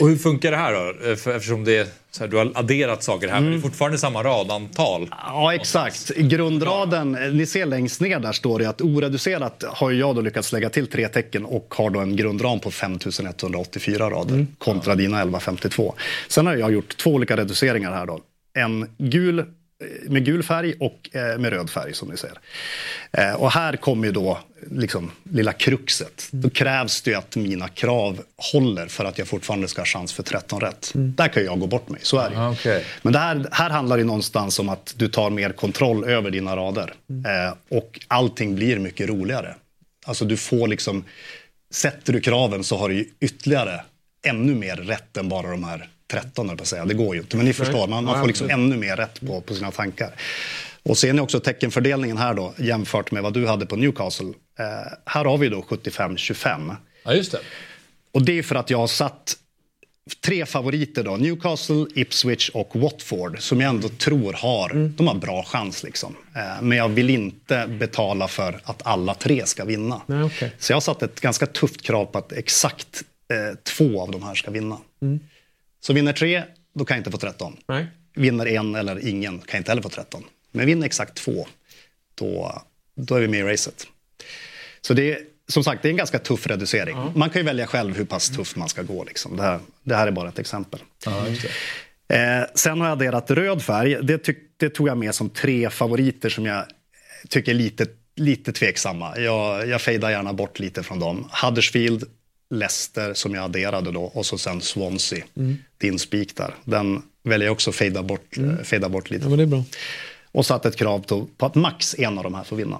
Och 0.00 0.08
hur 0.08 0.16
funkar 0.16 0.50
det 0.50 0.56
här 0.56 0.72
då? 0.72 1.06
Eh, 1.06 1.36
eftersom 1.36 1.64
det 1.64 1.76
är, 1.76 1.86
så 2.10 2.24
här, 2.24 2.28
du 2.28 2.36
har 2.36 2.52
adderat 2.54 3.02
saker 3.02 3.28
här, 3.28 3.40
men 3.40 3.50
det 3.50 3.56
är 3.56 3.60
fortfarande 3.60 3.98
samma 3.98 4.22
radantal. 4.22 5.08
Ja, 5.10 5.54
exakt. 5.54 6.10
Grundraden, 6.16 7.12
ni 7.12 7.46
ser 7.46 7.66
längst 7.66 8.00
ner 8.00 8.20
där 8.20 8.32
står 8.32 8.58
det 8.58 8.68
att 8.68 8.80
oreducerat 8.80 9.64
har 9.68 9.90
jag 9.90 10.16
då 10.16 10.20
lyckats 10.20 10.52
lägga 10.52 10.70
till 10.70 10.86
tre 10.86 11.08
tecken 11.08 11.44
och 11.44 11.74
har 11.76 11.90
då 11.90 12.00
en 12.00 12.16
grundram 12.16 12.60
på 12.60 12.70
5184 12.70 14.10
rader 14.10 14.46
kontra 14.58 14.94
dina 14.94 15.16
1152. 15.16 15.94
Sen 16.28 16.46
har 16.46 16.56
jag 16.56 16.72
gjort 16.72 16.96
två 16.96 17.10
olika 17.10 17.36
reduceringar 17.36 17.92
här 17.92 18.06
då. 18.06 18.20
En 18.58 18.94
gul 18.98 19.44
med 20.08 20.24
gul 20.24 20.42
färg 20.42 20.74
och 20.80 21.10
eh, 21.12 21.38
med 21.38 21.52
röd 21.52 21.70
färg 21.70 21.94
som 21.94 22.08
ni 22.08 22.16
ser. 22.16 22.38
Eh, 23.12 23.34
och 23.34 23.50
här 23.50 23.76
kommer 23.76 24.06
ju 24.06 24.12
då 24.12 24.38
liksom 24.70 25.10
lilla 25.22 25.52
kruxet. 25.52 26.28
Då 26.30 26.50
krävs 26.50 27.02
det 27.02 27.10
ju 27.10 27.16
att 27.16 27.36
mina 27.36 27.68
krav 27.68 28.20
håller 28.52 28.86
för 28.86 29.04
att 29.04 29.18
jag 29.18 29.28
fortfarande 29.28 29.68
ska 29.68 29.80
ha 29.80 29.86
chans 29.86 30.12
för 30.12 30.22
13 30.22 30.60
rätt. 30.60 30.90
Där 30.94 31.28
kan 31.28 31.44
jag 31.44 31.60
gå 31.60 31.66
bort 31.66 31.88
mig, 31.88 32.00
så 32.02 32.18
är 32.18 32.30
det. 32.30 32.38
Ah, 32.38 32.50
okej. 32.50 32.84
Men 33.02 33.12
det 33.12 33.18
här, 33.18 33.48
här 33.52 33.70
handlar 33.70 33.98
det 33.98 34.04
någonstans 34.04 34.58
om 34.58 34.68
att 34.68 34.94
du 34.96 35.08
tar 35.08 35.30
mer 35.30 35.52
kontroll 35.52 36.04
över 36.04 36.30
dina 36.30 36.56
rader. 36.56 36.94
Eh, 37.08 37.54
och 37.68 38.00
allting 38.08 38.54
blir 38.54 38.78
mycket 38.78 39.08
roligare. 39.08 39.54
Alltså 40.06 40.24
du 40.24 40.36
får 40.36 40.68
liksom, 40.68 41.04
sätter 41.74 42.12
du 42.12 42.20
kraven 42.20 42.64
så 42.64 42.76
har 42.76 42.88
du 42.88 42.94
ju 42.94 43.08
ytterligare 43.20 43.80
ännu 44.26 44.54
mer 44.54 44.76
rätt 44.76 45.16
än 45.16 45.28
bara 45.28 45.50
de 45.50 45.64
här 45.64 45.88
13 46.10 46.46
höll 46.46 46.52
jag 46.52 46.58
på 46.58 46.62
att 46.62 46.68
säga. 46.68 46.84
Det 46.84 46.94
går 46.94 47.14
ju 47.14 47.20
inte, 47.20 47.36
men 47.36 47.46
ni 47.46 47.52
förstår, 47.52 47.86
man, 47.86 48.04
man 48.04 48.20
får 48.20 48.26
liksom 48.26 48.50
ännu 48.50 48.76
mer 48.76 48.96
rätt 48.96 49.20
på, 49.20 49.40
på 49.40 49.54
sina 49.54 49.70
tankar. 49.70 50.10
Och 50.82 50.98
ser 50.98 51.12
ni 51.12 51.20
också 51.20 51.40
teckenfördelningen 51.40 52.16
här 52.16 52.34
då 52.34 52.54
jämfört 52.58 53.10
med 53.10 53.22
vad 53.22 53.32
du 53.34 53.46
hade 53.46 53.66
på 53.66 53.76
Newcastle. 53.76 54.32
Eh, 54.58 54.64
här 55.06 55.24
har 55.24 55.38
vi 55.38 55.48
då 55.48 55.60
75-25. 55.60 56.76
Ja, 57.04 57.14
just 57.14 57.32
det. 57.32 57.38
Och 58.12 58.22
det 58.22 58.38
är 58.38 58.42
för 58.42 58.54
att 58.54 58.70
jag 58.70 58.78
har 58.78 58.86
satt 58.86 59.36
tre 60.24 60.46
favoriter 60.46 61.04
då. 61.04 61.16
Newcastle, 61.16 61.86
Ipswich 61.94 62.48
och 62.48 62.76
Watford 62.76 63.40
som 63.40 63.60
jag 63.60 63.68
ändå 63.68 63.88
tror 63.88 64.32
har, 64.32 64.92
de 64.96 65.06
har 65.08 65.14
bra 65.14 65.44
chans 65.44 65.82
liksom. 65.82 66.16
Eh, 66.36 66.62
Men 66.62 66.78
jag 66.78 66.88
vill 66.88 67.10
inte 67.10 67.66
betala 67.66 68.28
för 68.28 68.60
att 68.64 68.86
alla 68.86 69.14
tre 69.14 69.46
ska 69.46 69.64
vinna. 69.64 70.00
Nej, 70.06 70.22
okej. 70.22 70.52
Så 70.58 70.72
jag 70.72 70.76
har 70.76 70.80
satt 70.80 71.02
ett 71.02 71.20
ganska 71.20 71.46
tufft 71.46 71.82
krav 71.82 72.04
på 72.04 72.18
att 72.18 72.32
exakt 72.32 73.02
eh, 73.32 73.58
två 73.62 74.02
av 74.02 74.10
de 74.10 74.22
här 74.22 74.34
ska 74.34 74.50
vinna. 74.50 74.78
Så 75.86 75.92
vinner 75.92 76.12
tre, 76.12 76.42
då 76.74 76.84
kan 76.84 76.94
jag 76.94 77.00
inte 77.00 77.10
få 77.10 77.18
13. 77.18 77.56
Nej. 77.68 77.86
Vinner 78.14 78.46
en 78.46 78.74
eller 78.74 79.08
ingen 79.08 79.38
kan 79.38 79.46
jag 79.50 79.60
inte 79.60 79.70
heller 79.70 79.82
få 79.82 79.88
13. 79.88 80.24
Men 80.52 80.66
vinner 80.66 80.86
exakt 80.86 81.14
två, 81.14 81.46
då, 82.14 82.62
då 82.96 83.14
är 83.14 83.20
vi 83.20 83.28
med 83.28 83.40
i 83.40 83.42
racet. 83.42 83.86
Så 84.80 84.94
det 84.94 85.12
är, 85.12 85.18
som 85.48 85.64
sagt, 85.64 85.82
det 85.82 85.88
är 85.88 85.90
en 85.90 85.96
ganska 85.96 86.18
tuff 86.18 86.46
reducering. 86.46 86.96
Man 87.14 87.30
kan 87.30 87.42
ju 87.42 87.46
välja 87.46 87.66
själv 87.66 87.96
hur 87.96 88.04
pass 88.04 88.28
tufft 88.36 88.56
man 88.56 88.68
ska 88.68 88.82
gå. 88.82 89.04
Liksom. 89.04 89.36
Det, 89.36 89.42
här, 89.42 89.60
det 89.82 89.96
här 89.96 90.06
är 90.06 90.10
bara 90.10 90.28
ett 90.28 90.38
exempel. 90.38 90.80
Eh, 92.08 92.46
sen 92.54 92.80
har 92.80 92.88
jag 92.88 92.92
adderat 92.92 93.30
röd 93.30 93.62
färg. 93.62 93.98
Det, 94.02 94.18
tyck, 94.18 94.38
det 94.56 94.68
tog 94.68 94.88
jag 94.88 94.98
med 94.98 95.14
som 95.14 95.30
tre 95.30 95.70
favoriter 95.70 96.28
som 96.28 96.46
jag 96.46 96.64
tycker 97.28 97.52
är 97.52 97.56
lite, 97.56 97.86
lite 98.16 98.52
tveksamma. 98.52 99.18
Jag, 99.18 99.68
jag 99.68 99.80
fejdar 99.80 100.10
gärna 100.10 100.32
bort 100.32 100.58
lite 100.58 100.82
från 100.82 101.00
dem. 101.00 101.28
Huddersfield, 101.42 102.04
Leicester 102.50 103.14
som 103.14 103.34
jag 103.34 103.44
adderade 103.44 103.92
då 103.92 104.02
och 104.02 104.26
så 104.26 104.38
sen 104.38 104.60
Swansea, 104.60 105.24
din 105.78 105.98
spik 105.98 106.36
där. 106.36 106.54
Den 106.64 107.02
väljer 107.22 107.46
jag 107.46 107.52
också 107.52 107.70
att 107.70 107.76
fejda 107.76 108.02
bort, 108.02 108.36
mm. 108.36 108.64
fejda 108.64 108.88
bort 108.88 109.10
lite. 109.10 109.24
Ja, 109.24 109.28
men 109.28 109.38
det 109.38 109.44
är 109.44 109.46
bra. 109.46 109.64
Och 110.32 110.46
satt 110.46 110.66
ett 110.66 110.76
krav 110.76 110.98
på, 110.98 111.26
på 111.36 111.46
att 111.46 111.54
max 111.54 111.94
en 111.98 112.18
av 112.18 112.24
de 112.24 112.34
här 112.34 112.44
får 112.44 112.56
vinna. 112.56 112.78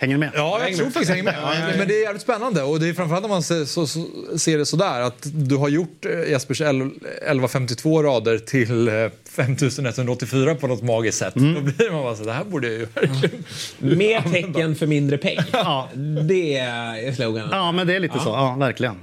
Hänger 0.00 0.14
ni 0.14 0.18
med? 0.18 0.30
Ja, 0.34 0.60
jag 0.68 0.76
tror 0.76 0.90
faktiskt 0.90 1.10
hänger 1.10 1.22
med. 1.22 1.74
Men 1.78 1.88
det 1.88 1.94
är 1.94 2.02
jävligt 2.02 2.22
spännande 2.22 2.62
och 2.62 2.80
det 2.80 2.88
är 2.88 2.94
framförallt 2.94 3.22
när 3.22 3.28
man 3.28 3.42
ser, 3.42 3.64
så, 3.64 3.86
så, 3.86 4.04
ser 4.38 4.58
det 4.58 4.66
sådär 4.66 5.00
att 5.00 5.26
du 5.32 5.56
har 5.56 5.68
gjort 5.68 6.04
eh, 6.04 6.30
Jespers 6.30 6.60
1152 6.60 8.02
rader 8.02 8.38
till 8.38 8.88
eh, 8.88 8.94
5184 9.30 10.54
på 10.54 10.66
något 10.66 10.82
magiskt 10.82 11.18
sätt. 11.18 11.34
Då 11.34 11.60
blir 11.60 11.92
man 11.92 12.02
bara 12.02 12.16
så 12.16 12.24
det 12.24 12.32
här 12.32 12.44
borde 12.44 12.68
jag 12.68 12.76
ju 12.76 12.86
verkligen... 12.94 13.44
Mer 13.98 14.22
tecken 14.32 14.76
för 14.76 14.86
mindre 14.86 15.18
pengar. 15.18 15.88
Det 16.22 16.56
är 16.56 17.12
sloganen. 17.12 17.48
Ja, 17.52 17.72
men 17.72 17.86
det 17.86 17.96
är 17.96 18.00
lite 18.00 18.18
så. 18.18 18.28
Ja, 18.28 18.56
verkligen. 18.58 19.00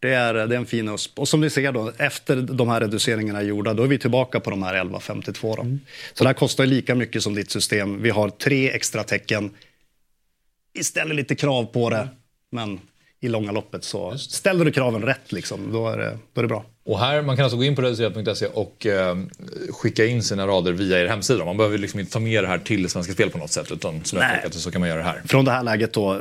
Det 0.00 0.14
är, 0.14 0.34
det 0.34 0.54
är 0.54 0.58
en 0.58 0.66
fin 0.66 0.88
USP. 0.88 1.18
Och 1.18 1.28
som 1.28 1.40
ni 1.40 1.50
ser 1.50 1.72
då, 1.72 1.92
efter 1.98 2.36
de 2.36 2.68
här 2.68 2.80
reduceringarna 2.80 3.38
är 3.38 3.44
gjorda, 3.44 3.74
då 3.74 3.82
är 3.82 3.86
vi 3.86 3.98
tillbaka 3.98 4.40
på 4.40 4.50
de 4.50 4.62
här 4.62 4.74
1152. 4.74 5.56
Då. 5.56 5.62
Så 6.14 6.24
det 6.24 6.28
här 6.28 6.34
kostar 6.34 6.66
lika 6.66 6.94
mycket 6.94 7.22
som 7.22 7.34
ditt 7.34 7.50
system. 7.50 8.02
Vi 8.02 8.10
har 8.10 8.30
tre 8.30 8.70
extra 8.70 9.04
tecken. 9.04 9.50
Vi 10.72 10.84
ställer 10.84 11.14
lite 11.14 11.34
krav 11.34 11.64
på 11.64 11.90
det, 11.90 12.08
men 12.52 12.80
i 13.20 13.28
långa 13.28 13.52
loppet 13.52 13.84
så 13.84 14.18
ställer 14.18 14.64
du 14.64 14.72
kraven 14.72 15.02
rätt, 15.02 15.32
liksom, 15.32 15.72
då, 15.72 15.88
är 15.88 15.98
det, 15.98 16.18
då 16.32 16.40
är 16.40 16.42
det 16.42 16.48
bra. 16.48 16.64
Och 16.84 16.98
här, 16.98 17.22
man 17.22 17.36
kan 17.36 17.44
alltså 17.44 17.56
gå 17.56 17.64
in 17.64 17.76
på 17.76 17.82
reducerat.se 17.82 18.46
och 18.46 18.86
eh, 18.86 19.18
skicka 19.70 20.06
in 20.06 20.22
sina 20.22 20.46
rader 20.46 20.72
via 20.72 21.00
er 21.00 21.06
hemsida. 21.06 21.44
Man 21.44 21.56
behöver 21.56 21.78
liksom 21.78 22.00
inte 22.00 22.12
ta 22.12 22.20
med 22.20 22.44
det 22.44 22.48
här 22.48 22.58
till 22.58 22.88
Svenska 22.88 23.12
Spel 23.12 23.30
på 23.30 23.38
något 23.38 23.50
sätt, 23.50 23.72
utan 23.72 24.04
som 24.04 24.18
jag 24.18 24.28
Nej. 24.28 24.44
det 24.52 24.58
så 24.58 24.70
kan 24.70 24.80
man 24.80 24.88
göra 24.88 24.98
det 24.98 25.04
här. 25.04 25.22
Från 25.26 25.44
det 25.44 25.50
här 25.50 25.62
läget 25.62 25.92
då, 25.92 26.20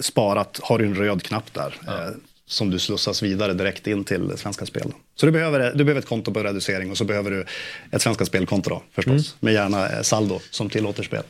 sparat, 0.00 0.60
har 0.62 0.78
du 0.78 0.86
en 0.86 0.94
röd 0.94 1.22
knapp 1.22 1.54
där. 1.54 1.74
Eh, 1.86 2.16
som 2.46 2.70
du 2.70 2.78
slussas 2.78 3.22
vidare 3.22 3.54
direkt 3.54 3.86
in 3.86 4.04
till 4.04 4.32
Svenska 4.36 4.66
Spel. 4.66 4.92
Så 5.14 5.26
du 5.26 5.32
behöver, 5.32 5.72
du 5.74 5.84
behöver 5.84 6.00
ett 6.00 6.08
konto 6.08 6.32
på 6.32 6.42
reducering 6.42 6.90
och 6.90 6.98
så 6.98 7.04
behöver 7.04 7.30
du 7.30 7.44
ett 7.90 8.02
Svenska 8.02 8.24
Spelkonto 8.24 8.70
då, 8.70 8.82
förstås. 8.92 9.12
Mm. 9.12 9.22
Med 9.40 9.54
gärna 9.54 9.88
eh, 9.88 10.02
saldo 10.02 10.40
som 10.50 10.70
tillåter 10.70 11.02
spel. 11.02 11.22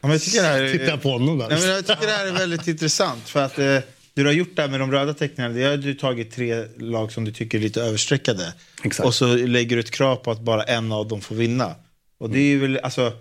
Ja, 0.00 0.08
men 0.08 0.10
jag 0.10 0.22
tycker 0.22 0.42
det 0.42 0.48
här 0.48 0.62
är, 0.62 0.88
jag 0.88 1.02
på 1.02 1.10
honom 1.10 1.38
där. 1.38 1.48
Nej, 1.48 1.60
men 1.60 1.68
jag 1.68 1.86
tycker 1.86 2.06
det 2.06 2.12
här 2.12 2.26
är 2.26 2.32
väldigt 2.32 2.68
intressant. 2.68 3.28
För 3.28 3.42
att 3.42 3.58
eh, 3.58 3.64
det 3.64 3.84
du 4.14 4.26
har 4.26 4.32
gjort 4.32 4.56
där 4.56 4.68
med 4.68 4.80
de 4.80 4.92
röda 4.92 5.14
teckningarna, 5.14 5.54
det 5.54 5.62
har 5.64 5.76
du 5.76 5.94
tagit 5.94 6.32
tre 6.32 6.64
lag 6.78 7.12
som 7.12 7.24
du 7.24 7.32
tycker 7.32 7.58
är 7.58 7.62
lite 7.62 7.82
överstreckade. 7.82 8.54
Exakt. 8.82 9.06
Och 9.06 9.14
så 9.14 9.36
lägger 9.36 9.76
du 9.76 9.80
ett 9.80 9.90
krav 9.90 10.16
på 10.16 10.30
att 10.30 10.40
bara 10.40 10.62
en 10.62 10.92
av 10.92 11.08
dem 11.08 11.20
får 11.20 11.34
vinna. 11.34 11.74
Och 12.18 12.30
det 12.30 12.38
är 12.38 12.56
väl, 12.56 12.78
alltså, 12.82 13.12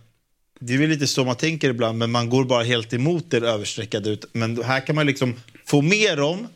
det 0.59 0.73
är 0.73 0.77
väl 0.77 0.89
lite 0.89 1.07
så 1.07 1.25
man 1.25 1.36
tänker 1.36 1.69
ibland, 1.69 1.97
men 1.97 2.11
man 2.11 2.30
går 2.30 2.43
bara 2.43 2.63
helt 2.63 2.93
emot 2.93 3.25
det 3.32 3.38
överstreckade. 3.38 4.09
ut. 4.09 4.25
Men 4.32 4.63
här 4.63 4.86
kan 4.86 4.95
man 4.95 5.05
liksom 5.05 5.36
få 5.65 5.82
med 5.82 6.17
dem, 6.17 6.47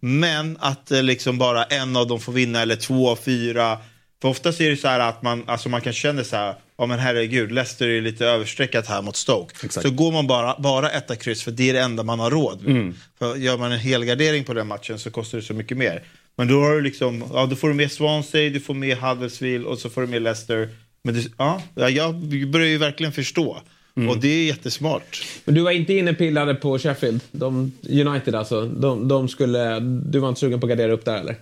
men 0.00 0.56
att 0.60 0.90
eh, 0.90 1.02
liksom 1.02 1.38
bara 1.38 1.64
en 1.64 1.96
av 1.96 2.06
dem 2.06 2.20
får 2.20 2.32
vinna, 2.32 2.62
eller 2.62 2.76
två, 2.76 3.16
fyra. 3.16 3.78
För 4.22 4.28
oftast 4.28 4.60
är 4.60 4.70
det 4.70 4.76
så 4.76 4.88
här 4.88 5.00
att 5.00 5.22
man, 5.22 5.44
alltså 5.46 5.68
man 5.68 5.80
kan 5.80 5.92
känna 5.92 6.24
så 6.24 6.36
här, 6.36 6.54
ja 6.78 6.86
men 6.86 6.98
herregud, 6.98 7.52
Leicester 7.52 7.88
är 7.88 8.00
lite 8.00 8.26
överstreckat 8.26 8.86
här 8.86 9.02
mot 9.02 9.16
Stoke. 9.16 9.54
Så 9.82 9.90
går 9.90 10.12
man 10.12 10.26
bara, 10.26 10.56
bara 10.58 10.90
etta 10.90 11.16
kryss, 11.16 11.42
för 11.42 11.50
det 11.50 11.70
är 11.70 11.72
det 11.72 11.80
enda 11.80 12.02
man 12.02 12.20
har 12.20 12.30
råd 12.30 12.62
med. 12.62 12.94
För 13.18 13.36
gör 13.36 13.58
man 13.58 13.72
en 13.72 13.78
helgardering 13.78 14.44
på 14.44 14.54
den 14.54 14.66
matchen 14.66 14.98
så 14.98 15.10
kostar 15.10 15.38
det 15.38 15.44
så 15.44 15.54
mycket 15.54 15.76
mer. 15.76 16.02
Men 16.36 16.48
då 16.48 16.60
har 16.60 16.74
du 16.74 16.80
liksom, 16.80 17.24
ja 17.32 17.46
då 17.46 17.56
får 17.56 17.68
du 17.68 17.74
med 17.74 17.92
Swansea, 17.92 18.50
du 18.50 18.60
får 18.60 18.74
med 18.74 18.98
Huddersfield 18.98 19.64
och 19.66 19.78
så 19.78 19.90
får 19.90 20.00
du 20.00 20.06
med 20.06 20.22
Leicester. 20.22 20.68
Men 21.04 21.14
det, 21.14 21.24
ja, 21.38 21.62
jag 21.74 22.14
börjar 22.48 22.68
ju 22.68 22.78
verkligen 22.78 23.12
förstå. 23.12 23.62
Och 23.96 24.18
det 24.20 24.28
är 24.28 24.44
jättesmart. 24.44 25.24
Men 25.44 25.54
du 25.54 25.60
var 25.60 25.70
inte 25.70 25.92
inne 25.92 26.14
pillade 26.14 26.54
på 26.54 26.78
Sheffield? 26.78 27.20
De, 27.32 27.72
United 27.90 28.34
alltså? 28.34 28.62
De, 28.66 29.08
de 29.08 29.28
skulle, 29.28 29.80
du 29.80 30.18
var 30.18 30.28
inte 30.28 30.40
sugen 30.40 30.60
på 30.60 30.66
att 30.66 30.70
gardera 30.70 30.92
upp 30.92 31.04
där 31.04 31.16
eller? 31.20 31.36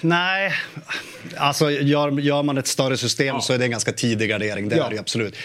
Nej, 0.00 0.52
alltså 1.36 1.70
gör, 1.70 2.20
gör 2.20 2.42
man 2.42 2.58
ett 2.58 2.66
större 2.66 2.96
system 2.96 3.40
så 3.40 3.52
är 3.52 3.58
det 3.58 3.64
en 3.64 3.70
ganska 3.70 3.92
tidig 3.92 4.28
gardering. 4.30 4.68
Det 4.68 4.76
Ja. 4.76 4.86
är 4.86 4.90
det 4.90 4.98
absolut. 4.98 5.36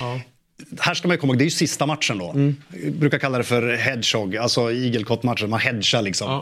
Här 0.80 0.94
ska 0.94 1.08
man 1.08 1.18
komma 1.18 1.32
ihåg, 1.34 1.38
det 1.38 1.44
är 1.44 1.46
ju 1.46 1.52
sista 1.52 1.86
matchen 1.86 2.18
då. 2.18 2.30
Mm. 2.32 2.56
Jag 2.84 2.94
brukar 2.94 3.20
kalla 3.20 3.38
det 3.38 3.44
för 3.44 3.74
hedgehog, 3.76 4.38
alltså 4.38 4.72
igelkottmatchen. 4.72 5.50
Man 5.50 5.60
hedgar 5.60 6.02
liksom. 6.02 6.42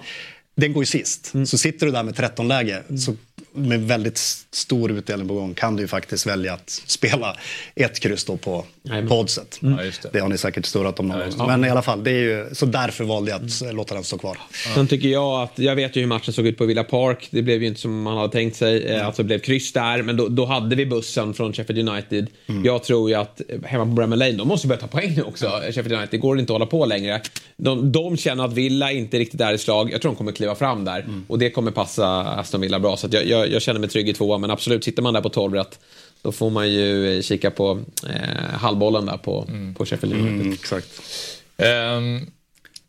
Den 0.55 0.74
går 0.74 0.82
ju 0.82 0.86
sist. 0.86 1.34
Mm. 1.34 1.45
Så 1.45 1.57
sitter 1.57 1.86
du 1.86 1.91
där 1.91 2.03
med 2.03 2.16
13-läge 2.16 2.84
så 3.05 3.16
med 3.55 3.88
väldigt 3.88 4.18
stor 4.51 4.91
utdelning 4.91 5.28
på 5.28 5.34
gång 5.34 5.53
kan 5.53 5.76
du 5.76 5.82
ju 5.82 5.88
faktiskt 5.88 6.26
välja 6.28 6.53
att 6.53 6.70
spela 6.70 7.38
ett 7.76 7.99
kryss 7.99 8.26
då 8.26 8.38
på, 8.38 8.66
på 9.10 9.20
oddset. 9.20 9.58
Ja, 9.62 9.70
det. 9.70 10.10
Det 10.14 10.20
har 10.20 10.30
ni 10.30 10.38
säkert 10.38 10.66
surrat 10.66 11.00
om 11.00 11.08
någon 11.08 11.22
Ja. 11.38 11.48
Men 11.48 11.66
i 11.66 11.70
alla 11.70 11.82
fall, 11.82 12.04
det 12.04 12.12
är 12.12 12.14
ju, 12.20 12.50
så 12.56 12.66
därför 12.66 13.04
valde 13.04 13.32
jag 13.32 13.46
att 13.46 13.62
eh, 13.62 13.74
låta 13.74 13.96
den 13.96 14.04
stå 14.04 14.18
kvar. 14.18 14.38
Sen 14.76 14.88
tycker 14.88 15.08
jag 15.10 15.42
att, 15.44 15.60
jag 15.60 15.76
vet 15.76 15.96
ju 15.96 16.02
hur 16.02 16.08
matchen 16.08 16.34
såg 16.34 16.48
ut 16.48 16.58
på 16.58 16.66
Villa 16.66 16.84
Park. 16.84 17.28
Det 17.32 17.42
blev 17.42 17.62
ju 17.62 17.68
inte 17.68 17.82
som 17.82 18.02
man 18.02 18.18
hade 18.18 18.32
tänkt 18.32 18.56
sig. 18.56 18.84
Eh, 18.84 19.08
Alltså 19.08 19.24
det 19.24 19.28
blev 19.28 19.40
kryss 19.40 19.74
där, 19.74 20.02
men 20.02 20.18
då, 20.18 20.28
då 20.28 20.46
hade 20.46 20.76
vi 20.76 20.86
bussen 20.86 21.34
från 21.34 21.54
Sheffield 21.54 21.90
United. 21.90 22.28
Jag 22.64 22.84
tror 22.84 23.10
ju 23.10 23.16
att 23.16 23.42
eh, 23.50 23.62
hemma 23.66 23.86
på 23.86 23.92
Bramall 23.92 24.20
Lane, 24.20 24.32
de 24.32 24.48
måste 24.48 24.68
börja 24.68 24.82
ta 24.82 24.88
poäng 24.88 25.14
nu 25.16 25.24
också. 25.24 25.46
Sheffield 25.66 25.92
United, 25.92 26.08
det 26.12 26.18
går 26.18 26.40
inte 26.40 26.54
att 26.54 26.56
hålla 26.56 26.66
på 26.66 26.86
längre. 26.86 27.22
De, 27.58 27.92
de 27.92 28.18
känner 28.18 28.46
att 28.46 28.54
Villa 28.54 28.92
inte 28.92 29.20
riktigt 29.20 29.42
är 29.42 29.54
i 29.54 29.58
slag. 29.58 29.92
Jag 29.94 30.02
tror 30.02 30.12
de 30.12 30.16
kommer 30.18 30.32
kliva 30.32 30.56
fram 30.56 30.86
där. 30.86 31.06
Och 31.28 31.40
det 31.40 31.50
kommer 31.50 31.72
passa 31.72 32.08
Aston 32.24 32.62
Villa 32.62 32.80
bra. 32.80 32.98
Så 32.98 33.08
att 33.08 33.14
jag, 33.14 33.26
jag, 33.28 33.52
jag 33.52 33.62
känner 33.62 33.80
mig 33.80 33.90
trygg 33.90 34.10
i 34.10 34.14
tvåan, 34.14 34.42
men 34.42 34.52
absolut, 34.52 34.84
sitter 34.84 35.02
man 35.02 35.14
där 35.14 35.22
på 35.22 35.30
12 35.30 35.54
rätt 35.54 35.80
då 36.24 36.32
får 36.32 36.50
man 36.50 36.72
ju 36.72 37.16
eh, 37.16 37.22
kika 37.22 37.52
på 37.52 37.84
eh, 38.10 38.50
halvbollen 38.50 39.06
där 39.06 39.18
på, 39.18 39.48
på 39.78 39.86
Sheffield 39.86 40.16
United. 40.16 40.54
exakt. 40.54 40.88
Ehm, 41.58 42.16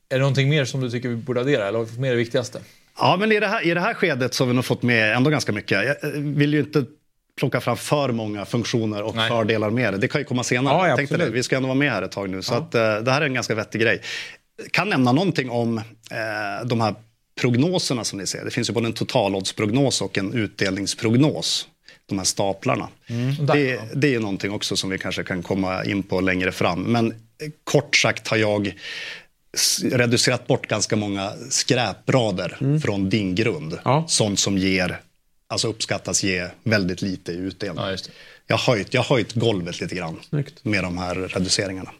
är 0.09 0.14
det 0.14 0.18
någonting 0.18 0.49
mer 0.49 0.64
som 0.64 0.80
du 0.80 0.91
tycker 0.91 1.09
vi 1.09 1.16
borde 1.16 1.41
addera? 1.41 1.68
Eller 1.68 1.78
har 1.78 1.85
vi 1.85 1.91
fått 1.91 2.01
med 2.01 2.12
det 2.12 2.16
viktigaste? 2.16 2.61
Ja, 2.99 3.16
men 3.20 3.32
i 3.32 3.41
det, 3.41 3.47
här, 3.47 3.66
i 3.66 3.74
det 3.74 3.80
här 3.80 3.95
skedet 3.95 4.35
så 4.35 4.45
har 4.45 4.49
vi 4.49 4.55
nog 4.55 4.64
fått 4.64 4.82
med 4.82 5.16
ändå 5.16 5.30
ganska 5.30 5.53
mycket. 5.53 5.70
Jag 5.70 6.14
eh, 6.14 6.20
vill 6.20 6.55
ju 6.55 6.61
inte 6.61 6.85
plocka 7.39 7.61
fram 7.61 7.76
för 7.76 8.12
många 8.12 8.45
funktioner 8.45 9.03
och 9.03 9.16
Nej. 9.16 9.28
fördelar 9.28 9.70
med 9.70 9.93
det. 9.95 9.99
Det 9.99 10.09
kan 10.09 10.20
ju 10.20 10.24
komma 10.24 10.45
senare. 10.45 10.74
Ja, 10.74 10.89
ja, 10.89 10.97
tänkte 10.97 11.16
det. 11.16 11.30
Vi 11.30 11.43
ska 11.43 11.57
ändå 11.57 11.68
vara 11.68 11.78
med 11.78 11.91
här 11.91 12.03
ett 12.03 12.12
tag 12.12 12.30
nu. 12.30 12.43
Så 12.43 12.55
att, 12.55 12.74
eh, 12.74 12.97
det 12.97 13.11
här 13.11 13.20
är 13.20 13.26
en 13.26 13.35
ganska 13.35 13.55
vettig 13.55 13.80
grej. 13.80 14.01
Kan 14.70 14.89
nämna 14.89 15.12
någonting 15.12 15.51
om 15.51 15.78
eh, 15.78 16.66
de 16.66 16.80
här 16.80 16.95
prognoserna 17.41 18.05
som 18.05 18.18
ni 18.18 18.26
ser. 18.26 18.45
Det 18.45 18.51
finns 18.51 18.70
ju 18.70 18.74
både 18.74 18.87
en 18.87 18.93
totaloddsprognos 18.93 20.01
och 20.01 20.18
en 20.18 20.35
utdelningsprognos. 20.35 21.68
De 22.09 22.18
här 22.18 22.24
staplarna. 22.24 22.88
Det, 23.55 23.80
det 23.94 24.07
är 24.07 24.11
ju 24.11 24.20
någonting 24.20 24.52
också 24.52 24.76
som 24.76 24.90
vi 24.90 24.98
kanske 24.98 25.24
kan 25.24 25.42
komma 25.42 25.84
in 25.84 26.02
på 26.02 26.20
längre 26.20 26.52
fram. 26.52 26.82
Men 26.82 27.11
eh, 27.11 27.16
kort 27.64 27.96
sagt 27.96 28.28
har 28.28 28.36
jag 28.36 28.74
reducerat 29.82 30.46
bort 30.46 30.66
ganska 30.68 30.96
många 30.96 31.32
skräprader 31.50 32.78
från 32.82 33.11
din 33.11 33.34
grund. 33.34 33.78
Ja. 33.84 34.05
Sånt 34.09 34.38
som 34.38 34.59
ger, 34.59 35.00
alltså 35.48 35.68
uppskattas 35.68 36.22
ge 36.22 36.48
väldigt 36.62 37.02
lite 37.02 37.32
i 37.32 37.36
utdelning. 37.36 37.84
Ja, 37.84 37.90
just 37.90 38.05
det. 38.05 38.12
Jag 38.46 38.57
har 38.57 38.74
höjt, 38.74 38.94
jag 38.94 39.02
har 39.02 39.16
höjt 39.16 39.32
golvet 39.32 39.80
lite 39.80 39.94
grann 39.94 40.20
Snyggt. 40.28 40.64
med 40.64 40.84
de 40.84 40.98
här 40.98 41.14
reduceringarna. 41.14 41.90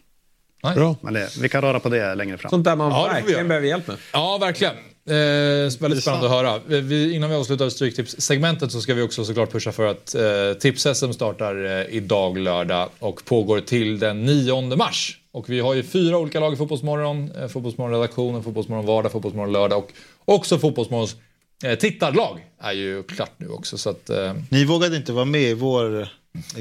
Nice. 0.65 0.75
Bra. 0.75 0.97
Men 1.01 1.15
det, 1.15 1.37
vi 1.41 1.49
kan 1.49 1.63
röra 1.63 1.81
på 1.81 1.89
det 1.89 2.15
längre 2.15 2.39
fram. 2.39 2.51
Sånt 2.51 2.65
där 2.65 2.77
man 2.77 2.91
Ja, 2.93 3.09
verkligen 3.13 3.49
behöver 3.49 3.67
hjälp 3.67 3.87
med. 3.87 3.97
Ja, 4.13 4.39
verkligen. 4.41 4.75
Eh, 5.07 5.81
väldigt 5.81 6.03
spännande 6.03 6.27
att 6.27 6.33
höra. 6.33 6.61
Vi, 6.67 7.15
innan 7.15 7.31
vi 7.31 7.37
avslutar 7.37 7.69
Stryktipssegmentet 7.69 8.73
så 8.73 8.81
ska 8.81 8.95
vi 8.95 9.03
också 9.03 9.25
såklart 9.25 9.53
pusha 9.53 9.73
för 9.73 9.87
att 9.87 10.15
eh, 10.15 10.23
Tips-SM 10.61 11.13
startar 11.13 11.65
eh, 11.65 11.97
idag 11.97 12.39
lördag 12.39 12.89
och 12.99 13.25
pågår 13.25 13.61
till 13.61 13.99
den 13.99 14.25
9 14.25 14.77
mars. 14.77 15.19
Och 15.33 15.51
vi 15.51 15.61
har 15.61 15.75
ju 15.75 15.83
fyra 15.83 16.19
olika 16.19 16.41
lag 16.41 16.53
i 16.53 16.57
Fotbollsmorgon. 16.57 17.31
Eh, 17.31 17.49
Fotbollsmorgon-redaktionen, 17.49 18.43
Fotbollsmorgon 18.43 18.87
vardag, 18.87 19.13
Fotbollsmorgon 19.13 19.53
lördag 19.53 19.85
och 20.25 20.35
också 20.35 20.59
Fotbollsmorgons 20.59 21.17
eh, 21.65 21.79
tittarlag 21.79 22.41
är 22.61 22.73
ju 22.73 23.03
klart 23.03 23.33
nu 23.37 23.49
också. 23.49 23.79
Så 23.79 23.91
att, 23.91 24.11
eh, 24.11 24.35
Ni 24.51 24.65
vågade 24.65 24.97
inte 24.97 25.13
vara 25.13 25.25
med 25.25 25.43
i 25.43 25.55
vår 25.55 26.01
eh, 26.01 26.09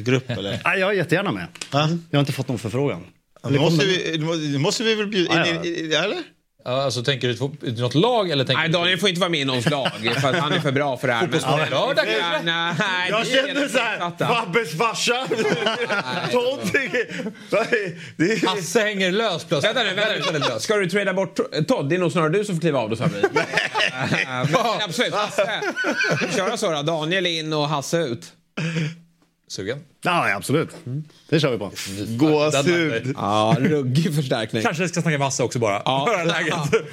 grupp 0.01 0.29
eller? 0.37 0.61
Nej, 0.65 0.79
jag 0.79 0.89
är 0.89 0.93
jättegärna 0.93 1.31
med. 1.31 1.47
Jag 1.71 1.79
har 2.11 2.19
inte 2.19 2.31
fått 2.31 2.47
någon 2.47 2.59
förfrågan. 2.59 3.03
Nu 3.49 3.59
måste, 3.59 3.85
vi, 3.85 4.57
måste 4.57 4.83
vi 4.83 4.95
väl 4.95 5.07
bjuda 5.07 5.47
in 5.47 5.91
Eller? 5.91 6.23
Ja, 6.65 6.83
alltså, 6.83 7.03
tänker 7.03 7.27
du 7.27 7.81
något 7.81 7.95
lag 7.95 8.29
eller 8.29 8.45
tänker 8.45 8.61
Nej. 8.61 8.69
Daniel 8.69 8.99
får 8.99 9.09
inte 9.09 9.21
vara 9.21 9.29
med 9.29 9.39
i 9.39 9.45
någons 9.45 9.69
lag 9.69 9.91
för 10.21 10.29
att 10.29 10.35
han 10.35 10.53
är 10.53 10.59
för 10.59 10.71
bra 10.71 10.97
för 10.97 11.07
det 11.07 11.13
här. 11.13 11.21
Men, 11.21 11.31
Fotbollsmorgon 11.39 11.69
lördag 11.69 12.05
Ja, 12.07 12.19
kanske? 12.19 12.43
nej, 12.43 13.09
Jag 13.09 13.25
det 13.25 13.31
är 13.31 13.35
kände 13.45 13.59
helt 13.59 13.71
så 13.71 13.77
här, 13.79 13.99
motsatta. 14.09 14.27
Babbes 14.45 14.77
farsa. 14.77 15.13
Är- 18.17 18.47
Hasse 18.47 18.79
hänger 18.79 19.11
lös 19.11 19.43
plötsligt. 19.43 19.75
Vänta 19.75 19.83
nu, 19.83 19.95
vänta 19.95 20.13
nu. 20.13 20.31
Vänta 20.39 20.53
nu. 20.53 20.59
Ska 20.59 20.75
du 20.75 20.89
trada 20.89 21.13
bort 21.13 21.39
Todd? 21.67 21.89
Det 21.89 21.95
är 21.95 21.99
nog 21.99 22.11
snarare 22.11 22.29
du 22.29 22.45
som 22.45 22.55
får 22.55 22.61
kliva 22.61 22.79
av 22.79 22.89
då 22.89 22.95
Sabri. 22.95 23.21
Absolut, 24.85 25.13
Hasse. 25.13 25.61
Köra 26.35 26.57
så 26.57 26.71
då? 26.71 26.81
Daniel 26.81 27.25
in 27.25 27.53
och 27.53 27.67
Hasse 27.69 27.97
ut. 27.97 28.25
Sugen? 29.53 29.79
Ja, 30.03 30.35
absolut. 30.35 30.69
Det 31.29 31.39
kör 31.39 31.51
vi 31.51 31.57
på. 31.57 31.71
Gåshud. 32.07 33.13
Ja, 33.17 33.57
ruggig 33.59 34.15
förstärkning. 34.15 34.63
Kanske 34.63 34.87
ska 34.87 35.01
snacka 35.01 35.17
massa 35.17 35.43
också 35.43 35.59
bara. 35.59 35.81
Ja. 35.85 36.23
Läget. 36.25 36.85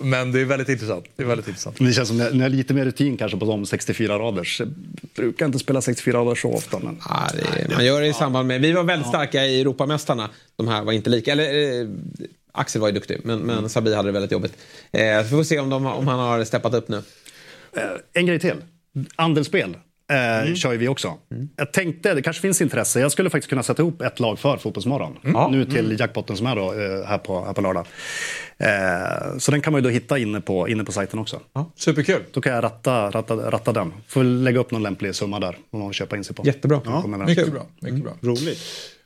Men 0.00 0.32
det 0.32 0.40
är 0.40 0.44
väldigt 0.44 0.68
intressant. 0.68 1.04
Det 1.16 1.22
är 1.22 1.26
väldigt 1.26 1.48
intressant. 1.48 1.76
Det 1.78 1.92
känns 1.92 2.08
som 2.08 2.18
ni 2.18 2.30
ni 2.32 2.40
har 2.42 2.48
lite 2.48 2.74
mer 2.74 2.84
rutin 2.84 3.16
kanske 3.16 3.38
på 3.38 3.44
de 3.44 3.66
64 3.66 4.18
raders. 4.18 4.60
Jag 4.60 4.68
brukar 5.16 5.46
inte 5.46 5.58
spela 5.58 5.80
64 5.80 6.18
raders 6.18 6.42
så 6.42 6.52
ofta. 6.52 6.78
Men... 6.78 7.00
Ja, 7.08 7.28
är, 7.56 7.74
man 7.74 7.84
gör 7.84 8.00
det 8.00 8.06
i 8.06 8.12
samband 8.12 8.48
med... 8.48 8.60
Vi 8.60 8.72
var 8.72 8.82
väldigt 8.82 9.08
starka 9.08 9.46
i 9.46 9.60
Europamästarna. 9.60 10.30
De 10.56 10.68
här 10.68 10.84
var 10.84 10.92
inte 10.92 11.10
lika. 11.10 11.32
Eller, 11.32 11.80
eh, 11.82 11.88
Axel 12.52 12.80
var 12.80 12.88
ju 12.88 12.94
duktig, 12.94 13.20
men, 13.24 13.38
men 13.38 13.68
Sabi 13.68 13.94
hade 13.94 14.08
det 14.08 14.12
väldigt 14.12 14.32
jobbigt. 14.32 14.56
Eh, 14.90 15.22
vi 15.22 15.28
får 15.28 15.42
se 15.44 15.58
om, 15.58 15.70
de, 15.70 15.86
om 15.86 16.08
han 16.08 16.18
har 16.18 16.44
steppat 16.44 16.74
upp 16.74 16.88
nu. 16.88 17.02
Eh, 17.76 17.82
En 18.12 18.26
grej 18.26 18.38
till. 18.40 18.54
Andelsspel 19.16 19.76
eh, 20.12 20.54
kör 20.54 20.72
ju 20.72 20.78
vi 20.78 20.88
också. 20.88 21.14
Jag 21.56 21.72
tänkte, 21.72 22.14
det 22.14 22.22
kanske 22.22 22.42
finns 22.42 22.60
intresse. 22.60 23.00
Jag 23.00 23.12
skulle 23.12 23.30
faktiskt 23.30 23.48
kunna 23.48 23.62
sätta 23.62 23.82
ihop 23.82 24.02
ett 24.02 24.20
lag 24.20 24.38
för 24.38 24.56
Fotbollsmorgon. 24.56 25.16
Nu 25.50 25.64
till 25.64 26.00
jackpotten 26.00 26.36
som 26.36 26.46
är 26.46 26.56
då, 26.56 26.72
eh, 26.72 27.06
här, 27.06 27.18
på, 27.18 27.44
här 27.44 27.52
på 27.52 27.60
lördag. 27.60 27.86
Eh, 28.58 29.38
så 29.38 29.50
den 29.50 29.60
kan 29.60 29.72
man 29.72 29.82
ju 29.82 29.88
då 29.88 29.90
hitta 29.90 30.18
inne 30.18 30.40
på, 30.40 30.68
inne 30.68 30.84
på 30.84 30.92
sajten 30.92 31.18
också. 31.18 31.40
Superkul. 31.76 32.22
Då 32.32 32.40
kan 32.40 32.52
jag 32.52 32.64
ratta, 32.64 33.10
ratta, 33.10 33.34
ratta 33.34 33.72
den. 33.72 33.92
Får 34.06 34.24
lägga 34.24 34.60
upp 34.60 34.70
någon 34.70 34.82
lämplig 34.82 35.14
summa 35.14 35.40
där 35.40 35.56
om 35.70 35.78
någon 35.80 35.88
vill 35.88 35.94
köpa 35.94 36.16
in 36.16 36.24
sig 36.24 36.36
på. 36.36 36.42
Jättebra. 36.46 36.80
Ja, 36.84 37.02
kommer 37.02 37.18
med. 37.18 37.26
Mycket 37.26 37.52
bra. 37.52 37.66
Mycket 37.80 38.02
bra. 38.04 38.12
Roligt. 38.22 38.58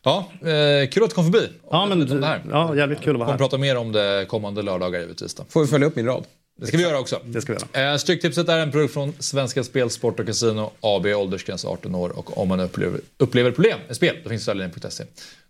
Ja, 0.04 0.28
eh, 0.40 0.88
kul 0.90 1.02
att 1.02 1.10
du 1.10 1.14
kom 1.14 1.32
förbi. 1.32 1.48
Ja, 1.70 1.86
men, 1.86 2.20
det 2.20 2.26
här. 2.26 2.42
ja, 2.50 2.76
jävligt 2.76 3.00
kul 3.00 3.14
att 3.14 3.18
vara 3.18 3.26
kommer 3.26 3.38
här. 3.38 3.38
prata 3.38 3.58
mer 3.58 3.76
om 3.76 3.92
det 3.92 4.26
kommande 4.28 4.62
lördagar 4.62 5.00
givetvis. 5.00 5.34
Då. 5.34 5.44
Får 5.48 5.60
vi 5.60 5.66
följa 5.66 5.86
upp 5.86 5.96
min 5.96 6.06
rad. 6.06 6.24
Det 6.60 6.66
ska 6.66 6.76
vi 6.76 6.82
göra 6.82 6.98
också. 6.98 7.20
Det 7.24 7.42
ska 7.42 7.52
vi 7.52 7.58
göra. 7.74 7.92
Eh, 7.92 7.96
Stryktipset 7.98 8.48
är 8.48 8.58
en 8.58 8.70
produkt 8.70 8.94
från 8.94 9.12
Svenska 9.18 9.64
Spel, 9.64 9.90
Sport 9.90 10.20
och 10.20 10.26
Casino 10.26 10.72
AB, 10.80 11.06
åldersgräns 11.06 11.64
18 11.64 11.94
år 11.94 12.18
och 12.18 12.38
om 12.38 12.48
man 12.48 12.60
upplever, 12.60 13.00
upplever 13.18 13.50
problem 13.50 13.78
med 13.86 13.96
spel, 13.96 14.16
då 14.22 14.30
finns 14.30 14.42
stödlinjen.se. 14.42 15.04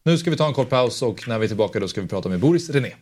Nu 0.04 0.18
ska 0.18 0.30
vi 0.30 0.36
ta 0.36 0.46
en 0.46 0.54
kort 0.54 0.70
paus 0.70 1.02
och 1.02 1.28
när 1.28 1.38
vi 1.38 1.44
är 1.44 1.48
tillbaka 1.48 1.80
då 1.80 1.88
ska 1.88 2.00
vi 2.00 2.08
prata 2.08 2.28
med 2.28 2.40
Boris 2.40 2.70
René. 2.70 2.92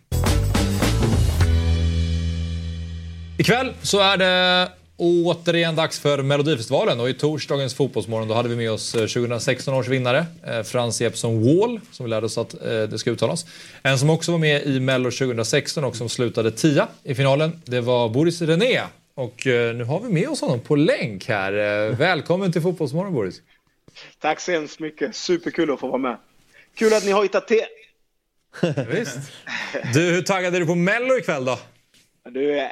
Ikväll 3.38 3.72
så 3.82 4.00
är 4.00 4.16
det 4.16 4.68
återigen 5.00 5.76
dags 5.76 5.98
för 6.00 6.22
Melodifestivalen 6.22 7.00
och 7.00 7.08
i 7.08 7.14
torsdagens 7.14 7.74
Fotbollsmorgon 7.74 8.28
då 8.28 8.34
hade 8.34 8.48
vi 8.48 8.56
med 8.56 8.70
oss 8.70 8.94
eh, 8.94 9.00
2016 9.00 9.74
års 9.74 9.88
vinnare 9.88 10.26
eh, 10.46 10.62
Frans 10.62 11.00
Jeppsson 11.00 11.42
Wall 11.44 11.80
som 11.92 12.04
vi 12.06 12.10
lärde 12.10 12.26
oss 12.26 12.38
att 12.38 12.54
eh, 12.54 12.82
det 12.82 12.98
ska 12.98 13.10
uttalas. 13.10 13.46
En 13.82 13.98
som 13.98 14.10
också 14.10 14.32
var 14.32 14.38
med 14.38 14.62
i 14.66 14.80
Mello 14.80 15.10
2016 15.10 15.84
och 15.84 15.96
som 15.96 16.08
slutade 16.08 16.50
tia 16.50 16.88
i 17.02 17.14
finalen 17.14 17.62
det 17.64 17.80
var 17.80 18.08
Boris 18.08 18.42
René 18.42 18.80
Och 19.14 19.46
eh, 19.46 19.74
nu 19.74 19.84
har 19.84 20.00
vi 20.00 20.08
med 20.08 20.28
oss 20.28 20.40
honom 20.40 20.60
på 20.60 20.76
länk 20.76 21.28
här. 21.28 21.52
Eh, 21.88 21.96
Välkommen 21.96 22.52
till 22.52 22.62
Fotbollsmorgon 22.62 23.12
Boris. 23.12 23.42
Tack 24.18 24.40
så 24.40 24.52
hemskt 24.52 24.80
mycket. 24.80 25.16
Superkul 25.16 25.70
att 25.70 25.80
få 25.80 25.88
vara 25.88 25.98
med. 25.98 26.16
Kul 26.74 26.92
att 26.94 27.04
ni 27.04 27.10
har 27.10 27.22
hittat 27.22 27.48
till. 27.48 27.64
Visst. 28.90 29.18
Du, 29.94 30.00
hur 30.00 30.22
taggad 30.22 30.54
är 30.54 30.60
du 30.60 30.66
på 30.66 30.74
Mello 30.74 31.18
ikväll 31.18 31.44
då? 31.44 31.58
Du 32.30 32.68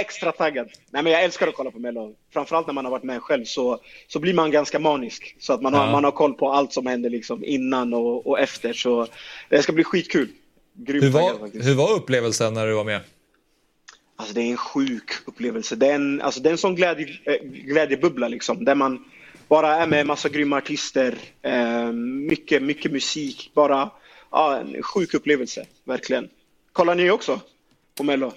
extra 0.00 0.32
taggad. 0.32 0.68
Nej, 0.90 1.02
men 1.02 1.12
jag 1.12 1.24
älskar 1.24 1.48
att 1.48 1.54
kolla 1.54 1.70
på 1.70 1.78
Mello. 1.78 2.14
Framförallt 2.32 2.66
när 2.66 2.74
man 2.74 2.84
har 2.84 2.92
varit 2.92 3.04
med 3.04 3.22
själv 3.22 3.44
så, 3.44 3.80
så 4.08 4.18
blir 4.18 4.34
man 4.34 4.50
ganska 4.50 4.78
manisk. 4.78 5.36
Så 5.38 5.52
att 5.52 5.62
man 5.62 5.74
har, 5.74 5.86
Ja. 5.86 5.92
man 5.92 6.04
har 6.04 6.10
koll 6.12 6.34
på 6.34 6.52
allt 6.52 6.72
som 6.72 6.86
händer 6.86 7.10
liksom 7.10 7.44
innan 7.44 7.94
och, 7.94 8.26
och 8.26 8.40
efter. 8.40 8.72
Så 8.72 9.06
det 9.48 9.62
ska 9.62 9.72
bli 9.72 9.84
skitkul. 9.84 10.28
Grymt 10.74 11.04
Hur 11.04 11.12
taggad 11.12 11.32
var, 11.32 11.38
faktiskt. 11.40 11.66
hur 11.68 11.74
var 11.74 11.92
upplevelsen 11.94 12.54
när 12.54 12.66
du 12.66 12.74
var 12.74 12.84
med? 12.84 13.00
Alltså 14.16 14.34
det 14.34 14.40
är 14.40 14.50
en 14.50 14.56
sjuk 14.56 15.10
upplevelse. 15.26 15.76
Det 15.76 15.86
är 15.86 15.94
en, 15.94 16.20
alltså 16.20 16.40
det 16.40 16.48
är 16.48 16.50
en 16.52 16.58
sån 16.58 16.74
glädje, 16.74 17.06
eh, 17.24 17.34
glädjebubbla 17.42 18.28
liksom. 18.28 18.64
Där 18.64 18.74
man 18.74 19.04
bara 19.48 19.74
är 19.76 19.86
med 19.86 20.06
massa 20.06 20.28
grymma 20.28 20.56
artister. 20.56 21.18
Eh, 21.42 21.92
mycket, 22.28 22.62
mycket 22.62 22.92
musik. 22.92 23.50
Bara 23.54 23.90
ja, 24.30 24.56
en 24.58 24.82
sjuk 24.82 25.14
upplevelse. 25.14 25.66
Verkligen. 25.84 26.28
Kollar 26.72 26.94
ni 26.94 27.10
också 27.10 27.40
på 27.94 28.02
Mello? 28.02 28.32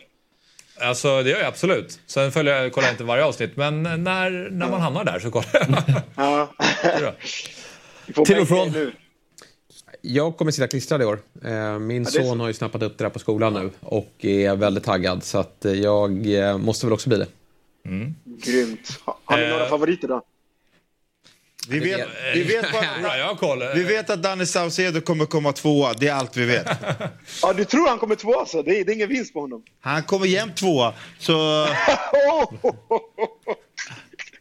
Alltså 0.81 1.23
det 1.23 1.29
gör 1.29 1.37
jag 1.37 1.47
absolut. 1.47 1.99
Sen 2.07 2.31
följer 2.31 2.61
jag, 2.61 2.71
kollar 2.73 2.87
jag 2.87 2.93
inte 2.93 3.03
varje 3.03 3.23
avsnitt, 3.25 3.51
men 3.57 3.83
när, 3.83 4.49
när 4.51 4.69
man 4.69 4.81
hamnar 4.81 5.03
där 5.03 5.19
så 5.19 5.31
kollar 5.31 5.47
jag. 5.53 6.01
Ja. 6.15 6.51
Till 8.25 8.39
och 8.39 8.47
från. 8.47 8.91
Jag 10.01 10.37
kommer 10.37 10.51
sitta 10.51 10.67
klistrad 10.67 11.01
i 11.01 11.05
år. 11.05 11.19
Eh, 11.45 11.79
Min 11.79 12.03
Ja, 12.03 12.09
son 12.23 12.39
har 12.39 12.47
ju 12.47 12.53
snappat 12.53 12.83
upp 12.83 12.97
det 12.97 13.03
där 13.03 13.09
på 13.09 13.19
skolan 13.19 13.53
nu 13.53 13.69
och 13.79 14.13
är 14.25 14.55
väldigt 14.55 14.83
taggad. 14.83 15.23
Så 15.23 15.37
att 15.37 15.65
eh, 15.65 15.73
jag 15.73 16.33
eh, 16.33 16.57
måste 16.57 16.85
väl 16.85 16.93
också 16.93 17.09
bli 17.09 17.17
det. 17.17 17.27
Grymt. 18.45 18.99
Har, 19.25 19.37
ni 19.37 19.43
Eh. 19.43 19.49
några 19.49 19.65
favoriter 19.65 20.07
då? 20.07 20.21
Vi 21.69 21.79
vet, 21.79 22.07
vi, 22.33 22.43
vet 22.43 22.65
bara, 22.71 23.73
vi 23.73 23.83
vet 23.83 24.09
att 24.09 24.23
Danny 24.23 24.45
Saucedo 24.45 25.01
kommer 25.01 25.25
komma 25.25 25.51
tvåa, 25.53 25.93
det 25.93 26.07
är 26.07 26.13
allt 26.13 26.37
vi 26.37 26.45
vet. 26.45 26.67
Ja, 27.41 27.53
du 27.53 27.65
tror 27.65 27.87
han 27.87 27.99
kommer 27.99 28.15
tvåa 28.15 28.39
alltså? 28.39 28.63
Det 28.63 28.79
är, 28.79 28.85
det 28.85 28.91
är 28.91 28.93
ingen 28.93 29.09
vinst 29.09 29.33
på 29.33 29.41
honom. 29.41 29.63
Han 29.81 30.03
kommer 30.03 30.25
jämt 30.25 30.57
tvåa, 30.57 30.93
så... 31.19 31.67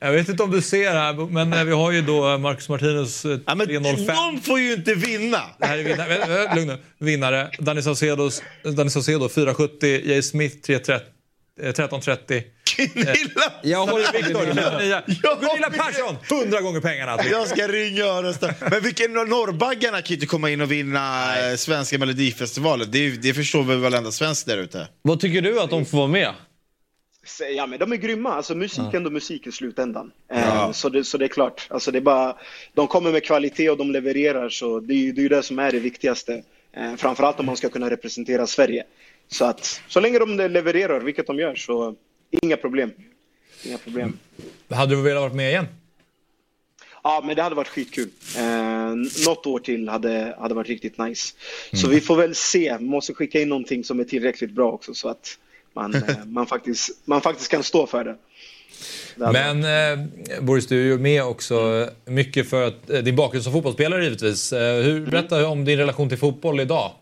Jag 0.00 0.12
vet 0.12 0.28
inte 0.28 0.42
om 0.42 0.50
du 0.50 0.62
ser 0.62 0.90
här, 0.90 1.26
men 1.26 1.52
eh, 1.52 1.64
vi 1.64 1.72
har 1.72 1.90
ju 1.90 2.02
då 2.02 2.38
Marcus 2.38 2.68
Martinez 2.68 3.24
eh, 3.24 3.38
305. 3.38 4.06
De 4.06 4.40
får 4.40 4.60
ju 4.60 4.72
inte 4.72 4.94
vinna! 4.94 5.40
Det 5.59 5.66
här 5.66 5.78
är 5.78 5.82
vinnare. 5.82 6.55
Lugn 6.55 6.68
nu. 6.68 6.78
Vinnare. 6.98 7.50
Danny 7.59 7.82
Saucedo, 7.82 8.30
Danny 8.76 8.90
Saucedo 8.90 9.28
470, 9.28 10.00
Jay 10.05 10.22
Smith 10.22 10.56
330, 10.56 10.94
eh, 10.94 11.18
1330. 11.60 12.43
Gunilla! 12.76 13.52
Jag 13.62 13.86
håller 13.86 14.12
Viktor, 14.12 14.44
Gunilla, 14.44 15.02
Gunilla 15.40 15.70
Persson, 15.70 16.16
100 16.43 16.60
gånger 16.60 16.80
pengarna. 16.80 17.12
Alltså. 17.12 17.28
Jag 17.28 17.48
ska 17.48 17.68
ringa 17.68 18.12
och 18.12 18.22
rösta. 18.22 18.55
Men 18.70 18.80
vilken 18.82 19.12
norrbaggarna 19.12 19.97
kan 20.02 20.09
ju 20.09 20.14
inte 20.14 20.26
komma 20.26 20.51
in 20.51 20.60
och 20.60 20.72
vinna 20.72 21.35
eh, 21.51 21.56
svenska 21.56 21.98
melodifestivalen. 21.98 22.86
Det, 22.90 23.10
det 23.10 23.35
förstår 23.35 23.62
väl 23.62 23.78
varenda 23.78 24.12
svensk 24.12 24.47
där 24.47 24.59
ute. 24.59 24.89
Vad 25.02 25.20
tycker 25.20 25.43
du 25.43 25.60
att 25.60 25.70
de 25.70 25.85
får 25.86 25.98
vara 25.98 26.09
med? 26.09 26.35
Ja, 27.56 27.66
men 27.66 27.78
de 27.78 27.93
är 27.93 27.97
grymma. 27.97 28.32
Alltså, 28.35 28.55
musik 28.55 28.85
är 28.93 28.97
ändå 28.97 29.10
musik 29.10 29.47
i 29.47 29.52
slutändan. 29.52 30.10
Eh, 30.32 30.40
Ja. 30.40 30.72
så, 30.72 30.89
det, 30.89 31.05
så 31.05 31.18
det 31.18 31.24
är 31.24 31.28
klart. 31.28 31.66
Alltså, 31.70 31.90
det 31.90 31.98
är 31.98 32.02
bara, 32.02 32.36
de 32.74 32.86
kommer 32.86 33.12
med 33.12 33.24
kvalitet 33.24 33.70
och 33.70 33.76
de 33.76 33.90
levererar. 33.90 34.48
Så 34.48 34.80
det 34.80 34.94
är 34.94 34.98
ju 34.98 35.12
det, 35.12 35.24
är 35.24 35.28
det 35.28 35.43
som 35.43 35.59
är 35.59 35.72
det 35.72 35.78
viktigaste. 35.78 36.43
Eh, 36.76 36.97
framförallt 36.97 37.40
om 37.40 37.47
man 37.47 37.56
ska 37.56 37.68
kunna 37.68 37.90
representera 37.90 38.47
Sverige. 38.47 38.85
Så, 39.28 39.44
att, 39.44 39.82
så 39.88 40.00
länge 40.00 40.18
de 40.18 40.36
levererar, 40.36 41.00
vilket 41.00 41.26
de 41.26 41.38
gör, 41.38 41.55
så 41.55 41.94
inga 42.42 42.56
problem. 42.56 42.90
Inga 43.64 43.78
problem. 43.78 44.18
Hade 44.70 44.94
du 44.94 45.02
velat 45.02 45.20
vara 45.20 45.32
med 45.32 45.50
igen? 45.50 45.66
Ja, 47.02 47.22
men 47.26 47.36
det 47.36 47.42
hade 47.42 47.55
varit 47.55 47.68
skitkul. 47.68 48.09
Eh, 48.36 48.94
något 49.26 49.46
år 49.46 49.59
till 49.59 49.88
hade, 49.88 50.36
hade 50.38 50.55
varit 50.55 50.68
riktigt 50.68 50.98
nice. 50.98 51.34
Så 51.72 51.88
vi 51.88 52.00
får 52.00 52.16
väl 52.16 52.34
se. 52.34 52.78
Måste 52.78 53.14
skicka 53.14 53.40
in 53.40 53.48
någonting 53.48 53.84
som 53.84 54.00
är 54.00 54.05
tillräckligt 54.05 54.50
bra 54.50 54.72
också 54.72 54.94
så 54.94 55.09
att 55.09 55.38
man, 55.74 55.94
eh, 55.94 56.16
man, 56.26 56.46
faktiskt, 56.46 56.90
man 57.05 57.20
faktiskt 57.20 57.50
kan 57.50 57.62
stå 57.62 57.86
för 57.86 58.05
det. 58.05 58.16
det 59.16 59.32
Men 59.32 59.64
eh, 59.64 60.40
Boris, 60.40 60.66
du 60.66 60.80
är 60.80 60.84
ju 60.84 60.98
med 60.98 61.24
också 61.24 61.88
mycket 62.05 62.50
för 62.50 62.66
att, 62.66 62.90
eh, 62.90 62.98
din 62.98 63.16
bakgrund 63.16 63.44
som 63.44 63.52
fotbollsspelare 63.52 64.05
givetvis. 64.05 64.52
Eh, 64.52 64.82
hur, 64.82 65.06
berätta 65.06 65.48
om 65.48 65.64
din 65.64 65.78
relation 65.78 66.09
till 66.09 66.18
fotboll 66.18 66.60
idag 66.60 66.92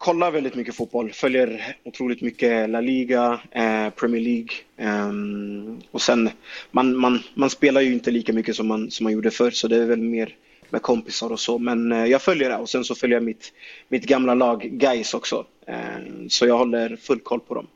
kollar 0.00 0.30
väldigt 0.30 0.54
mycket 0.54 0.74
fotboll, 0.74 1.12
följer 1.12 1.76
otroligt 1.84 2.20
mycket 2.20 2.70
La 2.70 2.80
Liga, 2.80 3.40
eh, 3.50 3.90
Premier 3.90 4.20
League. 4.20 4.48
ehm, 4.76 5.80
och 5.90 6.02
sen, 6.02 6.30
man, 6.70 6.96
man, 6.96 7.22
man 7.34 7.50
spelar 7.50 7.80
ju 7.80 7.92
inte 7.92 8.10
lika 8.10 8.32
mycket 8.32 8.56
som 8.56 8.66
man, 8.66 8.90
som 8.90 9.04
man 9.04 9.12
gjorde 9.12 9.30
förr 9.30 9.50
så 9.50 9.68
det 9.68 9.76
är 9.76 9.86
väl 9.86 10.02
mer 10.02 10.36
med 10.70 10.82
kompisar 10.82 11.32
och 11.32 11.40
så. 11.40 11.58
Men 11.58 11.92
eh, 11.92 12.04
jag 12.04 12.22
följer 12.22 12.48
det 12.50 12.56
och 12.56 12.68
sen 12.68 12.84
så 12.84 12.94
följer 12.94 13.16
jag 13.16 13.24
mitt, 13.24 13.52
mitt 13.88 14.06
gamla 14.06 14.34
lag 14.34 14.62
Guys 14.62 15.14
också. 15.14 15.46
Eh, 15.66 16.26
så 16.28 16.46
jag 16.46 16.58
håller 16.58 16.96
full 16.96 17.20
koll 17.20 17.40
på 17.40 17.54
dem. 17.54 17.66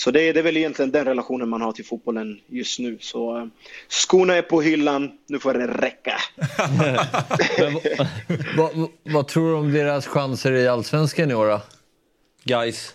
Så 0.00 0.10
det, 0.10 0.28
är- 0.28 0.34
det 0.34 0.40
är 0.40 0.44
väl 0.44 0.56
egentligen 0.56 0.90
den 0.90 1.04
relationen 1.04 1.48
man 1.48 1.62
har 1.62 1.72
till 1.72 1.84
fotbollen 1.84 2.40
just 2.46 2.78
nu. 2.78 2.98
Så 3.00 3.38
eh, 3.38 3.46
skorna 3.88 4.34
är 4.34 4.42
på 4.42 4.60
hyllan, 4.62 5.10
nu 5.28 5.38
får 5.38 5.54
det 5.54 5.66
räcka. 5.66 6.16
Vad, 8.56 8.76
vad, 8.76 8.88
vad 9.02 9.28
tror 9.28 9.48
du 9.50 9.54
om 9.56 9.72
deras 9.72 10.06
chanser 10.06 10.52
i 10.52 10.68
Allsvenskan 10.68 11.30
i 11.30 11.34
år 11.34 11.46
då? 11.48 11.60
Guys. 12.44 12.94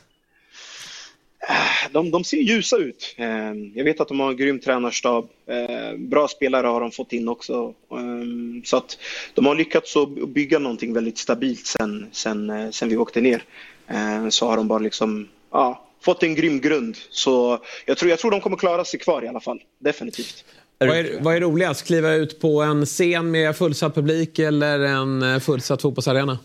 de, 1.91 2.11
de 2.11 2.23
ser 2.23 2.38
ljusa 2.38 2.77
ut. 2.77 3.15
Eh, 3.18 3.53
Jag 3.76 3.84
vet 3.84 4.02
att 4.02 4.07
de 4.07 4.19
har 4.19 4.30
en 4.30 4.38
grym 4.38 4.60
tränarstab. 4.60 5.30
Eh, 5.48 5.98
Bra 5.98 6.27
spelare 6.27 6.68
har 6.68 6.82
de 6.82 6.91
fått 6.91 7.14
in 7.14 7.27
också. 7.30 7.73
Eh, 7.91 8.61
Så 8.64 8.77
att 8.77 8.98
de 9.34 9.45
har 9.45 9.56
lyckats 9.56 9.95
att 9.95 10.30
bygga 10.30 10.60
någonting 10.60 10.94
väldigt 10.94 11.18
stabilt 11.18 11.65
sen, 11.65 12.07
sen, 12.11 12.49
eh, 12.49 12.69
sen 12.69 12.90
vi 12.90 12.98
åkte 12.98 13.22
ner. 13.22 13.44
Eh, 13.88 14.30
Så 14.30 14.48
har 14.49 14.57
de 14.57 14.68
bara 14.68 14.80
liksom, 14.80 15.27
ja, 15.52 15.82
fått 16.06 16.23
en 16.23 16.36
grym 16.36 16.61
grund. 16.61 16.98
Så 17.10 17.60
jag 17.86 17.98
tror, 17.98 18.10
jag 18.10 18.19
tror 18.19 18.32
de 18.32 18.41
kommer 18.41 18.57
klara 18.57 18.86
sig 18.86 18.99
kvar 18.99 19.26
i 19.26 19.27
alla 19.27 19.40
fall. 19.40 19.60
Definitivt. 19.80 20.45
Vad 20.77 20.90
är, 20.90 21.19
vad 21.22 21.36
är 21.36 21.40
roligast? 21.41 21.86
Kliva 21.88 22.14
ut 22.14 22.40
på 22.40 22.61
en 22.61 22.86
scen 22.86 23.32
med 23.32 23.56
fullsatt 23.57 23.95
publik 23.95 24.40
eller 24.40 24.80
en 24.80 25.22
eh, 25.23 25.40
fullsatt 25.40 25.82
fotbollsarena? 25.82 26.40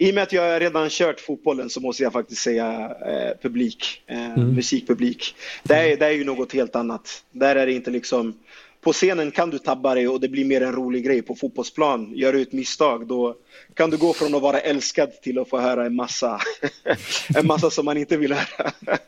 I 0.00 0.10
och 0.10 0.14
med 0.14 0.22
att 0.22 0.32
jag 0.32 0.60
redan 0.62 0.90
kört 0.90 1.20
fotbollen 1.20 1.70
så 1.70 1.80
måste 1.80 2.02
jag 2.02 2.12
faktiskt 2.12 2.42
säga 2.42 2.92
eh, 3.06 3.42
publik, 3.42 4.02
eh, 4.06 4.24
Mm. 4.32 4.54
musikpublik. 4.54 5.34
Det 5.62 5.74
är, 5.74 5.96
det 5.96 6.06
är 6.06 6.10
ju 6.10 6.24
något 6.24 6.52
helt 6.52 6.76
annat. 6.76 7.22
Där 7.32 7.56
är 7.56 7.66
det 7.66 7.72
inte 7.72 7.90
liksom, 7.90 8.34
på 8.88 8.92
scenen 8.92 9.30
kan 9.30 9.50
du 9.50 9.58
tabba 9.58 9.94
dig 9.94 10.08
och 10.08 10.20
det 10.20 10.28
blir 10.28 10.44
mer 10.44 10.60
en 10.60 10.72
rolig 10.72 11.04
grej. 11.04 11.22
På 11.22 11.34
fotbollsplan, 11.34 12.12
gör 12.14 12.32
du 12.32 12.42
ett 12.42 12.52
misstag 12.52 13.06
då 13.06 13.36
kan 13.74 13.90
du 13.90 13.96
gå 13.96 14.12
från 14.12 14.34
att 14.34 14.42
vara 14.42 14.60
älskad 14.60 15.22
till 15.22 15.38
att 15.38 15.48
få 15.48 15.58
höra 15.58 15.86
en 15.86 15.96
massa, 15.96 16.40
en 17.36 17.46
massa 17.46 17.70
som 17.70 17.84
man 17.84 17.96
inte 17.96 18.16
vill 18.16 18.32
höra. 18.32 18.72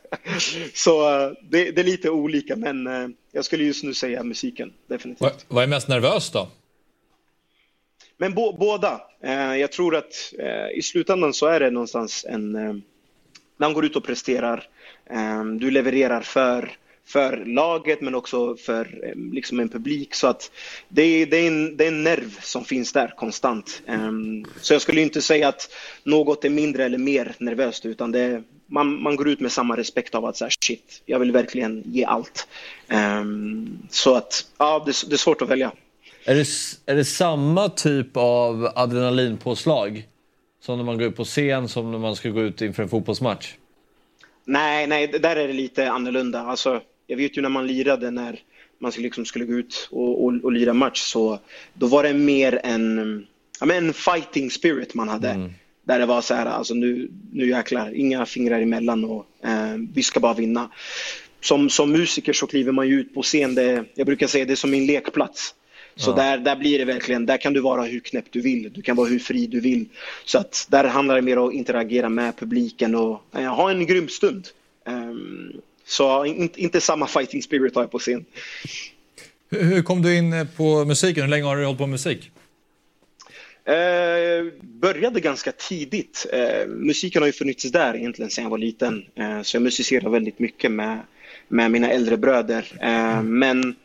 Så 0.73 1.23
eh, 1.23 1.31
det, 1.49 1.71
det 1.71 1.81
är 1.81 1.83
lite 1.83 2.09
olika 2.09 2.55
men 2.55 2.87
eh, 2.87 3.07
jag 3.31 3.45
skulle 3.45 3.63
just 3.63 3.83
nu 3.83 3.93
säga 3.93 4.23
musiken, 4.23 4.73
definitivt. 4.87 5.21
Vad, 5.21 5.33
vad 5.47 5.63
är 5.63 5.67
mest 5.67 5.87
nervös 5.87 6.31
då? 6.31 6.47
Men 8.17 8.33
bo, 8.33 8.57
båda. 8.57 9.01
Eh, 9.23 9.55
jag 9.55 9.71
tror 9.71 9.95
att 9.95 10.33
i 10.75 10.81
slutändan 10.81 11.33
så 11.33 11.45
är 11.45 11.59
det 11.59 11.71
någonstans 11.71 12.25
en... 12.29 12.51
När 13.57 13.67
han 13.67 13.73
går 13.73 13.85
ut 13.85 13.95
och 13.95 14.03
presterar, 14.03 14.67
du 15.59 15.71
levererar 15.71 16.21
för, 16.21 16.71
för 17.11 17.45
laget 17.45 18.01
men 18.01 18.15
också 18.15 18.55
för 18.55 18.99
eh, 19.03 19.33
liksom 19.33 19.59
en 19.59 19.69
publik. 19.69 20.15
Så 20.15 20.27
att 20.27 20.51
det 20.89 21.01
är, 21.01 21.25
det, 21.25 21.37
är 21.37 21.47
en, 21.47 21.77
det 21.77 21.83
är 21.83 21.87
en 21.87 22.03
nerv 22.03 22.39
som 22.41 22.65
finns 22.65 22.93
där 22.93 23.13
konstant. 23.17 23.81
Eh, 23.87 24.11
så 24.61 24.73
jag 24.73 24.81
skulle 24.81 25.01
inte 25.01 25.21
säga 25.21 25.47
att 25.47 25.69
något 26.03 26.45
är 26.45 26.49
mindre 26.49 26.85
eller 26.85 26.97
mer 26.97 27.35
nervöst 27.39 27.85
utan 27.85 28.11
det 28.11 28.43
man, 28.65 29.03
man 29.03 29.15
går 29.15 29.29
ut 29.29 29.39
med 29.39 29.51
samma 29.51 29.77
respekt 29.77 30.15
av 30.15 30.25
att 30.25 30.37
säga 30.37 30.49
shit, 30.65 31.01
jag 31.05 31.19
vill 31.19 31.31
verkligen 31.31 31.83
ge 31.85 32.05
allt. 32.05 32.47
Eh, 32.87 33.23
så 33.89 34.15
att 34.15 34.45
ja, 34.57 34.83
det, 34.85 35.09
det 35.09 35.15
är 35.15 35.17
svårt 35.17 35.41
att 35.41 35.49
välja. 35.49 35.71
Är 36.25 36.35
det, 36.35 36.47
är 36.91 36.95
det 36.95 37.05
samma 37.05 37.69
typ 37.69 38.17
av 38.17 38.71
adrenalinpåslag 38.75 40.07
som 40.61 40.77
när 40.77 40.85
man 40.85 40.97
går 40.97 41.07
ut 41.07 41.15
på 41.15 41.25
scen 41.25 41.67
som 41.67 41.91
när 41.91 41.99
man 41.99 42.15
ska 42.15 42.29
gå 42.29 42.41
ut 42.41 42.61
inför 42.61 42.83
en 42.83 42.89
fotbollsmatch? 42.89 43.55
Nej, 44.45 44.87
nej, 44.87 45.07
där 45.07 45.35
är 45.35 45.47
det 45.47 45.53
lite 45.53 45.91
annorlunda. 45.91 46.41
Alltså, 46.41 46.81
jag 47.11 47.17
vet 47.17 47.37
ju 47.37 47.41
när 47.41 47.49
man 47.49 47.67
lirade 47.67 48.11
när 48.11 48.39
man 48.79 48.91
skulle, 48.91 49.05
liksom 49.05 49.25
skulle 49.25 49.45
gå 49.45 49.53
ut 49.53 49.89
och, 49.91 50.23
och, 50.25 50.33
och 50.43 50.51
lira 50.51 50.73
match 50.73 50.99
så 51.01 51.39
då 51.73 51.87
var 51.87 52.03
det 52.03 52.13
mer 52.13 52.59
en, 52.63 53.25
ja, 53.59 53.65
men 53.65 53.77
en 53.87 53.93
fighting 53.93 54.51
spirit 54.51 54.93
man 54.93 55.09
hade. 55.09 55.27
Där 55.83 55.99
det 55.99 56.05
var 56.05 56.21
så 56.21 56.33
här, 56.33 56.45
alltså 56.45 56.73
nu, 56.73 57.09
nu 57.31 57.49
jäklar, 57.49 57.93
inga 57.95 58.25
fingrar 58.25 58.61
emellan 58.61 59.03
och 59.03 59.25
eh, 59.43 59.77
vi 59.93 60.03
ska 60.03 60.19
bara 60.19 60.33
vinna. 60.33 60.69
Som, 61.41 61.69
som 61.69 61.91
musiker 61.91 62.33
så 62.33 62.47
kliver 62.47 62.71
man 62.71 62.87
ju 62.87 62.99
ut 62.99 63.13
på 63.13 63.21
scen, 63.21 63.55
det, 63.55 63.85
jag 63.95 64.05
brukar 64.05 64.27
säga 64.27 64.45
det 64.45 64.53
är 64.53 64.55
som 64.55 64.71
min 64.71 64.85
lekplats. 64.85 65.55
Så 65.95 66.11
Ja. 66.11 66.15
där, 66.15 66.37
där 66.37 66.55
blir 66.55 66.79
det 66.79 66.85
verkligen, 66.85 67.25
där 67.25 67.37
kan 67.37 67.53
du 67.53 67.59
vara 67.59 67.83
hur 67.83 67.99
knäpp 67.99 68.25
du 68.29 68.41
vill, 68.41 68.73
du 68.73 68.81
kan 68.81 68.95
vara 68.95 69.07
hur 69.07 69.19
fri 69.19 69.47
du 69.47 69.59
vill. 69.59 69.85
Så 70.25 70.37
att 70.37 70.67
där 70.71 70.83
handlar 70.83 71.15
det 71.15 71.21
mer 71.21 71.37
om 71.37 71.47
att 71.47 71.53
interagera 71.53 72.09
med 72.09 72.37
publiken 72.37 72.95
och 72.95 73.21
eh, 73.35 73.55
ha 73.55 73.71
en 73.71 73.85
grym 73.85 74.07
stund. 74.09 74.47
Ehm, 74.85 75.51
så 75.91 76.25
inte, 76.25 76.61
inte 76.61 76.81
samma 76.81 77.07
fighting 77.07 77.41
spirit 77.43 77.75
har 77.75 77.81
jag 77.83 77.91
på 77.91 77.99
scen. 77.99 78.25
Hur, 79.49 79.63
hur 79.63 79.81
kom 79.83 80.01
du 80.01 80.17
in 80.17 80.47
på 80.57 80.85
musiken? 80.85 81.23
Hur 81.23 81.29
länge 81.29 81.43
har 81.45 81.57
du 81.57 81.65
hållit 81.65 81.77
på 81.77 81.83
med 81.83 81.91
musik? 81.91 82.31
Eh, 83.65 84.53
började 84.61 85.19
ganska 85.19 85.51
tidigt. 85.51 86.25
Eh, 86.33 86.67
musiken 86.67 87.21
har 87.21 87.27
ju 87.27 87.33
funnits 87.33 87.71
där 87.71 87.95
egentligen 87.95 88.31
sedan 88.31 88.43
jag 88.43 88.51
var 88.51 88.57
liten. 88.57 89.05
Eh, 89.15 89.41
så 89.41 89.55
jag 89.55 89.63
musicerar 89.63 90.09
väldigt 90.09 90.39
mycket 90.39 90.71
med, 90.71 90.99
med 91.47 91.71
mina 91.71 91.89
äldre 91.89 92.17
bröder. 92.17 92.65
Eh, 92.81 93.21
men 93.23 93.75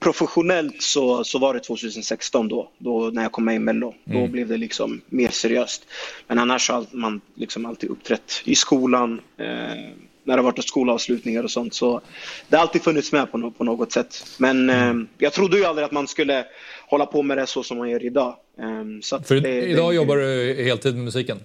professionellt 0.00 0.82
så, 0.82 1.24
så 1.24 1.38
var 1.38 1.54
det 1.54 1.60
2016 1.60 2.48
då, 2.48 2.70
då 2.78 3.10
när 3.12 3.22
jag 3.22 3.32
kom 3.32 3.44
med 3.44 3.54
i 3.54 3.58
Mello. 3.58 3.94
Då 4.04 4.18
Mm. 4.18 4.32
blev 4.32 4.48
det 4.48 4.56
liksom 4.56 5.00
mer 5.08 5.28
seriöst. 5.28 5.86
Men 6.26 6.38
annars 6.38 6.70
har 6.70 6.86
man 6.90 7.20
liksom 7.34 7.66
alltid 7.66 7.90
uppträtt 7.90 8.42
i 8.44 8.54
skolan, 8.54 9.20
eh, 9.36 9.90
när 10.24 10.36
det 10.36 10.42
har 10.42 10.50
varit 10.52 10.68
skolavslutningar 10.68 11.42
och 11.42 11.50
sånt. 11.50 11.74
Så 11.74 12.00
det 12.48 12.56
har 12.56 12.62
alltid 12.62 12.82
funnits 12.82 13.12
med 13.12 13.32
på, 13.32 13.50
på 13.50 13.64
något 13.64 13.92
sätt. 13.92 14.24
Men 14.38 14.70
eh, 14.70 14.94
jag 15.18 15.32
trodde 15.32 15.56
ju 15.58 15.64
aldrig 15.64 15.84
att 15.84 15.92
man 15.92 16.08
skulle 16.08 16.44
hålla 16.88 17.06
på 17.06 17.22
med 17.22 17.38
det 17.38 17.46
så 17.46 17.62
som 17.62 17.78
man 17.78 17.90
gör 17.90 18.04
idag. 18.04 18.36
Eh, 18.58 19.00
så 19.02 19.22
För 19.22 19.34
det- 19.34 19.62
idag 19.62 19.90
det- 19.90 19.94
jobbar 19.96 20.16
du 20.16 20.54
heltid 20.64 20.94
med 20.94 21.04
musiken. 21.04 21.38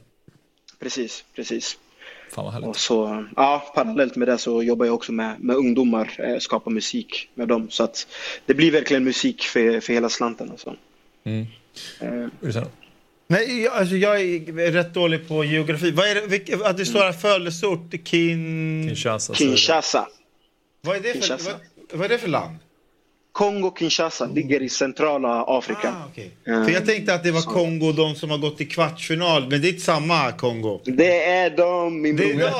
Precis, 0.79 1.23
precis. 1.35 1.77
Fan 2.31 2.45
vad 2.45 2.53
härligt. 2.53 2.69
Och 2.69 2.77
så, 2.77 3.25
ja, 3.35 3.71
parallellt 3.75 4.15
med 4.15 4.27
det 4.27 4.37
så 4.37 4.63
jobbar 4.63 4.85
jag 4.85 4.95
också 4.95 5.11
med, 5.11 5.39
med 5.39 5.55
ungdomar, 5.55 6.15
eh, 6.19 6.37
skapar 6.39 6.71
musik 6.71 7.29
med 7.35 7.47
dem. 7.47 7.67
Så 7.69 7.83
att 7.83 8.07
det 8.45 8.53
blir 8.53 8.71
verkligen 8.71 9.03
musik 9.03 9.41
för, 9.43 9.79
för 9.79 9.93
hela 9.93 10.09
slanten. 10.09 10.51
Alltså. 10.51 10.75
Mm. 11.23 11.45
Eh, 11.99 12.27
Nej, 13.31 13.61
jag, 13.63 13.73
alltså 13.73 13.95
jag 13.95 14.21
är 14.21 14.71
rätt 14.71 14.93
dålig 14.93 15.27
på 15.27 15.43
geografi. 15.43 15.91
Vad 15.91 16.07
är 16.07 16.15
det, 16.15 16.21
vilka, 16.27 16.57
att 16.65 16.77
det 16.77 16.85
står 16.85 16.99
här 16.99 17.11
födelseort, 17.11 17.91
Kin... 18.05 18.83
Kinshasa. 18.87 19.33
Kinshasa. 19.33 20.07
Vad 20.81 20.95
är, 20.95 20.99
det 20.99 21.07
för, 21.13 21.13
Kinshasa. 21.13 21.51
vad, 21.91 21.99
vad 21.99 22.05
är 22.05 22.09
det 22.09 22.17
för 22.17 22.27
land? 22.27 22.55
Kongo 23.31 23.75
Kinshasa 23.79 24.25
ligger 24.25 24.61
i 24.61 24.69
centrala 24.69 25.43
Afrika. 25.47 25.95
Eh, 26.15 26.63
För 26.65 26.71
jag 26.71 26.85
tänkte 26.85 27.13
att 27.13 27.23
det 27.23 27.31
var 27.31 27.41
så- 27.41 27.49
Kongo, 27.49 27.91
de 27.91 28.15
som 28.15 28.29
har 28.29 28.37
gått 28.37 28.61
i 28.61 28.65
kvartsfinal. 28.65 29.41
Men 29.49 29.61
det 29.61 29.67
är 29.67 29.69
inte 29.69 29.85
samma 29.85 30.31
Kongo. 30.31 30.81
Det 30.85 31.23
är 31.25 31.49
de, 31.49 32.01
min 32.01 32.15
Det 32.15 32.23
är 32.31 32.35
bror. 32.35 32.39
de! 32.39 32.53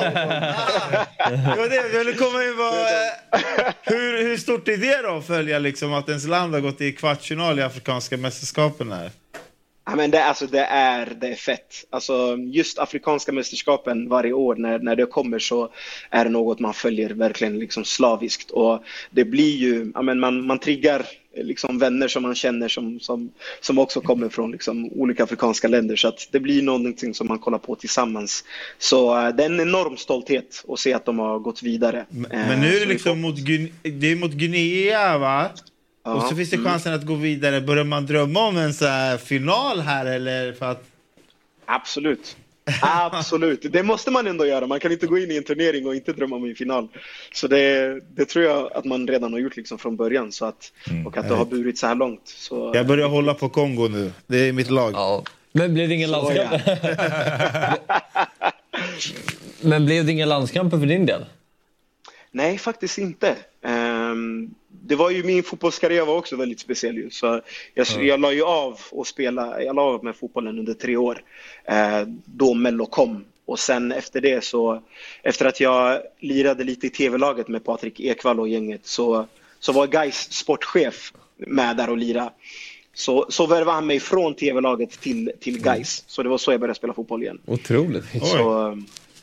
Ah, 1.18 1.30
det 1.30 1.56
var 1.60 1.68
det 1.68 1.74
jag 1.76 1.98
ville 1.98 2.12
komma 2.12 2.44
in 2.44 2.56
på. 2.56 2.62
eh, 2.62 3.72
Hur, 3.82 4.22
hur 4.22 4.36
stort 4.36 4.68
är 4.68 4.76
det 4.76 5.02
då 5.02 5.16
att 5.18 5.26
följa 5.26 5.58
liksom 5.58 5.92
att 5.94 6.08
ens 6.08 6.26
land 6.26 6.54
har 6.54 6.60
gått 6.60 6.80
i 6.80 6.92
kvartsfinal 6.92 7.58
i 7.58 7.62
Afrikanska 7.62 8.16
mästerskapen? 8.16 8.92
Här? 8.92 9.10
Ja, 9.90 9.96
men 9.96 10.10
det, 10.10 10.24
alltså, 10.24 10.46
det, 10.46 10.64
är, 10.64 11.16
det 11.20 11.28
är 11.28 11.34
fett. 11.34 11.84
Alltså, 11.90 12.36
just 12.36 12.78
Afrikanska 12.78 13.32
mästerskapen 13.32 14.08
varje 14.08 14.32
år 14.32 14.56
när, 14.56 14.78
när 14.78 14.96
det 14.96 15.06
kommer 15.06 15.38
så 15.38 15.68
är 16.10 16.24
det 16.24 16.30
något 16.30 16.60
man 16.60 16.74
följer 16.74 17.10
verkligen 17.10 17.58
liksom 17.58 17.84
slaviskt. 17.84 18.50
Och 18.50 18.84
det 19.10 19.24
blir 19.24 19.56
ju, 19.56 19.92
ja, 19.94 20.02
men 20.02 20.20
man, 20.20 20.46
man 20.46 20.58
triggar 20.58 21.06
liksom 21.36 21.78
vänner 21.78 22.08
som 22.08 22.22
man 22.22 22.34
känner 22.34 22.68
som, 22.68 23.00
som, 23.00 23.32
som 23.60 23.78
också 23.78 24.00
kommer 24.00 24.28
från 24.28 24.50
liksom 24.50 24.92
olika 24.92 25.24
afrikanska 25.24 25.68
länder. 25.68 25.96
Så 25.96 26.08
att 26.08 26.28
det 26.30 26.40
blir 26.40 26.62
någonting 26.62 27.14
som 27.14 27.26
man 27.26 27.38
kollar 27.38 27.58
på 27.58 27.74
tillsammans. 27.74 28.44
Så 28.78 29.18
eh, 29.18 29.34
det 29.34 29.42
är 29.42 29.50
en 29.50 29.60
enorm 29.60 29.96
stolthet 29.96 30.64
att 30.68 30.78
se 30.78 30.92
att 30.92 31.04
de 31.04 31.18
har 31.18 31.38
gått 31.38 31.62
vidare. 31.62 32.06
Men 32.10 32.60
nu 32.60 32.66
är 32.76 32.80
det 32.80 32.86
liksom 32.86 33.20
mot, 33.20 33.36
det 33.82 34.06
är 34.12 34.16
mot 34.16 34.32
Guinea 34.32 35.18
va? 35.18 35.50
Och 36.02 36.22
så 36.22 36.36
finns 36.36 36.50
det 36.50 36.58
chansen 36.58 36.94
att 36.94 37.06
gå 37.06 37.14
vidare. 37.14 37.60
Börjar 37.60 37.84
man 37.84 38.06
drömma 38.06 38.46
om 38.46 38.56
en 38.56 38.74
så 38.74 38.86
här 38.86 39.16
final 39.16 39.80
här 39.80 40.06
eller? 40.06 40.52
För 40.52 40.66
att... 40.70 40.84
Absolut. 41.64 42.36
Absolut. 42.82 43.72
Det 43.72 43.82
måste 43.82 44.10
man 44.10 44.26
ändå 44.26 44.46
göra. 44.46 44.66
Man 44.66 44.80
kan 44.80 44.92
inte 44.92 45.06
gå 45.06 45.18
in 45.18 45.30
i 45.30 45.36
en 45.36 45.42
turnering 45.44 45.86
och 45.86 45.94
inte 45.94 46.12
drömma 46.12 46.36
om 46.36 46.44
en 46.44 46.54
final. 46.54 46.88
Så 47.32 47.48
det, 47.48 48.00
det 48.16 48.24
tror 48.24 48.44
jag 48.44 48.72
att 48.72 48.84
man 48.84 49.06
redan 49.06 49.32
har 49.32 49.40
gjort 49.40 49.56
liksom 49.56 49.78
från 49.78 49.96
början. 49.96 50.32
Så 50.32 50.44
att, 50.44 50.72
och 51.06 51.16
att 51.16 51.28
det 51.28 51.34
har 51.34 51.44
burit 51.44 51.78
så 51.78 51.86
här 51.86 51.94
långt. 51.94 52.22
Så, 52.24 52.72
Jag 52.74 52.86
börjar 52.86 53.08
hålla 53.08 53.34
på 53.34 53.48
Kongo 53.48 53.88
nu. 53.88 54.12
Det 54.26 54.48
är 54.48 54.52
mitt 54.52 54.70
lag. 54.70 54.92
Ja. 54.94 55.24
Men 55.52 55.74
blev 55.74 55.88
det 55.88 55.94
ingen 55.94 56.10
landskamp? 56.10 56.52
Men 59.60 59.86
blev 59.86 60.04
det 60.04 60.12
inga 60.12 60.26
landskamper 60.26 60.78
för 60.78 60.86
din 60.86 61.06
del? 61.06 61.24
Nej, 62.30 62.58
faktiskt 62.58 62.98
inte. 62.98 63.36
Ehm, 63.64 64.54
det 64.90 64.96
var 64.96 65.10
ju 65.10 65.22
min 65.22 65.42
fotbollskarriär 65.42 66.04
var 66.04 66.16
också 66.16 66.36
väldigt 66.36 66.60
speciell 66.60 66.96
ju. 66.96 67.10
Så 67.10 67.26
jag, 67.74 67.86
Ja. 67.96 68.02
jag 68.02 68.20
la 68.20 68.32
ju 68.32 68.42
av 68.42 68.80
och 68.90 69.06
spela, 69.06 69.62
jag 69.62 69.76
la 69.76 69.82
av 69.82 70.04
med 70.04 70.16
fotbollen 70.16 70.58
under 70.58 70.74
tre 70.74 70.96
år. 70.96 71.22
Eh, 71.64 72.02
då 72.24 72.54
Mello 72.54 72.86
kom. 72.86 73.24
Och 73.44 73.58
sen 73.58 73.92
efter 73.92 74.20
det 74.20 74.44
så, 74.44 74.82
efter 75.22 75.46
att 75.46 75.60
jag 75.60 76.00
lirade 76.20 76.64
lite 76.64 76.86
i 76.86 76.90
tv-laget 76.90 77.48
med 77.48 77.64
Patrik 77.64 78.00
Ekwall 78.00 78.40
och 78.40 78.48
gänget 78.48 78.86
så, 78.86 79.26
så 79.60 79.72
var 79.72 79.86
Gais 79.86 80.32
sportchef 80.32 81.12
med 81.36 81.76
där 81.76 81.90
och 81.90 81.98
lira. 81.98 82.32
Så, 82.94 83.26
så 83.28 83.46
värvade 83.46 83.72
han 83.72 83.86
mig 83.86 84.00
från 84.00 84.34
tv-laget 84.34 84.90
till, 85.00 85.32
till 85.40 85.62
Gais. 85.62 86.04
Så 86.06 86.22
det 86.22 86.28
var 86.28 86.38
så 86.38 86.52
jag 86.52 86.60
började 86.60 86.78
spela 86.78 86.92
fotboll 86.94 87.22
igen. 87.22 87.38
Otroligt. 87.46 88.04
Så, 88.22 88.78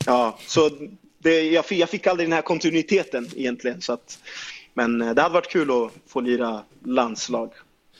ja, 0.06 0.38
så 0.46 0.70
det, 1.18 1.42
jag, 1.42 1.66
fick, 1.66 1.78
jag 1.78 1.90
fick 1.90 2.06
aldrig 2.06 2.28
den 2.28 2.32
här 2.32 2.42
kontinuiteten 2.42 3.28
egentligen. 3.36 3.80
Så 3.80 3.92
att, 3.92 4.18
men 4.78 5.02
eh, 5.02 5.14
det 5.14 5.22
hade 5.22 5.34
varit 5.34 5.50
kul 5.50 5.70
att 5.70 5.92
få 6.06 6.20
lira 6.20 6.62
landslag. 6.84 7.52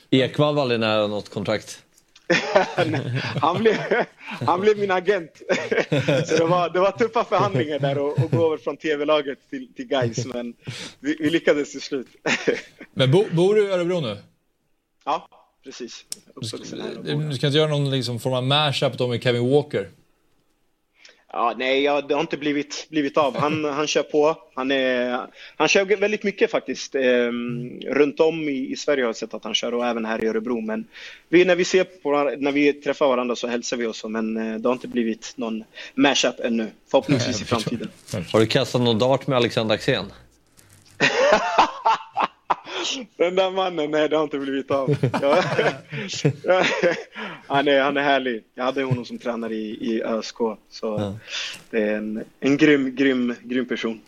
Ekwall 0.09 0.55
var 0.55 0.61
aldrig 0.61 0.79
nära 0.79 1.07
något 1.07 1.29
kontrakt. 1.29 1.83
Han 3.41 3.57
blev, 3.57 3.75
han 4.45 4.61
blev 4.61 4.77
min 4.77 4.91
agent. 4.91 5.31
Så 6.25 6.37
det 6.37 6.45
var, 6.45 6.69
det 6.69 6.79
var 6.79 6.91
tuffa 6.91 7.23
förhandlingar 7.23 7.79
där 7.79 7.97
och, 7.97 8.23
och 8.23 8.31
gå 8.31 8.45
över 8.45 8.57
från 8.57 8.77
tv-laget 8.77 9.37
till, 9.49 9.73
till 9.73 9.87
Gais 9.87 10.25
men 10.25 10.53
vi, 10.99 11.17
vi 11.19 11.29
lyckades 11.29 11.71
till 11.71 11.81
slut. 11.81 12.07
Men 12.93 13.11
bo, 13.11 13.25
bor 13.31 13.55
du 13.55 13.67
i 13.67 13.71
Örebro 13.71 13.99
nu? 13.99 14.17
Ja, 15.05 15.27
precis. 15.63 16.05
Och 16.35 16.41
bor 16.41 17.29
Du 17.29 17.35
ska 17.35 17.47
inte 17.47 17.57
göra 17.57 17.69
någon 17.69 17.91
liksom, 17.91 18.19
form 18.19 18.33
av 18.33 18.43
mashup 18.43 18.97
då 18.97 19.07
med 19.07 19.23
Kevin 19.23 19.49
Walker? 19.49 19.89
Ja, 21.31 21.53
nej, 21.57 21.83
ja, 21.83 22.01
det 22.01 22.13
har 22.13 22.21
inte 22.21 22.37
blivit, 22.37 22.87
blivit 22.89 23.17
av. 23.17 23.37
Han, 23.37 23.65
han 23.73 23.87
kör 23.87 24.03
på. 24.03 24.37
Han, 24.55 24.71
är, 24.71 25.27
han 25.57 25.67
kör 25.67 25.85
väldigt 25.85 26.23
mycket 26.23 26.51
faktiskt. 26.51 26.95
Ehm, 26.95 27.79
runt 27.81 28.19
om 28.19 28.49
i, 28.49 28.71
i 28.71 28.75
Sverige 28.75 29.03
har 29.03 29.09
jag 29.09 29.15
sett 29.15 29.33
att 29.33 29.43
han 29.43 29.53
kör 29.53 29.73
och 29.73 29.85
även 29.85 30.05
här 30.05 30.23
i 30.23 30.27
Örebro. 30.27 30.61
Men 30.61 30.85
vi, 31.29 31.45
när, 31.45 31.55
vi 31.55 31.65
ser 31.65 31.83
på, 31.83 32.35
när 32.37 32.51
vi 32.51 32.73
träffar 32.73 33.07
varandra 33.07 33.35
så 33.35 33.47
hälsar 33.47 33.77
vi 33.77 33.85
oss. 33.85 34.03
Men 34.03 34.37
eh, 34.37 34.59
det 34.59 34.69
har 34.69 34.73
inte 34.73 34.87
blivit 34.87 35.33
någon 35.35 35.63
mashup 35.95 36.39
ännu. 36.39 36.67
Förhoppningsvis 36.91 37.41
i 37.41 37.45
framtiden. 37.45 37.89
Har 38.31 38.39
du 38.39 38.47
kastat 38.47 38.81
någon 38.81 38.99
dart 38.99 39.27
med 39.27 39.37
Alexander 39.37 39.75
Axén? 39.75 40.05
Den 43.17 43.35
där 43.35 43.51
mannen, 43.51 43.91
nej 43.91 44.09
det 44.09 44.15
har 44.15 44.23
inte 44.23 44.39
blivit 44.39 44.71
av. 44.71 44.95
Ja. 45.21 45.43
Ja. 46.43 46.63
han, 47.47 47.67
är, 47.67 47.81
han 47.81 47.97
är 47.97 48.01
härlig. 48.01 48.43
Jag 48.55 48.63
hade 48.63 48.83
honom 48.83 49.05
som 49.05 49.17
tränare 49.17 49.53
i, 49.53 49.93
i 49.93 50.03
ÖSK. 50.03 50.37
Så 50.69 51.17
det 51.69 51.81
är 51.81 51.95
en, 51.95 52.23
en 52.39 52.57
grym, 52.57 52.95
grym, 52.95 53.35
grym 53.43 53.65
person. 53.65 54.01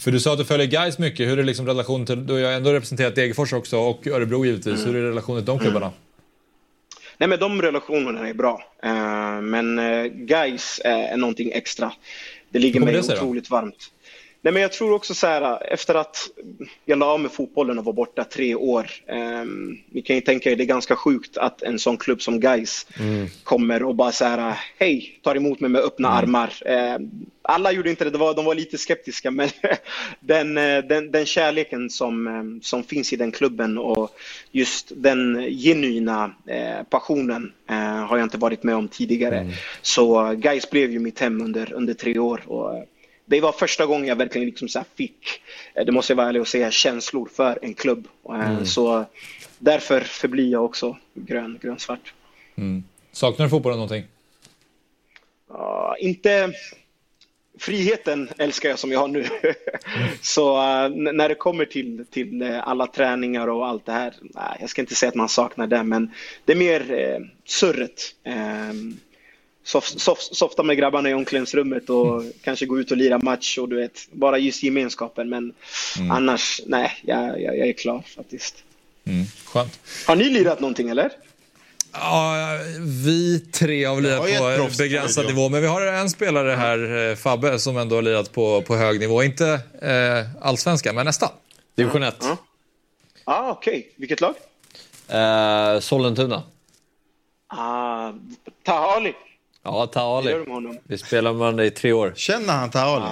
För 0.00 0.10
du 0.10 0.20
sa 0.20 0.32
att 0.32 0.38
du 0.38 0.44
följer 0.44 0.66
Guys 0.66 0.98
mycket. 0.98 1.28
Hur 1.28 1.38
är 1.38 1.42
liksom 1.42 1.66
relationen 1.66 2.06
till... 2.06 2.26
Du 2.26 2.44
har 2.44 2.52
ändå 2.52 2.72
representerat 2.72 3.14
Degerfors 3.14 3.52
också 3.52 3.78
och 3.78 4.06
Örebro 4.06 4.44
givetvis. 4.44 4.86
Hur 4.86 4.96
är 4.96 5.02
relationen 5.02 5.42
till 5.42 5.46
de 5.46 5.58
klubbarna? 5.58 5.92
Nej 7.18 7.28
men 7.28 7.38
de 7.38 7.62
relationerna 7.62 8.28
är 8.28 8.34
bra. 8.34 8.62
Eh, 8.82 9.40
men 9.40 9.78
uh, 9.78 10.06
guys 10.06 10.80
är 10.84 11.16
någonting 11.16 11.52
extra. 11.52 11.92
Det 12.50 12.58
ligger 12.58 12.80
mig 12.80 12.94
det 12.94 13.02
sig 13.02 13.14
då? 13.14 13.22
otroligt 13.22 13.50
varmt. 13.50 13.90
Nej 14.42 14.52
men 14.52 14.62
jag 14.62 14.72
tror 14.72 14.92
också 14.92 15.14
så 15.14 15.26
här, 15.26 15.72
efter 15.72 15.94
att 15.94 16.30
jag 16.84 16.98
la 16.98 17.06
av 17.06 17.20
med 17.20 17.32
fotbollen 17.32 17.78
och 17.78 17.84
var 17.84 17.92
borta 17.92 18.24
tre 18.24 18.54
år. 18.54 18.90
Um, 19.42 19.78
ni 19.90 20.02
kan 20.02 20.16
ju 20.16 20.22
tänka 20.22 20.50
er, 20.50 20.56
det 20.56 20.64
är 20.64 20.66
ganska 20.66 20.96
sjukt 20.96 21.36
att 21.36 21.62
en 21.62 21.78
sån 21.78 21.96
klubb 21.96 22.22
som 22.22 22.40
guys 22.40 22.86
kommer 23.44 23.82
och 23.82 23.94
bara 23.94 24.12
så 24.12 24.24
här, 24.24 24.58
hej, 24.78 25.20
tar 25.22 25.36
emot 25.36 25.60
mig 25.60 25.70
med 25.70 25.80
öppna 25.80 26.08
armar. 26.08 26.52
Eh, 26.66 26.96
alla 27.42 27.72
gjorde 27.72 27.90
inte 27.90 28.04
det, 28.04 28.10
det 28.10 28.18
var, 28.18 28.34
de 28.34 28.44
var 28.44 28.54
lite 28.54 28.78
skeptiska 28.78 29.30
men 29.30 29.48
den, 30.20 30.58
eh, 30.58 30.78
den, 30.78 31.10
den 31.10 31.26
kärleken 31.26 31.90
som, 31.90 32.26
eh, 32.26 32.62
som 32.62 32.84
finns 32.84 33.12
i 33.12 33.16
den 33.16 33.32
klubben 33.32 33.78
och 33.78 34.10
just 34.50 34.92
den 34.96 35.50
genuina 35.50 36.34
eh, 36.46 36.82
passionen 36.90 37.52
eh, 37.70 37.76
har 37.76 38.16
jag 38.16 38.26
inte 38.26 38.38
varit 38.38 38.62
med 38.62 38.74
om 38.74 38.88
tidigare. 38.88 39.50
Så 39.82 40.34
guys 40.36 40.70
blev 40.70 40.90
ju 40.90 40.98
mitt 40.98 41.18
hem 41.18 41.42
under, 41.42 41.72
under 41.72 41.94
tre 41.94 42.18
år. 42.18 42.42
Och, 42.46 42.76
eh, 42.76 42.82
det 43.30 43.40
var 43.40 43.52
första 43.52 43.86
gången 43.86 44.06
jag 44.08 44.16
verkligen 44.16 44.46
liksom 44.46 44.68
så 44.68 44.84
fick, 44.94 45.42
eh, 45.74 45.84
det 45.84 45.92
måste 45.92 46.12
jag 46.12 46.16
vara 46.16 46.28
ärlig 46.28 46.42
och 46.42 46.48
säga, 46.48 46.70
känslor 46.70 47.28
för 47.34 47.58
en 47.62 47.74
klubb. 47.74 48.08
Eh, 48.28 48.50
Mm. 48.50 48.66
Så 48.66 49.04
därför 49.58 50.00
förblir 50.00 50.52
jag 50.52 50.64
också 50.64 50.96
grön, 51.14 51.58
grönsvart. 51.62 52.14
Mm. 52.56 52.84
Saknar 53.12 53.46
du 53.46 53.50
fotbollen 53.50 53.78
någonting? 53.78 54.04
Ja, 55.48 55.96
inte 56.00 56.52
friheten 57.58 58.28
älskar 58.38 58.68
jag 58.68 58.78
som 58.78 58.92
jag 58.92 59.00
har 59.00 59.08
nu. 59.08 59.24
så 60.20 60.56
eh, 60.56 60.84
n- 60.84 61.10
när 61.12 61.28
det 61.28 61.34
kommer 61.34 61.64
till, 61.64 62.04
till 62.10 62.42
eh, 62.42 62.68
alla 62.68 62.86
träningar 62.86 63.48
och 63.48 63.66
allt 63.66 63.86
det 63.86 63.92
här, 63.92 64.14
jag 64.60 64.70
ska 64.70 64.80
inte 64.82 64.94
säga 64.94 65.08
att 65.08 65.14
man 65.14 65.28
saknar 65.28 65.66
det, 65.66 65.82
men 65.82 66.10
det 66.44 66.52
är 66.52 66.56
mer 66.56 66.80
uh, 66.92 67.26
surret. 67.44 68.02
Soft, 69.64 70.00
soft, 70.00 70.36
softa 70.36 70.62
med 70.62 70.76
grabbarna 70.76 71.10
i 71.10 71.14
omklädningsrummet 71.14 71.90
och 71.90 72.22
kanske 72.42 72.66
gå 72.66 72.80
ut 72.80 72.90
och 72.90 72.96
lira 72.96 73.18
match 73.18 73.58
och 73.58 73.68
du 73.68 73.76
vet, 73.76 74.08
bara 74.12 74.38
just 74.38 74.62
gemenskapen. 74.62 75.28
Men 75.28 75.52
Mm. 75.98 76.10
annars, 76.10 76.60
nej, 76.66 76.92
jag, 77.02 77.42
jag, 77.42 77.58
jag 77.58 77.68
är 77.68 77.72
klar 77.72 78.02
faktiskt. 78.16 78.54
Mm. 79.04 79.24
Skönt. 79.44 79.78
Har 80.06 80.16
ni 80.16 80.24
lirat 80.24 80.60
någonting 80.60 80.88
eller? 80.88 81.10
Ja, 81.92 82.58
vi 83.04 83.40
tre 83.40 83.84
har 83.84 83.94
väl 83.94 84.04
lirat 84.04 84.70
på 84.70 84.76
begränsad 84.78 85.26
nivå, 85.26 85.48
men 85.48 85.60
vi 85.62 85.66
har 85.66 85.86
en 85.86 86.10
spelare 86.10 86.50
här, 86.50 87.10
eh, 87.10 87.16
Fabbe, 87.16 87.58
som 87.58 87.76
ändå 87.76 87.94
har 87.94 88.02
lirat 88.02 88.32
på, 88.32 88.62
på 88.62 88.76
hög 88.76 89.00
nivå. 89.00 89.22
Inte 89.22 89.60
eh, 89.82 90.46
allsvenskan, 90.46 90.94
men 90.94 91.06
nästan. 91.06 91.28
Division 91.74 92.02
1. 92.02 92.16
Ja, 92.20 92.36
ah, 93.24 93.50
okej. 93.50 93.92
Vilket 93.96 94.20
lag? 94.20 94.34
Eh, 95.08 95.80
Sollentuna. 95.80 96.42
Ah, 97.46 98.12
Taha 98.64 98.96
Ali. 98.96 99.14
Ja, 99.62 99.86
Taali. 99.86 100.32
Honom? 100.48 100.78
Vi 100.84 100.98
spelar 100.98 101.32
med 101.32 101.38
varandra 101.40 101.64
i 101.64 101.70
tre 101.70 101.92
år. 101.92 102.12
Känner 102.16 102.52
han 102.52 102.70
Taali? 102.70 103.04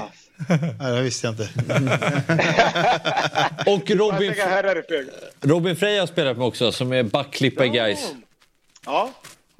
Nej, 0.79 0.97
det 0.97 1.03
visste 1.03 1.27
jag 1.27 1.33
inte. 1.33 1.49
Och 3.71 3.91
Robin. 3.91 4.35
Robin 5.41 5.77
Frey 5.77 5.99
har 5.99 6.07
spelat 6.07 6.37
med 6.37 6.47
också, 6.47 6.73
som 6.73 6.93
är 6.93 7.03
backklippa 7.03 7.65
i 7.65 7.69
Gais. 7.69 8.13
Ja, 8.87 9.11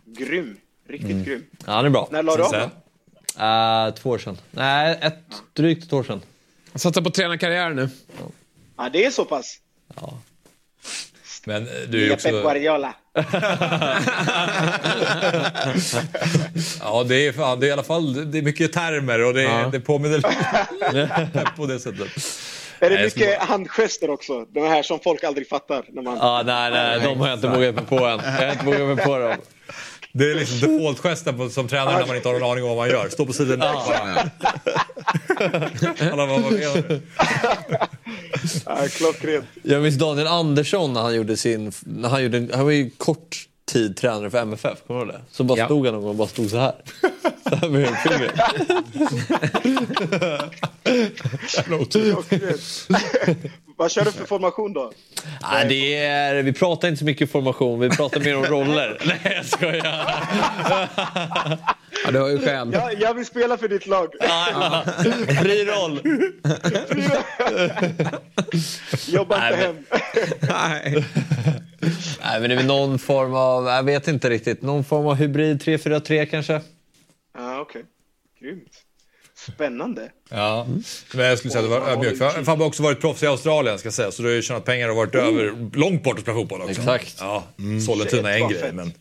grym. 0.05 0.57
Riktigt 0.89 1.11
Mm. 1.11 1.25
grym. 1.25 1.45
Ja, 1.67 1.73
han 1.73 1.87
är 1.87 1.91
bra. 1.91 2.09
När 2.11 2.23
la 2.23 2.37
du 2.37 2.43
av? 2.43 2.55
Uh, 2.55 3.95
två 3.95 4.11
år 4.11 4.19
sedan. 4.19 4.39
Nej, 4.51 4.99
ett, 5.03 5.25
drygt 5.53 5.85
ett 5.85 5.93
år 5.93 6.03
sedan. 6.03 6.21
Han 6.73 6.79
satsar 6.79 7.03
på 7.03 7.11
tränarkarriär 7.11 7.71
nu. 7.71 7.89
Ja, 8.77 8.89
det 8.93 9.05
är 9.05 9.11
så 9.11 9.25
pass. 9.25 9.59
Men 11.45 11.63
eh, 11.67 11.73
du 11.89 11.99
är 11.99 12.01
ju 12.03 12.07
Nya 12.07 12.15
också... 12.15 12.29
Pep 12.29 12.43
Guardiola. 12.43 12.95
Ja, 16.81 17.05
det 17.09 17.27
är, 17.27 17.33
fan, 17.33 17.61
det 17.61 17.67
är 17.67 17.69
i 17.69 17.73
alla 17.73 17.83
fall 17.83 18.31
det 18.31 18.39
är 18.39 18.43
mycket 18.43 18.73
termer 18.73 19.25
och 19.25 19.35
det, 19.35 19.43
Ja. 19.43 19.69
det 19.73 19.81
påminner 19.81 20.17
lite 20.17 21.51
på 21.57 21.67
det 21.67 21.79
sättet. 21.81 22.09
Är 22.81 22.91
det 22.91 22.97
Nej, 22.97 23.05
mycket 23.05 23.39
handgester 23.43 24.11
också? 24.11 24.45
De 24.45 24.61
här 24.69 24.83
som 24.83 25.01
folk 25.01 25.25
aldrig 25.25 25.49
fattar. 25.49 25.85
När 25.89 26.03
man... 26.03 26.17
Ja, 26.21 26.43
nej, 26.47 26.71
nej, 26.71 27.01
de 27.01 27.21
har 27.21 27.29
jag 27.29 27.37
inte 27.37 27.49
vågat 27.49 27.75
mig 27.75 27.85
på 27.85 27.97
än. 28.07 28.21
Jag 28.25 28.47
har 28.47 28.53
inte 28.53 28.65
vågat 28.65 28.97
mig 28.97 29.05
på 29.05 29.19
dem. 29.19 29.37
Det 30.19 30.31
är 30.31 30.35
liksom 30.35 30.61
default-gesten 30.61 31.51
som 31.51 31.69
tränare 31.69 31.99
när 31.99 32.07
man 32.07 32.17
inte 32.17 32.29
har 32.29 32.39
någon 32.39 32.51
aning 32.51 32.65
om 32.65 32.69
vad 32.69 32.77
man 32.79 32.89
gör. 32.89 33.09
Stå 33.09 33.27
på 33.27 33.33
sidan. 33.33 33.63
Alla 36.13 36.27
bara, 36.27 36.27
vad 36.27 36.41
menar 36.41 36.89
du? 36.89 37.01
Ja, 38.67 38.87
klockrent. 38.97 39.45
Jag 39.63 39.83
minns 39.83 39.97
Daniel 39.97 40.27
Andersson 40.27 40.93
när 40.93 41.01
han 41.01 41.15
gjorde 41.15 41.37
sin... 41.37 41.73
När 41.81 42.09
han, 42.09 42.23
gjorde, 42.23 42.49
han 42.55 42.65
var 42.65 42.73
ju 42.73 42.91
kort 42.91 43.48
tid 43.69 43.97
tränare 43.97 44.31
för 44.31 44.39
MFF, 44.39 44.79
kommer 44.87 45.01
du 45.01 45.07
ihåg 45.07 45.15
det? 45.15 45.21
Så 45.31 45.45
bara 45.45 45.59
Ja. 45.59 45.65
stod 45.65 45.87
han 45.87 45.95
och 45.95 46.15
bara 46.15 46.29
stod 46.29 46.51
så 46.51 46.59
här. 46.59 46.73
Så 47.49 47.55
här 47.57 47.69
med 47.69 47.87
högfingret. 47.89 48.33
Vad 53.77 53.91
kör 53.91 54.05
du 54.05 54.13
för 54.13 54.25
formation 54.25 54.73
då? 54.73 54.93
Nej, 55.53 55.67
det 55.69 55.95
är, 55.97 56.43
vi 56.43 56.53
pratar 56.53 56.89
inte 56.89 56.99
så 56.99 57.05
mycket 57.05 57.31
formation, 57.33 57.81
vi 57.81 57.91
pratar 57.91 58.21
mer 58.21 58.37
om 58.37 58.45
roller. 58.45 58.99
Nej, 59.07 59.21
jag 59.37 59.47
skojar. 59.47 60.15
Ja, 62.05 62.11
du 62.11 62.19
har 62.19 62.29
ju 62.29 62.39
skäl. 62.39 62.71
Jag, 62.73 63.01
jag 63.01 63.15
vill 63.15 63.27
spela 63.27 63.59
för 63.59 63.69
ditt 63.69 63.87
lag. 63.87 64.09
Fri 65.43 65.65
roll. 65.65 66.01
Jobba 69.09 69.49
inte 69.49 69.57
hem. 69.67 69.77
Nej. 70.41 71.05
Nej, 71.81 72.41
men 72.41 72.43
det 72.43 72.55
är 72.55 72.57
väl 72.57 72.67
någon 72.67 72.99
form 72.99 73.35
av, 73.35 73.67
jag 73.67 73.83
vet 73.83 74.09
inte 74.09 74.31
riktigt, 74.31 74.63
någon 74.63 74.85
form 74.85 75.07
av 75.07 75.15
hybrid 75.15 75.63
3-4-3 75.63 76.27
kanske? 76.27 76.61
Ja, 77.35 77.61
okej. 77.61 77.85
Grymt. 78.41 78.85
Spännande. 79.55 80.11
Ja, 80.31 80.67
men 81.15 81.25
jag 81.27 81.39
skulle 81.39 81.53
säga 81.53 81.65
att 81.65 81.71
det 81.71 81.81
var 81.81 81.89
ödmjukt. 81.91 82.19
För 82.19 82.45
Fabbe 82.45 82.63
har 82.63 82.69
också 82.69 82.83
varit 82.83 83.01
proffs 83.01 83.23
i 83.23 83.27
Australien, 83.27 83.79
ska 83.79 83.87
jag 83.87 83.95
säga. 83.95 84.11
Så 84.11 84.23
du 84.23 84.29
har 84.29 84.35
ju 84.35 84.43
tjänat 84.43 84.65
pengar 84.65 84.89
och 84.89 84.97
varit 84.97 85.15
över, 85.15 85.77
långt 85.77 86.03
bort 86.03 86.15
och 86.15 86.21
spelat 86.21 86.41
fotboll 86.41 86.61
också. 86.61 86.71
Exakt. 86.81 87.17
Ja, 87.21 87.45
Sollentuna 87.87 88.31
är 88.31 88.43
en 88.43 88.49
grej, 88.49 88.73
men... 88.73 88.93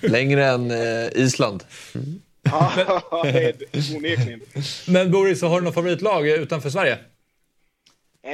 Längre 0.00 0.46
än 0.46 0.70
eh, 0.70 1.08
Island. 1.12 1.64
Är 2.44 3.54
det. 3.58 3.96
onekligen. 3.96 4.40
Men 4.86 5.10
Boris, 5.10 5.42
har 5.42 5.60
du 5.60 5.64
något 5.64 5.74
favoritlag 5.74 6.28
utanför 6.28 6.70
Sverige? 6.70 6.98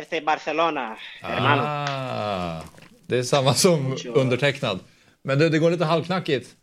FC 0.04 0.24
Barcelona. 0.26 0.96
hermano. 1.20 2.62
Det 3.08 3.18
är 3.18 3.22
samma 3.22 3.54
som 3.54 3.96
undertecknad. 4.14 4.78
Men 5.22 5.38
det, 5.38 5.48
det 5.48 5.58
går 5.58 5.70
lite 5.70 5.84
halvknackigt. 5.84 6.54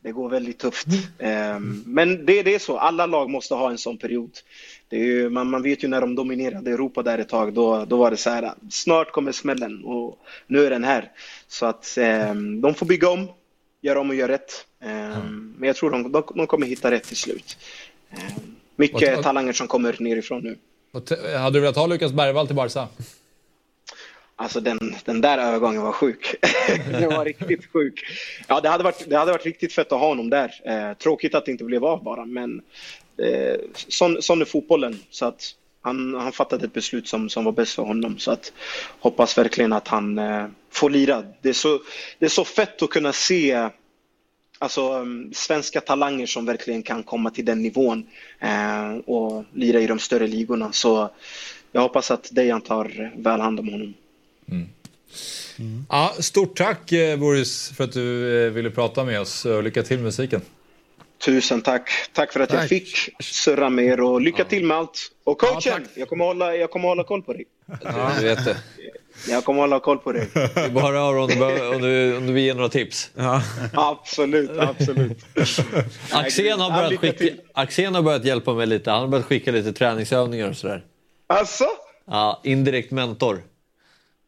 Det 0.00 0.12
går 0.12 0.30
väldigt 0.30 0.58
tufft. 0.58 0.86
Ehm, 1.18 1.82
Men 1.86 2.26
det, 2.26 2.42
det 2.42 2.54
är 2.54 2.58
så, 2.58 2.78
alla 2.78 3.06
lag 3.06 3.30
måste 3.30 3.54
ha 3.54 3.70
en 3.70 3.78
sån 3.78 3.98
period. 3.98 4.30
Ju, 4.90 5.30
man, 5.30 5.50
man 5.50 5.62
vet 5.62 5.84
ju 5.84 5.88
när 5.88 6.00
de 6.00 6.14
dominerade 6.14 6.70
Europa 6.70 7.02
där 7.02 7.18
ett 7.18 7.28
tag, 7.28 7.52
då, 7.54 7.84
då 7.84 7.96
var 7.96 8.10
det 8.10 8.16
så 8.16 8.30
här, 8.30 8.52
snart 8.70 9.12
kommer 9.12 9.32
smällen 9.32 9.84
och 9.84 10.18
nu 10.46 10.66
är 10.66 10.70
den 10.70 10.84
här. 10.84 11.10
Så 11.48 11.66
att 11.66 11.96
ehm, 11.98 12.60
de 12.60 12.74
får 12.74 12.86
bygga 12.86 13.08
om, 13.10 13.28
göra 13.80 14.00
om 14.00 14.10
och 14.10 14.16
göra 14.16 14.32
rätt. 14.32 14.66
Ehm, 14.84 15.54
Men 15.58 15.66
jag 15.66 15.76
tror 15.76 15.90
de, 15.90 16.12
de, 16.12 16.22
de 16.34 16.46
kommer 16.46 16.66
hitta 16.66 16.90
rätt 16.90 17.04
till 17.04 17.16
slut. 17.16 17.58
Ehm, 18.10 18.54
mycket 18.76 19.22
talanger 19.22 19.52
som 19.52 19.66
kommer 19.68 19.96
nerifrån 19.98 20.42
nu. 20.42 20.56
Hade 21.38 21.56
du 21.56 21.60
velat 21.60 21.76
ha 21.76 21.86
Lukas 21.86 22.12
Bergvall 22.12 22.46
till 22.46 22.56
Barca? 22.56 22.88
Alltså 24.40 24.60
den, 24.60 24.94
den 25.04 25.20
där 25.20 25.38
övergången 25.38 25.82
var 25.82 25.92
sjuk. 25.92 26.34
den 26.90 27.08
var 27.08 27.24
riktigt 27.24 27.72
sjuk. 27.72 28.04
Ja, 28.46 28.60
det 28.60 28.68
hade 28.68 28.84
varit, 28.84 29.10
det 29.10 29.16
hade 29.16 29.32
varit 29.32 29.44
riktigt 29.44 29.72
fett 29.72 29.92
att 29.92 30.00
ha 30.00 30.08
honom 30.08 30.30
där. 30.30 30.54
Eh, 30.64 30.94
tråkigt 30.94 31.34
att 31.34 31.44
det 31.44 31.50
inte 31.50 31.64
blev 31.64 31.84
av 31.84 32.02
bara, 32.02 32.24
men 32.24 32.62
eh, 33.22 33.56
sån, 33.74 34.22
sån 34.22 34.40
är 34.40 34.44
fotbollen. 34.44 34.98
Så 35.10 35.26
att 35.26 35.54
han, 35.80 36.14
han 36.14 36.32
fattade 36.32 36.64
ett 36.64 36.72
beslut 36.72 37.08
som, 37.08 37.28
som 37.28 37.44
var 37.44 37.52
bäst 37.52 37.74
för 37.74 37.82
honom. 37.82 38.18
Så 38.18 38.30
att 38.30 38.52
hoppas 39.00 39.38
verkligen 39.38 39.72
att 39.72 39.88
han 39.88 40.18
eh, 40.18 40.46
får 40.70 40.90
lira. 40.90 41.24
Det 41.42 41.48
är, 41.48 41.52
så, 41.52 41.80
det 42.18 42.24
är 42.24 42.30
så 42.30 42.44
fett 42.44 42.82
att 42.82 42.90
kunna 42.90 43.12
se 43.12 43.68
alltså, 44.58 44.92
um, 44.92 45.30
svenska 45.34 45.80
talanger 45.80 46.26
som 46.26 46.46
verkligen 46.46 46.82
kan 46.82 47.02
komma 47.02 47.30
till 47.30 47.44
den 47.44 47.62
nivån 47.62 48.06
eh, 48.40 48.96
och 48.96 49.44
lira 49.52 49.80
i 49.80 49.86
de 49.86 49.98
större 49.98 50.26
ligorna. 50.26 50.72
Så 50.72 51.10
jag 51.72 51.80
hoppas 51.80 52.10
att 52.10 52.28
Dejan 52.32 52.60
tar 52.60 53.12
väl 53.22 53.40
hand 53.40 53.60
om 53.60 53.68
honom. 53.68 53.94
Ja, 55.88 56.14
stort 56.18 56.56
tack 56.56 56.92
eh, 56.92 57.16
Boris 57.18 57.72
för 57.76 57.84
att 57.84 57.92
du 57.92 58.46
eh, 58.46 58.50
ville 58.52 58.70
prata 58.70 59.04
med 59.04 59.20
oss. 59.20 59.44
Och 59.44 59.62
lycka 59.62 59.82
till 59.82 59.96
med 59.96 60.04
musiken. 60.04 60.40
Tusen 61.24 61.62
tack. 61.62 61.90
Tack 62.12 62.32
för 62.32 62.40
att 62.40 62.50
jag 62.52 62.60
Tack. 62.60 62.68
fick 62.68 62.96
surra 63.22 63.70
med 63.70 63.84
er 63.84 64.00
och 64.00 64.20
lycka 64.20 64.44
till 64.44 64.64
med 64.64 64.76
allt. 64.76 64.98
Och 65.24 65.38
coachen, 65.38 65.60
Ja, 65.64 65.78
jag, 65.94 66.08
kommer 66.08 66.24
hålla, 66.24 66.56
jag 66.56 66.70
kommer 66.70 66.88
hålla 66.88 67.04
koll 67.04 67.22
på 67.22 67.32
dig. 67.32 67.44
Du 68.18 68.24
vet 68.24 68.44
det. 68.44 68.56
Jag 69.28 69.44
kommer 69.44 69.60
hålla 69.60 69.80
koll 69.80 69.98
på 69.98 70.12
dig. 70.12 70.28
Det 70.34 70.40
är 70.60 70.70
bara 70.70 70.98
höra 70.98 71.22
om 71.22 71.28
du, 71.28 71.68
om 71.76 71.82
du, 71.82 72.16
om 72.16 72.26
du 72.26 72.32
vill 72.32 72.44
ge 72.44 72.54
några 72.54 72.68
tips. 72.68 73.10
absolut, 73.72 74.50
absolut. 74.58 75.18
Axén 76.10 76.60
har, 76.60 76.70
Ja, 76.70 76.76
börjat 76.88 77.00
skicka. 77.00 77.34
Axén 77.52 77.94
har 77.94 78.02
börjat 78.02 78.24
hjälpa 78.24 78.54
mig 78.54 78.66
lite. 78.66 78.90
Han 78.90 79.00
har 79.00 79.08
börjat 79.08 79.26
skicka 79.26 79.52
lite 79.52 79.72
träningsövningar 79.72 80.48
och 80.50 80.56
sådär. 80.56 80.84
Alltså? 81.26 81.64
Ja, 82.06 82.40
indirekt 82.44 82.90
mentor. 82.90 83.42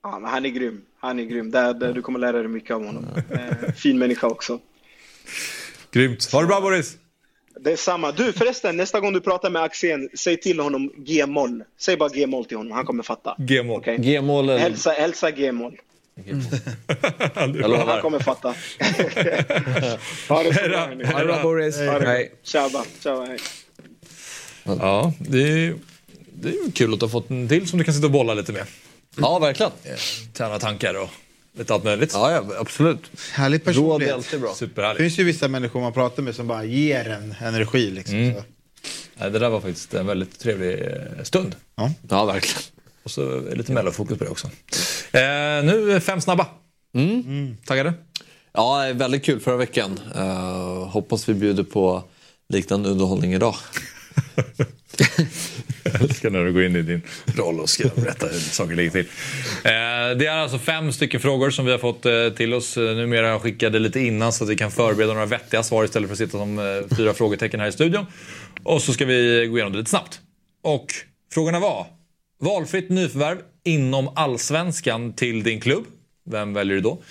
Ja, 0.02 0.18
men 0.18 0.30
han 0.30 0.46
är 0.46 0.48
grym. 0.48 0.82
Han 1.00 1.18
är 1.18 1.24
grym. 1.24 1.50
Där, 1.50 1.74
där, 1.74 1.92
du 1.92 2.02
kommer 2.02 2.18
lära 2.18 2.38
dig 2.38 2.48
mycket 2.48 2.70
av 2.70 2.86
honom. 2.86 3.06
Eh, 3.30 3.72
fin 3.72 3.98
människa 3.98 4.26
också. 4.26 4.60
Grymt. 5.92 6.32
Ha 6.32 6.40
det 6.40 6.46
bra 6.46 6.60
Boris! 6.60 6.96
Det 7.60 7.72
är 7.72 7.76
samma. 7.76 8.12
Du 8.12 8.32
förresten, 8.32 8.76
nästa 8.76 9.00
gång 9.00 9.12
du 9.12 9.20
pratar 9.20 9.50
med 9.50 9.62
Axén, 9.62 10.08
säg 10.18 10.40
till 10.40 10.60
honom 10.60 10.92
G-moll. 10.96 11.64
Säg 11.80 11.96
bara 11.96 12.08
G-moll 12.08 12.44
till 12.44 12.56
honom, 12.56 12.72
han 12.72 12.86
kommer 12.86 13.02
fatta. 13.02 13.36
G-mål. 13.38 13.80
Okej? 13.80 13.98
G-mål 13.98 14.48
eller... 14.48 14.58
Hälsa, 14.58 14.90
hälsa 14.90 15.30
G-moll. 15.30 15.76
Jag 16.24 17.86
Han 17.86 18.00
kommer 18.00 18.18
fatta. 18.18 18.48
ha 20.28 20.42
det 20.42 20.54
så 20.54 20.68
bra. 20.68 20.78
Ha 21.12 21.18
det 21.18 21.24
bra 21.24 21.42
Boris. 21.42 21.78
Hej. 21.78 22.32
Tjaba. 22.42 22.84
Tjaba, 23.02 23.24
hej. 23.24 23.38
Ja, 24.64 25.12
det 25.18 25.38
är, 25.38 25.74
det 26.32 26.48
är 26.48 26.52
ju 26.52 26.72
kul 26.74 26.94
att 26.94 27.00
ha 27.00 27.08
fått 27.08 27.30
en 27.30 27.48
till 27.48 27.68
som 27.68 27.78
du 27.78 27.84
kan 27.84 27.94
sitta 27.94 28.06
och 28.06 28.12
bolla 28.12 28.34
lite 28.34 28.52
med. 28.52 28.66
Ja, 29.16 29.38
verkligen. 29.38 29.72
Träna 30.32 30.58
tankar 30.58 30.94
och 30.94 31.10
lite 31.58 31.74
allt 31.74 31.84
möjligt. 31.84 32.10
Ja, 32.14 32.32
ja 32.32 32.44
absolut. 32.58 33.10
Härlig 33.32 33.58
Råd 33.58 33.68
är 33.68 33.72
personlighet. 33.72 34.14
alltid 34.14 34.40
bra. 34.40 34.50
Det 34.50 34.56
Superhärligt. 34.56 35.00
finns 35.00 35.18
ju 35.18 35.24
vissa 35.24 35.48
människor 35.48 35.80
man 35.80 35.92
pratar 35.92 36.22
med 36.22 36.34
som 36.34 36.46
bara 36.46 36.64
ger 36.64 37.08
en 37.08 37.34
energi. 37.40 37.90
Liksom. 37.90 38.14
Mm. 38.16 38.34
Så. 38.34 38.42
Nej, 39.14 39.30
det 39.30 39.38
där 39.38 39.48
var 39.50 39.60
faktiskt 39.60 39.94
en 39.94 40.06
väldigt 40.06 40.38
trevlig 40.38 40.80
eh, 40.80 41.22
stund. 41.22 41.56
Ja, 42.08 42.24
verkligen. 42.24 42.62
Och 43.02 43.10
så 43.10 43.40
lite 43.54 43.72
mellofokus 43.72 44.18
på 44.18 44.24
det 44.24 44.30
också. 44.30 44.46
Eh, 44.46 45.20
nu 45.64 45.92
är 45.92 46.00
fem 46.00 46.20
snabba. 46.20 46.46
Mm. 46.94 47.56
Taggade? 47.66 47.92
Ja, 48.52 48.82
det 48.82 48.88
är 48.88 48.94
väldigt 48.94 49.24
kul 49.24 49.40
förra 49.40 49.56
veckan. 49.56 50.00
Uh, 50.16 50.86
hoppas 50.88 51.28
vi 51.28 51.34
bjuder 51.34 51.62
på 51.62 52.04
liknande 52.48 52.88
underhållning 52.88 53.34
idag. 53.34 53.54
Jag 55.92 56.02
älskar 56.02 56.30
när 56.30 56.44
du 56.44 56.52
går 56.52 56.64
in 56.64 56.76
i 56.76 56.82
din 56.82 57.02
roll 57.36 57.60
och 57.60 57.68
ska 57.70 57.88
berätta 57.96 58.26
hur 58.26 58.38
saker 58.38 58.74
ligger 58.74 58.90
till. 58.90 59.06
Eh, 59.64 60.18
det 60.18 60.26
är 60.26 60.30
alltså 60.30 60.58
fem 60.58 60.92
stycken 60.92 61.20
frågor 61.20 61.50
som 61.50 61.64
vi 61.64 61.70
har 61.70 61.78
fått 61.78 62.06
eh, 62.06 62.28
till 62.36 62.54
oss. 62.54 62.76
Eh, 62.76 62.96
Numera 62.96 63.40
skickade 63.40 63.78
lite 63.78 64.00
innan 64.00 64.32
så 64.32 64.44
att 64.44 64.50
vi 64.50 64.56
kan 64.56 64.70
förbereda 64.70 65.12
några 65.12 65.26
vettiga 65.26 65.62
svar 65.62 65.84
istället 65.84 66.08
för 66.08 66.12
att 66.14 66.18
sitta 66.18 66.38
som 66.38 66.58
eh, 66.58 66.96
fyra 66.96 67.14
frågetecken 67.14 67.60
här 67.60 67.68
i 67.68 67.72
studion. 67.72 68.06
Och 68.62 68.82
så 68.82 68.92
ska 68.92 69.04
vi 69.04 69.46
gå 69.50 69.56
igenom 69.56 69.72
det 69.72 69.78
lite 69.78 69.90
snabbt. 69.90 70.20
Och 70.62 70.86
frågorna 71.34 71.60
var 71.60 71.86
valfritt 72.40 72.88
nyförvärv 72.90 73.38
inom 73.64 74.08
allsvenskan 74.16 75.12
till 75.12 75.42
din 75.42 75.60
klubb. 75.60 75.84
Vem 76.30 76.54
väljer 76.54 76.74
du 76.74 76.80
då? 76.80 77.02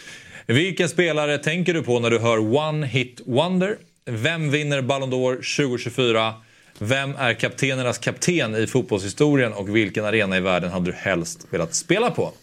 Vilken 0.48 0.90
spelare 0.90 1.38
tänker 1.38 1.74
du 1.74 1.82
på 1.84 2.00
när 2.00 2.10
du 2.10 2.20
hör 2.20 2.56
One 2.58 2.88
Hit 2.88 3.22
Wonder? 3.26 3.78
Vem 4.06 4.52
vinner 4.52 4.82
Ballon 4.82 5.14
d'Or 5.14 5.36
2024? 5.36 6.34
Vem 6.80 7.16
är 7.16 7.34
kaptenernas 7.34 7.98
kapten 7.98 8.56
i 8.56 8.68
fotbollshistorien 8.68 9.54
och 9.54 9.76
vilken 9.76 10.06
arena 10.06 10.38
i 10.38 10.40
världen 10.40 10.72
hade 10.72 10.86
du 10.86 10.98
helst 10.98 11.48
velat 11.50 11.76
spela 11.76 12.12
på? 12.12 12.34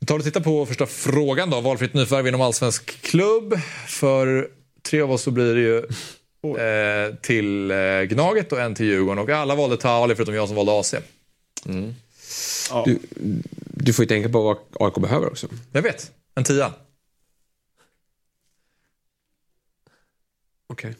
Vi 0.00 0.06
tar 0.06 0.18
och 0.18 0.24
tittar 0.24 0.40
på 0.40 0.66
första 0.66 0.86
frågan 0.86 1.50
då. 1.50 1.60
Valfritt 1.60 1.94
nyförvärv 1.94 2.26
inom 2.26 2.40
allsvensk 2.40 3.02
klubb. 3.02 3.60
För 3.86 4.48
tre 4.82 5.00
av 5.00 5.12
oss 5.12 5.22
så 5.22 5.30
blir 5.30 5.54
det 5.54 5.60
ju 5.60 5.76
eh, 6.58 7.14
till 7.14 7.70
eh, 7.70 8.02
Gnaget 8.02 8.52
och 8.52 8.60
en 8.60 8.74
till 8.74 8.86
Djurgården. 8.86 9.18
Och 9.18 9.30
alla 9.30 9.54
valde 9.54 9.76
Taali 9.76 10.14
förutom 10.14 10.34
jag 10.34 10.48
som 10.48 10.56
valde 10.56 10.80
AC. 10.80 10.94
Du, 12.84 12.98
du 13.64 13.92
får 13.92 14.02
ju 14.02 14.06
tänka 14.08 14.28
på 14.28 14.42
vad 14.42 14.56
AIK 14.80 14.94
behöver 14.94 15.26
också. 15.26 15.48
Jag 15.72 15.82
vet. 15.82 16.12
En 16.34 16.44
tia. 16.44 16.72
Okej. 20.66 20.94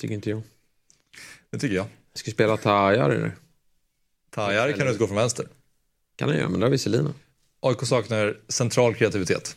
Tycker 0.00 0.14
inte 0.14 0.30
jag. 0.30 0.42
Det 1.50 1.58
tycker 1.58 1.76
jag. 1.76 1.86
Ska 2.14 2.30
spela 2.30 2.56
Tajar 2.56 3.10
eller? 3.10 3.32
Tajar 4.30 4.72
kan 4.72 4.78
du 4.78 4.86
inte 4.86 4.98
gå 4.98 5.06
från 5.06 5.16
vänster. 5.16 5.46
Kan 6.16 6.28
jag 6.28 6.38
göra, 6.38 6.48
men 6.48 6.60
det 6.60 6.66
har 6.66 6.70
vi 6.70 6.78
Selina. 6.78 7.14
AIK 7.60 7.78
saknar 7.82 8.36
central 8.48 8.94
kreativitet. 8.94 9.56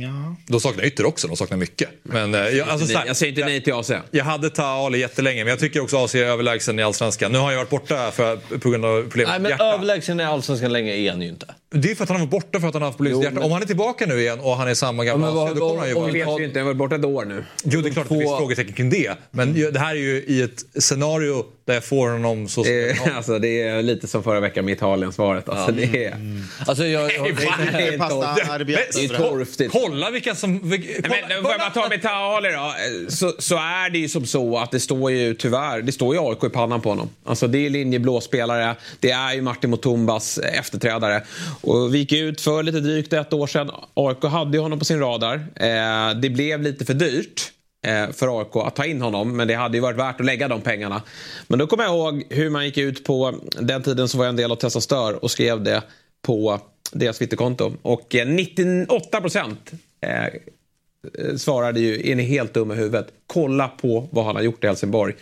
Ja. 0.00 0.36
De 0.46 0.60
saknar 0.60 0.84
ytter 0.84 1.06
också, 1.06 1.28
de 1.28 1.36
saknar 1.36 1.56
mycket. 1.56 1.88
Men, 2.02 2.34
eh, 2.34 2.40
jag, 2.40 2.68
alltså, 2.68 2.86
så 2.86 2.98
här, 2.98 3.06
jag 3.06 3.16
säger 3.16 3.32
inte 3.32 3.44
nej 3.44 3.62
till 3.62 3.72
AC. 3.74 3.90
jag 4.10 4.24
hade 4.24 4.50
Taali 4.50 4.98
jättelänge, 4.98 5.44
men 5.44 5.50
jag 5.50 5.58
tycker 5.58 5.80
också 5.80 6.04
AC 6.04 6.14
är 6.14 6.24
överlägsen 6.24 6.78
i 6.78 6.82
Allsvenskan. 6.82 7.32
Nu 7.32 7.38
har 7.38 7.50
ju 7.50 7.56
varit 7.56 7.70
borta 7.70 8.10
för, 8.10 8.36
på 8.58 8.70
grund 8.70 8.84
av 8.84 9.02
problem 9.02 9.28
Nej, 9.28 9.40
men 9.40 9.50
hjärta. 9.50 9.64
överlägsen 9.64 10.20
i 10.20 10.24
Allsvenskan 10.24 10.72
länge 10.72 10.92
är 10.92 11.10
han 11.10 11.22
ju 11.22 11.28
inte. 11.28 11.54
Det 11.74 11.90
är 11.90 11.94
för 11.94 12.02
att 12.04 12.08
han 12.10 12.20
har 12.20 12.26
varit 12.26 12.30
borta 12.30 12.60
för 12.60 12.68
att 12.68 12.74
han 12.74 12.82
har 12.82 12.88
haft 12.88 12.96
problem 12.98 13.18
med 13.18 13.24
hjärta. 13.24 13.40
Om 13.46 13.52
han 13.52 13.62
är 13.62 13.66
tillbaka 13.66 14.06
nu 14.06 14.20
igen 14.20 14.40
och 14.40 14.56
han 14.56 14.68
är 14.68 14.74
samma 14.74 15.04
gamla 15.04 15.26
Ja, 15.26 15.34
men 15.34 15.44
vad- 15.44 15.56
då 15.56 15.68
kommer 15.68 15.78
han 15.80 15.88
ju 15.88 15.94
vara... 15.94 16.06
vi 16.06 16.12
vet 16.12 16.40
ju 16.40 16.44
inte, 16.44 16.58
har 16.58 16.64
varit 16.64 16.76
borta 16.76 16.94
ett 16.96 17.04
år 17.04 17.24
nu. 17.24 17.44
Jo, 17.64 17.80
det 17.80 17.88
är 17.88 17.92
klart 17.92 18.04
att 18.06 18.12
det 18.12 18.18
finns 18.18 18.36
frågetecken 18.38 18.72
kring 18.74 18.90
det. 18.90 19.12
Men 19.30 19.72
det 19.72 19.78
här 19.80 19.90
är 19.94 19.98
ju 19.98 20.24
i 20.26 20.42
ett 20.42 20.82
scenario 20.82 21.44
där 21.64 21.74
jag 21.74 21.84
får 21.84 22.08
honom 22.08 22.48
så 22.48 22.64
som 22.64 22.72
Eh, 22.72 23.16
alltså, 23.16 23.38
det 23.38 23.62
är 23.62 23.82
lite 23.82 24.06
som 24.06 24.22
förra 24.22 24.40
veckan 24.40 24.64
med 24.64 24.72
Italien-svaret. 24.72 25.48
Alltså, 25.48 25.72
det 25.72 26.04
är... 26.06 26.16
Alltså, 26.66 26.86
jag, 26.86 27.02
jag, 27.14 27.36
Det 27.36 27.42
är. 27.42 29.08
Det 29.08 29.18
torftigt. 29.18 29.72
Kolla 29.72 30.10
vilka 30.10 30.34
som... 30.34 30.70
Vilka, 30.70 31.08
Nej, 31.08 31.24
Men, 31.28 31.42
får 31.42 31.50
jag 31.50 31.60
bara 31.60 31.70
ta 31.70 31.88
med 31.88 32.02
Taali 32.02 32.48
då? 32.52 32.74
Så, 33.08 33.32
så 33.38 33.54
är 33.56 33.90
det 33.90 33.98
ju 33.98 34.08
som 34.08 34.26
så 34.26 34.58
att 34.58 34.70
det 34.70 34.80
står 34.80 35.10
ju 35.10 35.34
tyvärr, 35.34 35.82
det 35.82 35.92
står 35.92 36.14
ju 36.14 36.20
AIK 36.20 36.44
i 36.44 36.48
pannan 36.48 36.80
på 36.80 36.88
honom. 36.88 37.08
Alltså 37.24 37.46
det 37.46 37.66
är 37.66 37.70
linjeblå 37.70 38.20
spelare, 38.20 38.76
det 39.00 39.10
är 39.10 39.34
ju 39.34 39.42
Martin 39.42 39.70
Mutumbas 39.70 40.38
efterträdare. 40.38 41.22
Och 41.60 41.94
vi 41.94 41.98
gick 41.98 42.12
ut 42.12 42.40
för 42.40 42.62
lite 42.62 42.80
drygt 42.80 43.12
ett 43.12 43.32
år 43.32 43.46
sedan. 43.46 43.70
AIK 43.94 44.24
hade 44.24 44.56
ju 44.56 44.62
honom 44.62 44.78
på 44.78 44.84
sin 44.84 45.00
radar. 45.00 45.34
Eh, 45.54 46.20
det 46.20 46.30
blev 46.30 46.62
lite 46.62 46.84
för 46.84 46.94
dyrt 46.94 47.52
eh, 47.86 48.10
för 48.12 48.40
AIK 48.40 48.56
att 48.56 48.76
ta 48.76 48.84
in 48.84 49.02
honom. 49.02 49.36
Men 49.36 49.48
det 49.48 49.54
hade 49.54 49.76
ju 49.76 49.80
varit 49.80 49.98
värt 49.98 50.20
att 50.20 50.26
lägga 50.26 50.48
de 50.48 50.60
pengarna. 50.60 51.02
Men 51.48 51.58
då 51.58 51.66
kommer 51.66 51.84
jag 51.84 51.94
ihåg 51.94 52.24
hur 52.30 52.50
man 52.50 52.64
gick 52.64 52.78
ut 52.78 53.04
på 53.04 53.34
den 53.60 53.82
tiden 53.82 54.08
så 54.08 54.18
var 54.18 54.24
jag 54.24 54.30
en 54.30 54.36
del 54.36 54.52
av 54.52 54.56
Tessa 54.56 54.80
Stör 54.80 55.24
och 55.24 55.30
skrev 55.30 55.62
det 55.62 55.82
på 56.22 56.60
deras 56.92 57.18
Twitterkonto. 57.18 57.72
Och 57.82 58.14
eh, 58.14 58.28
98 58.28 59.20
procent 59.20 59.70
eh, 60.00 61.36
svarade 61.36 61.80
ju, 61.80 62.10
är 62.10 62.16
ni 62.16 62.22
helt 62.22 62.54
dumma 62.54 62.74
i 62.74 62.76
huvudet? 62.76 63.06
Kolla 63.26 63.68
på 63.68 64.08
vad 64.10 64.24
han 64.24 64.36
har 64.36 64.42
gjort 64.42 64.64
i 64.64 64.66
Helsingborg. 64.66 65.14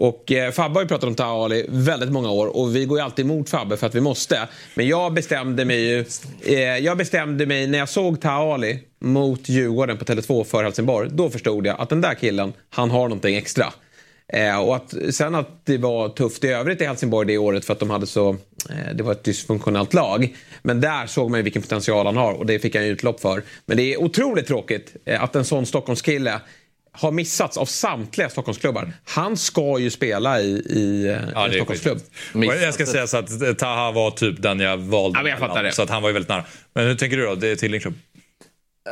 Och 0.00 0.32
eh, 0.32 0.50
Fabbe 0.50 0.74
har 0.74 0.82
ju 0.82 0.88
pratat 0.88 1.08
om 1.08 1.14
Taali 1.14 1.66
väldigt 1.68 2.12
många 2.12 2.30
år 2.30 2.56
och 2.56 2.76
vi 2.76 2.84
går 2.84 2.98
ju 2.98 3.04
alltid 3.04 3.24
emot 3.24 3.50
Fabbe 3.50 3.76
för 3.76 3.86
att 3.86 3.94
vi 3.94 4.00
måste. 4.00 4.48
Men 4.74 4.88
jag 4.88 5.14
bestämde 5.14 5.64
mig 5.64 5.88
ju, 5.88 6.04
eh, 6.44 6.78
jag 6.78 6.98
bestämde 6.98 7.46
mig 7.46 7.66
när 7.66 7.78
jag 7.78 7.88
såg 7.88 8.20
Taali 8.20 8.78
mot 9.00 9.48
Djurgården 9.48 9.98
på 9.98 10.04
Tele2 10.04 10.44
för 10.44 10.64
Helsingborg. 10.64 11.10
Då 11.12 11.30
förstod 11.30 11.66
jag 11.66 11.80
att 11.80 11.88
den 11.88 12.00
där 12.00 12.14
killen, 12.14 12.52
han 12.70 12.90
har 12.90 13.02
någonting 13.02 13.36
extra. 13.36 13.72
Eh, 14.28 14.60
och 14.60 14.76
att, 14.76 14.94
sen 15.10 15.34
att 15.34 15.66
det 15.66 15.78
var 15.78 16.08
tufft 16.08 16.44
i 16.44 16.48
övrigt 16.48 16.80
i 16.80 16.84
Helsingborg 16.84 17.26
det 17.26 17.38
året 17.38 17.64
för 17.64 17.72
att 17.72 17.80
de 17.80 17.90
hade 17.90 18.06
så, 18.06 18.30
eh, 18.70 18.94
det 18.94 19.02
var 19.02 19.12
ett 19.12 19.24
dysfunktionellt 19.24 19.94
lag. 19.94 20.36
Men 20.62 20.80
där 20.80 21.06
såg 21.06 21.30
man 21.30 21.38
ju 21.38 21.44
vilken 21.44 21.62
potential 21.62 22.06
han 22.06 22.16
har 22.16 22.32
och 22.32 22.46
det 22.46 22.58
fick 22.58 22.74
han 22.74 22.84
ju 22.84 22.90
utlopp 22.90 23.20
för. 23.20 23.42
Men 23.66 23.76
det 23.76 23.94
är 23.94 24.02
otroligt 24.02 24.46
tråkigt 24.46 24.96
eh, 25.04 25.22
att 25.22 25.36
en 25.36 25.44
sån 25.44 25.66
Stockholmskille 25.66 26.40
har 26.98 27.12
missats 27.12 27.56
av 27.56 27.66
samtliga 27.66 28.28
Stockholmsklubbar. 28.28 28.92
Han 29.04 29.36
ska 29.36 29.78
ju 29.78 29.90
spela 29.90 30.40
i, 30.40 30.50
i 30.50 31.06
eh, 31.06 31.18
Ja, 31.34 31.46
en 31.46 31.52
Stockholmsklubb. 31.52 32.00
Jag 32.34 32.74
ska 32.74 32.86
säga 32.86 33.06
så 33.06 33.16
att 33.16 33.58
Taha 33.58 33.92
var 33.92 34.10
typ 34.10 34.42
den 34.42 34.60
jag 34.60 34.76
valde. 34.76 35.18
Ja, 35.18 35.22
men 35.22 35.30
jag 35.30 35.38
fattar 35.38 35.62
det. 35.62 35.72
Så 35.72 35.82
att 35.82 35.90
han 35.90 36.02
var 36.02 36.08
ju 36.08 36.12
väldigt 36.12 36.28
nära. 36.28 36.44
Men 36.74 36.86
hur 36.86 36.94
tänker 36.94 37.16
du 37.16 37.26
då? 37.26 37.34
Det 37.34 37.48
är 37.48 37.56
till 37.56 37.72
din 37.72 37.80
klubb? 37.80 37.94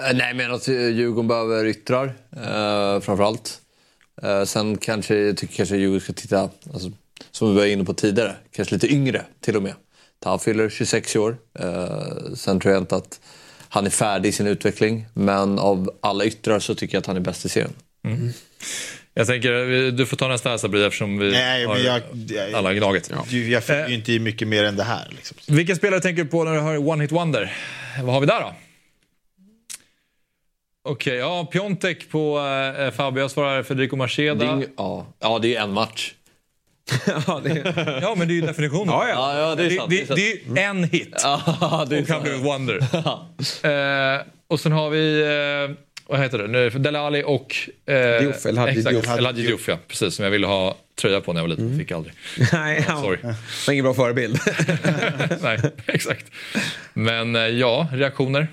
Eh, 0.09 0.17
Nej, 0.17 0.35
men 0.35 0.53
att 0.53 0.69
Djurgården 0.69 1.29
behöver 1.29 1.65
yttrar 1.67 2.05
eh, 2.37 3.01
framförallt. 3.01 3.61
Eh, 4.23 4.45
sen 4.45 4.77
kanske 4.77 5.17
jag 5.17 5.37
tycker 5.37 5.55
kanske 5.55 5.77
Djurgården 5.77 6.01
ska 6.01 6.13
titta, 6.13 6.51
alltså, 6.73 6.91
som 7.31 7.49
vi 7.55 7.59
var 7.61 7.67
inne 7.67 7.85
på 7.85 7.95
tidigare, 7.95 8.37
kanske 8.57 8.75
lite 8.75 8.93
yngre 8.93 9.23
till 9.41 9.57
och 9.57 9.63
med. 9.63 9.75
Han 10.25 10.39
fyller 10.39 10.69
26 10.69 11.17
år. 11.17 11.37
Eh, 11.59 12.35
sen 12.35 12.61
tror 12.61 12.75
jag 12.75 12.83
inte 12.83 12.97
att 12.97 13.21
han 13.69 13.87
är 13.87 13.91
färdig 13.91 14.29
i 14.29 14.33
sin 14.33 14.47
utveckling. 14.47 15.07
Men 15.15 15.59
av 15.59 15.91
alla 16.01 16.25
yttrar 16.25 16.59
så 16.59 16.75
tycker 16.75 16.95
jag 16.95 17.01
att 17.01 17.07
han 17.07 17.17
är 17.17 17.21
bäst 17.21 17.45
i 17.45 17.49
serien. 17.49 17.73
Jag 19.15 19.27
tänker, 19.27 19.91
du 19.91 20.07
får 20.07 20.17
ta 20.17 20.29
nästa 20.29 20.49
här 20.51 20.57
Sabri 20.57 20.85
eftersom 20.85 21.19
vi 21.19 21.31
Nej, 21.31 21.65
har 21.67 21.75
men 21.75 21.85
jag, 21.85 22.01
jag, 22.29 22.55
alla 22.55 22.75
Gnaget. 22.75 23.11
du, 23.31 23.51
jag 23.51 23.65
fick 23.65 23.89
ju 23.89 23.95
inte 23.95 24.13
i 24.13 24.19
mycket 24.19 24.49
mer 24.49 24.65
än 24.65 24.77
det 24.77 24.85
här. 24.85 25.09
Liksom. 25.11 25.37
Vilken 25.47 25.77
spelare 25.77 26.01
tänker 26.01 26.25
du 26.25 26.31
på 26.31 26.45
när 26.45 26.55
du 26.55 26.61
hör 26.61 26.89
One 26.89 27.03
Hit 27.05 27.13
Wonder? 27.13 27.53
Vad 28.03 28.15
har 28.15 28.21
vi 28.21 28.27
där 28.27 28.41
då? 28.41 28.55
Okej, 30.87 31.15
ja, 31.17 31.49
Piontek 31.53 32.11
på 32.11 32.39
eh, 32.79 32.91
Fabio. 32.91 33.21
Jag 33.23 33.31
svarar 33.31 33.63
Federico 33.63 33.97
Det 33.97 33.99
Macheda. 33.99 34.45
är, 34.45 34.49
ing- 34.51 34.69
ja, 34.77 35.07
ja, 35.21 35.39
det 35.39 35.57
är 35.57 35.63
en 35.63 35.73
match. 35.73 36.13
ja, 37.27 37.41
det, 37.45 37.75
Ja, 38.03 38.15
men 38.19 38.29
det 38.29 38.33
är 38.35 38.37
ju 38.37 38.41
definitionen. 38.41 38.89
Ja, 38.89 39.09
ja. 39.09 39.15
Ja, 39.39 39.41
ja, 39.49 39.55
det 39.55 39.65
är 39.67 39.71
sant. 39.71 39.91
det, 39.91 39.97
det 39.97 40.13
är 40.13 40.17
det 40.17 40.61
är 40.63 40.63
ju 40.63 40.63
en 40.71 40.85
hit. 40.85 41.15
Ja, 41.23 41.87
det 41.91 41.97
är 41.97 42.03
och 42.03 42.09
han 42.09 42.23
blev 42.23 42.35
ett 42.35 42.41
wonder. 42.45 42.77
eh, 44.17 44.23
och 44.49 44.61
sen 44.61 44.73
har 44.73 44.91
vi, 44.91 45.21
eh, 45.21 45.77
vad 46.07 46.21
heter 46.21 46.39
det 46.39 46.47
nu, 46.47 46.71
Dele 46.71 46.99
Alli 46.99 47.23
och... 47.27 47.57
Eh, 47.87 47.95
Diouf, 47.95 48.47
El 48.47 48.59
Hadji 48.59 48.83
Diouf. 48.83 49.19
El 49.19 49.27
Hadji 49.27 49.47
Diouf, 49.47 49.69
ja. 49.69 49.79
Precis, 49.89 50.15
som 50.15 50.25
jag 50.25 50.33
ville 50.33 50.47
ha 50.47 50.77
tröja 51.01 51.21
på 51.21 51.33
när 51.33 51.41
jag 51.41 51.49
var 51.49 51.57
liten. 51.57 51.79
Fick 51.79 51.93
aldrig. 51.93 52.15
Nej, 52.53 52.85
han 52.89 53.03
Sorry. 53.03 53.19
var 53.67 53.73
ingen 53.73 53.85
bra 53.85 53.95
förebild. 53.95 54.39
Nej, 55.43 55.59
exakt. 55.87 56.27
Men 56.93 57.37
eh, 57.37 57.43
ja, 57.43 57.89
reaktioner? 57.93 58.49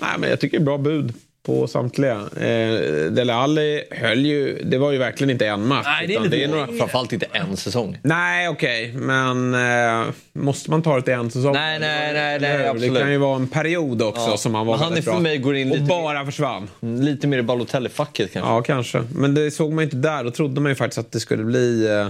Nej, 0.00 0.18
men 0.18 0.30
jag 0.30 0.40
tycker 0.40 0.58
det 0.58 0.62
är 0.62 0.64
bra 0.64 0.78
bud 0.78 1.14
på 1.46 1.66
samtliga. 1.66 2.12
Eh, 2.36 3.10
Dele 3.10 3.34
Alli 3.34 3.82
höll 3.90 4.26
ju, 4.26 4.62
det 4.64 4.78
var 4.78 4.92
ju 4.92 4.98
verkligen 4.98 5.30
inte 5.30 5.46
en 5.46 5.66
match. 5.66 5.86
Nej, 5.86 6.06
det 6.06 6.14
är 6.14 6.28
det 6.28 6.44
är 6.44 6.48
några... 6.48 6.66
Framförallt 6.66 7.12
inte 7.12 7.26
en 7.32 7.56
säsong. 7.56 7.98
Nej, 8.02 8.48
okej, 8.48 8.92
men 8.94 9.54
eh, 9.54 10.04
måste 10.32 10.70
man 10.70 10.82
ta 10.82 10.96
det 10.96 11.02
till 11.02 11.14
en 11.14 11.30
säsong? 11.30 11.52
Nej, 11.52 11.78
nej, 11.78 12.12
nej, 12.12 12.38
nej, 12.40 12.56
hur? 12.58 12.64
absolut. 12.64 12.94
Det 12.94 13.00
kan 13.00 13.12
ju 13.12 13.18
vara 13.18 13.36
en 13.36 13.48
period 13.48 14.02
också 14.02 14.30
Ja. 14.30 14.36
som 14.36 14.54
han 14.54 14.66
var 14.66 14.74
Men 14.74 14.80
han 14.82 14.88
väldigt 14.92 15.04
är 15.08 15.10
för 15.10 15.16
bra. 15.16 15.22
mig 15.22 15.38
går 15.38 15.56
in 15.56 15.70
Och 15.70 15.76
lite 15.76 15.88
bara 15.88 16.24
försvann. 16.24 16.68
Lite 16.80 17.26
mer 17.26 17.38
i 17.38 17.42
Balotelli-facket 17.42 18.32
kanske. 18.32 18.38
Ja, 18.52 18.62
kanske. 18.62 19.02
Men 19.14 19.34
det 19.34 19.50
såg 19.50 19.70
man 19.72 19.78
ju 19.78 19.84
inte 19.84 19.96
där. 19.96 20.24
Då 20.24 20.30
trodde 20.30 20.60
man 20.60 20.70
ju 20.72 20.76
faktiskt 20.76 20.98
att 20.98 21.12
det 21.12 21.20
skulle 21.20 21.44
bli 21.44 21.86
eh, 22.00 22.06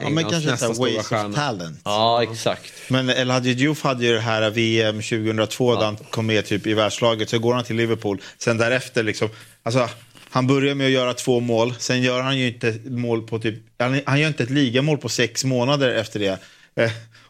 Ja, 0.00 0.08
men 0.08 0.24
kanske 0.24 0.50
nästa 0.50 0.66
så 0.66 0.74
stora 0.74 0.90
här 0.90 0.96
waste 0.96 1.08
stjärna. 1.08 1.28
of 1.28 1.34
talent. 1.34 1.80
Ja, 1.84 2.22
exakt. 2.22 2.72
Men 2.88 3.10
El 3.10 3.30
Hadji 3.30 3.54
Diouf 3.54 3.82
hade 3.82 4.04
ju 4.04 4.12
det 4.12 4.20
här 4.20 4.50
VM 4.50 5.02
2002 5.02 5.74
där 5.74 5.84
han 5.84 5.96
kom 5.96 6.26
med 6.26 6.46
typ 6.46 6.66
i 6.66 6.74
världslaget. 6.74 7.30
Så 7.30 7.38
går 7.38 7.54
han 7.54 7.64
till 7.64 7.76
Liverpool. 7.76 8.20
Sen 8.38 8.58
därefter 8.58 9.02
liksom, 9.02 9.28
alltså 9.62 9.88
han 10.30 10.46
börjar 10.46 10.74
med 10.74 10.86
att 10.86 10.92
göra 10.92 11.14
två 11.14 11.40
mål. 11.40 11.74
Sen 11.78 12.02
gör 12.02 12.20
han 12.22 12.38
ju 12.38 12.46
inte 12.46 12.78
mål 12.84 13.22
på 13.22 13.38
typ, 13.38 13.54
han, 13.78 14.00
han 14.06 14.20
gör 14.20 14.28
inte 14.28 14.42
ett 14.42 14.50
ligamål 14.50 14.98
på 14.98 15.08
sex 15.08 15.44
månader 15.44 15.94
efter 15.94 16.20
det. 16.20 16.38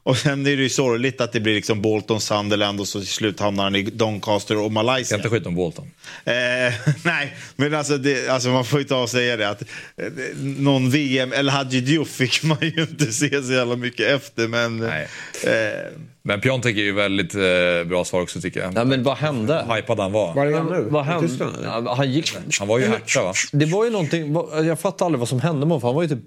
Och 0.06 0.16
sen 0.16 0.46
är 0.46 0.56
det 0.56 0.62
ju 0.62 0.68
sorgligt 0.68 1.20
att 1.20 1.32
det 1.32 1.40
blir 1.40 1.54
liksom 1.54 1.82
Bolton, 1.82 2.20
Sunderland 2.20 2.80
och 2.80 2.88
så 2.88 2.98
till 2.98 3.08
slut 3.08 3.40
hamnar 3.40 3.64
han 3.64 3.74
i 3.76 3.82
Doncaster 3.82 4.58
och 4.58 4.72
Malaysia. 4.72 5.14
Jag 5.16 5.18
inte 5.18 5.28
skit 5.28 5.46
om 5.46 5.54
Bolton. 5.54 5.90
Eh, 6.24 6.32
nej, 7.04 7.36
men 7.56 7.74
alltså, 7.74 7.98
det, 7.98 8.28
alltså 8.28 8.48
man 8.48 8.64
får 8.64 8.78
ju 8.78 8.84
ta 8.84 9.02
och 9.02 9.10
säga 9.10 9.36
det 9.36 9.48
att 9.48 9.62
eh, 9.96 10.06
någon 10.42 10.90
VM, 10.90 11.32
eller 11.32 11.52
Hadji 11.52 11.80
Diouf 11.80 12.08
fick 12.08 12.42
man 12.42 12.58
ju 12.60 12.82
inte 12.82 13.12
se 13.12 13.42
så 13.42 13.52
jävla 13.52 13.76
mycket 13.76 14.06
efter. 14.06 14.48
Men, 14.48 14.76
Nej. 14.76 15.08
eh, 15.44 15.92
Men 16.22 16.40
Piontek 16.40 16.76
är 16.76 16.82
ju 16.82 16.92
väldigt 16.92 17.34
eh, 17.34 17.40
bra 17.88 18.04
svar 18.04 18.20
också 18.20 18.40
tycker 18.40 18.60
jag. 18.60 18.74
Nej, 18.74 18.84
men 18.84 19.02
vad 19.02 19.16
hände? 19.16 19.66
Hypad 19.76 20.00
han 20.00 20.12
var. 20.12 20.34
Var 20.34 20.46
är 20.46 20.52
han 20.52 20.66
nu? 20.66 20.86
Vad 20.90 21.04
hände? 21.04 21.28
Ja, 21.64 21.94
han 21.96 22.12
gick... 22.12 22.32
Han 22.58 22.68
var 22.68 22.78
ju 22.78 22.86
Hertha 22.86 23.22
va? 23.24 23.32
Det 23.52 23.66
var 23.66 23.84
ju 23.84 23.90
någonting, 23.90 24.36
jag 24.66 24.80
fattar 24.80 25.06
aldrig 25.06 25.18
vad 25.18 25.28
som 25.28 25.40
hände 25.40 25.58
med 25.66 25.68
honom. 25.68 25.80
för 25.80 25.88
Han 25.88 25.94
var 25.94 26.02
ju 26.02 26.08
typ 26.08 26.24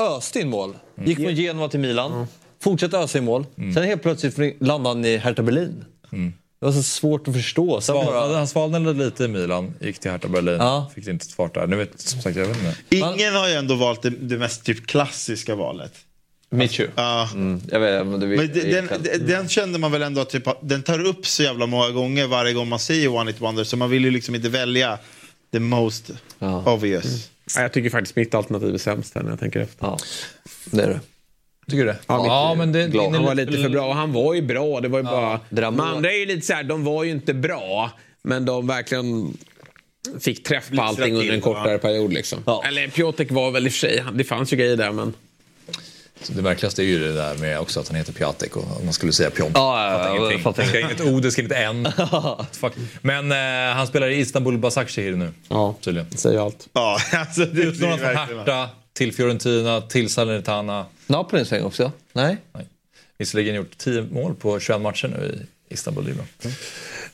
öste 0.00 0.40
in 0.40 0.50
mål. 0.50 0.76
Gick 1.04 1.16
från 1.18 1.34
Genua 1.34 1.68
till 1.68 1.80
Milan. 1.80 2.26
Fortsatte 2.62 2.98
ösa 2.98 3.18
in 3.18 3.24
mål. 3.24 3.46
Sen 3.74 3.82
helt 3.84 4.02
plötsligt 4.02 4.62
landade 4.62 4.96
han 4.96 5.04
i 5.04 5.16
Hertha 5.16 5.42
Berlin. 5.42 5.84
Det 6.60 6.66
var 6.66 6.72
så 6.72 6.82
svårt 6.82 7.28
att 7.28 7.34
förstå. 7.34 7.80
Sen 7.80 7.94
Sval, 7.94 8.06
bara... 8.06 8.36
Han 8.36 8.48
svalnade 8.48 8.92
lite 9.04 9.24
i 9.24 9.28
Milan, 9.28 9.74
gick 9.80 9.98
till 9.98 10.10
Hertha 10.10 10.28
Berlin. 10.28 10.56
Ja. 10.58 10.90
Fick 10.94 11.06
inte 11.08 11.26
fart 11.28 11.54
där. 11.54 11.66
Nu 11.66 11.76
vet, 11.76 12.00
som 12.00 12.20
sagt, 12.20 12.36
jag 12.36 12.46
vet 12.46 12.56
inte. 12.56 12.76
Ingen 12.96 13.34
har 13.34 13.48
ju 13.48 13.54
ändå 13.54 13.74
valt 13.74 14.02
det, 14.02 14.10
det 14.10 14.38
mest 14.38 14.64
typ 14.64 14.86
klassiska 14.86 15.54
valet. 15.54 15.92
Michu. 16.50 16.86
Ja. 16.94 17.28
Mm, 17.34 17.60
jag 17.70 17.80
vet, 17.80 18.06
men 18.06 18.20
det 18.20 18.26
Men 18.26 18.52
de- 18.52 18.60
den, 18.72 18.88
den, 19.02 19.26
den 19.26 19.48
kände 19.48 19.78
man 19.78 19.92
väl 19.92 20.02
ändå 20.02 20.20
att 20.20 20.30
typ, 20.30 20.48
den 20.62 20.82
tar 20.82 21.06
upp 21.06 21.26
så 21.26 21.42
jävla 21.42 21.66
många 21.66 21.90
gånger 21.90 22.26
varje 22.26 22.52
gång 22.52 22.68
man 22.68 22.78
säger 22.78 23.08
One 23.08 23.30
It 23.30 23.40
Wonder 23.40 23.64
så 23.64 23.76
man 23.76 23.90
vill 23.90 24.04
ju 24.04 24.10
liksom 24.10 24.34
inte 24.34 24.48
välja 24.48 24.98
the 25.52 25.58
most 25.60 26.10
obvious. 26.66 27.30
Ja, 27.56 27.62
Jag 27.62 27.72
tycker 27.72 27.90
faktiskt 27.90 28.16
mitt 28.16 28.34
alternativ 28.34 28.74
är 28.74 28.78
sämst 28.78 29.14
här 29.14 29.22
när 29.22 29.30
jag 29.30 29.40
tänker 29.40 29.60
efter. 29.60 29.86
Ja, 29.86 29.98
det 30.64 30.82
är 30.82 30.88
det. 30.88 31.00
Tycker 31.70 31.84
du 31.84 31.90
det? 31.92 31.98
Ja, 32.06 32.26
Ja, 32.26 32.54
men 32.58 32.72
det- 32.72 32.86
det- 32.86 32.98
han 32.98 33.24
var 33.24 33.34
lite 33.34 33.52
för 33.52 33.68
bra 33.68 33.86
och 33.86 33.94
han 33.94 34.12
var 34.12 34.34
ju 34.34 34.42
bra. 34.42 34.80
Det 34.80 34.88
var 34.88 34.98
ju 34.98 35.02
bara... 35.04 35.40
Dramo- 35.50 35.76
De 35.76 35.80
andra 35.80 36.12
är 36.12 36.16
ju 36.18 36.26
lite 36.26 36.46
så 36.46 36.52
här, 36.52 36.62
de 36.62 36.84
var 36.84 37.04
ju 37.04 37.10
inte 37.10 37.34
bra. 37.34 37.90
Men 38.24 38.44
de 38.44 38.66
verkligen 38.66 39.36
fick 40.20 40.42
träff 40.44 40.70
på 40.76 40.82
allting 40.82 41.14
under 41.16 41.34
en 41.34 41.40
kortare 41.40 41.78
period. 41.78 42.12
Liksom. 42.12 42.38
Eller 42.68 42.88
Piotek 42.88 43.30
var 43.30 43.50
väl 43.50 43.66
i 43.66 43.68
och 43.68 43.72
för 43.72 43.78
sig, 43.78 44.04
det 44.12 44.24
fanns 44.24 44.52
ju 44.52 44.56
grejer 44.56 44.76
där 44.76 44.92
men... 44.92 45.14
Så 46.22 46.32
det 46.32 46.42
märkligaste 46.42 46.82
är 46.82 46.84
ju 46.84 46.98
det 46.98 47.12
där 47.12 47.34
med 47.34 47.58
också 47.60 47.80
att 47.80 47.88
han 47.88 47.96
heter 47.96 48.12
Piatek 48.12 48.56
och 48.56 48.62
om 48.78 48.84
man 48.84 48.92
skulle 48.94 49.12
säga 49.12 49.30
Piontek. 49.30 49.56
Ja, 49.56 49.92
ja, 49.92 49.98
fattar 49.98 50.32
ja, 50.32 50.38
fattar 50.38 50.62
Det 50.62 50.68
ska 50.68 50.80
inget 50.80 51.00
O, 51.00 51.20
det 51.20 51.30
ska 51.30 51.42
inte 51.42 51.56
en. 51.56 51.88
Fuck. 52.52 52.72
Men 53.00 53.32
eh, 53.32 53.74
han 53.74 53.86
spelar 53.86 54.08
i 54.08 54.18
Istanbul 54.18 54.58
Basaksehir 54.58 55.12
nu. 55.12 55.28
Ja, 55.48 55.74
tydligen. 55.80 56.10
säger 56.10 56.38
allt. 56.40 56.68
Ja, 56.72 56.98
alltså 57.12 57.44
det 57.44 57.62
Utlånad 57.62 57.98
från 58.00 58.16
Hertha 58.16 58.68
till 58.92 59.12
Fiorentina 59.12 59.80
till 59.80 60.08
Salernitana. 60.08 60.86
Napoli 61.06 61.40
en 61.40 61.46
sväng 61.46 61.62
också? 61.64 61.92
Nej? 62.12 62.36
Nej. 62.52 62.66
Visserligen 63.18 63.54
gjort 63.54 63.78
10 63.78 64.02
mål 64.02 64.34
på 64.34 64.60
21 64.60 64.80
matcher 64.80 65.08
nu 65.08 65.46
i 65.68 65.74
Istanbul. 65.74 66.14
Bra. 66.14 66.50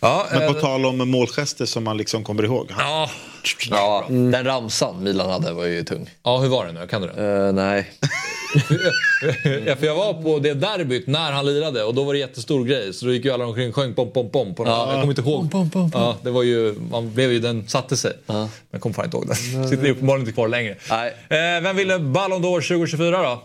Ja, 0.00 0.26
Men 0.32 0.42
eh, 0.42 0.52
på 0.52 0.60
tal 0.60 0.86
om 0.86 1.10
målgester 1.10 1.66
som 1.66 1.84
man 1.84 1.96
liksom 1.96 2.24
kommer 2.24 2.44
ihåg. 2.44 2.70
ja. 2.78 3.10
Ja, 3.70 4.04
den 4.08 4.44
ramsan 4.44 5.02
Milan 5.02 5.30
hade 5.30 5.52
var 5.52 5.64
ju 5.64 5.84
tung. 5.84 6.10
ja, 6.22 6.38
hur 6.38 6.48
var 6.48 6.66
det 6.66 6.72
nu? 6.72 6.86
Kan 6.86 7.02
du 7.02 7.08
det? 7.08 7.22
Uh, 7.22 7.52
nej. 7.52 7.90
ja, 9.66 9.76
för 9.76 9.86
jag 9.86 9.94
var 9.94 10.22
på 10.22 10.38
det 10.38 10.54
derbyt 10.54 11.06
när 11.06 11.32
han 11.32 11.46
lirade 11.46 11.82
och 11.84 11.94
då 11.94 12.04
var 12.04 12.12
det 12.12 12.18
jättestor 12.18 12.64
grej. 12.64 12.94
Så 12.94 13.06
då 13.06 13.12
gick 13.12 13.24
ju 13.24 13.30
alla 13.30 13.46
omkring 13.46 13.68
och 13.68 13.74
sjöng 13.74 13.94
pom 13.94 14.12
pom 14.12 14.30
pom. 14.30 14.54
På 14.54 14.64
den. 14.64 14.72
Ja. 14.72 14.92
Jag 14.92 15.00
kommer 15.00 15.18
inte 15.18 15.22
ihåg. 15.22 15.90
Ja, 15.94 16.16
det 16.22 16.30
var 16.30 16.42
ju, 16.42 16.74
man 16.90 17.14
blev 17.14 17.32
ju, 17.32 17.38
den 17.38 17.68
satte 17.68 17.96
sig. 17.96 18.12
Men 18.26 18.48
jag 18.70 18.80
kommer 18.80 18.94
fan 18.94 19.04
inte 19.04 19.16
ihåg 19.16 19.26
den. 19.26 19.36
Sitter 19.68 19.90
uppenbarligen 19.90 20.20
inte 20.20 20.32
kvar 20.32 20.48
längre. 20.48 20.76
Nej. 20.90 21.08
Eh, 21.28 21.62
vem 21.62 21.76
ville 21.76 21.98
Ballon 21.98 22.44
d'Or 22.44 22.68
2024 22.68 23.22
då? 23.22 23.42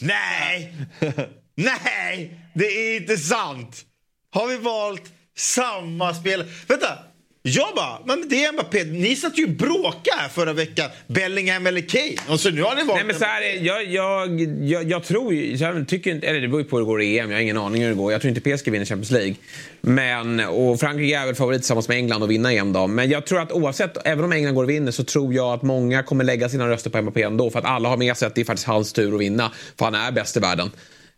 Nej! 0.00 0.74
Nej! 1.54 2.40
Det 2.54 2.64
är 2.64 2.96
inte 3.00 3.16
sant! 3.16 3.84
Har 4.30 4.46
vi 4.48 4.56
valt 4.56 5.02
samma 5.36 6.14
spel? 6.14 6.44
Vänta! 6.68 6.98
Jag 7.42 7.74
bara, 7.76 7.98
men 8.06 8.28
det 8.28 8.44
är 8.44 8.52
Mbappé. 8.52 8.84
Ni 8.84 9.16
satt 9.16 9.38
ju 9.38 9.44
och 9.44 9.50
bråkade 9.50 10.16
här 10.16 10.28
förra 10.28 10.52
veckan. 10.52 10.90
Bellingham 11.06 11.66
eller 11.66 11.80
Kane. 11.80 12.14
Och 12.28 12.40
så 12.40 12.50
nu 12.50 12.62
har 12.62 12.74
ni 12.74 12.82
valt 12.84 12.94
Nej 12.96 13.04
men 13.04 13.18
så 13.18 13.24
här, 13.24 13.42
är- 13.42 13.62
jag, 13.64 13.84
jag, 13.84 14.40
jag, 14.64 14.90
jag 14.90 15.04
tror 15.04 15.34
ju, 15.34 15.54
jag 15.56 15.88
tycker 15.88 16.10
inte, 16.10 16.26
eller 16.26 16.40
det 16.40 16.48
beror 16.48 16.62
ju 16.62 16.68
på 16.68 16.76
hur 16.76 16.84
det 16.84 16.86
går 16.86 17.02
i 17.02 17.18
EM, 17.18 17.30
jag 17.30 17.36
har 17.36 17.42
ingen 17.42 17.56
aning 17.58 17.82
hur 17.82 17.88
det 17.88 17.94
går. 17.94 18.12
Jag 18.12 18.20
tror 18.20 18.28
inte 18.36 18.56
PSG 18.56 18.70
vinner 18.70 18.84
Champions 18.86 19.10
League. 19.10 19.34
Men, 19.80 20.40
och 20.40 20.80
Frankrike 20.80 21.16
är 21.18 21.26
väl 21.26 21.34
favorit 21.34 21.60
tillsammans 21.60 21.88
med 21.88 21.96
England 21.96 22.22
att 22.22 22.28
vinna 22.28 22.52
EM 22.52 22.72
då. 22.72 22.86
Men 22.86 23.10
jag 23.10 23.26
tror 23.26 23.40
att 23.40 23.52
oavsett, 23.52 23.96
även 24.06 24.24
om 24.24 24.32
England 24.32 24.54
går 24.54 24.62
och 24.64 24.70
vinner 24.70 24.92
så 24.92 25.04
tror 25.04 25.34
jag 25.34 25.52
att 25.54 25.62
många 25.62 26.02
kommer 26.02 26.24
lägga 26.24 26.48
sina 26.48 26.68
röster 26.68 26.90
på 26.90 27.02
Mbappé 27.02 27.22
ändå. 27.22 27.50
För 27.50 27.58
att 27.58 27.64
alla 27.64 27.88
har 27.88 27.96
med 27.96 28.16
sig 28.16 28.26
att 28.26 28.34
det 28.34 28.40
är 28.40 28.44
faktiskt 28.44 28.66
hans 28.68 28.92
tur 28.92 29.14
att 29.14 29.20
vinna. 29.20 29.52
För 29.78 29.84
han 29.84 29.94
är 29.94 30.12
bäst 30.12 30.36
i 30.36 30.40
världen. 30.40 30.70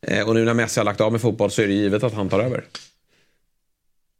Eh, 0.06 0.28
och 0.28 0.34
nu 0.34 0.44
när 0.44 0.54
Messi 0.54 0.80
har 0.80 0.84
lagt 0.84 1.00
av 1.00 1.12
med 1.12 1.20
fotboll 1.20 1.50
så 1.50 1.62
är 1.62 1.66
det 1.66 1.74
givet 1.74 2.02
att 2.02 2.14
han 2.14 2.28
tar 2.28 2.40
över. 2.40 2.64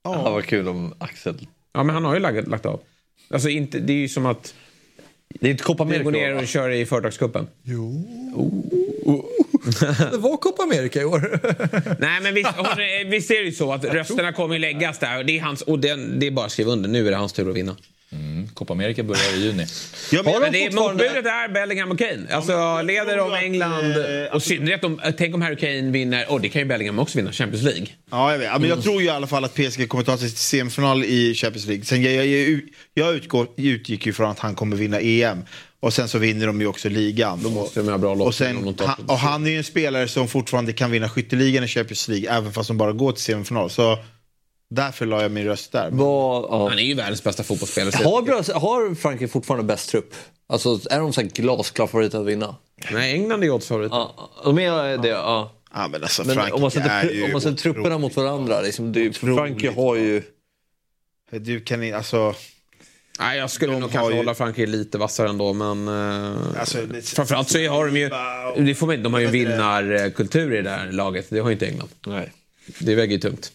Ja, 0.03 0.31
vad 0.31 0.45
kul 0.45 0.69
om 0.69 0.95
Axel... 0.99 1.47
Ja 1.73 1.83
men 1.83 1.95
han 1.95 2.05
har 2.05 2.15
ju 2.15 2.20
lagt, 2.20 2.49
lagt 2.49 2.66
av. 2.66 2.81
Alltså 3.31 3.49
inte, 3.49 3.79
det 3.79 3.93
är 3.93 3.97
ju 3.97 4.09
som 4.09 4.27
att... 4.27 4.55
Det 5.29 5.47
är 5.47 5.51
inte 5.51 5.65
Copa 5.65 5.85
du 5.85 5.91
America 5.91 6.05
går 6.05 6.12
ner 6.12 6.37
och 6.37 6.47
kör 6.47 6.70
i 6.70 6.87
företagscupen. 6.87 7.47
Det 10.11 10.19
var 10.19 10.37
Copa 10.37 10.62
America 10.62 11.01
i 11.01 11.05
år. 11.05 11.41
Nej 12.01 12.20
men 12.20 12.35
visst, 12.35 12.51
visst 13.07 13.31
är 13.31 13.35
det 13.35 13.45
ju 13.45 13.53
så 13.53 13.73
att 13.73 13.85
rösterna 13.85 14.33
kommer 14.33 14.59
läggas 14.59 14.99
där. 14.99 15.24
Det 15.24 15.39
är, 15.39 15.43
hans, 15.43 15.62
och 15.62 15.79
den, 15.79 16.19
det 16.20 16.27
är 16.27 16.31
bara 16.31 16.47
att 16.47 16.53
skriva 16.53 16.73
under. 16.73 16.89
Nu 16.89 17.07
är 17.07 17.11
det 17.11 17.16
hans 17.16 17.33
tur 17.33 17.51
att 17.51 17.57
vinna. 17.57 17.77
Copa 18.55 18.73
America 18.73 19.02
börjar 19.02 19.36
i 19.36 19.44
juni. 19.44 19.66
Ja, 20.10 20.23
men, 20.24 20.40
Men 20.40 20.52
det 20.52 20.66
är, 20.66 20.73
motbudet 20.73 21.27
är 21.27 21.48
Bellingham 21.48 21.90
och 21.90 21.98
Kane. 21.98 22.27
Alltså 22.31 22.82
leder 22.82 23.16
de 23.16 23.35
England 23.35 23.97
och 24.32 24.36
i 24.36 24.40
synnerhet 24.40 24.85
om, 24.85 25.01
tänk 25.19 25.35
om 25.35 25.43
Harry 25.43 25.56
Kane 25.56 25.90
vinner, 25.90 26.32
och 26.32 26.40
det 26.40 26.48
kan 26.48 26.62
ju 26.62 26.69
Bellingham 26.69 26.98
också 26.98 27.19
vinna, 27.19 27.32
Champions 27.32 27.64
League. 27.64 27.86
Ja, 28.10 28.32
jag 28.32 28.39
vet. 28.39 28.48
Ja, 28.52 28.59
men 28.59 28.69
jag 28.69 28.82
tror 28.82 29.01
ju 29.02 29.06
i 29.06 29.10
alla 29.10 29.27
fall 29.27 29.44
att 29.44 29.55
PSG 29.55 29.89
kommer 29.89 30.05
ta 30.05 30.19
sig 30.19 30.28
till 30.28 30.39
semifinal 30.39 31.05
i 31.05 31.35
Champions 31.35 31.66
League. 31.66 31.85
Sen 31.85 32.02
jag, 32.02 32.27
jag, 32.27 32.60
jag 32.94 33.14
utgår, 33.14 33.47
utgick 33.56 34.06
ju 34.06 34.12
från 34.12 34.31
att 34.31 34.39
han 34.39 34.55
kommer 34.55 34.77
vinna 34.77 35.01
EM. 35.01 35.44
Och 35.81 35.93
sen 35.93 36.09
så 36.09 36.19
vinner 36.19 36.47
de 36.47 36.60
ju 36.60 36.66
också 36.66 36.89
ligan. 36.89 37.43
Då 37.43 37.51
måste 37.51 37.81
de 37.81 37.89
ha 37.89 37.98
bra 37.98 38.14
och, 38.14 38.35
sen, 38.35 38.74
han, 38.78 39.05
och 39.06 39.19
han 39.19 39.47
är 39.47 39.51
ju 39.51 39.56
en 39.56 39.64
spelare 39.64 40.09
som 40.09 40.28
fortfarande 40.28 40.73
kan 40.73 40.90
vinna 40.90 41.09
skytteligan 41.09 41.64
i 41.64 41.69
Champions 41.69 42.09
League 42.09 42.31
även 42.31 42.52
fast 42.52 42.69
de 42.69 42.78
bara 42.78 42.93
går 42.93 43.12
till 43.12 43.23
semifinal. 43.23 43.70
Så 43.70 43.98
därför 44.74 45.07
la 45.07 45.23
jag 45.23 45.31
min 45.31 45.44
röst 45.44 45.73
där. 45.73 45.89
Vad- 45.93 46.44
ja. 46.51 46.69
Han 46.69 46.78
är 46.78 46.82
ju 46.82 46.94
världens 46.94 47.24
bästa 47.24 47.43
fotbollsspelare. 47.43 48.05
Har, 48.05 48.53
har 48.61 48.94
Frankrike 48.94 49.32
fortfarande 49.32 49.65
bäst 49.65 49.90
trupp? 49.90 50.15
Alltså, 50.47 50.78
är 50.90 50.99
de 51.01 51.12
så 51.12 51.20
här 51.20 51.28
glasklar 51.28 51.86
favorit 51.86 52.15
att 52.15 52.27
vinna? 52.27 52.57
Nej, 52.93 53.12
England 53.12 53.44
är 53.44 53.51
oddsfavorit. 53.51 53.90
Ja, 53.93 54.31
de 54.44 54.59
är 54.59 54.99
det, 54.99 55.09
ja. 55.09 55.53
Ja, 55.74 55.89
men 55.89 56.03
alltså, 56.03 56.24
Men 56.24 56.35
Frankrike 56.35 56.55
om 56.55 56.61
man 56.62 56.70
sätter, 56.70 56.90
är 56.90 57.11
ju 57.11 57.24
om 57.24 57.32
man 57.32 57.40
sätter 57.40 57.57
trupperna 57.57 57.99
mot 57.99 58.16
varandra, 58.16 58.61
liksom, 58.61 58.93
det, 58.93 59.12
Frankrike 59.16 59.70
har 59.81 59.97
ju... 59.97 60.23
Du 61.31 61.61
kan 61.61 61.82
inte, 61.82 61.97
alltså... 61.97 62.35
Nej, 63.19 63.39
jag 63.39 63.51
skulle 63.51 63.73
nog 63.73 63.82
har 63.82 63.89
kanske 63.89 64.11
ju- 64.12 64.16
hålla 64.16 64.35
Frankrike 64.35 64.70
lite 64.70 64.99
vassare 64.99 65.28
ändå, 65.28 65.53
men... 65.53 65.89
eh, 65.89 66.61
Alltså, 66.61 66.78
det- 66.86 67.03
framförallt 67.03 67.49
så 67.49 67.59
har 67.69 67.86
de 67.86 67.97
ju... 67.97 68.09
Det 68.66 68.74
får 68.74 68.86
man, 68.86 68.94
inte- 68.94 69.03
de 69.03 69.12
har 69.12 69.20
ju 69.20 69.27
vinnarkultur 69.27 70.55
i 70.55 70.62
det 70.62 70.70
här 70.70 70.93
laget. 70.93 71.27
Det 71.31 71.39
har 71.39 71.49
ju 71.49 71.53
inte 71.53 71.66
England. 71.66 71.89
Nej. 72.07 72.32
Det 72.78 72.94
väger 72.94 73.12
ju 73.12 73.19
tungt. 73.20 73.53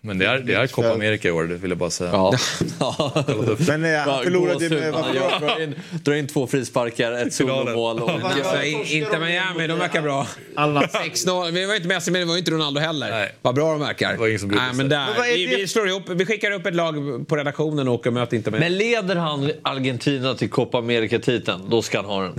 Men 0.00 0.18
det 0.18 0.26
är, 0.26 0.38
det 0.38 0.54
är 0.54 0.66
Copa 0.66 0.92
America 0.92 1.28
i 1.28 1.30
år, 1.30 1.44
det 1.44 1.54
vill 1.54 1.70
jag 1.70 1.78
bara 1.78 1.90
säga. 1.90 2.10
Ja. 2.12 2.34
Men 3.68 3.84
eh, 3.84 3.98
han 4.00 4.22
förlorade 4.24 4.68
med... 4.70 4.94
Ja, 5.14 5.38
drar, 5.40 5.62
in, 5.62 5.74
drar 5.90 6.14
in 6.14 6.26
två 6.26 6.46
frisparkar, 6.46 7.12
ett 7.12 7.34
solomål 7.34 8.02
och... 8.02 8.10
Alltså, 8.10 8.62
in- 8.62 8.84
inte 8.84 9.18
Miami, 9.18 9.66
de 9.66 9.78
verkar 9.78 10.02
bra. 10.02 10.26
6-0. 10.56 11.50
Vi 11.50 11.66
var 11.66 11.74
inte 11.74 11.88
Messi, 11.88 12.10
men 12.10 12.20
det 12.20 12.26
var 12.26 12.34
ju 12.34 12.38
inte 12.38 12.50
Ronaldo 12.50 12.80
heller. 12.80 13.10
Nej. 13.10 13.32
Vad 13.42 13.54
bra 13.54 13.70
de 13.72 13.80
verkar. 13.80 14.16
var 14.16 14.26
ingen 14.28 14.38
som 14.40 14.48
Nej, 14.48 14.72
men 14.74 14.88
där, 14.88 15.06
Men 15.14 15.22
vi, 15.24 15.46
det- 15.46 15.56
vi 15.56 15.68
slår 15.68 15.88
ihop, 15.88 16.02
vi 16.08 16.26
skickar 16.26 16.50
upp 16.50 16.66
ett 16.66 16.74
lag 16.74 16.94
på 17.28 17.36
redaktionen 17.36 17.88
och 17.88 17.94
åker 17.94 18.10
och 18.10 18.14
möter 18.14 18.36
inte 18.36 18.50
Miami. 18.50 18.64
Men 18.68 18.78
leder 18.78 19.16
han 19.16 19.50
Argentina 19.62 20.34
till 20.34 20.50
Copa 20.50 20.78
America-titeln, 20.78 21.70
då 21.70 21.82
ska 21.82 21.98
han 21.98 22.06
ha 22.06 22.22
den. 22.22 22.32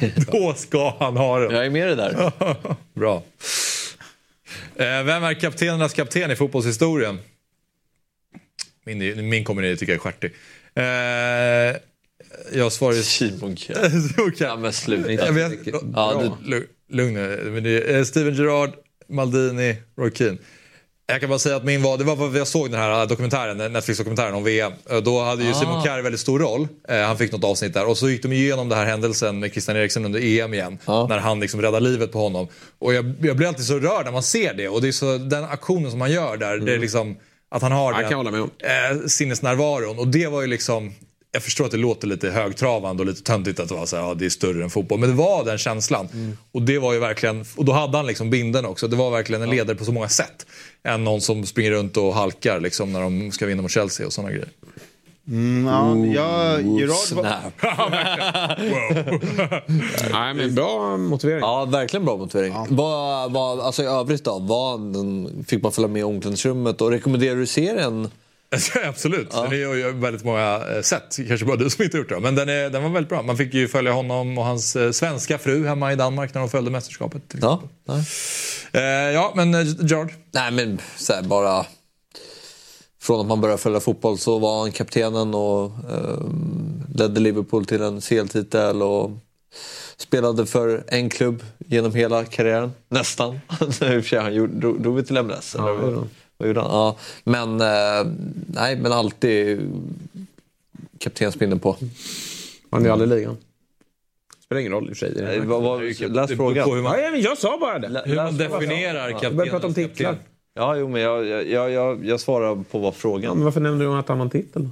Nej. 0.00 0.14
Då 0.32 0.54
ska 0.56 0.94
han 0.98 1.16
ha 1.16 1.38
den. 1.38 1.54
Jag 1.54 1.66
är 1.66 1.70
med 1.70 1.86
dig 1.88 1.96
där. 1.96 2.32
Bra. 2.94 3.22
Eh, 4.78 5.02
vem 5.04 5.24
är 5.24 5.34
kaptenernas 5.34 5.94
kapten 5.94 6.30
i 6.30 6.36
fotbollshistorien? 6.36 7.18
Min, 8.84 9.28
min 9.28 9.44
kommer 9.44 9.62
ni 9.62 9.76
tycka 9.76 9.94
är 9.94 9.98
stjärtig. 9.98 10.32
Eh, 10.74 11.76
jag 12.58 12.72
svarar 12.72 12.94
ju... 12.94 13.02
Simon. 13.02 13.56
Ja 14.38 14.56
men 14.56 14.72
sluta. 14.72 15.12
Ja, 15.94 16.38
Lugn 16.88 17.14
nu. 17.14 18.04
Steven 18.04 18.34
Gerrard, 18.34 18.74
Maldini, 19.08 19.76
Roy 19.98 20.10
Keane. 20.14 20.38
Jag 21.08 21.20
kan 21.20 21.28
bara 21.28 21.38
säga 21.38 21.56
att 21.56 21.64
min 21.64 21.82
var, 21.82 21.98
det 21.98 22.04
var 22.04 22.16
vad 22.16 22.36
jag 22.36 22.48
såg 22.48 22.70
den 22.70 22.80
här 22.80 23.06
dokumentären, 23.06 23.72
Netflix-dokumentären 23.72 24.34
om 24.34 24.44
VM. 24.44 24.72
Då 25.04 25.22
hade 25.22 25.44
ju 25.44 25.54
Simon 25.54 25.84
Kjær 25.84 26.02
väldigt 26.02 26.20
stor 26.20 26.38
roll. 26.38 26.68
Eh, 26.88 27.00
Han 27.00 27.18
fick 27.18 27.32
något 27.32 27.44
avsnitt 27.44 27.74
där. 27.74 27.88
Och 27.88 27.98
så 27.98 28.08
gick 28.08 28.22
de 28.22 28.32
igenom 28.32 28.68
den 28.68 28.78
här 28.78 28.86
händelsen 28.86 29.38
med 29.38 29.52
Christian 29.52 29.76
Eriksen 29.76 30.04
under 30.04 30.20
EM 30.20 30.54
igen. 30.54 30.78
När 30.86 31.18
han 31.18 31.40
liksom 31.40 31.62
räddade 31.62 31.80
livet 31.88 32.12
på 32.12 32.18
honom. 32.18 32.48
Och 32.78 32.94
jag, 32.94 33.14
jag 33.22 33.36
blir 33.36 33.48
alltid 33.48 33.64
så 33.64 33.78
rörd 33.78 34.04
när 34.04 34.12
man 34.12 34.22
ser 34.22 34.54
det. 34.54 34.68
Och 34.68 34.82
det 34.82 34.88
är 34.88 34.92
så, 34.92 35.18
den 35.18 35.44
aktionen 35.44 35.90
som 35.90 36.00
han 36.00 36.12
gör 36.12 36.36
där, 36.36 36.58
det 36.58 36.74
är 36.74 36.78
liksom 36.78 37.16
att 37.50 37.62
han 37.62 37.72
har 37.72 37.92
Jag 37.92 38.10
den 38.24 38.34
eh, 38.42 39.06
sinnesnärvaron. 39.06 39.98
Och 39.98 40.08
det 40.08 40.26
var 40.26 40.40
ju 40.40 40.46
liksom... 40.46 40.92
Jag 41.32 41.42
förstår 41.42 41.64
att 41.64 41.70
det 41.70 41.76
låter 41.76 42.06
lite 42.06 42.30
högtravande 42.30 43.02
och 43.02 43.06
lite 43.06 43.22
töntigt 43.22 43.60
att 43.60 43.68
det 43.68 43.74
var 43.74 43.86
så 43.86 43.96
här, 43.96 44.02
ja, 44.02 44.14
det 44.14 44.24
är 44.26 44.30
större 44.30 44.64
än 44.64 44.70
fotboll. 44.70 44.98
Men 45.00 45.08
det 45.10 45.14
var 45.16 45.44
den 45.44 45.58
känslan. 45.58 46.08
Mm. 46.12 46.36
Och 46.52 46.62
det 46.62 46.78
var 46.78 46.92
ju 46.92 46.98
verkligen, 46.98 47.44
och 47.56 47.64
då 47.64 47.72
hade 47.72 47.96
han 47.96 48.06
liksom 48.06 48.30
binden 48.30 48.64
också. 48.64 48.88
Det 48.88 48.96
var 48.96 49.10
verkligen 49.10 49.42
en 49.42 49.50
ledare 49.50 49.76
på 49.76 49.84
så 49.84 49.92
många 49.92 50.08
sätt. 50.08 50.46
Än 50.86 51.04
någon 51.04 51.20
som 51.20 51.46
springer 51.46 51.70
runt 51.70 51.96
och 51.96 52.14
halkar 52.14 52.60
liksom 52.60 52.92
när 52.92 53.00
de 53.00 53.32
ska 53.32 53.46
vinna 53.46 53.62
mot 53.62 53.70
Chelsea 53.70 54.06
och 54.06 54.12
sådana 54.12 54.30
grejer. 54.30 54.48
Mm, 55.28 55.66
ja, 55.66 55.96
jag, 55.96 56.62
Gerard 56.62 57.12
var. 57.12 57.26
Nej, 60.12 60.34
men 60.34 60.54
bra 60.54 60.96
motivering. 60.96 61.40
Ja, 61.40 61.64
verkligen 61.64 62.04
bra 62.04 62.16
motivering. 62.16 62.54
Vad, 62.68 63.32
vad, 63.32 63.60
alltså 63.60 63.82
i 63.82 63.86
övrigt 63.86 64.24
då? 64.24 64.38
Vad, 64.38 64.96
fick 65.46 65.62
man 65.62 65.72
följa 65.72 65.88
med 65.88 66.00
i 66.00 66.02
omklädningsrummet 66.02 66.80
och 66.80 66.90
rekommenderar 66.90 67.36
du 67.36 67.46
serien? 67.46 68.10
Absolut, 68.88 69.30
den 69.30 69.46
är 69.46 69.56
ju 69.56 69.92
väldigt 69.92 70.24
många 70.24 70.62
eh, 70.74 70.82
sätt. 70.82 71.16
Kanske 71.28 71.46
bara 71.46 71.56
du 71.56 71.70
som 71.70 71.84
inte 71.84 71.96
gjort 71.96 72.08
det. 72.08 72.20
Men 72.20 72.34
den, 72.34 72.48
är, 72.48 72.70
den 72.70 72.82
var 72.82 72.90
väldigt 72.90 73.08
bra. 73.08 73.22
Man 73.22 73.36
fick 73.36 73.54
ju 73.54 73.68
följa 73.68 73.92
honom 73.92 74.38
och 74.38 74.44
hans 74.44 74.76
eh, 74.76 74.90
svenska 74.90 75.38
fru 75.38 75.66
hemma 75.66 75.92
i 75.92 75.96
Danmark 75.96 76.34
när 76.34 76.40
de 76.40 76.50
följde 76.50 76.70
mästerskapet. 76.70 77.22
Ja, 77.40 77.62
exempel. 77.86 78.04
Eh, 78.72 79.14
ja, 79.14 79.32
men 79.34 79.52
Gerard? 79.88 80.12
Nej, 80.32 80.50
men 80.50 80.80
här, 81.08 81.22
bara... 81.22 81.66
Från 83.02 83.20
att 83.20 83.26
man 83.26 83.40
började 83.40 83.62
följa 83.62 83.80
fotboll 83.80 84.18
så 84.18 84.38
var 84.38 84.60
han 84.60 84.72
kaptenen 84.72 85.34
och 85.34 85.64
eh, 85.64 86.18
ledde 86.94 87.20
Liverpool 87.20 87.64
till 87.64 87.82
en 87.82 88.00
CL-titel 88.00 88.82
och 88.82 89.10
spelade 89.96 90.46
för 90.46 90.84
en 90.86 91.10
klubb 91.10 91.42
genom 91.58 91.94
hela 91.94 92.24
karriären. 92.24 92.72
Nästan. 92.88 93.34
I 93.60 93.64
och 93.68 93.78
för 93.78 94.02
sig, 94.02 94.18
han 94.18 94.60
drog, 94.60 94.82
drog 94.82 94.96
vi 94.96 95.04
till 95.04 95.22
MLS? 95.22 95.54
eller 95.54 96.04
vad, 96.36 96.48
gjorde 96.48 96.60
han? 96.60 96.70
Ja, 96.70 96.96
men, 97.24 97.60
eh, 97.60 98.12
nej, 98.46 98.76
men 98.76 98.92
alltid 98.92 99.60
kaptensbindeln 100.98 101.60
på. 101.60 101.76
Han 102.70 102.86
är 102.86 102.90
aldrig 102.90 103.10
i 103.10 103.14
ligan. 103.14 103.36
Spelar 104.44 104.60
ingen 104.60 104.72
roll 104.72 104.88
i 104.90 104.92
och 104.92 104.96
för 104.96 105.06
sig. 105.06 105.22
Nej, 105.24 105.40
vad- 105.40 105.62
vad- 105.62 105.82
läs 105.82 106.30
frågan. 106.36 106.64
på 106.68 106.74
hur 106.74 106.82
man- 106.82 107.00
Ja, 107.02 107.10
men 107.10 107.20
jag 107.20 107.38
sa 107.38 107.58
bara 107.60 107.78
det. 107.78 108.02
Hur 108.06 108.16
man 108.16 108.36
definierar 108.36 109.18
Jag 109.22 109.34
börjar 109.36 109.50
prata 109.52 109.66
om 109.66 109.74
titlar. 109.74 110.10
kapten. 110.10 110.26
Ja, 110.54 110.76
jo, 110.76 110.88
men 110.88 111.00
jag, 111.02 111.26
jag, 111.26 111.46
jag, 111.50 111.70
jag, 111.70 112.04
jag 112.06 112.20
svarar 112.20 112.54
på 112.70 112.78
vad 112.78 112.86
Ja, 112.88 112.92
frågan... 112.92 113.34
men 113.36 113.44
varför 113.44 113.60
nämnde 113.60 113.84
du 113.84 113.92
att 113.92 114.08
han 114.08 114.18
vann 114.18 114.30
titel? 114.30 114.64
då? 114.64 114.70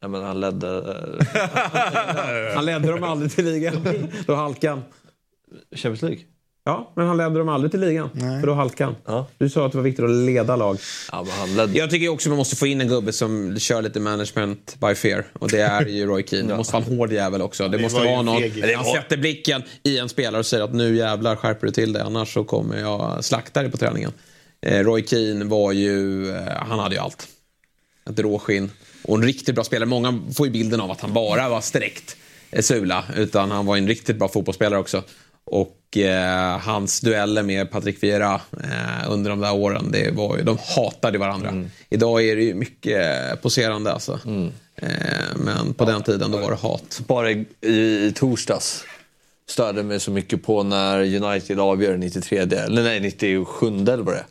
Ja, 0.00 0.08
men 0.08 0.22
han 0.22 0.40
ledde... 0.40 0.96
Han 2.54 2.64
ledde 2.64 2.88
dem 2.90 3.02
aldrig 3.02 3.32
till 3.32 3.44
ligan. 3.44 3.86
Då 4.26 4.34
halkade 4.34 4.70
han. 4.72 4.82
Champions 5.72 6.02
League? 6.02 6.20
Ja, 6.66 6.92
men 6.96 7.06
han 7.06 7.16
ledde 7.16 7.38
dem 7.38 7.48
aldrig 7.48 7.70
till 7.70 7.80
ligan. 7.80 8.10
För 8.40 8.46
då 8.46 8.54
halkade 8.54 8.84
han. 9.04 9.14
Ja. 9.14 9.26
Du 9.38 9.50
sa 9.50 9.66
att 9.66 9.72
det 9.72 9.78
var 9.78 9.82
viktigt 9.82 10.04
att 10.04 10.10
leda 10.10 10.56
lag. 10.56 10.78
Ja, 11.12 11.22
men 11.22 11.32
han 11.32 11.56
ledde... 11.56 11.78
Jag 11.78 11.90
tycker 11.90 12.08
också 12.08 12.28
man 12.28 12.38
måste 12.38 12.56
få 12.56 12.66
in 12.66 12.80
en 12.80 12.88
gubbe 12.88 13.12
som 13.12 13.58
kör 13.58 13.82
lite 13.82 14.00
management 14.00 14.76
by 14.80 14.94
fear. 14.94 15.24
Och 15.32 15.50
det 15.50 15.60
är 15.60 15.86
ju 15.86 16.06
Roy 16.06 16.26
Keane. 16.26 16.48
Det 16.48 16.56
måste 16.56 16.72
vara 16.72 16.84
en 16.84 16.96
hård 16.98 17.12
jävel 17.12 17.42
också. 17.42 17.68
Det, 17.68 17.76
det 17.76 17.82
måste 17.82 18.00
vara 18.00 18.22
någon... 18.22 18.40
fegis. 18.40 18.76
Han 18.76 18.84
sätter 18.84 19.16
blicken 19.16 19.62
i 19.82 19.98
en 19.98 20.08
spelare 20.08 20.38
och 20.38 20.46
säger 20.46 20.64
att 20.64 20.74
nu 20.74 20.96
jävlar 20.96 21.36
skärper 21.36 21.66
du 21.66 21.72
till 21.72 21.92
dig 21.92 22.02
annars 22.02 22.34
så 22.34 22.44
kommer 22.44 22.80
jag 22.80 23.24
slakta 23.24 23.62
dig 23.62 23.70
på 23.70 23.76
träningen. 23.76 24.12
Eh, 24.66 24.84
Roy 24.84 25.06
Keane 25.06 25.44
var 25.44 25.72
ju... 25.72 26.28
Eh, 26.30 26.42
han 26.68 26.78
hade 26.78 26.94
ju 26.94 27.00
allt. 27.00 27.28
Ett 28.10 28.18
råskinn. 28.18 28.70
Och 29.02 29.16
en 29.16 29.22
riktigt 29.22 29.54
bra 29.54 29.64
spelare. 29.64 29.88
Många 29.88 30.22
får 30.36 30.46
ju 30.46 30.52
bilden 30.52 30.80
av 30.80 30.90
att 30.90 31.00
han 31.00 31.12
bara 31.12 31.48
var 31.48 31.60
sträckt 31.60 32.16
eh, 32.50 32.62
sula. 32.62 33.04
Utan 33.16 33.50
han 33.50 33.66
var 33.66 33.76
en 33.76 33.88
riktigt 33.88 34.16
bra 34.16 34.28
fotbollsspelare 34.28 34.80
också. 34.80 35.02
Och 35.44 35.96
eh, 35.96 36.58
hans 36.58 37.00
dueller 37.00 37.42
med 37.42 37.70
Patrick 37.70 38.02
Vieira 38.02 38.40
eh, 38.62 39.10
under 39.10 39.30
de 39.30 39.40
där 39.40 39.54
åren, 39.54 39.90
det 39.92 40.10
var 40.10 40.36
ju, 40.36 40.42
de 40.42 40.58
hatade 40.76 41.18
varandra. 41.18 41.64
Idag 41.88 42.24
är 42.24 42.36
det 42.36 42.42
ju 42.42 42.54
mycket 42.54 43.42
poserande 43.42 43.92
alltså. 43.92 44.20
Eh, 44.76 45.36
men 45.36 45.74
på 45.74 45.84
den 45.84 46.02
tiden 46.02 46.30
då 46.30 46.38
var 46.38 46.50
det 46.50 46.56
hat. 46.56 47.00
Bara 47.06 47.30
i, 47.30 47.46
i, 47.60 48.12
torsdags 48.14 48.84
störde 49.48 49.82
mig 49.82 50.00
så 50.00 50.10
mycket 50.10 50.42
på 50.42 50.62
när 50.62 51.00
United 51.22 51.60
avgör 51.60 51.96
93, 51.96 52.38
eller 52.38 52.82
nej 52.82 53.00
97 53.00 53.66
eller 53.66 53.96
vad 53.96 54.14
det 54.14 54.18
är. 54.18 54.26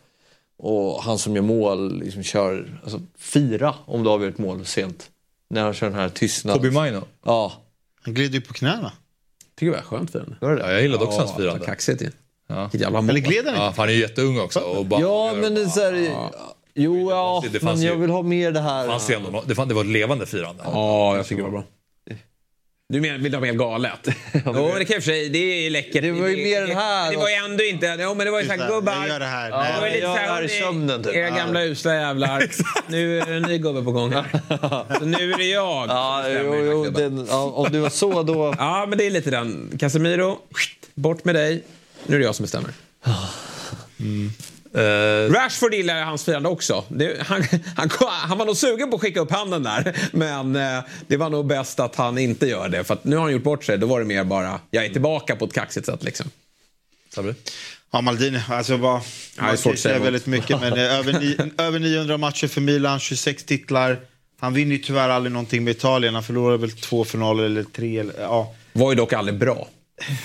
Och 0.57 1.03
han 1.03 1.19
som 1.19 1.35
gör 1.35 1.44
mål 1.44 1.99
liksom 1.99 2.23
kör 2.23 2.80
alltså, 2.84 3.02
fyra 3.18 3.76
om 3.85 4.03
du 4.03 4.10
avgör 4.10 4.30
ett 4.30 4.38
mål 4.38 4.65
sent. 4.65 5.10
När 5.49 5.64
han 5.64 5.73
kör 5.73 5.90
den 5.90 5.99
här 5.99 6.10
tystnaden. 6.10 6.61
Kobe 6.61 6.73
Maino? 6.73 7.02
Ja. 7.26 7.53
Han 8.02 8.14
gled 8.14 8.34
ju 8.34 8.41
på 8.41 8.53
knäna. 8.53 8.91
Tycker 9.59 9.71
det 9.71 9.77
var 9.77 9.84
skönt 9.84 10.11
firande. 10.11 10.35
Var 10.41 10.49
det 10.49 10.55
det? 10.55 10.61
Ja, 10.61 10.71
jag 10.71 10.81
gillade 10.81 11.03
också 11.03 11.19
hans 11.19 11.31
Ja, 11.31 11.38
firande. 11.38 11.65
kaxigt 11.65 12.01
ju. 12.01 12.11
Ja. 12.47 12.69
Jävla 12.73 13.01
mål. 13.01 13.09
Eller 13.09 13.19
gled 13.19 13.45
han 13.45 13.55
Ja, 13.55 13.73
han 13.77 13.89
är 13.89 13.93
ju 13.93 13.99
jätteung 13.99 14.39
också. 14.39 14.59
Och 14.59 14.85
bara, 14.85 15.01
Ja, 15.01 15.34
men 15.41 15.55
det 15.55 15.61
är 15.61 15.65
så 15.65 15.80
här, 15.81 16.11
Jo, 16.75 17.09
ja, 17.09 17.43
Det 17.51 17.59
fanns 17.59 17.77
men 17.80 17.88
jag 17.88 17.95
ju- 17.95 18.01
vill 18.01 18.09
ha 18.09 18.21
mer 18.21 18.51
det 18.51 18.59
här. 18.59 18.84
Det, 18.84 18.89
fanns 18.89 19.09
ju 19.09 19.13
ändå, 19.13 19.43
det, 19.47 19.55
fann, 19.55 19.67
det 19.67 19.73
var 19.73 19.81
ett 19.81 19.88
levande 19.89 20.25
firande. 20.25 20.63
Ja, 20.65 21.15
jag 21.15 21.25
tycker 21.25 21.43
det 21.43 21.49
var 21.49 21.51
bra. 21.51 21.63
Du 22.89 23.01
menar, 23.01 23.18
vill 23.18 23.31
du 23.31 23.38
ha 23.38 23.41
mer 23.41 23.53
galet? 23.53 23.99
jo, 24.34 24.41
men 24.53 24.80
det 24.80 24.85
kan 24.85 24.93
jag 24.93 25.03
för 25.03 25.11
sig, 25.11 25.30
det 25.30 25.38
är 25.65 25.69
läckert. 25.69 26.01
Det 26.01 26.11
var 26.11 26.27
ju 26.27 26.38
mer 26.43 26.61
den 26.68 26.77
här- 26.77 27.11
Det 27.11 27.18
var 27.18 27.30
ju 27.30 27.35
ändå 27.35 27.64
inte, 27.64 27.97
jo 27.99 28.14
men 28.15 28.26
det 28.26 28.31
var 28.31 28.39
ju 28.41 28.45
såhär 28.47 28.60
det, 28.60 28.68
gubbar. 28.68 28.93
jag 28.93 29.07
gör 29.07 29.19
det 29.19 29.26
här. 29.26 29.45
Det 29.45 29.51
var 29.51 29.81
Nej. 29.81 29.93
lite 29.93 30.05
jag 30.05 30.18
är 30.38 30.43
i 30.43 30.49
sömnen, 30.49 31.03
typ. 31.03 31.15
Era 31.15 31.30
gamla 31.30 31.64
usla 31.64 31.95
jävlar. 31.95 32.43
nu 32.91 33.19
är 33.19 33.26
det 33.26 33.34
en 33.35 33.41
ny 33.43 33.57
gubbe 33.57 33.84
på 33.84 33.91
gång 33.91 34.14
här. 34.14 34.26
Så 34.99 35.05
nu 35.05 35.34
är 35.34 35.38
det 35.38 35.43
jag. 35.45 35.88
Ja, 35.89 36.23
jo, 36.30 36.55
jo, 36.55 36.89
den, 36.89 37.27
ja, 37.30 37.43
om 37.43 37.72
du 37.72 37.80
var 37.80 37.89
så 37.89 38.23
då... 38.23 38.55
Ja, 38.57 38.85
men 38.89 38.97
det 38.97 39.05
är 39.05 39.10
lite 39.11 39.31
den. 39.31 39.77
Casemiro, 39.80 40.38
bort 40.95 41.26
med 41.26 41.35
dig. 41.35 41.64
Nu 42.05 42.15
är 42.15 42.19
det 42.19 42.26
jag 42.26 42.35
som 42.35 42.43
bestämmer. 42.43 42.72
Eh, 44.75 45.31
Rashford 45.31 45.73
gillar 45.73 46.03
hans 46.03 46.25
firande 46.25 46.49
också. 46.49 46.83
Det, 46.87 47.21
han, 47.27 47.43
han, 47.75 47.89
han 48.09 48.37
var 48.37 48.45
nog 48.45 48.57
sugen 48.57 48.89
på 48.89 48.95
att 48.95 49.01
skicka 49.01 49.19
upp 49.19 49.31
handen 49.31 49.63
där. 49.63 49.95
Men 50.11 50.55
eh, 50.55 50.83
det 51.07 51.17
var 51.17 51.29
nog 51.29 51.45
bäst 51.45 51.79
att 51.79 51.95
han 51.95 52.17
inte 52.17 52.47
gör 52.47 52.69
det. 52.69 52.83
För 52.83 52.93
att 52.93 53.03
nu 53.03 53.15
har 53.15 53.23
han 53.23 53.31
gjort 53.31 53.43
bort 53.43 53.63
sig. 53.63 53.77
Då 53.77 53.87
var 53.87 53.99
det 53.99 54.05
mer 54.05 54.23
bara, 54.23 54.59
jag 54.71 54.85
är 54.85 54.89
tillbaka 54.89 55.35
på 55.35 55.45
ett 55.45 55.53
kaxigt 55.53 55.85
sätt 55.85 56.03
liksom. 56.03 56.29
Sabri? 57.09 57.33
Ja, 57.91 58.01
Maldini. 58.01 58.39
Alltså 58.49 58.77
bara, 58.77 59.01
man 59.39 59.57
emot. 59.65 59.85
väldigt 59.85 60.25
mycket. 60.25 60.61
Men 60.61 60.73
eh, 60.77 60.99
över, 60.99 61.13
ni, 61.13 61.37
över 61.57 61.79
900 61.79 62.17
matcher 62.17 62.47
för 62.47 62.61
Milan, 62.61 62.99
26 62.99 63.43
titlar. 63.43 63.99
Han 64.39 64.53
vinner 64.53 64.71
ju 64.71 64.77
tyvärr 64.77 65.09
aldrig 65.09 65.33
någonting 65.33 65.63
med 65.63 65.71
Italien. 65.71 66.13
Han 66.13 66.23
förlorar 66.23 66.57
väl 66.57 66.71
två 66.71 67.05
finaler 67.05 67.43
eller 67.43 67.63
tre. 67.63 67.99
Eller, 67.99 68.21
ja. 68.21 68.55
Var 68.73 68.91
ju 68.91 68.95
dock 68.95 69.13
aldrig 69.13 69.37
bra. 69.37 69.67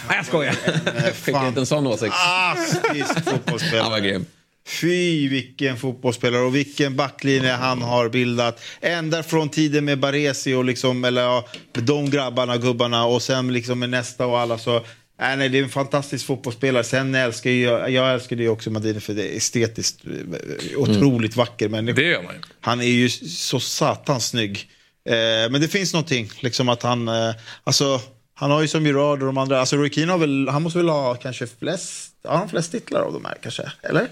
Nej, 0.09 0.17
jag 0.17 0.27
skojar. 0.27 0.53
Fick 1.13 1.37
inte 1.37 1.61
en 1.61 1.67
sån 1.67 1.87
åsikt. 1.87 2.15
Astisk 2.15 3.09
Han 3.15 3.25
var 3.25 3.33
fotbollsspelare. 3.33 4.01
grym. 4.01 4.27
Fy 4.69 5.29
vilken 5.29 5.77
fotbollsspelare 5.77 6.43
och 6.43 6.55
vilken 6.55 6.97
backlinje 6.97 7.53
han 7.53 7.83
har 7.83 8.09
bildat. 8.09 8.61
Ända 8.81 9.23
från 9.23 9.49
tiden 9.49 9.85
med 9.85 10.01
Baresi 10.01 10.55
och 10.55 10.65
liksom, 10.65 11.05
eller 11.05 11.23
ja, 11.23 11.49
de 11.73 12.11
grabbarna 12.11 12.55
och 12.55 12.63
gubbarna 12.63 13.05
och 13.05 13.23
sen 13.23 13.53
liksom 13.53 13.79
med 13.79 13.91
nästa 13.91 14.27
och 14.27 14.39
alla 14.39 14.59
så. 14.59 14.85
Nej, 15.21 15.37
nej, 15.37 15.49
det 15.49 15.59
är 15.59 15.63
en 15.63 15.69
fantastisk 15.69 16.27
fotbollsspelare. 16.27 16.85
Sen 16.85 17.15
älskar 17.15 17.51
jag, 17.51 17.91
jag 17.91 18.15
älskar 18.15 18.37
det 18.37 18.49
också 18.49 18.71
Madini 18.71 19.01
för 19.01 19.15
det 19.15 19.33
är 19.35 19.37
estetiskt 19.37 20.05
eh, 20.07 20.79
otroligt 20.79 21.37
vacker 21.37 21.69
människa. 21.69 21.97
Det 21.97 22.09
gör 22.09 22.23
man 22.23 22.35
ju. 22.35 22.41
Han 22.61 22.81
är 22.81 22.85
ju 22.85 23.09
så 23.09 23.61
satans 23.61 24.27
snygg. 24.27 24.71
Eh, 25.09 25.51
men 25.51 25.61
det 25.61 25.69
finns 25.69 25.93
någonting, 25.93 26.31
liksom 26.41 26.69
att 26.69 26.83
han, 26.83 27.09
eh, 27.09 27.35
alltså, 27.65 28.01
han 28.35 28.51
har 28.51 28.63
ju 28.63 28.69
som 28.69 28.87
Gerard 28.87 29.21
och 29.21 29.27
de 29.27 29.39
andra, 29.39 29.61
alltså 29.61 29.77
Roy 29.77 29.91
Keane 29.91 30.13
har 30.13 30.19
väl, 30.19 30.49
han 30.49 30.63
måste 30.63 30.79
väl 30.79 30.89
ha 30.89 31.15
kanske 31.15 31.47
flest, 31.47 32.13
har 32.25 32.37
han 32.37 32.49
flest 32.49 32.73
titlar 32.73 33.01
av 33.01 33.13
de 33.13 33.25
här 33.25 33.37
kanske? 33.43 33.73
Eller? 33.83 34.09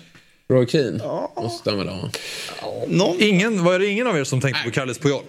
Roy 0.48 0.66
Keane 0.66 0.98
Ja. 1.02 1.32
måste 1.36 1.70
han 1.70 1.78
väl 1.78 1.89
ha. 1.89 2.10
Någon? 2.89 3.16
Ingen, 3.23 3.64
var 3.64 3.78
det 3.78 3.86
ingen 3.86 4.06
av 4.06 4.18
er 4.18 4.24
som 4.24 4.40
tänkte 4.40 4.62
på 4.64 4.70
Carles 4.70 4.98
Puyol? 4.98 5.23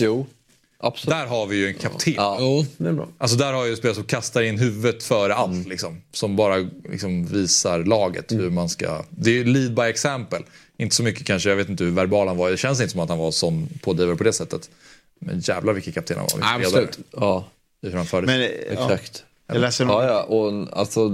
Jo, 0.00 0.26
absolut. 0.78 1.10
Där 1.18 1.26
har 1.26 1.46
vi 1.46 1.56
ju 1.56 1.68
en 1.68 1.74
kapten. 1.74 2.14
Jo, 2.16 2.64
det 2.76 2.88
är 2.88 2.92
bra. 2.92 3.08
Alltså 3.18 3.36
där 3.36 3.52
har 3.52 3.64
ju 3.64 3.70
en 3.70 3.76
spelare 3.76 3.94
som 3.94 4.04
kastar 4.04 4.42
in 4.42 4.58
huvudet 4.58 5.02
före 5.02 5.34
allt. 5.34 5.52
Mm. 5.52 5.68
Liksom, 5.68 6.02
som 6.12 6.36
bara 6.36 6.56
liksom, 6.90 7.26
visar 7.26 7.78
laget 7.84 8.32
hur 8.32 8.50
man 8.50 8.68
ska... 8.68 9.04
Det 9.10 9.30
är 9.30 9.34
ju 9.34 9.44
lead 9.44 9.74
by 9.74 9.82
example. 9.82 10.38
Inte 10.78 10.94
så 10.96 11.02
mycket 11.02 11.26
kanske, 11.26 11.48
jag 11.48 11.56
vet 11.56 11.68
inte 11.68 11.84
hur 11.84 11.90
verbal 11.90 12.28
han 12.28 12.36
var. 12.36 12.50
Det 12.50 12.56
känns 12.56 12.80
inte 12.80 12.90
som 12.92 13.00
att 13.00 13.08
han 13.08 13.18
var 13.18 13.30
sån 13.30 13.68
pådrivare 13.82 14.16
på 14.16 14.24
det 14.24 14.32
sättet. 14.32 14.70
Men 15.20 15.40
jävlar 15.40 15.72
vilken 15.72 15.92
kapten 15.92 16.16
han 16.18 16.26
var. 16.40 16.54
Absolut. 16.64 16.98
Ja, 17.16 17.48
I 17.82 17.88
hur 17.88 17.96
han 17.96 18.06
förde 18.06 18.26
Men, 18.26 18.36
sig. 18.40 18.66
eh, 18.68 18.74
ja, 18.74 18.92
exakt. 18.92 19.24
Jag 19.48 19.60
läser 19.60 19.84
Ja, 19.84 20.04
ja, 20.06 20.22
och 20.22 20.78
alltså 20.78 21.08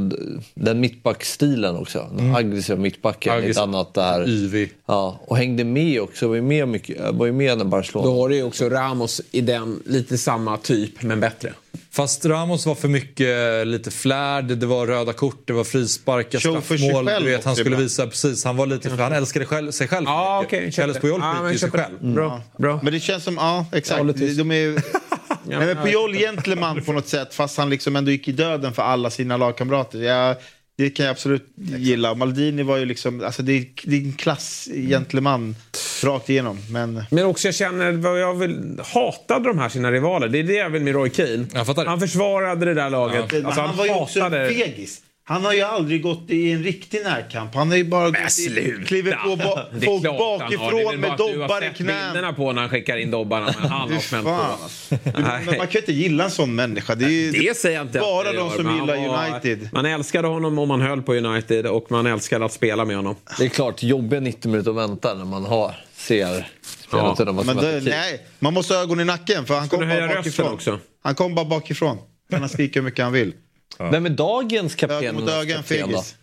den 0.55 0.81
mittbackstilen 0.81 1.77
också. 1.77 2.07
Den 2.17 2.35
aggressiva 2.37 2.79
mittbacken. 2.79 3.33
Ett 3.33 3.39
Aggressiv. 3.39 3.63
annat 3.63 3.95
där. 3.95 4.29
Yvig. 4.29 4.73
Ja, 4.87 5.21
och 5.27 5.37
hängde 5.37 5.65
med 5.65 6.01
också. 6.01 6.29
Var 6.29 6.35
ju 6.35 6.43
med, 6.43 6.69
mycket, 6.69 7.15
var 7.15 7.27
ju 7.27 7.33
med 7.33 7.59
när 7.59 7.65
Barcelona. 7.65 8.11
Då 8.11 8.21
har 8.21 8.29
du 8.29 8.37
ju 8.37 8.43
också 8.43 8.69
Ramos 8.69 9.21
i 9.31 9.41
den, 9.41 9.83
lite 9.87 10.19
samma 10.19 10.57
typ, 10.57 11.03
men 11.03 11.21
bättre. 11.21 11.53
Fast 11.91 12.27
Ramos 12.27 12.67
var 12.67 12.75
för 12.75 12.89
mycket 12.89 13.67
lite 13.67 13.91
flärd, 13.91 14.45
det 14.45 14.67
var 14.67 14.87
röda 14.87 15.13
kort, 15.13 15.47
det 15.47 15.53
var 15.53 15.65
frisparkar, 15.65 16.39
straffmål. 16.39 17.05
Du 17.05 17.25
vet, 17.25 17.45
han 17.45 17.57
skulle 17.57 17.77
visa 17.77 18.07
precis, 18.07 18.45
han 18.45 18.57
var 18.57 18.67
lite, 18.67 18.91
för 18.91 18.97
han 18.97 19.13
älskade 19.13 19.47
själv, 19.47 19.71
sig 19.71 19.89
själv. 19.89 20.07
Ja, 20.07 20.45
skiter 20.51 21.19
men 21.43 21.49
ju 21.49 21.55
i 21.55 21.59
sig 21.59 21.71
själv. 21.71 22.15
Bra. 22.15 22.41
bra. 22.59 22.81
Men 22.83 22.93
det 22.93 23.01
känns 23.01 23.25
som, 23.25 23.35
ja 23.35 23.67
exakt. 23.73 24.05
De 24.37 24.51
är, 24.51 24.83
Nej, 25.47 25.75
men 25.75 25.85
Puyol 25.85 26.15
gentleman 26.15 26.85
på 26.85 26.93
något 26.93 27.09
sätt 27.09 27.35
fast 27.35 27.59
han 27.59 27.71
liksom 27.71 27.97
ändå 27.97 28.11
gick 28.11 28.29
i 28.29 28.33
döden 28.33 28.73
för 28.73 28.83
alla 28.83 29.11
sina 29.11 29.37
lagkamrater. 29.37 29.99
Jag, 29.99 30.37
det 30.77 30.91
kan 30.91 31.07
jag 31.07 31.13
absolut 31.13 31.53
gilla. 31.57 32.15
Maldini 32.15 32.63
var 32.63 32.77
ju 32.77 32.85
liksom, 32.85 33.25
alltså 33.25 33.43
det 33.43 33.53
är, 33.53 33.67
det 33.85 33.97
är 33.97 34.01
en 34.01 34.13
klass 34.13 34.69
gentleman 34.73 35.57
rakt 36.03 36.31
igenom. 36.31 36.59
Men 36.71 37.05
Men 37.11 37.25
också 37.25 37.49
jag 37.49 37.55
känner 37.55 37.93
vad 37.93 38.21
jag 38.21 38.35
vill, 38.35 38.81
hatade 38.95 39.49
de 39.49 39.59
här 39.59 39.69
sina 39.69 39.93
rivaler. 39.93 40.29
Det 40.29 40.39
är 40.39 40.43
det 40.43 40.55
jag 40.55 40.71
vill 40.71 40.83
med 40.83 40.95
Roy 40.95 41.11
Keane. 41.11 41.47
Han 41.87 42.01
försvarade 42.01 42.67
det 42.67 42.75
där 42.75 42.91
laget. 42.91 43.33
Men 43.33 43.47
Alltså, 43.47 43.61
han, 43.61 43.69
han, 43.69 43.79
var 43.79 43.87
ju 43.87 43.95
också 43.95 44.31
fegis. 44.31 45.01
Han 45.27 45.45
har 45.45 45.53
ju 45.53 45.61
aldrig 45.63 46.03
gått 46.03 46.31
i 46.31 46.51
en 46.53 46.63
riktig 46.63 47.01
närkamp. 47.05 47.55
Han 47.55 47.69
har 47.71 47.77
ju 47.77 47.85
bara 47.85 48.29
sluta! 48.29 48.85
kliver 48.87 49.13
på 49.13 49.37
ba, 49.37 49.67
folk 49.85 50.03
bakifrån 50.03 51.01
med 51.01 51.01
bara 51.01 51.13
att 51.13 51.19
du 51.19 51.33
dobbar 51.39 51.49
har 51.49 51.63
i 51.63 51.67
sett 51.69 51.77
knän. 51.77 52.13
bilderna 52.13 52.33
på 52.33 52.53
när 52.53 52.61
han 52.61 52.71
skickar 52.71 52.97
in 52.97 53.11
dobbarna. 53.11 53.55
Men 53.61 53.71
han 53.71 53.81
har 53.81 53.89
Fy 53.89 54.01
smält 54.01 54.25
fan, 54.25 54.59
på. 54.89 55.51
man 55.51 55.57
kan 55.57 55.69
ju 55.71 55.79
inte 55.79 55.93
gilla 55.93 56.25
en 56.25 56.31
sån 56.31 56.55
människa. 56.55 56.95
Det 56.95 57.05
är 57.05 57.33
Det 57.33 57.57
säger 57.57 57.77
jag 57.77 57.87
inte 57.87 57.99
bara 57.99 58.27
jag 58.27 58.35
de 58.35 58.51
som 58.51 58.75
gillar 58.81 59.09
var- 59.09 59.29
United. 59.31 59.69
Man 59.73 59.87
älskade 59.87 60.29
honom 60.29 60.59
om 60.59 60.69
man 60.69 60.81
höll 60.81 61.03
på 61.03 61.15
United 61.15 61.67
och 61.67 61.91
man 61.91 62.07
älskade 62.07 62.45
att 62.45 62.53
spela 62.53 62.85
med 62.85 62.97
honom. 62.97 63.17
Det 63.39 63.45
är 63.45 63.49
klart, 63.49 63.83
jobbiga 63.83 64.21
90 64.21 64.51
minuter 64.51 64.71
att 64.71 64.77
vänta 64.77 65.15
när 65.15 65.25
man 65.25 65.45
har 65.45 65.75
ser 65.97 66.47
spelet. 66.87 67.35
man 67.35 67.47
Men 67.47 67.57
det, 67.57 67.81
nej, 67.85 68.27
man 68.39 68.55
måste 68.55 68.75
ha 68.75 68.83
ögon 68.83 69.01
i 69.01 69.05
nacken 69.05 69.47
för 69.47 69.55
han 69.55 69.67
Ska 69.67 69.77
kom 69.77 69.89
du 69.89 69.95
bara 70.01 70.15
bakifrån. 70.17 70.53
också? 70.53 70.79
Han 71.03 71.15
kom 71.15 71.35
bara 71.35 71.45
bakifrån. 71.45 71.99
Kan 72.31 72.41
han 72.41 72.49
skrika 72.49 72.79
hur 72.81 72.85
mycket 72.85 73.05
han 73.05 73.13
vill. 73.13 73.33
Vem 73.79 74.07
är 74.07 74.11
dagens 74.11 74.75
kapten? 74.75 74.99
Öga 74.99 75.13
mot 75.13 75.29
öga, 75.31 75.57
en 75.57 75.63
kapten 75.63 75.81
då? 75.81 75.87
fegis. 76.03 76.17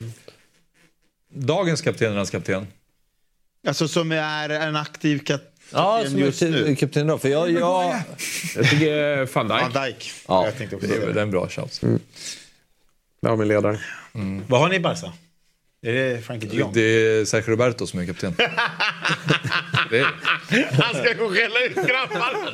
Dagens 1.34 1.82
kapten 1.82 2.12
är 2.14 2.18
hans 2.18 2.30
kapten. 2.30 2.68
Alltså 3.68 3.88
som 3.88 4.12
är 4.12 4.50
en 4.50 4.76
aktiv 4.76 5.20
kapten 5.20 5.48
Ja, 5.74 6.04
som 6.08 6.20
just 6.20 6.42
är 6.42 6.50
nu. 6.52 6.76
kapten 6.76 7.08
då. 7.08 7.18
För 7.18 7.30
jag, 7.30 7.52
jag, 7.52 7.96
Jag 8.56 8.70
tycker 8.70 9.18
eh, 9.20 9.28
van 9.34 9.48
Dijk. 9.48 9.62
Van 9.74 9.84
Dijk. 9.86 10.12
Ja. 10.28 10.46
Jag 10.46 10.58
tänkte 10.58 10.76
också 10.76 10.88
Det 10.88 10.96
är, 10.96 11.14
det 11.14 11.20
är 11.20 11.24
en 11.24 11.32
bra 11.32 11.50
chans. 11.50 11.80
Där 13.22 13.30
har 13.30 13.38
vi 13.38 13.42
en 13.42 13.48
ledare. 13.48 13.80
Vad 14.48 14.60
har 14.62 14.70
ni 14.70 14.76
i 14.76 14.80
Barca? 14.80 15.14
Är 15.82 15.94
det 15.94 16.22
Frankie 16.26 16.50
de 16.50 16.58
Jong? 16.58 16.72
Det 16.74 16.82
är 16.82 17.26
Sergio 17.26 17.50
Roberto 17.52 17.88
som 17.88 18.00
är 18.00 18.06
kapten. 18.06 18.36
det 19.92 20.00
är, 20.00 20.84
Han 20.84 20.96
ska 21.04 21.14
gå 21.14 21.26
och 21.26 21.32
skälla 21.32 21.60
ut 21.60 21.76
grabbarna. 21.76 22.52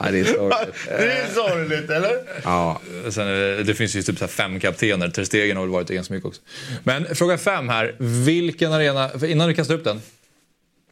Nej, 0.00 0.12
det 0.12 0.18
är 0.18 0.24
sorgligt. 0.24 0.86
Det 0.88 1.12
är 1.12 1.34
sorgligt, 1.34 1.90
eller? 1.90 2.22
Ja. 2.44 2.80
Sen, 3.10 3.26
är 3.26 3.64
det, 3.64 3.74
finns 3.74 3.96
ju 3.96 4.02
typ 4.02 4.18
så 4.18 4.28
fem 4.28 4.60
kaptener. 4.60 5.08
Ter 5.08 5.24
Stegen 5.24 5.56
har 5.56 5.64
väl 5.64 5.72
varit 5.72 5.88
ganska 5.88 6.14
mycket 6.14 6.28
också. 6.28 6.40
Men 6.84 7.14
fråga 7.14 7.38
fem 7.38 7.68
här. 7.68 7.94
Vilken 7.98 8.72
arena, 8.72 9.10
innan 9.26 9.48
du 9.48 9.54
kastar 9.54 9.74
upp 9.74 9.84
den. 9.84 10.02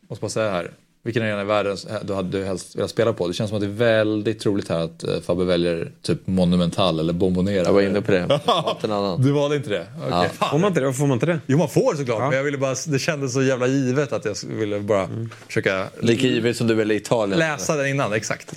Måste 0.08 0.20
bara 0.20 0.30
säga 0.30 0.50
här. 0.50 0.70
Vilken 1.04 1.22
arena 1.22 1.40
i 1.42 1.44
världen 1.44 1.76
du 2.02 2.14
hade 2.14 2.38
du 2.38 2.44
helst 2.44 2.76
velat 2.76 2.90
spela 2.90 3.12
på? 3.12 3.28
Det 3.28 3.34
känns 3.34 3.48
som 3.50 3.56
att 3.56 3.60
det 3.62 3.66
är 3.66 4.02
väldigt 4.04 4.40
troligt 4.40 4.68
här 4.68 4.78
att 4.78 5.04
eh, 5.04 5.20
Fabbe 5.20 5.44
väljer 5.44 5.92
typ 6.02 6.26
Monumental 6.26 7.00
eller 7.00 7.12
Bombonera. 7.12 7.64
jag 7.64 7.72
var 7.72 7.82
inne 7.82 8.00
på 8.02 8.12
det. 8.12 8.18
En 8.82 8.92
annan. 8.92 9.22
Du 9.22 9.32
valde 9.32 9.56
inte 9.56 9.70
det? 9.70 9.86
Okej. 9.98 10.30
Ja. 10.40 10.46
Får 10.50 10.58
man 10.58 10.68
inte 10.68 10.80
det? 10.80 10.92
Får 10.92 11.06
man 11.06 11.14
inte 11.14 11.26
det? 11.26 11.40
Jo 11.46 11.58
man 11.58 11.68
får 11.68 11.94
såklart, 11.94 12.20
men 12.20 12.32
jag 12.32 12.44
ville 12.44 12.58
bara, 12.58 12.74
det 12.86 12.98
kändes 12.98 13.32
så 13.32 13.42
jävla 13.42 13.66
givet 13.66 14.12
att 14.12 14.24
jag 14.24 14.36
ville 14.48 14.80
bara 14.80 15.08
försöka 15.46 15.86
Lika 16.00 16.26
givet 16.26 16.56
som 16.56 16.66
du 16.66 16.74
väljer 16.74 16.96
Italien. 16.96 17.38
läsa 17.38 17.76
den 17.76 17.86
innan. 17.88 18.12
Exakt. 18.12 18.56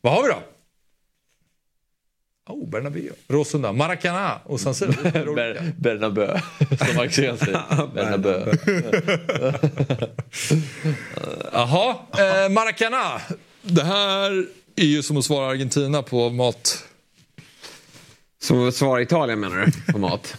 Vad 0.00 0.12
har 0.12 0.22
vi 0.22 0.28
då? 0.28 0.36
Oh, 2.48 2.68
Bernabéu. 2.68 3.12
Råsunda. 3.28 3.72
Maracana 3.72 4.40
och 4.44 4.60
San 4.60 4.74
Siro. 4.74 4.92
Ber, 5.34 5.72
Bernabeu, 5.78 6.38
som 6.92 6.98
Axén 6.98 7.38
säger. 7.38 7.94
Bernabeu. 7.94 8.52
Jaha, 11.52 11.96
eh, 12.18 12.48
Maracana. 12.48 13.20
Det 13.62 13.84
här 13.84 14.46
är 14.76 14.84
ju 14.84 15.02
som 15.02 15.16
att 15.16 15.24
svara 15.24 15.50
Argentina 15.50 16.02
på 16.02 16.30
mat. 16.30 16.84
Som 18.42 18.72
svarar 18.72 19.00
Italien 19.00 19.40
menar 19.40 19.56
du? 19.86 19.92
På 19.92 19.98
mat? 19.98 20.36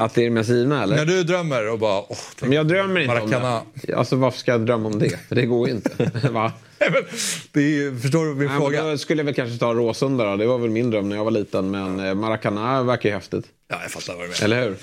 Att 0.00 0.14
det 0.14 0.26
är 0.26 0.30
de 0.30 0.42
givna 0.42 0.82
eller? 0.82 0.96
När 0.96 1.06
du 1.06 1.22
drömmer 1.22 1.68
och 1.72 1.78
bara... 1.78 1.98
Åh, 2.00 2.16
Men 2.40 2.52
jag 2.52 2.68
drömmer 2.68 3.00
inte 3.00 3.14
Maracana. 3.14 3.60
om 3.60 3.66
det. 3.74 3.94
Alltså 3.94 4.16
varför 4.16 4.38
ska 4.38 4.50
jag 4.50 4.66
drömma 4.66 4.88
om 4.88 4.98
det? 4.98 5.18
För 5.28 5.34
det 5.34 5.46
går 5.46 5.68
ju 5.68 5.74
inte. 5.74 6.10
Va? 6.30 6.52
det 7.52 7.60
är, 7.60 8.00
förstår 8.00 8.24
du 8.26 8.34
min 8.34 8.48
Nej, 8.48 8.56
fråga? 8.58 8.82
då 8.84 8.98
skulle 8.98 9.20
jag 9.20 9.24
väl 9.24 9.34
kanske 9.34 9.58
ta 9.58 9.74
Råsunda 9.74 10.24
då. 10.24 10.36
Det 10.36 10.46
var 10.46 10.58
väl 10.58 10.70
min 10.70 10.90
dröm 10.90 11.08
när 11.08 11.16
jag 11.16 11.24
var 11.24 11.30
liten. 11.30 11.70
Men 11.70 12.00
eh, 12.00 12.14
Maracana 12.14 12.82
verkar 12.82 13.08
ju 13.08 13.14
häftigt. 13.14 13.44
Ja, 13.68 13.78
jag 13.82 13.90
fattar 13.90 14.14
vad 14.14 14.24
du 14.24 14.28
menar. 14.28 14.44
Eller 14.44 14.62
hur? 14.68 14.76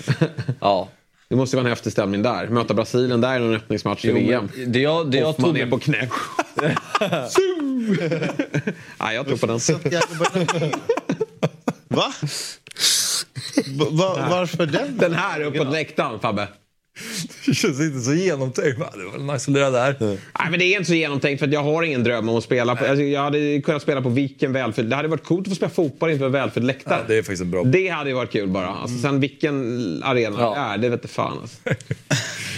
Ja. 0.60 0.88
Det 1.28 1.36
måste 1.36 1.56
ju 1.56 1.58
vara 1.58 1.66
en 1.68 1.72
häftig 1.72 1.92
stämning 1.92 2.22
där. 2.22 2.48
Möta 2.48 2.74
Brasilien 2.74 3.20
där 3.20 3.36
i 3.36 3.38
någon 3.38 3.54
öppningsmatch 3.56 4.04
i 4.04 4.12
VM. 4.12 4.48
det 4.66 4.78
jag, 4.80 5.10
det 5.10 5.18
jag 5.18 5.26
Hoffman 5.26 5.50
tog 5.50 5.58
är 5.58 5.66
på 5.66 5.78
knä. 5.78 6.08
Nej, 9.00 9.14
jag 9.14 9.26
tror 9.26 9.36
på 9.36 9.46
den. 9.46 9.60
Va? 11.88 12.12
Va- 13.66 13.86
va- 13.90 14.26
varför 14.30 14.66
den? 14.66 14.96
Den 14.98 15.12
här 15.14 15.40
uppåt 15.42 15.72
läktaren 15.72 16.20
Fabbe. 16.20 16.48
Det 17.46 17.54
känns 17.54 17.80
inte 17.80 18.00
så 18.00 18.14
genomtänkt. 18.14 18.78
Det 18.78 19.18
var 19.18 19.32
nice 19.32 19.50
att 19.50 19.54
lira 19.54 19.70
där. 19.70 19.96
Nej, 20.00 20.50
men 20.50 20.58
det 20.58 20.64
är 20.64 20.72
inte 20.76 20.84
så 20.84 20.94
genomtänkt 20.94 21.38
för 21.38 21.46
att 21.46 21.52
jag 21.52 21.62
har 21.62 21.82
ingen 21.82 22.04
dröm 22.04 22.28
om 22.28 22.36
att 22.36 22.44
spela 22.44 22.76
på... 22.76 22.86
Alltså, 22.86 23.02
jag 23.02 23.20
hade 23.22 23.60
kunnat 23.64 23.82
spela 23.82 24.02
på 24.02 24.08
vilken 24.08 24.52
välfylld... 24.52 24.90
Det 24.90 24.96
hade 24.96 25.08
varit 25.08 25.24
coolt 25.24 25.46
att 25.46 25.48
få 25.48 25.54
spela 25.56 25.70
fotboll 25.70 26.10
inför 26.10 26.26
en 26.26 26.32
välfylld 26.32 26.66
läktare. 26.66 26.98
Ja, 26.98 27.04
det 27.08 27.14
är 27.18 27.22
faktiskt 27.22 27.42
en 27.42 27.50
bra... 27.50 27.64
Det 27.64 27.88
hade 27.88 28.10
ju 28.10 28.16
varit 28.16 28.32
kul 28.32 28.48
bara. 28.48 28.66
Alltså, 28.68 28.98
sen 28.98 29.20
vilken 29.20 29.56
arena 30.04 30.36
Ja. 30.40 30.54
det 30.54 30.60
är, 30.60 30.78
det 30.78 30.88
vet 30.88 31.02
inte 31.02 31.14
fan 31.14 31.38
alltså. 31.40 31.56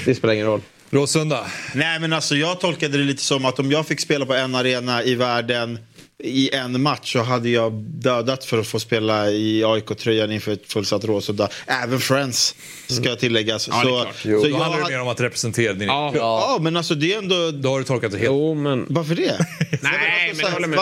Det 0.05 0.14
spelar 0.14 0.34
ingen 0.34 0.46
roll. 0.46 0.60
Råsunda. 0.90 1.46
Nej 1.74 2.00
men 2.00 2.12
alltså 2.12 2.34
jag 2.34 2.60
tolkade 2.60 2.98
det 2.98 3.05
lite 3.05 3.22
som 3.22 3.44
att 3.44 3.59
om 3.59 3.70
jag 3.70 3.86
fick 3.86 4.00
spela 4.00 4.26
på 4.26 4.34
en 4.34 4.55
arena 4.55 5.02
i 5.02 5.14
världen 5.14 5.78
i 6.24 6.54
en 6.54 6.82
match 6.82 7.12
så 7.12 7.22
hade 7.22 7.48
jag 7.48 7.72
dödat 7.72 8.44
för 8.44 8.58
att 8.58 8.66
få 8.66 8.80
spela 8.80 9.30
i 9.30 9.64
AIK-tröjan 9.64 10.32
inför 10.32 10.52
ett 10.52 10.72
fullsatt 10.72 11.04
Råsunda. 11.04 11.48
Även 11.66 12.00
Friends 12.00 12.54
ska 12.86 13.14
tilläggas. 13.16 13.68
Ja, 13.68 13.74
det 13.74 13.80
är 13.80 13.84
så, 13.84 14.02
klart. 14.02 14.14
Jo, 14.24 14.38
så 14.40 14.44
Då 14.46 14.50
jag 14.50 14.58
handlar 14.58 14.82
det 14.84 14.88
mer 14.94 15.00
om 15.00 15.08
att 15.08 15.20
representera 15.20 15.72
din... 15.72 15.88
Ja, 15.88 16.12
Ja, 16.14 16.58
men 16.60 16.76
alltså 16.76 16.94
det 16.94 17.14
är 17.14 17.18
ändå... 17.18 17.50
Då 17.50 17.68
har 17.68 17.78
du 17.78 17.84
tolkat 17.84 18.12
det 18.12 18.18
helt... 18.18 18.28
Jo, 18.30 18.54
men... 18.54 18.86
Varför 18.88 19.14
det? 19.14 19.46
Nej, 19.82 20.32
men 20.34 20.40
jag 20.40 20.50
håller 20.50 20.68
med. 20.68 20.78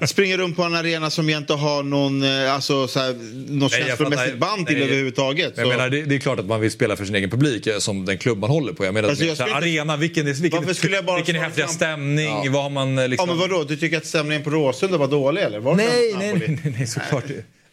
med. 0.00 0.08
Springer 0.08 0.38
runt 0.38 0.56
på 0.56 0.62
en 0.62 0.74
arena 0.74 1.10
som 1.10 1.30
jag 1.30 1.40
inte 1.40 1.54
har 1.54 1.82
någon, 1.82 2.22
eh, 2.22 2.54
alltså, 2.54 2.88
så 2.88 3.00
här, 3.00 3.12
något 3.52 3.70
Nej, 3.72 3.80
jag 3.80 3.88
känslomässigt 3.88 4.26
fattar. 4.26 4.36
band 4.56 4.66
till 4.66 4.76
Nej. 4.76 4.84
överhuvudtaget. 4.84 5.56
Men 5.56 5.64
jag 5.64 5.72
så- 5.74 5.78
menar, 5.78 5.90
det, 5.90 6.02
det 6.02 6.14
är 6.14 6.18
klart 6.18 6.38
att 6.38 6.46
man 6.46 6.60
vill 6.60 6.70
spela 6.70 6.96
för 6.96 7.04
sin 7.04 7.14
egen 7.14 7.30
publik 7.30 7.66
eh, 7.66 7.78
som 7.78 8.04
den 8.04 8.18
klubb 8.18 8.38
man 8.38 8.50
håller 8.50 8.72
på. 8.72 8.84
Jag 8.84 8.94
menar, 8.94 9.08
Alltså, 9.08 9.24
jag 9.24 9.36
så 9.36 9.42
här, 9.42 9.50
skulle 9.60 9.66
arena, 9.80 9.96
vilken 9.96 10.26
är, 10.28 10.32
vilken, 10.34 10.92
jag 10.92 11.04
bara 11.04 11.16
vilken 11.16 11.36
är 11.36 11.40
häftiga 11.40 11.68
stämning? 11.68 12.52
Vad 12.52 12.62
har 12.62 12.70
man 12.70 12.98
eh, 12.98 13.02
Ja, 13.02 13.08
liksom... 13.08 13.28
men 13.28 13.38
vadå, 13.38 13.64
du 13.64 13.76
tycker 13.76 13.96
att 13.96 14.06
stämningen 14.06 14.42
på 14.44 14.50
Råsunda 14.50 14.63
var 14.98 15.08
dålig 15.08 15.42
eller? 15.42 15.58
Var 15.60 15.74
nej, 15.74 16.12
nej, 16.18 16.32
nej, 16.38 16.58
nej, 16.64 16.74
nej, 16.78 16.86
såklart. 16.86 17.24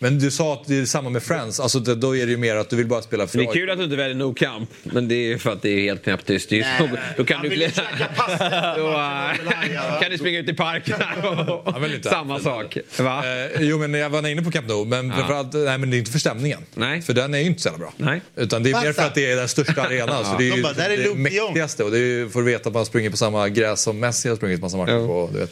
Men 0.04 0.20
du 0.20 0.32
sa 0.32 0.54
att 0.54 0.68
det 0.68 0.78
är 0.78 0.86
samma 0.86 1.10
med 1.10 1.24
Friends. 1.24 1.60
Alltså, 1.60 1.80
det, 1.80 1.96
då 1.96 2.18
är 2.18 2.26
det 2.26 2.32
ju 2.32 2.38
mer 2.38 2.56
att 2.56 2.70
du 2.70 2.76
vill 2.76 2.88
bara 2.88 3.02
spela 3.02 3.28
för 3.28 3.38
Det 3.38 3.44
är 3.44 3.54
kul 3.54 3.70
att 3.70 3.78
du 3.78 3.84
inte 3.84 3.96
väljer 3.96 4.16
No 4.16 4.34
Camp, 4.34 4.70
men 4.84 5.08
det 5.08 5.16
är 5.16 5.28
ju 5.28 5.38
för 5.38 5.52
att 5.52 5.62
det 5.62 5.70
är 5.70 5.82
helt 5.82 6.04
knäpptyst. 6.04 6.50
Det 6.50 6.60
är 6.60 6.80
Nej, 6.80 6.90
så-. 6.90 6.98
Då 7.18 7.26
kan 7.26 7.38
Han 7.38 7.50
du 7.50 7.70
pasta. 8.16 8.78
Då 8.78 10.02
kan 10.02 10.12
du 10.12 10.18
springa 10.18 10.40
ut 10.40 10.50
i 10.50 10.54
parken 10.54 10.96
och... 11.50 11.76
Samma 12.04 12.40
sak. 12.40 12.78
Va? 13.00 13.24
Eh, 13.26 13.62
jo, 13.62 13.78
men 13.78 13.94
jag 13.94 14.10
var 14.10 14.28
inne 14.28 14.42
på 14.42 14.52
Camp 14.52 14.68
Nou, 14.68 14.86
men 14.86 15.14
framförallt, 15.14 15.54
nej, 15.54 15.78
men 15.78 15.90
det 15.90 15.96
är 15.96 16.00
inte 16.00 16.12
för 16.12 16.20
stämningen. 16.20 16.60
Nej. 16.74 17.02
För 17.02 17.14
den 17.14 17.34
är 17.34 17.40
ju 17.40 17.46
inte 17.46 17.62
så 17.62 17.68
jävla 17.70 17.80
bra. 17.80 17.94
Nej. 17.98 18.22
Utan 18.36 18.64
det 18.64 18.72
är 18.72 18.82
mer 18.82 18.94
för 18.94 19.04
att 19.04 19.16
det 19.16 19.32
är 19.32 19.36
den 19.36 19.50
största 19.50 19.82
arenan. 19.86 20.26
Så 20.26 20.38
det 20.38 20.48
är 20.48 20.50
De 20.50 20.58
ju 20.58 20.64
bara, 20.64 20.74
där 20.74 20.90
är 20.90 20.98
det 20.98 21.04
de 21.04 21.24
mäktigaste. 21.24 21.84
Och 21.84 21.92
det 21.92 21.98
är 21.98 22.02
ju, 22.02 22.30
får 22.30 22.40
du 22.40 22.46
veta 22.46 22.70
att 22.70 22.76
man 22.76 22.86
springer 22.86 23.10
på 23.10 23.18
samma 23.18 23.50
gräs 23.50 23.82
som 23.82 24.00
Messi 24.00 24.30
har 24.30 24.36
sprungit 24.36 24.62
massa 24.62 24.78
matcher 24.78 25.08
på. 25.08 25.30
Du 25.34 25.40
vet, 25.40 25.52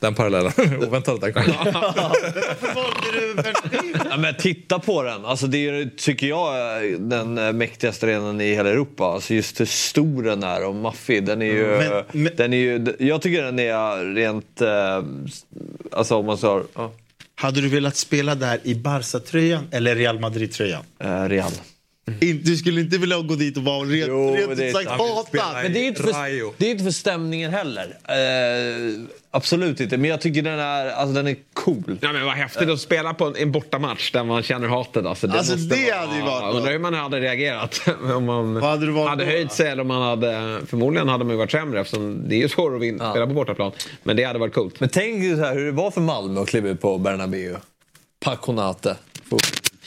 den 0.00 0.14
parallellen. 0.14 0.52
Oväntat 0.86 1.14
att 1.14 1.20
den 1.20 1.32
kom. 1.32 1.44
Varför 1.64 2.74
valde 2.74 3.20
du? 3.20 3.87
Ja, 4.10 4.16
men 4.16 4.34
titta 4.34 4.78
på 4.78 5.02
den. 5.02 5.24
Alltså, 5.24 5.46
det 5.46 5.68
är, 5.68 5.90
tycker 5.96 6.26
jag, 6.26 6.58
är 6.58 6.98
den 6.98 7.56
mäktigaste 7.58 8.06
arenan 8.06 8.40
i 8.40 8.54
hela 8.54 8.70
Europa. 8.70 9.04
Alltså, 9.04 9.34
just 9.34 9.60
hur 9.60 9.66
stor 9.66 10.22
den 10.22 10.42
är 10.42 10.64
och 10.66 10.74
maffig. 10.74 11.24
Den 11.26 11.42
är 11.42 11.46
ju... 11.46 11.66
Men- 11.66 12.04
men- 12.22 12.32
den 12.36 12.52
är 12.52 12.56
ju 12.56 12.94
jag 12.98 13.22
tycker 13.22 13.42
den 13.42 13.58
är 13.58 14.14
rent... 14.14 14.60
Eh, 14.60 15.02
alltså 15.92 16.16
om 16.16 16.26
man 16.26 16.38
sa... 16.38 16.62
Ja, 16.74 16.92
Hade 17.34 17.60
du 17.60 17.68
velat 17.68 17.96
spela 17.96 18.34
där 18.34 18.60
i 18.62 18.74
Barca-tröjan 18.74 19.64
eller 19.70 19.96
Real 19.96 20.18
Madrid-tröjan? 20.20 20.82
eh, 20.98 21.22
Real. 21.24 21.52
Du 22.42 22.56
skulle 22.56 22.80
inte 22.80 22.98
vilja 22.98 23.18
gå 23.18 23.34
dit 23.34 23.56
och 23.56 23.62
vara 23.62 23.84
rent, 23.84 24.08
Jo, 24.08 24.34
rent 24.36 24.56
det 24.56 24.64
är 24.64 24.68
ut 24.68 24.74
sagt 24.74 24.90
hatad. 24.90 25.62
Men 25.62 25.72
det 25.72 25.78
är 25.78 25.86
inte 25.88 26.02
för, 26.02 26.58
det 26.58 26.66
är 26.66 26.70
inte 26.70 26.84
för 26.84 26.90
stämningen 26.90 27.50
heller. 27.50 27.98
Eh, 28.08 29.00
absolut 29.30 29.80
inte. 29.80 29.96
Men 29.96 30.10
jag 30.10 30.20
tycker 30.20 30.42
den 30.42 30.58
är, 30.58 30.86
alltså, 30.90 31.14
den 31.14 31.26
är 31.26 31.36
cool. 31.52 31.98
Ja, 32.00 32.12
men 32.12 32.24
vad 32.24 32.34
häftigt 32.34 32.68
att 32.68 32.80
spela 32.80 33.14
på 33.14 33.24
en, 33.24 33.36
en 33.36 33.52
bortamatch 33.52 34.10
där 34.10 34.24
man 34.24 34.42
känner 34.42 34.68
hatet. 34.68 35.06
Alltså, 35.06 35.26
det 35.26 35.38
Alltså, 35.38 35.52
måste 35.52 35.74
det 35.76 35.90
vara, 35.90 36.00
hade 36.00 36.16
ju 36.16 36.22
varit. 36.22 36.54
Undrar 36.54 36.72
hur 36.72 36.78
man 36.78 36.94
hade 36.94 37.20
reagerat. 37.20 37.80
om 38.16 38.24
man 38.24 38.54
Vad 38.54 38.70
hade 38.70 39.08
hade 39.08 39.24
höjt 39.24 39.52
sig 39.52 39.68
eller 39.68 39.82
om 39.82 39.88
man 39.88 40.02
hade... 40.02 40.60
Förmodligen 40.66 41.08
hade 41.08 41.24
man 41.24 41.32
ju 41.32 41.38
varit 41.38 41.50
sämre 41.50 41.80
eftersom 41.80 42.28
det 42.28 42.34
är 42.34 42.38
ju 42.40 42.48
svårt 42.48 42.74
att 42.74 42.82
vinna, 42.82 43.10
spela 43.10 43.26
på 43.26 43.32
bortaplan. 43.34 43.72
Men 44.02 44.16
det 44.16 44.24
hade 44.24 44.38
varit 44.38 44.54
coolt. 44.54 44.80
Men 44.80 44.88
tänk 44.88 45.36
så 45.36 45.44
här, 45.44 45.54
hur 45.54 45.64
det 45.66 45.72
var 45.72 45.90
för 45.90 46.00
Malmö 46.00 46.40
att 46.40 46.48
kliva 46.48 46.68
ut 46.68 46.80
på 46.80 46.98
Bernabéu. 46.98 47.56
Paconate. 48.20 48.96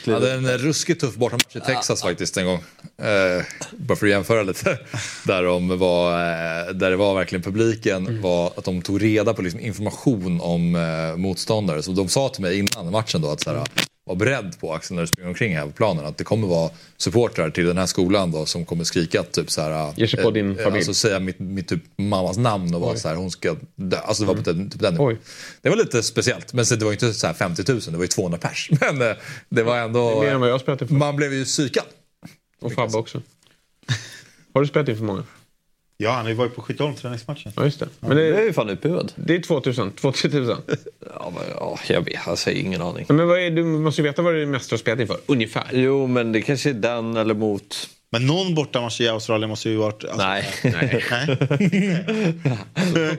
Jag 0.04 0.14
hade 0.14 0.32
en 0.32 0.58
ruskigt 0.58 1.00
tuff 1.00 1.14
bortamatch 1.14 1.56
i 1.56 1.60
Texas 1.60 2.02
faktiskt 2.02 2.36
en 2.36 2.46
gång. 2.46 2.64
Eh, 2.98 3.44
bara 3.76 3.96
för 3.96 4.06
att 4.06 4.10
jämföra 4.10 4.42
lite. 4.42 4.78
Där, 5.26 5.42
de 5.42 5.78
var, 5.78 6.12
eh, 6.12 6.72
där 6.74 6.90
det 6.90 6.96
var 6.96 7.14
verkligen 7.14 7.42
publiken 7.42 8.22
var 8.22 8.52
att 8.56 8.64
de 8.64 8.82
tog 8.82 9.02
reda 9.02 9.34
på 9.34 9.42
liksom 9.42 9.60
information 9.60 10.40
om 10.40 10.74
eh, 10.74 11.16
motståndare. 11.16 11.82
Så 11.82 11.92
de 11.92 12.08
sa 12.08 12.28
till 12.28 12.42
mig 12.42 12.58
innan 12.58 12.92
matchen 12.92 13.20
då 13.20 13.30
att 13.30 13.40
så 13.40 13.50
här, 13.50 13.64
var 14.12 14.16
beredd 14.16 14.60
på 14.60 14.74
Axel 14.74 14.94
när 14.94 15.02
du 15.02 15.06
springer 15.06 15.28
omkring 15.28 15.56
här 15.56 15.66
på 15.66 15.72
planen 15.72 16.04
att 16.04 16.18
det 16.18 16.24
kommer 16.24 16.48
vara 16.48 16.70
supportrar 16.96 17.50
till 17.50 17.66
den 17.66 17.78
här 17.78 17.86
skolan 17.86 18.30
då 18.32 18.46
som 18.46 18.64
kommer 18.64 18.84
skrika 18.84 19.22
typ 19.22 19.50
så 19.50 19.62
här. 19.62 19.92
Ger 19.96 20.06
sig 20.06 20.22
på 20.22 20.30
din 20.30 20.56
familj. 20.56 20.76
Alltså 20.76 20.94
säga 20.94 21.20
mitt, 21.20 21.38
mitt 21.38 21.68
typ 21.68 21.82
mammas 21.96 22.38
namn 22.38 22.74
och 22.74 22.80
vara 22.80 22.96
så 22.96 23.08
här 23.08 23.16
hon 23.16 23.30
ska 23.30 23.56
dö. 23.74 23.98
Alltså 23.98 24.22
det 24.22 24.26
var 24.26 24.34
på 24.34 24.42
den, 24.42 24.70
typ 24.70 24.80
den 24.80 24.96
Oj. 24.98 25.16
Det 25.62 25.68
var 25.68 25.76
lite 25.76 26.02
speciellt. 26.02 26.52
Men 26.52 26.66
sen, 26.66 26.78
det 26.78 26.84
var 26.84 26.92
ju 26.92 26.96
inte 26.96 27.14
så 27.14 27.26
här 27.26 27.34
50 27.34 27.72
000, 27.72 27.80
det 27.80 27.90
var 27.90 28.04
ju 28.04 28.08
200 28.08 28.38
pers. 28.38 28.70
Men 28.80 29.02
eh, 29.02 29.16
det 29.48 29.62
var 29.62 29.78
ändå... 29.78 30.20
Mer 30.20 30.28
än 30.28 30.40
vad 30.40 30.48
jag 30.48 30.54
har 30.54 30.58
spelat 30.58 30.82
inför. 30.82 30.94
Man 30.94 31.16
blev 31.16 31.34
ju 31.34 31.44
psykad. 31.44 31.84
Och 32.60 32.72
Fabbe 32.72 32.98
också. 32.98 33.22
Har 34.54 34.60
du 34.60 34.66
spelat 34.66 34.88
inför 34.88 35.04
många? 35.04 35.24
Ja, 36.02 36.10
han 36.10 36.22
har 36.22 36.28
ju 36.28 36.34
varit 36.34 36.54
på 36.54 36.62
Skytteholm 36.62 36.94
träningsmatchen. 36.94 37.52
Ja, 37.56 37.64
just 37.64 37.80
det. 37.80 37.88
Men 38.00 38.16
Det 38.16 38.22
är 38.26 38.32
det, 38.32 38.44
ju 38.44 38.52
fan 38.52 38.68
utbuad. 38.70 39.12
det 39.16 39.34
är 39.34 39.40
2000, 39.42 39.92
2000. 39.92 40.56
Ja, 41.14 41.32
men, 41.34 41.42
ja, 41.58 41.78
jag 41.88 42.00
vet, 42.04 42.28
alltså, 42.28 42.50
ingen 42.50 42.82
aning. 42.82 43.06
Men 43.08 43.28
vad 43.28 43.38
är, 43.38 43.50
du 43.50 43.64
måste 43.64 44.00
ju 44.02 44.08
veta 44.08 44.22
vad 44.22 44.34
du 44.34 44.46
mest 44.46 44.70
har 44.70 44.78
spelat 44.78 45.00
inför. 45.00 45.16
Ungefär. 45.26 45.64
Jo, 45.72 46.06
men 46.06 46.32
det 46.32 46.42
kanske 46.42 46.70
är 46.70 46.74
den 46.74 47.16
eller 47.16 47.34
mot 47.34 47.88
Men 48.10 48.26
någon 48.26 48.54
bortamatch 48.54 49.00
i 49.00 49.08
Australien 49.08 49.50
måste 49.50 49.70
ju 49.70 49.76
varit... 49.76 50.04
Alltså, 50.04 50.26
Nej. 50.26 50.48
Nej. 50.64 51.04
Nej. 52.94 53.16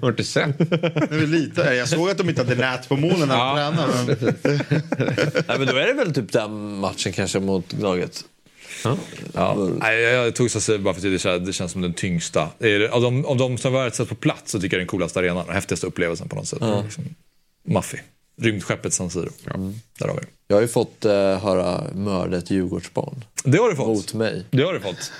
du 0.00 0.08
inte 0.08 0.24
sett? 0.24 0.58
Nu 1.10 1.22
är 1.22 1.26
lite, 1.26 1.60
jag 1.60 1.88
såg 1.88 2.10
att 2.10 2.18
de 2.18 2.28
inte 2.28 2.42
hade 2.42 2.54
nät 2.54 2.88
på 2.88 2.96
målen 2.96 3.28
när 3.28 3.36
de 3.36 3.56
tränade. 3.76 4.16
Men... 4.42 4.64
Nej, 5.48 5.58
men 5.58 5.66
då 5.66 5.76
är 5.76 5.86
det 5.86 5.92
väl 5.92 6.14
typ 6.14 6.32
den 6.32 6.76
matchen 6.78 7.12
kanske 7.12 7.40
mot 7.40 7.72
laget. 7.72 8.24
Ja. 9.34 9.68
Nej, 9.80 10.00
jag, 10.00 10.26
jag 10.26 10.34
tog 10.34 10.50
Sassy 10.50 10.78
bara 10.78 10.94
för 10.94 11.00
att 11.00 11.12
det, 11.12 11.18
känns- 11.18 11.46
det 11.46 11.52
känns 11.52 11.72
som 11.72 11.80
den 11.82 11.92
tyngsta. 11.94 12.42
Av, 12.90 13.02
de, 13.02 13.24
av 13.26 13.36
de 13.36 13.58
som 13.58 13.72
varit 13.72 13.94
sett 13.94 14.08
på 14.08 14.14
plats 14.14 14.52
så 14.52 14.60
tycker 14.60 14.76
jag 14.76 14.80
den 14.80 14.86
coolaste 14.88 15.18
arenan. 15.18 15.46
Den 15.46 15.54
häftigaste 15.54 15.86
upplevelsen 15.86 16.28
på 16.28 16.36
något 16.36 16.48
sätt. 16.48 16.58
Ja. 16.62 16.82
Liksom, 16.82 17.04
Maffi. 17.68 17.98
Rymdskeppet 18.40 18.92
San 18.92 19.10
Siro. 19.10 19.28
Där 19.98 20.08
har 20.08 20.14
vi. 20.14 20.20
Jag 20.48 20.56
har 20.56 20.60
ju 20.62 20.68
fått 20.68 21.04
uh, 21.04 21.12
höra 21.12 21.84
mörda 21.94 22.36
ett 22.38 22.50
Djurgårdsbarn. 22.50 23.24
Det 23.44 23.58
har 23.58 23.70
du 23.70 23.76
fått. 23.76 23.86
Mot 23.86 24.14
mig. 24.14 24.44
Det 24.50 24.62
har 24.62 24.72
du 24.72 24.80
fått. 24.80 25.12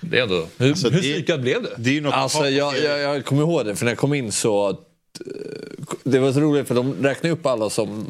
Det 0.00 0.18
är 0.18 0.22
ändå... 0.22 0.46
Hur, 0.58 0.68
Alltså, 0.70 0.88
hur 0.90 1.00
psykad 1.02 1.40
blev 1.40 1.62
du? 1.62 1.68
Det 1.78 1.90
är 1.90 1.94
ju 1.94 2.00
något 2.00 2.14
Alltså, 2.14 2.48
jag, 2.48 2.78
jag, 2.78 2.98
jag 3.00 3.24
kommer 3.24 3.42
ihåg 3.42 3.66
det, 3.66 3.76
för 3.76 3.84
när 3.84 3.92
jag 3.92 3.98
kom 3.98 4.14
in 4.14 4.32
så... 4.32 4.70
eh, 4.70 4.76
Det 6.04 6.18
var 6.18 6.32
så 6.32 6.40
roligt 6.40 6.68
för 6.68 6.74
de 6.74 6.94
räknade 7.02 7.32
upp 7.32 7.46
alla 7.46 7.70
som... 7.70 8.06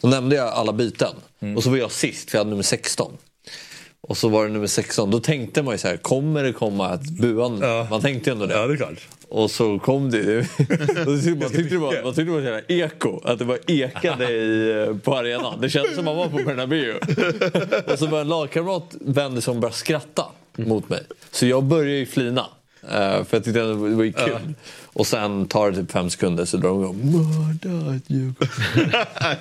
De 0.00 0.10
nämnde 0.10 0.36
jag 0.36 0.48
alla 0.48 0.72
byten. 0.72 1.14
Mm. 1.40 1.56
Och 1.56 1.62
så 1.62 1.70
var 1.70 1.76
jag 1.76 1.92
sist, 1.92 2.30
för 2.30 2.38
jag 2.38 2.40
hade 2.40 2.50
nummer 2.50 2.62
16. 2.62 3.12
Och 4.02 4.16
så 4.16 4.28
var 4.28 4.46
det 4.46 4.52
nummer 4.52 4.66
16. 4.66 5.10
Då 5.10 5.20
tänkte 5.20 5.62
man 5.62 5.74
ju 5.74 5.78
så 5.78 5.88
här, 5.88 5.96
kommer 5.96 6.42
det 6.42 6.52
komma 6.52 6.94
ett 6.94 7.10
buande? 7.10 7.66
Ja. 7.66 7.86
Man 7.90 8.00
tänkte 8.00 8.30
ju 8.30 8.34
ändå 8.34 8.46
det. 8.46 8.54
Ja, 8.54 8.66
det 8.66 8.72
är 8.74 8.76
klart. 8.76 9.08
Och 9.28 9.50
så 9.50 9.78
kom 9.78 10.10
det. 10.10 10.42
Tyckte 10.58 11.34
man 11.40 11.50
tyckte 11.50 11.74
det 11.74 11.78
var, 11.78 12.02
man 12.04 12.14
tyckte 12.14 12.22
det 12.22 12.30
var 12.30 12.38
så 12.40 12.44
jävla 12.44 12.60
eko. 12.68 13.20
Att 13.24 13.38
det 13.38 13.44
var 13.44 13.58
ekade 13.66 14.30
i, 14.32 14.94
på 15.04 15.16
arenan. 15.16 15.60
Det 15.60 15.70
kändes 15.70 15.94
som 15.94 16.04
man 16.04 16.16
var 16.16 16.26
på 16.28 16.36
Bernabéu. 16.36 16.94
Och 17.92 17.98
så 17.98 18.06
var 18.06 18.20
en 18.20 18.28
lagkamrat 18.28 18.94
vände 19.00 19.40
sig 19.42 19.50
och 19.54 19.56
började 19.60 19.76
skratta 19.76 20.24
mot 20.56 20.88
mig. 20.88 21.02
Så 21.30 21.46
jag 21.46 21.64
började 21.64 21.90
ju 21.98 22.06
flina. 22.06 22.46
eh, 22.82 22.88
För 22.98 23.26
jag 23.30 23.44
tyckte 23.44 23.60
det 23.60 23.74
var 23.74 24.04
ju 24.04 24.12
kul. 24.12 24.54
Och 24.92 25.06
sen 25.06 25.46
tar 25.46 25.70
det 25.70 25.76
typ 25.76 25.90
fem 25.92 26.10
sekunder 26.10 26.44
så 26.44 26.56
drar 26.56 26.68
de 26.68 26.80
igång. 26.82 27.00
Mörda 27.12 27.94
ett 27.96 28.02
Djurgården. 28.06 28.90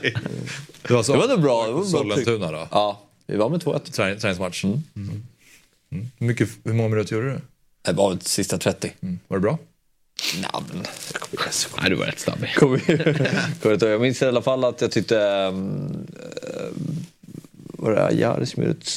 Det 0.88 0.94
var, 0.94 1.03
så, 1.03 1.14
Det 1.14 1.19
var 1.19 1.27
nog 1.27 1.41
bra. 1.41 1.65
Det 1.68 1.72
var 1.72 1.80
bra. 1.80 1.86
Sollentuna 1.90 2.52
då? 2.52 2.68
Ja, 2.72 2.99
vi 3.30 3.38
var 3.38 3.49
med 3.49 3.60
2-1. 3.64 3.80
Träning- 3.91 4.19
Träningsmatch. 4.19 4.64
Mm. 4.64 4.81
Mm. 4.95 5.22
Hur, 6.19 6.27
mycket, 6.27 6.49
hur 6.64 6.73
många 6.73 6.89
minuter 6.89 7.15
gjorde 7.15 7.31
du? 7.34 7.39
Det 7.81 7.91
var 7.93 8.10
väl 8.10 8.22
sista 8.22 8.57
30. 8.57 8.93
Var 9.27 9.38
det 9.38 9.41
bra? 9.41 9.57
Ja, 10.43 10.64
men. 10.73 10.84
Nej, 11.81 11.89
du 11.89 11.95
var 11.95 12.06
rätt 12.06 12.27
ihåg. 13.81 13.91
Jag 13.91 14.01
minns 14.01 14.22
i 14.22 14.26
alla 14.26 14.41
fall 14.41 14.64
att 14.64 14.81
jag 14.81 14.91
tyckte... 14.91 15.15
Um, 15.18 16.07
var 17.80 17.91
det 17.91 18.06
Ajari 18.06 18.45
som 18.45 18.64
gjorde 18.64 18.76
ett... 18.80 18.88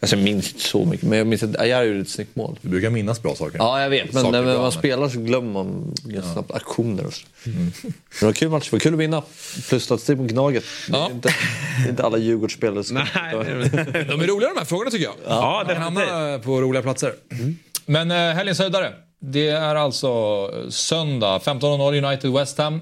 Alltså 0.00 0.16
jag 0.16 0.24
minns 0.24 0.52
inte 0.52 0.64
så 0.64 0.84
mycket, 0.84 1.06
men 1.08 1.18
jag 1.18 1.26
minns 1.26 1.42
att 1.42 1.56
Ajari 1.60 1.86
gjorde 1.88 2.00
ett 2.00 2.08
snyggt 2.08 2.36
mål. 2.36 2.58
Du 2.62 2.68
brukar 2.68 2.90
minnas 2.90 3.22
bra 3.22 3.34
saker. 3.34 3.58
Ja, 3.58 3.82
jag 3.82 3.90
vet. 3.90 4.12
Men 4.12 4.22
Saker 4.22 4.42
när 4.42 4.58
man 4.58 4.72
spelar 4.72 5.08
så 5.08 5.18
glömmer 5.18 5.52
man 5.52 5.94
ganska 6.04 6.32
snabbt 6.32 6.50
aktioner 6.52 7.06
och 7.06 7.14
så. 7.14 7.26
Men 7.44 7.72
det 8.10 8.22
var 8.22 8.28
en 8.28 8.34
kul 8.34 8.48
match. 8.50 8.70
Det 8.70 8.76
var 8.76 8.80
kul 8.80 8.94
att 8.94 9.00
vinna. 9.00 9.22
Plus 9.68 9.84
statistik 9.84 10.18
mot 10.18 10.30
Gnaget. 10.30 10.64
Det 10.88 10.92
är 10.96 10.98
Ja. 10.98 11.10
inte, 11.12 11.28
det 11.28 11.84
är 11.86 11.90
inte 11.90 12.02
alla 12.04 12.18
Djurgårdsspelare 12.18 12.84
som... 12.84 12.94
Nej, 12.96 13.06
De 14.08 14.20
är 14.20 14.26
roliga 14.26 14.48
de 14.54 14.58
här 14.58 14.64
frågorna 14.64 14.90
tycker 14.90 15.04
jag. 15.04 15.14
Ja, 15.26 15.62
Man 15.66 15.74
kan 15.74 15.82
hamna 15.82 16.38
på 16.38 16.60
roliga 16.60 16.82
platser. 16.82 17.12
Men 17.86 18.10
eh, 18.10 18.16
helgens 18.16 18.58
höjdare. 18.58 18.92
Det 19.20 19.48
är 19.48 19.74
alltså 19.74 20.10
söndag 20.70 21.38
15.00 21.44 22.04
United 22.06 22.32
West 22.32 22.58
Ham. 22.58 22.80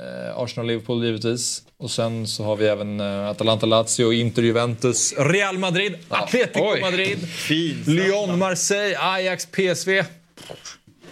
Eh, 0.00 0.38
Arsenal-Liverpool 0.38 1.04
givetvis. 1.04 1.62
Och 1.78 1.90
sen 1.90 2.26
så 2.26 2.44
har 2.44 2.56
vi 2.56 2.66
även 2.66 3.00
eh, 3.00 3.06
Atalanta-Lazio, 3.30 4.12
Inter, 4.12 4.42
Juventus, 4.42 5.14
Real 5.18 5.58
Madrid, 5.58 5.94
Atletico 6.08 6.72
Oj. 6.72 6.80
Madrid, 6.80 7.28
Fint. 7.28 7.86
Lyon, 7.86 8.38
Marseille, 8.38 8.96
Ajax, 8.98 9.46
PSV. 9.46 10.02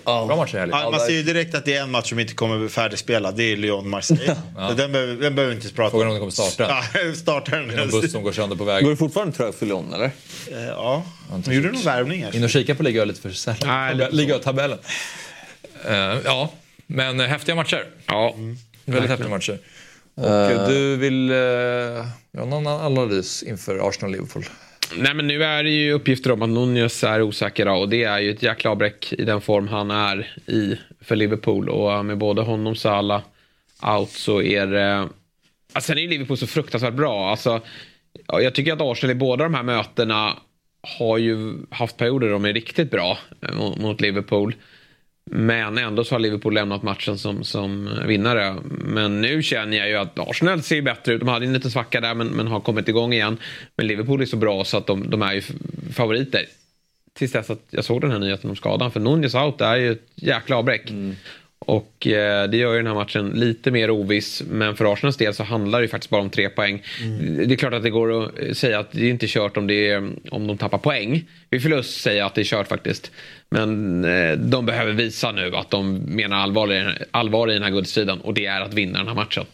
Bra 0.04 0.36
matcher 0.36 0.56
i 0.56 0.58
helgen. 0.60 0.78
Ja, 0.82 0.90
man 0.90 1.00
ser 1.00 1.12
ju 1.12 1.22
direkt 1.22 1.54
att 1.54 1.64
det 1.64 1.74
är 1.74 1.82
en 1.82 1.90
match 1.90 2.08
som 2.08 2.18
inte 2.18 2.34
kommer 2.34 2.58
bli 2.58 2.68
färdigspelad. 2.68 3.36
Det 3.36 3.42
är 3.52 3.56
Lyon-Marseille. 3.56 4.36
Så 4.68 4.74
Den 4.74 4.92
behöver 4.92 5.14
den 5.16 5.34
behöver 5.34 5.54
vi 5.54 5.62
inte 5.62 5.74
prata 5.74 5.90
Frågan 5.90 6.06
är 6.06 6.10
om 6.10 6.22
om. 6.22 6.28
den 6.28 6.36
kommer 6.36 6.50
starta. 6.50 6.82
Ja, 6.94 7.14
starta 7.14 7.56
den. 7.56 7.78
En 7.78 7.88
buss 7.90 8.12
som 8.12 8.22
går 8.22 8.32
sönder 8.32 8.56
på 8.56 8.64
Går 8.64 8.72
väg. 8.72 8.86
det 8.86 8.96
fortfarande 8.96 9.36
trögt 9.36 9.58
för 9.58 9.66
Lyon, 9.66 9.92
eller? 9.94 10.04
Eh, 10.50 10.66
Ja, 10.68 11.04
de 11.44 11.54
gjorde 11.54 11.70
nog 11.72 11.82
värvningar. 11.84 12.36
In 12.36 12.44
och 12.44 12.50
kika 12.50 12.74
på 12.74 12.82
Liga 12.82 13.04
lite 13.04 13.20
för 13.20 13.30
sällan. 13.30 13.96
Liga-tabellen. 14.10 14.78
Uh, 15.90 15.94
ja, 16.24 16.52
men 16.86 17.20
häftiga 17.20 17.54
matcher. 17.54 17.86
Ja. 18.06 18.34
Väldigt 18.84 19.10
häftiga 19.10 19.28
matcher. 19.28 19.58
Och 20.14 20.26
eh, 20.26 20.68
du 20.68 20.96
vill... 20.96 21.30
Uh, 21.30 21.36
ja, 22.32 22.44
någon 22.44 22.66
analys 22.66 23.42
inför 23.42 23.88
Arsenal-Liverpool? 23.88 24.44
Nej 24.96 25.14
men 25.14 25.26
nu 25.26 25.44
är 25.44 25.64
det 25.64 25.70
ju 25.70 25.92
uppgifter 25.92 26.32
om 26.32 26.42
att 26.42 26.48
Nunez 26.48 27.04
är 27.04 27.22
osäker 27.22 27.68
och 27.68 27.88
det 27.88 28.04
är 28.04 28.18
ju 28.18 28.30
ett 28.30 28.42
jäkla 28.42 28.70
avbräck 28.70 29.12
i 29.12 29.24
den 29.24 29.40
form 29.40 29.68
han 29.68 29.90
är 29.90 30.36
i 30.46 30.78
för 31.00 31.16
Liverpool 31.16 31.68
och 31.68 32.04
med 32.04 32.18
både 32.18 32.42
honom 32.42 32.76
Salah 32.76 33.22
out 33.82 34.10
så 34.10 34.42
är 34.42 34.66
det... 34.66 35.08
Alltså, 35.72 35.88
sen 35.88 35.98
är 35.98 36.02
ju 36.02 36.08
Liverpool 36.08 36.36
så 36.36 36.46
fruktansvärt 36.46 36.94
bra. 36.94 37.30
Alltså, 37.30 37.60
ja, 38.26 38.40
jag 38.40 38.54
tycker 38.54 38.72
att 38.72 38.80
Arsenal 38.80 39.10
i 39.10 39.18
båda 39.18 39.44
de 39.44 39.54
här 39.54 39.62
mötena 39.62 40.36
har 40.98 41.18
ju 41.18 41.54
haft 41.70 41.96
perioder 41.96 42.26
där 42.26 42.32
de 42.32 42.44
är 42.44 42.52
riktigt 42.52 42.90
bra 42.90 43.18
eh, 43.42 43.54
mot 43.54 44.00
Liverpool. 44.00 44.54
Men 45.30 45.78
ändå 45.78 46.04
så 46.04 46.14
har 46.14 46.20
Liverpool 46.20 46.54
lämnat 46.54 46.82
matchen 46.82 47.18
som, 47.18 47.44
som 47.44 47.90
vinnare. 48.06 48.56
Men 48.64 49.20
nu 49.20 49.42
känner 49.42 49.76
jag 49.76 49.88
ju 49.88 49.96
att 49.96 50.18
Arsenal 50.18 50.62
ser 50.62 50.82
bättre 50.82 51.12
ut. 51.12 51.20
De 51.20 51.28
hade 51.28 51.46
en 51.46 51.52
liten 51.52 51.70
svacka 51.70 52.00
där 52.00 52.14
men, 52.14 52.28
men 52.28 52.46
har 52.46 52.60
kommit 52.60 52.88
igång 52.88 53.12
igen. 53.12 53.38
Men 53.76 53.86
Liverpool 53.86 54.22
är 54.22 54.26
så 54.26 54.36
bra 54.36 54.64
så 54.64 54.76
att 54.76 54.86
de, 54.86 55.10
de 55.10 55.22
är 55.22 55.32
ju 55.32 55.42
favoriter. 55.92 56.46
Tills 57.14 57.32
dess 57.32 57.50
att 57.50 57.66
jag 57.70 57.84
såg 57.84 58.00
den 58.00 58.10
här 58.10 58.18
nyheten 58.18 58.50
om 58.50 58.56
skadan. 58.56 58.90
För 58.90 59.00
Nunez 59.00 59.34
out 59.34 59.60
är 59.60 59.76
ju 59.76 59.92
ett 59.92 60.08
jäkla 60.14 60.56
avbräck. 60.56 60.90
Mm. 60.90 61.16
Och 61.66 62.06
eh, 62.06 62.50
det 62.50 62.56
gör 62.56 62.72
ju 62.72 62.78
den 62.78 62.86
här 62.86 62.94
matchen 62.94 63.30
lite 63.30 63.70
mer 63.70 63.90
oviss. 63.90 64.42
Men 64.50 64.76
för 64.76 64.92
Arsenals 64.92 65.16
del 65.16 65.34
så 65.34 65.42
handlar 65.42 65.80
det 65.80 65.84
ju 65.84 65.88
faktiskt 65.88 66.10
bara 66.10 66.20
om 66.20 66.30
tre 66.30 66.48
poäng. 66.48 66.82
Det 67.46 67.54
är 67.54 67.56
klart 67.56 67.74
att 67.74 67.82
det 67.82 67.90
går 67.90 68.24
att 68.24 68.56
säga 68.56 68.78
att 68.78 68.92
det 68.92 69.06
är 69.06 69.10
inte 69.10 69.26
kört 69.28 69.56
om, 69.56 69.66
det 69.66 69.88
är, 69.88 70.10
om 70.30 70.46
de 70.46 70.58
tappar 70.58 70.78
poäng. 70.78 71.24
Vid 71.50 71.62
förlust 71.62 72.00
säger 72.00 72.18
jag 72.18 72.26
att 72.26 72.34
det 72.34 72.40
är 72.40 72.44
kört 72.44 72.68
faktiskt. 72.68 73.10
Men 73.48 74.04
eh, 74.04 74.32
de 74.32 74.66
behöver 74.66 74.92
visa 74.92 75.32
nu 75.32 75.56
att 75.56 75.70
de 75.70 75.94
menar 75.94 76.36
allvar 76.36 76.98
allvar 77.10 77.50
i 77.50 77.54
den 77.54 77.62
här 77.62 77.70
guldstriden. 77.70 78.20
Och 78.20 78.34
det 78.34 78.46
är 78.46 78.60
att 78.60 78.74
vinna 78.74 78.98
den 78.98 79.08
här 79.08 79.14
matchen. 79.14 79.44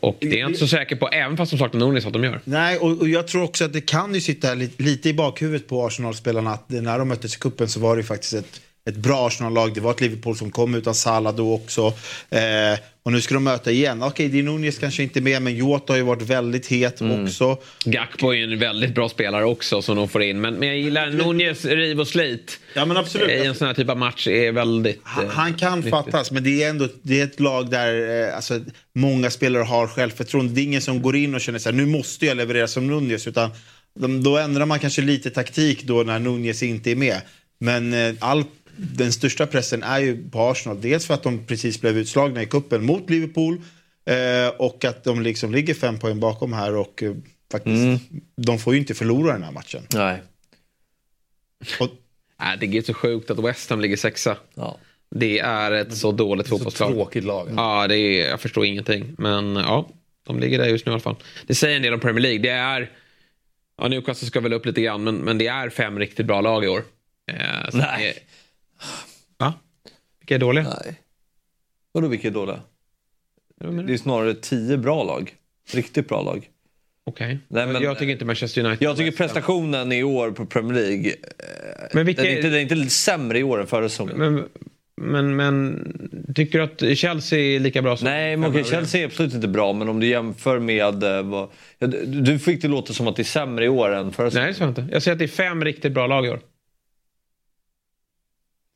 Och 0.00 0.16
det 0.20 0.36
är 0.36 0.40
jag 0.40 0.50
inte 0.50 0.60
så 0.60 0.68
säker 0.68 0.96
på, 0.96 1.08
även 1.08 1.36
fast 1.36 1.52
de 1.52 1.58
saknar 1.58 1.80
Nunes, 1.80 2.06
att 2.06 2.12
de 2.12 2.24
gör. 2.24 2.40
Nej, 2.44 2.78
och, 2.78 3.00
och 3.00 3.08
jag 3.08 3.28
tror 3.28 3.42
också 3.42 3.64
att 3.64 3.72
det 3.72 3.80
kan 3.80 4.14
ju 4.14 4.20
sitta 4.20 4.54
lite, 4.54 4.82
lite 4.82 5.08
i 5.08 5.14
bakhuvudet 5.14 5.68
på 5.68 5.86
Arsenal-spelarna 5.86 6.50
att 6.50 6.70
när 6.70 6.98
de 6.98 7.08
möttes 7.08 7.36
i 7.36 7.38
kuppen 7.38 7.68
så 7.68 7.80
var 7.80 7.96
det 7.96 8.00
ju 8.00 8.06
faktiskt 8.06 8.34
ett, 8.34 8.60
ett 8.86 8.96
bra 8.96 9.26
Arsenal-lag. 9.26 9.74
Det 9.74 9.80
var 9.80 9.90
ett 9.90 10.00
Liverpool 10.00 10.36
som 10.36 10.50
kom 10.50 10.74
utan 10.74 10.94
Salah 10.94 11.34
då 11.34 11.54
också. 11.54 11.86
Eh, 12.30 12.78
och 13.02 13.12
nu 13.12 13.20
ska 13.20 13.34
de 13.34 13.44
möta 13.44 13.70
igen. 13.70 14.02
Okej, 14.02 14.26
okay, 14.26 14.42
Nunez 14.42 14.78
kanske 14.78 15.02
inte 15.02 15.18
är 15.18 15.22
med, 15.22 15.42
men 15.42 15.56
Jota 15.56 15.92
har 15.92 15.98
ju 15.98 16.02
varit 16.02 16.22
väldigt 16.22 16.66
het 16.66 17.02
också. 17.02 17.58
Gakpo 17.84 18.30
är 18.30 18.34
ju 18.34 18.52
en 18.52 18.58
väldigt 18.58 18.94
bra 18.94 19.08
spelare 19.08 19.44
också 19.44 19.82
som 19.82 19.96
de 19.96 20.08
får 20.08 20.22
in. 20.22 20.40
Men, 20.40 20.54
men 20.54 20.68
jag 20.68 20.78
gillar 20.78 21.10
Nunez 21.10 21.64
riv 21.64 22.00
och 22.00 22.08
slit. 22.08 22.60
Ja, 22.74 22.84
men 22.84 22.96
absolut. 22.96 23.30
I 23.30 23.46
en 23.46 23.54
sån 23.54 23.66
här 23.66 23.74
typ 23.74 23.90
av 23.90 23.98
match 23.98 24.26
är 24.26 24.52
väldigt... 24.52 25.00
Han, 25.02 25.24
eh, 25.24 25.30
han 25.30 25.54
kan 25.54 25.78
nyttigt. 25.78 25.90
fattas, 25.90 26.30
men 26.30 26.44
det 26.44 26.62
är 26.62 26.70
ändå 26.70 26.88
det 27.02 27.20
är 27.20 27.24
ett 27.24 27.40
lag 27.40 27.70
där 27.70 28.24
eh, 28.28 28.36
alltså, 28.36 28.60
många 28.94 29.30
spelare 29.30 29.62
har 29.62 29.86
självförtroende. 29.86 30.54
Det 30.54 30.60
är 30.60 30.64
ingen 30.64 30.82
som 30.82 31.02
går 31.02 31.16
in 31.16 31.34
och 31.34 31.40
känner 31.40 31.58
så 31.58 31.68
här, 31.68 31.76
nu 31.76 31.86
måste 31.86 32.26
jag 32.26 32.36
leverera 32.36 32.68
som 32.68 32.86
Nunez. 32.86 33.26
Utan 33.26 33.50
de, 33.98 34.22
då 34.22 34.38
ändrar 34.38 34.66
man 34.66 34.78
kanske 34.78 35.02
lite 35.02 35.30
taktik 35.30 35.82
då 35.82 36.02
när 36.02 36.18
Nunez 36.18 36.62
inte 36.62 36.90
är 36.90 36.96
med. 36.96 37.20
Men 37.58 37.92
eh, 37.92 38.14
all, 38.18 38.44
den 38.76 39.12
största 39.12 39.46
pressen 39.46 39.82
är 39.82 39.98
ju 39.98 40.30
på 40.30 40.40
Arsenal. 40.40 40.80
Dels 40.80 41.06
för 41.06 41.14
att 41.14 41.22
de 41.22 41.46
precis 41.46 41.80
blev 41.80 41.98
utslagna 41.98 42.42
i 42.42 42.46
kuppen 42.46 42.86
mot 42.86 43.10
Liverpool. 43.10 43.60
Eh, 44.04 44.48
och 44.58 44.84
att 44.84 45.04
de 45.04 45.22
liksom 45.22 45.52
ligger 45.52 45.74
fem 45.74 45.98
poäng 45.98 46.20
bakom 46.20 46.52
här 46.52 46.74
och 46.74 47.02
eh, 47.02 47.14
faktiskt, 47.52 48.02
de 48.36 48.58
får 48.58 48.74
ju 48.74 48.80
inte 48.80 48.94
förlora 48.94 49.32
den 49.32 49.42
här 49.42 49.52
matchen. 49.52 49.82
Nej. 49.94 50.22
Och, 51.80 51.88
Nej, 52.38 52.56
det 52.60 52.78
är 52.78 52.82
så 52.82 52.94
sjukt 52.94 53.30
att 53.30 53.38
West 53.38 53.70
Ham 53.70 53.80
ligger 53.80 53.96
sexa. 53.96 54.36
Ja. 54.54 54.78
Det 55.10 55.38
är 55.38 55.72
ett 55.72 55.96
så 55.96 56.12
dåligt 56.12 56.48
fotbollslag. 56.48 56.92
Tråkigt 56.92 57.24
lag. 57.24 57.48
Ja, 57.56 57.86
det 57.88 57.98
är, 57.98 58.28
jag 58.28 58.40
förstår 58.40 58.66
ingenting. 58.66 59.14
Men 59.18 59.56
ja, 59.56 59.88
de 60.26 60.40
ligger 60.40 60.58
där 60.58 60.66
just 60.66 60.86
nu 60.86 60.90
i 60.90 60.92
alla 60.92 61.00
fall. 61.00 61.16
Det 61.46 61.54
säger 61.54 61.76
en 61.76 61.82
del 61.82 61.94
om 61.94 62.00
Premier 62.00 62.22
League. 62.22 62.38
Det 62.38 62.50
är... 62.50 62.90
Ja, 63.78 63.88
Newcastle 63.88 64.28
ska 64.28 64.40
väl 64.40 64.52
upp 64.52 64.66
lite 64.66 64.80
grann, 64.80 65.04
men, 65.04 65.16
men 65.16 65.38
det 65.38 65.46
är 65.46 65.70
fem 65.70 65.98
riktigt 65.98 66.26
bra 66.26 66.40
lag 66.40 66.64
i 66.64 66.68
år. 66.68 66.82
Eh, 67.32 67.70
så 67.70 67.76
Nej. 67.76 68.14
Det, 68.14 68.20
va? 69.38 69.54
Vilka 70.20 70.34
är 70.34 70.38
dåliga? 70.38 70.64
Nej. 70.64 71.00
Vadå 71.92 72.08
vilka 72.08 72.28
är 72.28 72.32
dåliga? 72.32 72.60
Det 73.86 73.92
är 73.92 73.96
snarare 73.98 74.34
tio 74.34 74.76
bra 74.76 75.04
lag. 75.04 75.34
Riktigt 75.72 76.08
bra 76.08 76.22
lag. 76.22 76.50
Okej. 77.04 77.38
Nej, 77.48 77.66
men- 77.66 77.82
jag 77.82 77.98
tycker 77.98 78.12
inte 78.12 78.24
Manchester 78.24 78.64
United... 78.64 78.86
Jag 78.86 78.96
tycker 78.96 79.16
prestationen 79.16 79.92
i 79.92 80.02
år 80.02 80.30
på 80.30 80.46
Premier 80.46 80.74
League, 80.74 81.06
eh, 81.10 81.14
Men 81.92 82.06
vilka 82.06 82.22
den, 82.22 82.30
är 82.32 82.36
inte, 82.36 82.48
den 82.48 82.56
är 82.56 82.60
inte 82.62 82.74
lite 82.74 82.90
sämre 82.90 83.38
i 83.38 83.42
år 83.42 83.60
än 83.60 83.66
förra 83.66 83.88
säsongen. 83.88 84.16
Men 84.18 84.44
Men, 84.96 85.36
men 85.36 86.32
tycker 86.34 86.58
du 86.58 86.64
att 86.92 86.98
Chelsea 86.98 87.38
är 87.38 87.60
lika 87.60 87.82
bra 87.82 87.96
som... 87.96 88.04
Nej, 88.04 88.36
men 88.36 88.50
okej, 88.50 88.64
Chelsea 88.64 89.00
är 89.00 89.06
absolut 89.06 89.34
inte 89.34 89.48
bra, 89.48 89.72
men 89.72 89.88
om 89.88 90.00
du 90.00 90.06
jämför 90.06 90.58
med... 90.58 91.02
eh, 91.04 91.22
vad, 91.22 91.48
du- 92.06 92.38
fick 92.38 92.62
det 92.62 92.68
låta 92.68 92.92
som 92.92 93.08
att 93.08 93.16
det 93.16 93.22
är 93.22 93.24
sämre 93.24 93.64
i 93.64 93.68
år 93.68 93.94
än 93.94 94.12
förra 94.12 94.30
Nej, 94.34 94.46
det 94.46 94.54
sa 94.54 94.64
jag 94.64 94.70
inte. 94.70 94.86
Jag 94.92 95.02
säger 95.02 95.12
att 95.12 95.18
det 95.18 95.24
är 95.24 95.28
fem 95.28 95.64
riktigt 95.64 95.92
bra 95.92 96.06
lag 96.06 96.26
i 96.26 96.30
år. 96.30 96.40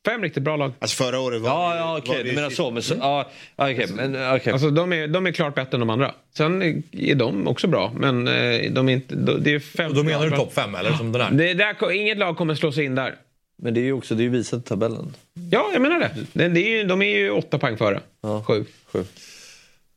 Fem 0.05 0.21
riktigt 0.21 0.43
bra 0.43 0.55
lag. 0.57 0.71
Alltså 0.79 1.03
förra 1.03 1.19
året 1.19 1.41
var 1.41 1.49
Ja, 1.49 1.75
ja 1.77 1.97
okej, 1.97 2.23
du 2.23 2.31
menar 2.33 2.49
så. 2.49 2.71
Men 2.71 2.83
så 2.83 2.95
ja, 2.99 3.29
okej, 3.55 3.87
men 3.95 4.35
okej. 4.35 4.53
Alltså 4.53 4.69
de 4.69 4.93
är, 4.93 5.07
de 5.07 5.27
är 5.27 5.31
klart 5.31 5.55
bättre 5.55 5.75
än 5.75 5.79
de 5.79 5.89
andra. 5.89 6.11
Sen 6.37 6.83
är 6.91 7.15
de 7.15 7.47
också 7.47 7.67
bra, 7.67 7.91
men 7.95 8.27
eh, 8.27 8.71
de 8.71 8.89
är 8.89 8.93
inte... 8.93 9.15
de- 9.15 9.43
Det 9.43 9.53
är 9.53 9.59
fem 9.59 9.89
Och 9.89 9.95
då 9.95 10.03
menar 10.03 10.25
du 10.29 10.35
topp 10.35 10.53
fem 10.53 10.75
eller 10.75 10.93
som 10.93 11.11
den 11.11 11.21
här? 11.21 11.31
Det, 11.31 11.53
där, 11.53 11.91
inget 11.91 12.17
lag 12.17 12.37
kommer 12.37 12.55
slå 12.55 12.71
sig 12.71 12.85
in 12.85 12.95
där. 12.95 13.15
Men 13.63 13.73
det 13.73 13.79
är 13.79 13.83
ju 13.83 13.93
också 13.93 14.15
det 14.15 14.21
är 14.21 14.25
ju 14.25 14.29
visat 14.29 14.59
i 14.59 14.63
tabellen. 14.63 15.13
Ja, 15.51 15.69
jag 15.73 15.81
menar 15.81 15.99
det. 15.99 16.11
det, 16.33 16.47
det 16.49 16.59
är 16.61 16.77
ju, 16.77 16.83
de 16.83 17.01
är 17.01 17.17
ju 17.17 17.29
åtta 17.31 17.57
poäng 17.59 17.77
före. 17.77 17.99
Sju. 18.47 18.65
Sju. 18.93 19.03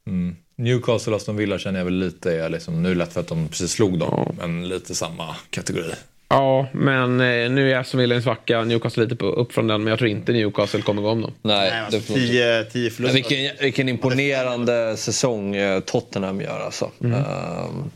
Mm. 0.06 0.36
Newcastle 0.56 1.10
och 1.12 1.16
Aston 1.16 1.36
Villa 1.36 1.58
känner 1.58 1.80
jag 1.80 1.84
väl 1.84 1.94
lite 1.98 2.32
är 2.32 2.48
liksom, 2.48 2.82
nu 2.82 2.88
är 2.88 2.92
det 2.94 2.98
lätt 2.98 3.12
för 3.12 3.20
att 3.20 3.28
de 3.28 3.48
precis 3.48 3.70
slog 3.70 3.98
dem, 3.98 4.34
men 4.38 4.68
lite 4.68 4.94
samma 4.94 5.36
kategori. 5.50 5.92
Ja, 6.34 6.66
men 6.72 7.20
eh, 7.20 7.50
nu 7.50 7.72
är 7.72 7.76
Aston 7.78 8.00
Villa 8.00 8.14
en 8.14 8.22
svacka. 8.22 8.64
Newcastle 8.64 9.02
lite 9.02 9.16
på, 9.16 9.26
upp 9.26 9.52
från 9.52 9.66
den, 9.66 9.80
men 9.84 9.90
jag 9.90 9.98
tror 9.98 10.10
inte 10.10 10.32
Newcastle 10.32 10.82
kommer 10.82 11.02
gå 11.02 11.08
om 11.08 11.20
dem. 11.22 11.32
Nej, 11.42 11.70
alltså, 11.80 11.98
definitivt. 11.98 12.30
tio, 12.30 12.64
tio 12.64 12.90
förluster. 12.90 13.14
vilken, 13.14 13.56
vilken 13.60 13.88
imponerande 13.88 14.96
säsong 14.96 15.54
eh, 15.56 15.80
Tottenham 15.80 16.40
gör 16.40 16.60
alltså. 16.60 16.90
Mm. 17.04 17.14
Ehm, 17.14 17.90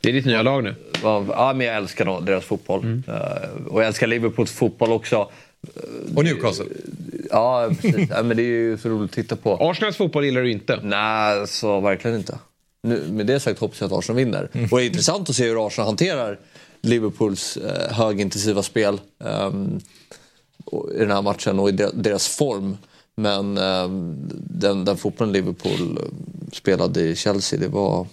Det 0.00 0.08
är 0.08 0.12
ditt 0.12 0.26
nya 0.26 0.42
lag 0.42 0.64
nu. 0.64 0.74
ja, 1.02 1.52
men 1.56 1.66
jag 1.66 1.76
älskar 1.76 2.20
deras 2.20 2.44
fotboll. 2.44 2.80
Mm. 2.82 3.02
Eh, 3.08 3.66
och 3.66 3.80
jag 3.80 3.86
älskar 3.86 4.06
Liverpools 4.06 4.52
fotboll 4.52 4.92
också. 4.92 5.28
Och 6.16 6.24
Newcastle. 6.24 6.64
Ja, 7.30 7.70
precis. 7.82 8.08
ja, 8.10 8.22
men 8.22 8.36
det 8.36 8.42
är 8.42 8.46
ju 8.46 8.78
så 8.78 8.88
roligt 8.88 9.10
att 9.10 9.14
titta 9.14 9.36
på. 9.36 9.56
Arsenals 9.60 9.96
fotboll 9.96 10.24
gillar 10.24 10.42
du 10.42 10.50
inte. 10.50 10.78
Nej, 10.82 11.46
så 11.46 11.80
verkligen 11.80 12.16
inte. 12.16 12.38
Nu, 12.82 13.02
med 13.10 13.26
det 13.26 13.40
sagt 13.40 13.58
hoppas 13.60 13.80
jag 13.80 13.92
att 13.92 13.98
Arsenal 13.98 14.16
vinner. 14.16 14.48
Mm. 14.52 14.68
Och 14.72 14.78
det 14.78 14.84
är 14.84 14.86
intressant 14.86 15.30
att 15.30 15.36
se 15.36 15.44
hur 15.44 15.66
Arsenal 15.66 15.86
hanterar 15.88 16.38
Liverpools 16.84 17.56
eh, 17.56 17.92
högintensiva 17.94 18.62
spel 18.62 19.00
ehm, 19.24 19.80
i 20.94 20.98
den 20.98 21.10
här 21.10 21.22
matchen 21.22 21.58
och 21.58 21.68
i 21.68 21.72
de- 21.72 22.02
deras 22.02 22.28
form. 22.28 22.76
Men 23.16 23.58
ehm, 23.58 24.16
den, 24.48 24.84
den 24.84 24.96
fotbollen 24.96 25.32
Liverpool 25.32 25.98
eh, 25.98 26.04
spelade 26.52 27.00
i 27.00 27.16
Chelsea, 27.16 27.60
det 27.60 27.68
var... 27.68 28.06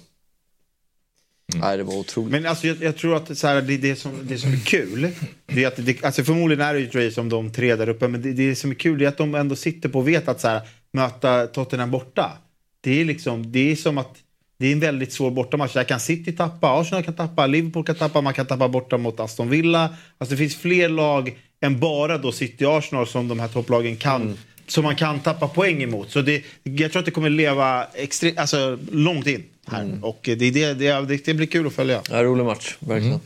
Nej, 1.55 1.77
det 1.77 1.83
var 1.83 1.95
otroligt. 1.97 2.31
Men 2.31 2.45
alltså, 2.45 2.67
jag, 2.67 2.83
jag 2.83 2.97
tror 2.97 3.15
att 3.15 3.37
så 3.37 3.47
här, 3.47 3.61
det, 3.61 3.77
det, 3.77 3.95
som, 3.95 4.11
det 4.23 4.37
som 4.37 4.53
är 4.53 4.57
kul, 4.65 5.09
det 5.45 5.63
är 5.63 5.67
att 5.67 5.85
det, 5.85 6.03
alltså 6.03 6.23
förmodligen 6.23 6.65
är 6.65 6.73
det 6.73 6.79
ju 6.79 6.87
ett 6.87 6.95
race 6.95 7.21
om 7.21 7.29
de 7.29 7.51
tre 7.51 7.75
där 7.75 7.89
uppe, 7.89 8.07
men 8.07 8.21
det, 8.21 8.33
det 8.33 8.55
som 8.55 8.71
är 8.71 8.75
kul 8.75 9.01
är 9.01 9.07
att 9.07 9.17
de 9.17 9.35
ändå 9.35 9.55
sitter 9.55 9.89
på 9.89 9.99
och 9.99 10.07
vet 10.07 10.27
att 10.27 10.41
så 10.41 10.47
här, 10.47 10.61
möta 10.93 11.47
Tottenham 11.47 11.91
borta, 11.91 12.37
det 12.81 13.01
är 13.01 13.05
liksom, 13.05 13.51
det 13.51 13.71
är 13.71 13.75
som 13.75 13.97
att 13.97 14.17
det 14.61 14.67
är 14.67 14.71
en 14.71 14.79
väldigt 14.79 15.13
svår 15.13 15.31
bortamatch. 15.31 15.73
Där 15.73 15.83
kan 15.83 15.99
City 15.99 16.31
tappa, 16.31 16.79
Arsenal 16.79 17.03
kan 17.03 17.13
tappa, 17.13 17.47
Liverpool 17.47 17.85
kan 17.85 17.95
tappa, 17.95 18.21
man 18.21 18.33
kan 18.33 18.45
tappa 18.45 18.67
borta 18.67 18.97
mot 18.97 19.19
Aston 19.19 19.49
Villa. 19.49 19.89
Alltså 20.17 20.33
det 20.33 20.37
finns 20.37 20.55
fler 20.55 20.89
lag 20.89 21.35
än 21.61 21.79
bara 21.79 22.17
då 22.17 22.31
City 22.31 22.65
och 22.65 22.77
Arsenal 22.77 23.07
som 23.07 23.27
de 23.27 23.39
här 23.39 23.47
topplagen 23.47 23.95
kan 23.95 24.37
som 24.67 24.83
man 24.83 24.95
kan 24.95 25.19
tappa 25.19 25.47
poäng 25.47 25.83
emot. 25.83 26.11
Så 26.11 26.21
det, 26.21 26.43
jag 26.63 26.91
tror 26.91 26.99
att 26.99 27.05
det 27.05 27.11
kommer 27.11 27.29
leva 27.29 27.87
extre, 27.93 28.33
alltså, 28.37 28.79
långt 28.91 29.27
in 29.27 29.43
här. 29.67 29.99
Och 30.01 30.19
det, 30.23 30.31
är 30.31 30.51
det, 30.51 30.73
det, 30.73 31.05
det, 31.05 31.25
det 31.25 31.33
blir 31.33 31.47
kul 31.47 31.67
att 31.67 31.73
följa. 31.73 32.01
Ja, 32.09 32.23
rolig 32.23 32.45
match, 32.45 32.75
verkligen. 32.79 33.19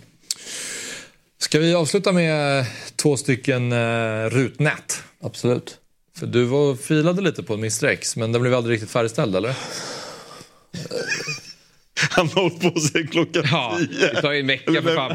Ska 1.37 1.59
vi 1.59 1.73
avsluta 1.73 2.11
med 2.11 2.65
två 2.95 3.17
stycken 3.17 3.71
uh, 3.71 4.29
rutnät? 4.29 5.03
Absolut. 5.23 5.77
För 6.17 6.27
du 6.27 6.43
var 6.43 6.75
filade 6.75 7.21
lite 7.21 7.43
på 7.43 7.53
Mr 7.53 7.85
X, 7.85 8.15
men 8.15 8.31
den 8.31 8.41
blev 8.41 8.53
aldrig 8.53 8.73
riktigt 8.73 8.91
färdigställd, 8.91 9.35
eller? 9.35 9.55
Han 12.09 12.27
har 12.27 12.41
hållit 12.41 12.73
på 12.73 12.79
sig 12.79 13.07
klockan 13.07 13.43
Ja, 13.51 13.77
tio. 13.77 14.13
det 14.13 14.21
tar 14.21 14.31
ju 14.31 14.39
en 14.39 14.47
vecka 14.47 14.81
för 14.81 14.95
fan. 14.95 15.11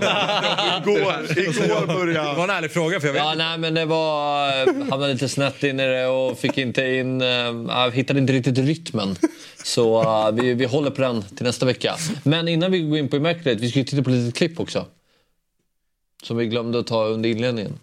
Igår, 0.82 1.38
igår 1.38 1.86
Det 1.86 1.86
började 1.86 2.36
var 2.36 2.44
en 2.44 2.50
ärlig 2.50 2.70
fråga, 2.70 3.00
för 3.00 3.06
jag 3.06 3.14
vet 3.14 3.22
Ja, 3.22 3.34
nej, 3.34 3.58
men 3.58 3.74
det 3.74 3.84
var... 3.84 4.50
Hamnade 4.90 5.12
lite 5.12 5.28
snett 5.28 5.62
in 5.62 5.80
i 5.80 5.86
det 5.86 6.06
och 6.06 6.38
fick 6.38 6.58
inte 6.58 6.82
in... 6.82 7.22
Uh, 7.22 7.90
hittade 7.90 8.20
inte 8.20 8.32
riktigt 8.32 8.58
rytmen. 8.58 9.16
Så 9.64 10.02
eh, 10.02 10.32
vi, 10.32 10.54
vi 10.54 10.64
håller 10.64 10.90
på 10.90 11.02
den 11.02 11.22
till 11.22 11.46
nästa 11.46 11.66
vecka. 11.66 11.96
Men 12.24 12.48
innan 12.48 12.72
vi 12.72 12.80
går 12.80 12.98
in 12.98 13.08
på 13.08 13.16
Immaculate, 13.16 13.54
vi 13.54 13.70
ska 13.70 13.78
ju 13.78 13.84
titta 13.84 14.02
på 14.02 14.10
lite 14.10 14.38
klipp 14.38 14.60
också. 14.60 14.86
Som 16.22 16.36
vi 16.36 16.46
glömde 16.46 16.78
att 16.78 16.86
ta 16.86 17.04
under 17.04 17.28
inledningen. 17.30 17.78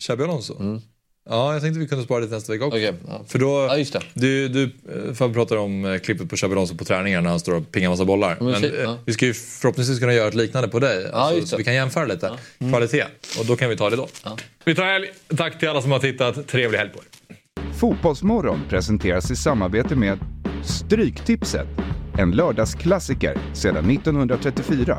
Xabi 0.00 0.24
Alonso? 0.24 0.80
Ja, 1.28 1.52
jag 1.52 1.62
tänkte 1.62 1.80
vi 1.80 1.86
kunde 1.88 2.04
spara 2.04 2.20
det 2.20 2.26
till 2.26 2.34
nästa 2.34 2.52
vecka 2.52 2.64
också. 2.64 2.78
Okej, 2.78 2.94
ja. 3.08 3.24
För 3.26 3.38
då, 3.38 3.66
Ja, 3.68 3.76
just 3.76 3.92
det. 3.92 4.00
du, 4.14 4.48
du 4.48 4.70
eh, 5.20 5.32
pratar 5.32 5.56
om 5.56 5.84
eh, 5.84 5.98
klippet 5.98 6.28
på 6.28 6.46
Alonso 6.46 6.76
på 6.76 6.84
träningar 6.84 7.20
när 7.20 7.30
han 7.30 7.40
står 7.40 7.54
och 7.54 7.72
pingar 7.72 7.90
massa 7.90 8.04
bollar. 8.04 8.36
men 8.40 8.50
Men 8.50 8.64
eh, 8.64 8.70
ja. 8.82 8.98
vi 9.06 9.12
ska 9.12 9.26
ju 9.26 9.34
förhoppningsvis 9.34 9.98
kunna 9.98 10.14
göra 10.14 10.28
ett 10.28 10.34
liknande 10.34 10.68
på 10.68 10.78
dig. 10.78 11.10
Alltså, 11.12 11.36
just 11.36 11.48
så 11.48 11.56
vi 11.56 11.64
kan 11.64 11.74
jämföra 11.74 12.04
lite 12.04 12.30
kvalitet. 12.70 13.04
Och 13.38 13.46
då 13.46 13.56
kan 13.56 13.70
vi 13.70 13.76
ta 13.76 13.90
det 13.90 13.96
då. 13.96 14.08
Vi 14.64 14.74
tar 14.74 14.84
helg. 14.84 15.06
Tack 15.36 15.58
till 15.58 15.68
alla 15.68 15.82
som 15.82 15.90
har 15.90 15.98
tittat. 15.98 16.48
Trevlig 16.48 16.78
helg 16.78 16.90
på 16.90 16.98
er. 16.98 17.36
Fotbollsmorgon 17.78 18.60
presenteras 18.68 19.30
i 19.30 19.36
samarbete 19.36 19.96
med 19.96 20.18
Stryktipset, 20.64 21.66
en 22.18 22.30
lördagsklassiker 22.30 23.38
sedan 23.54 23.90
1934. 23.90 24.98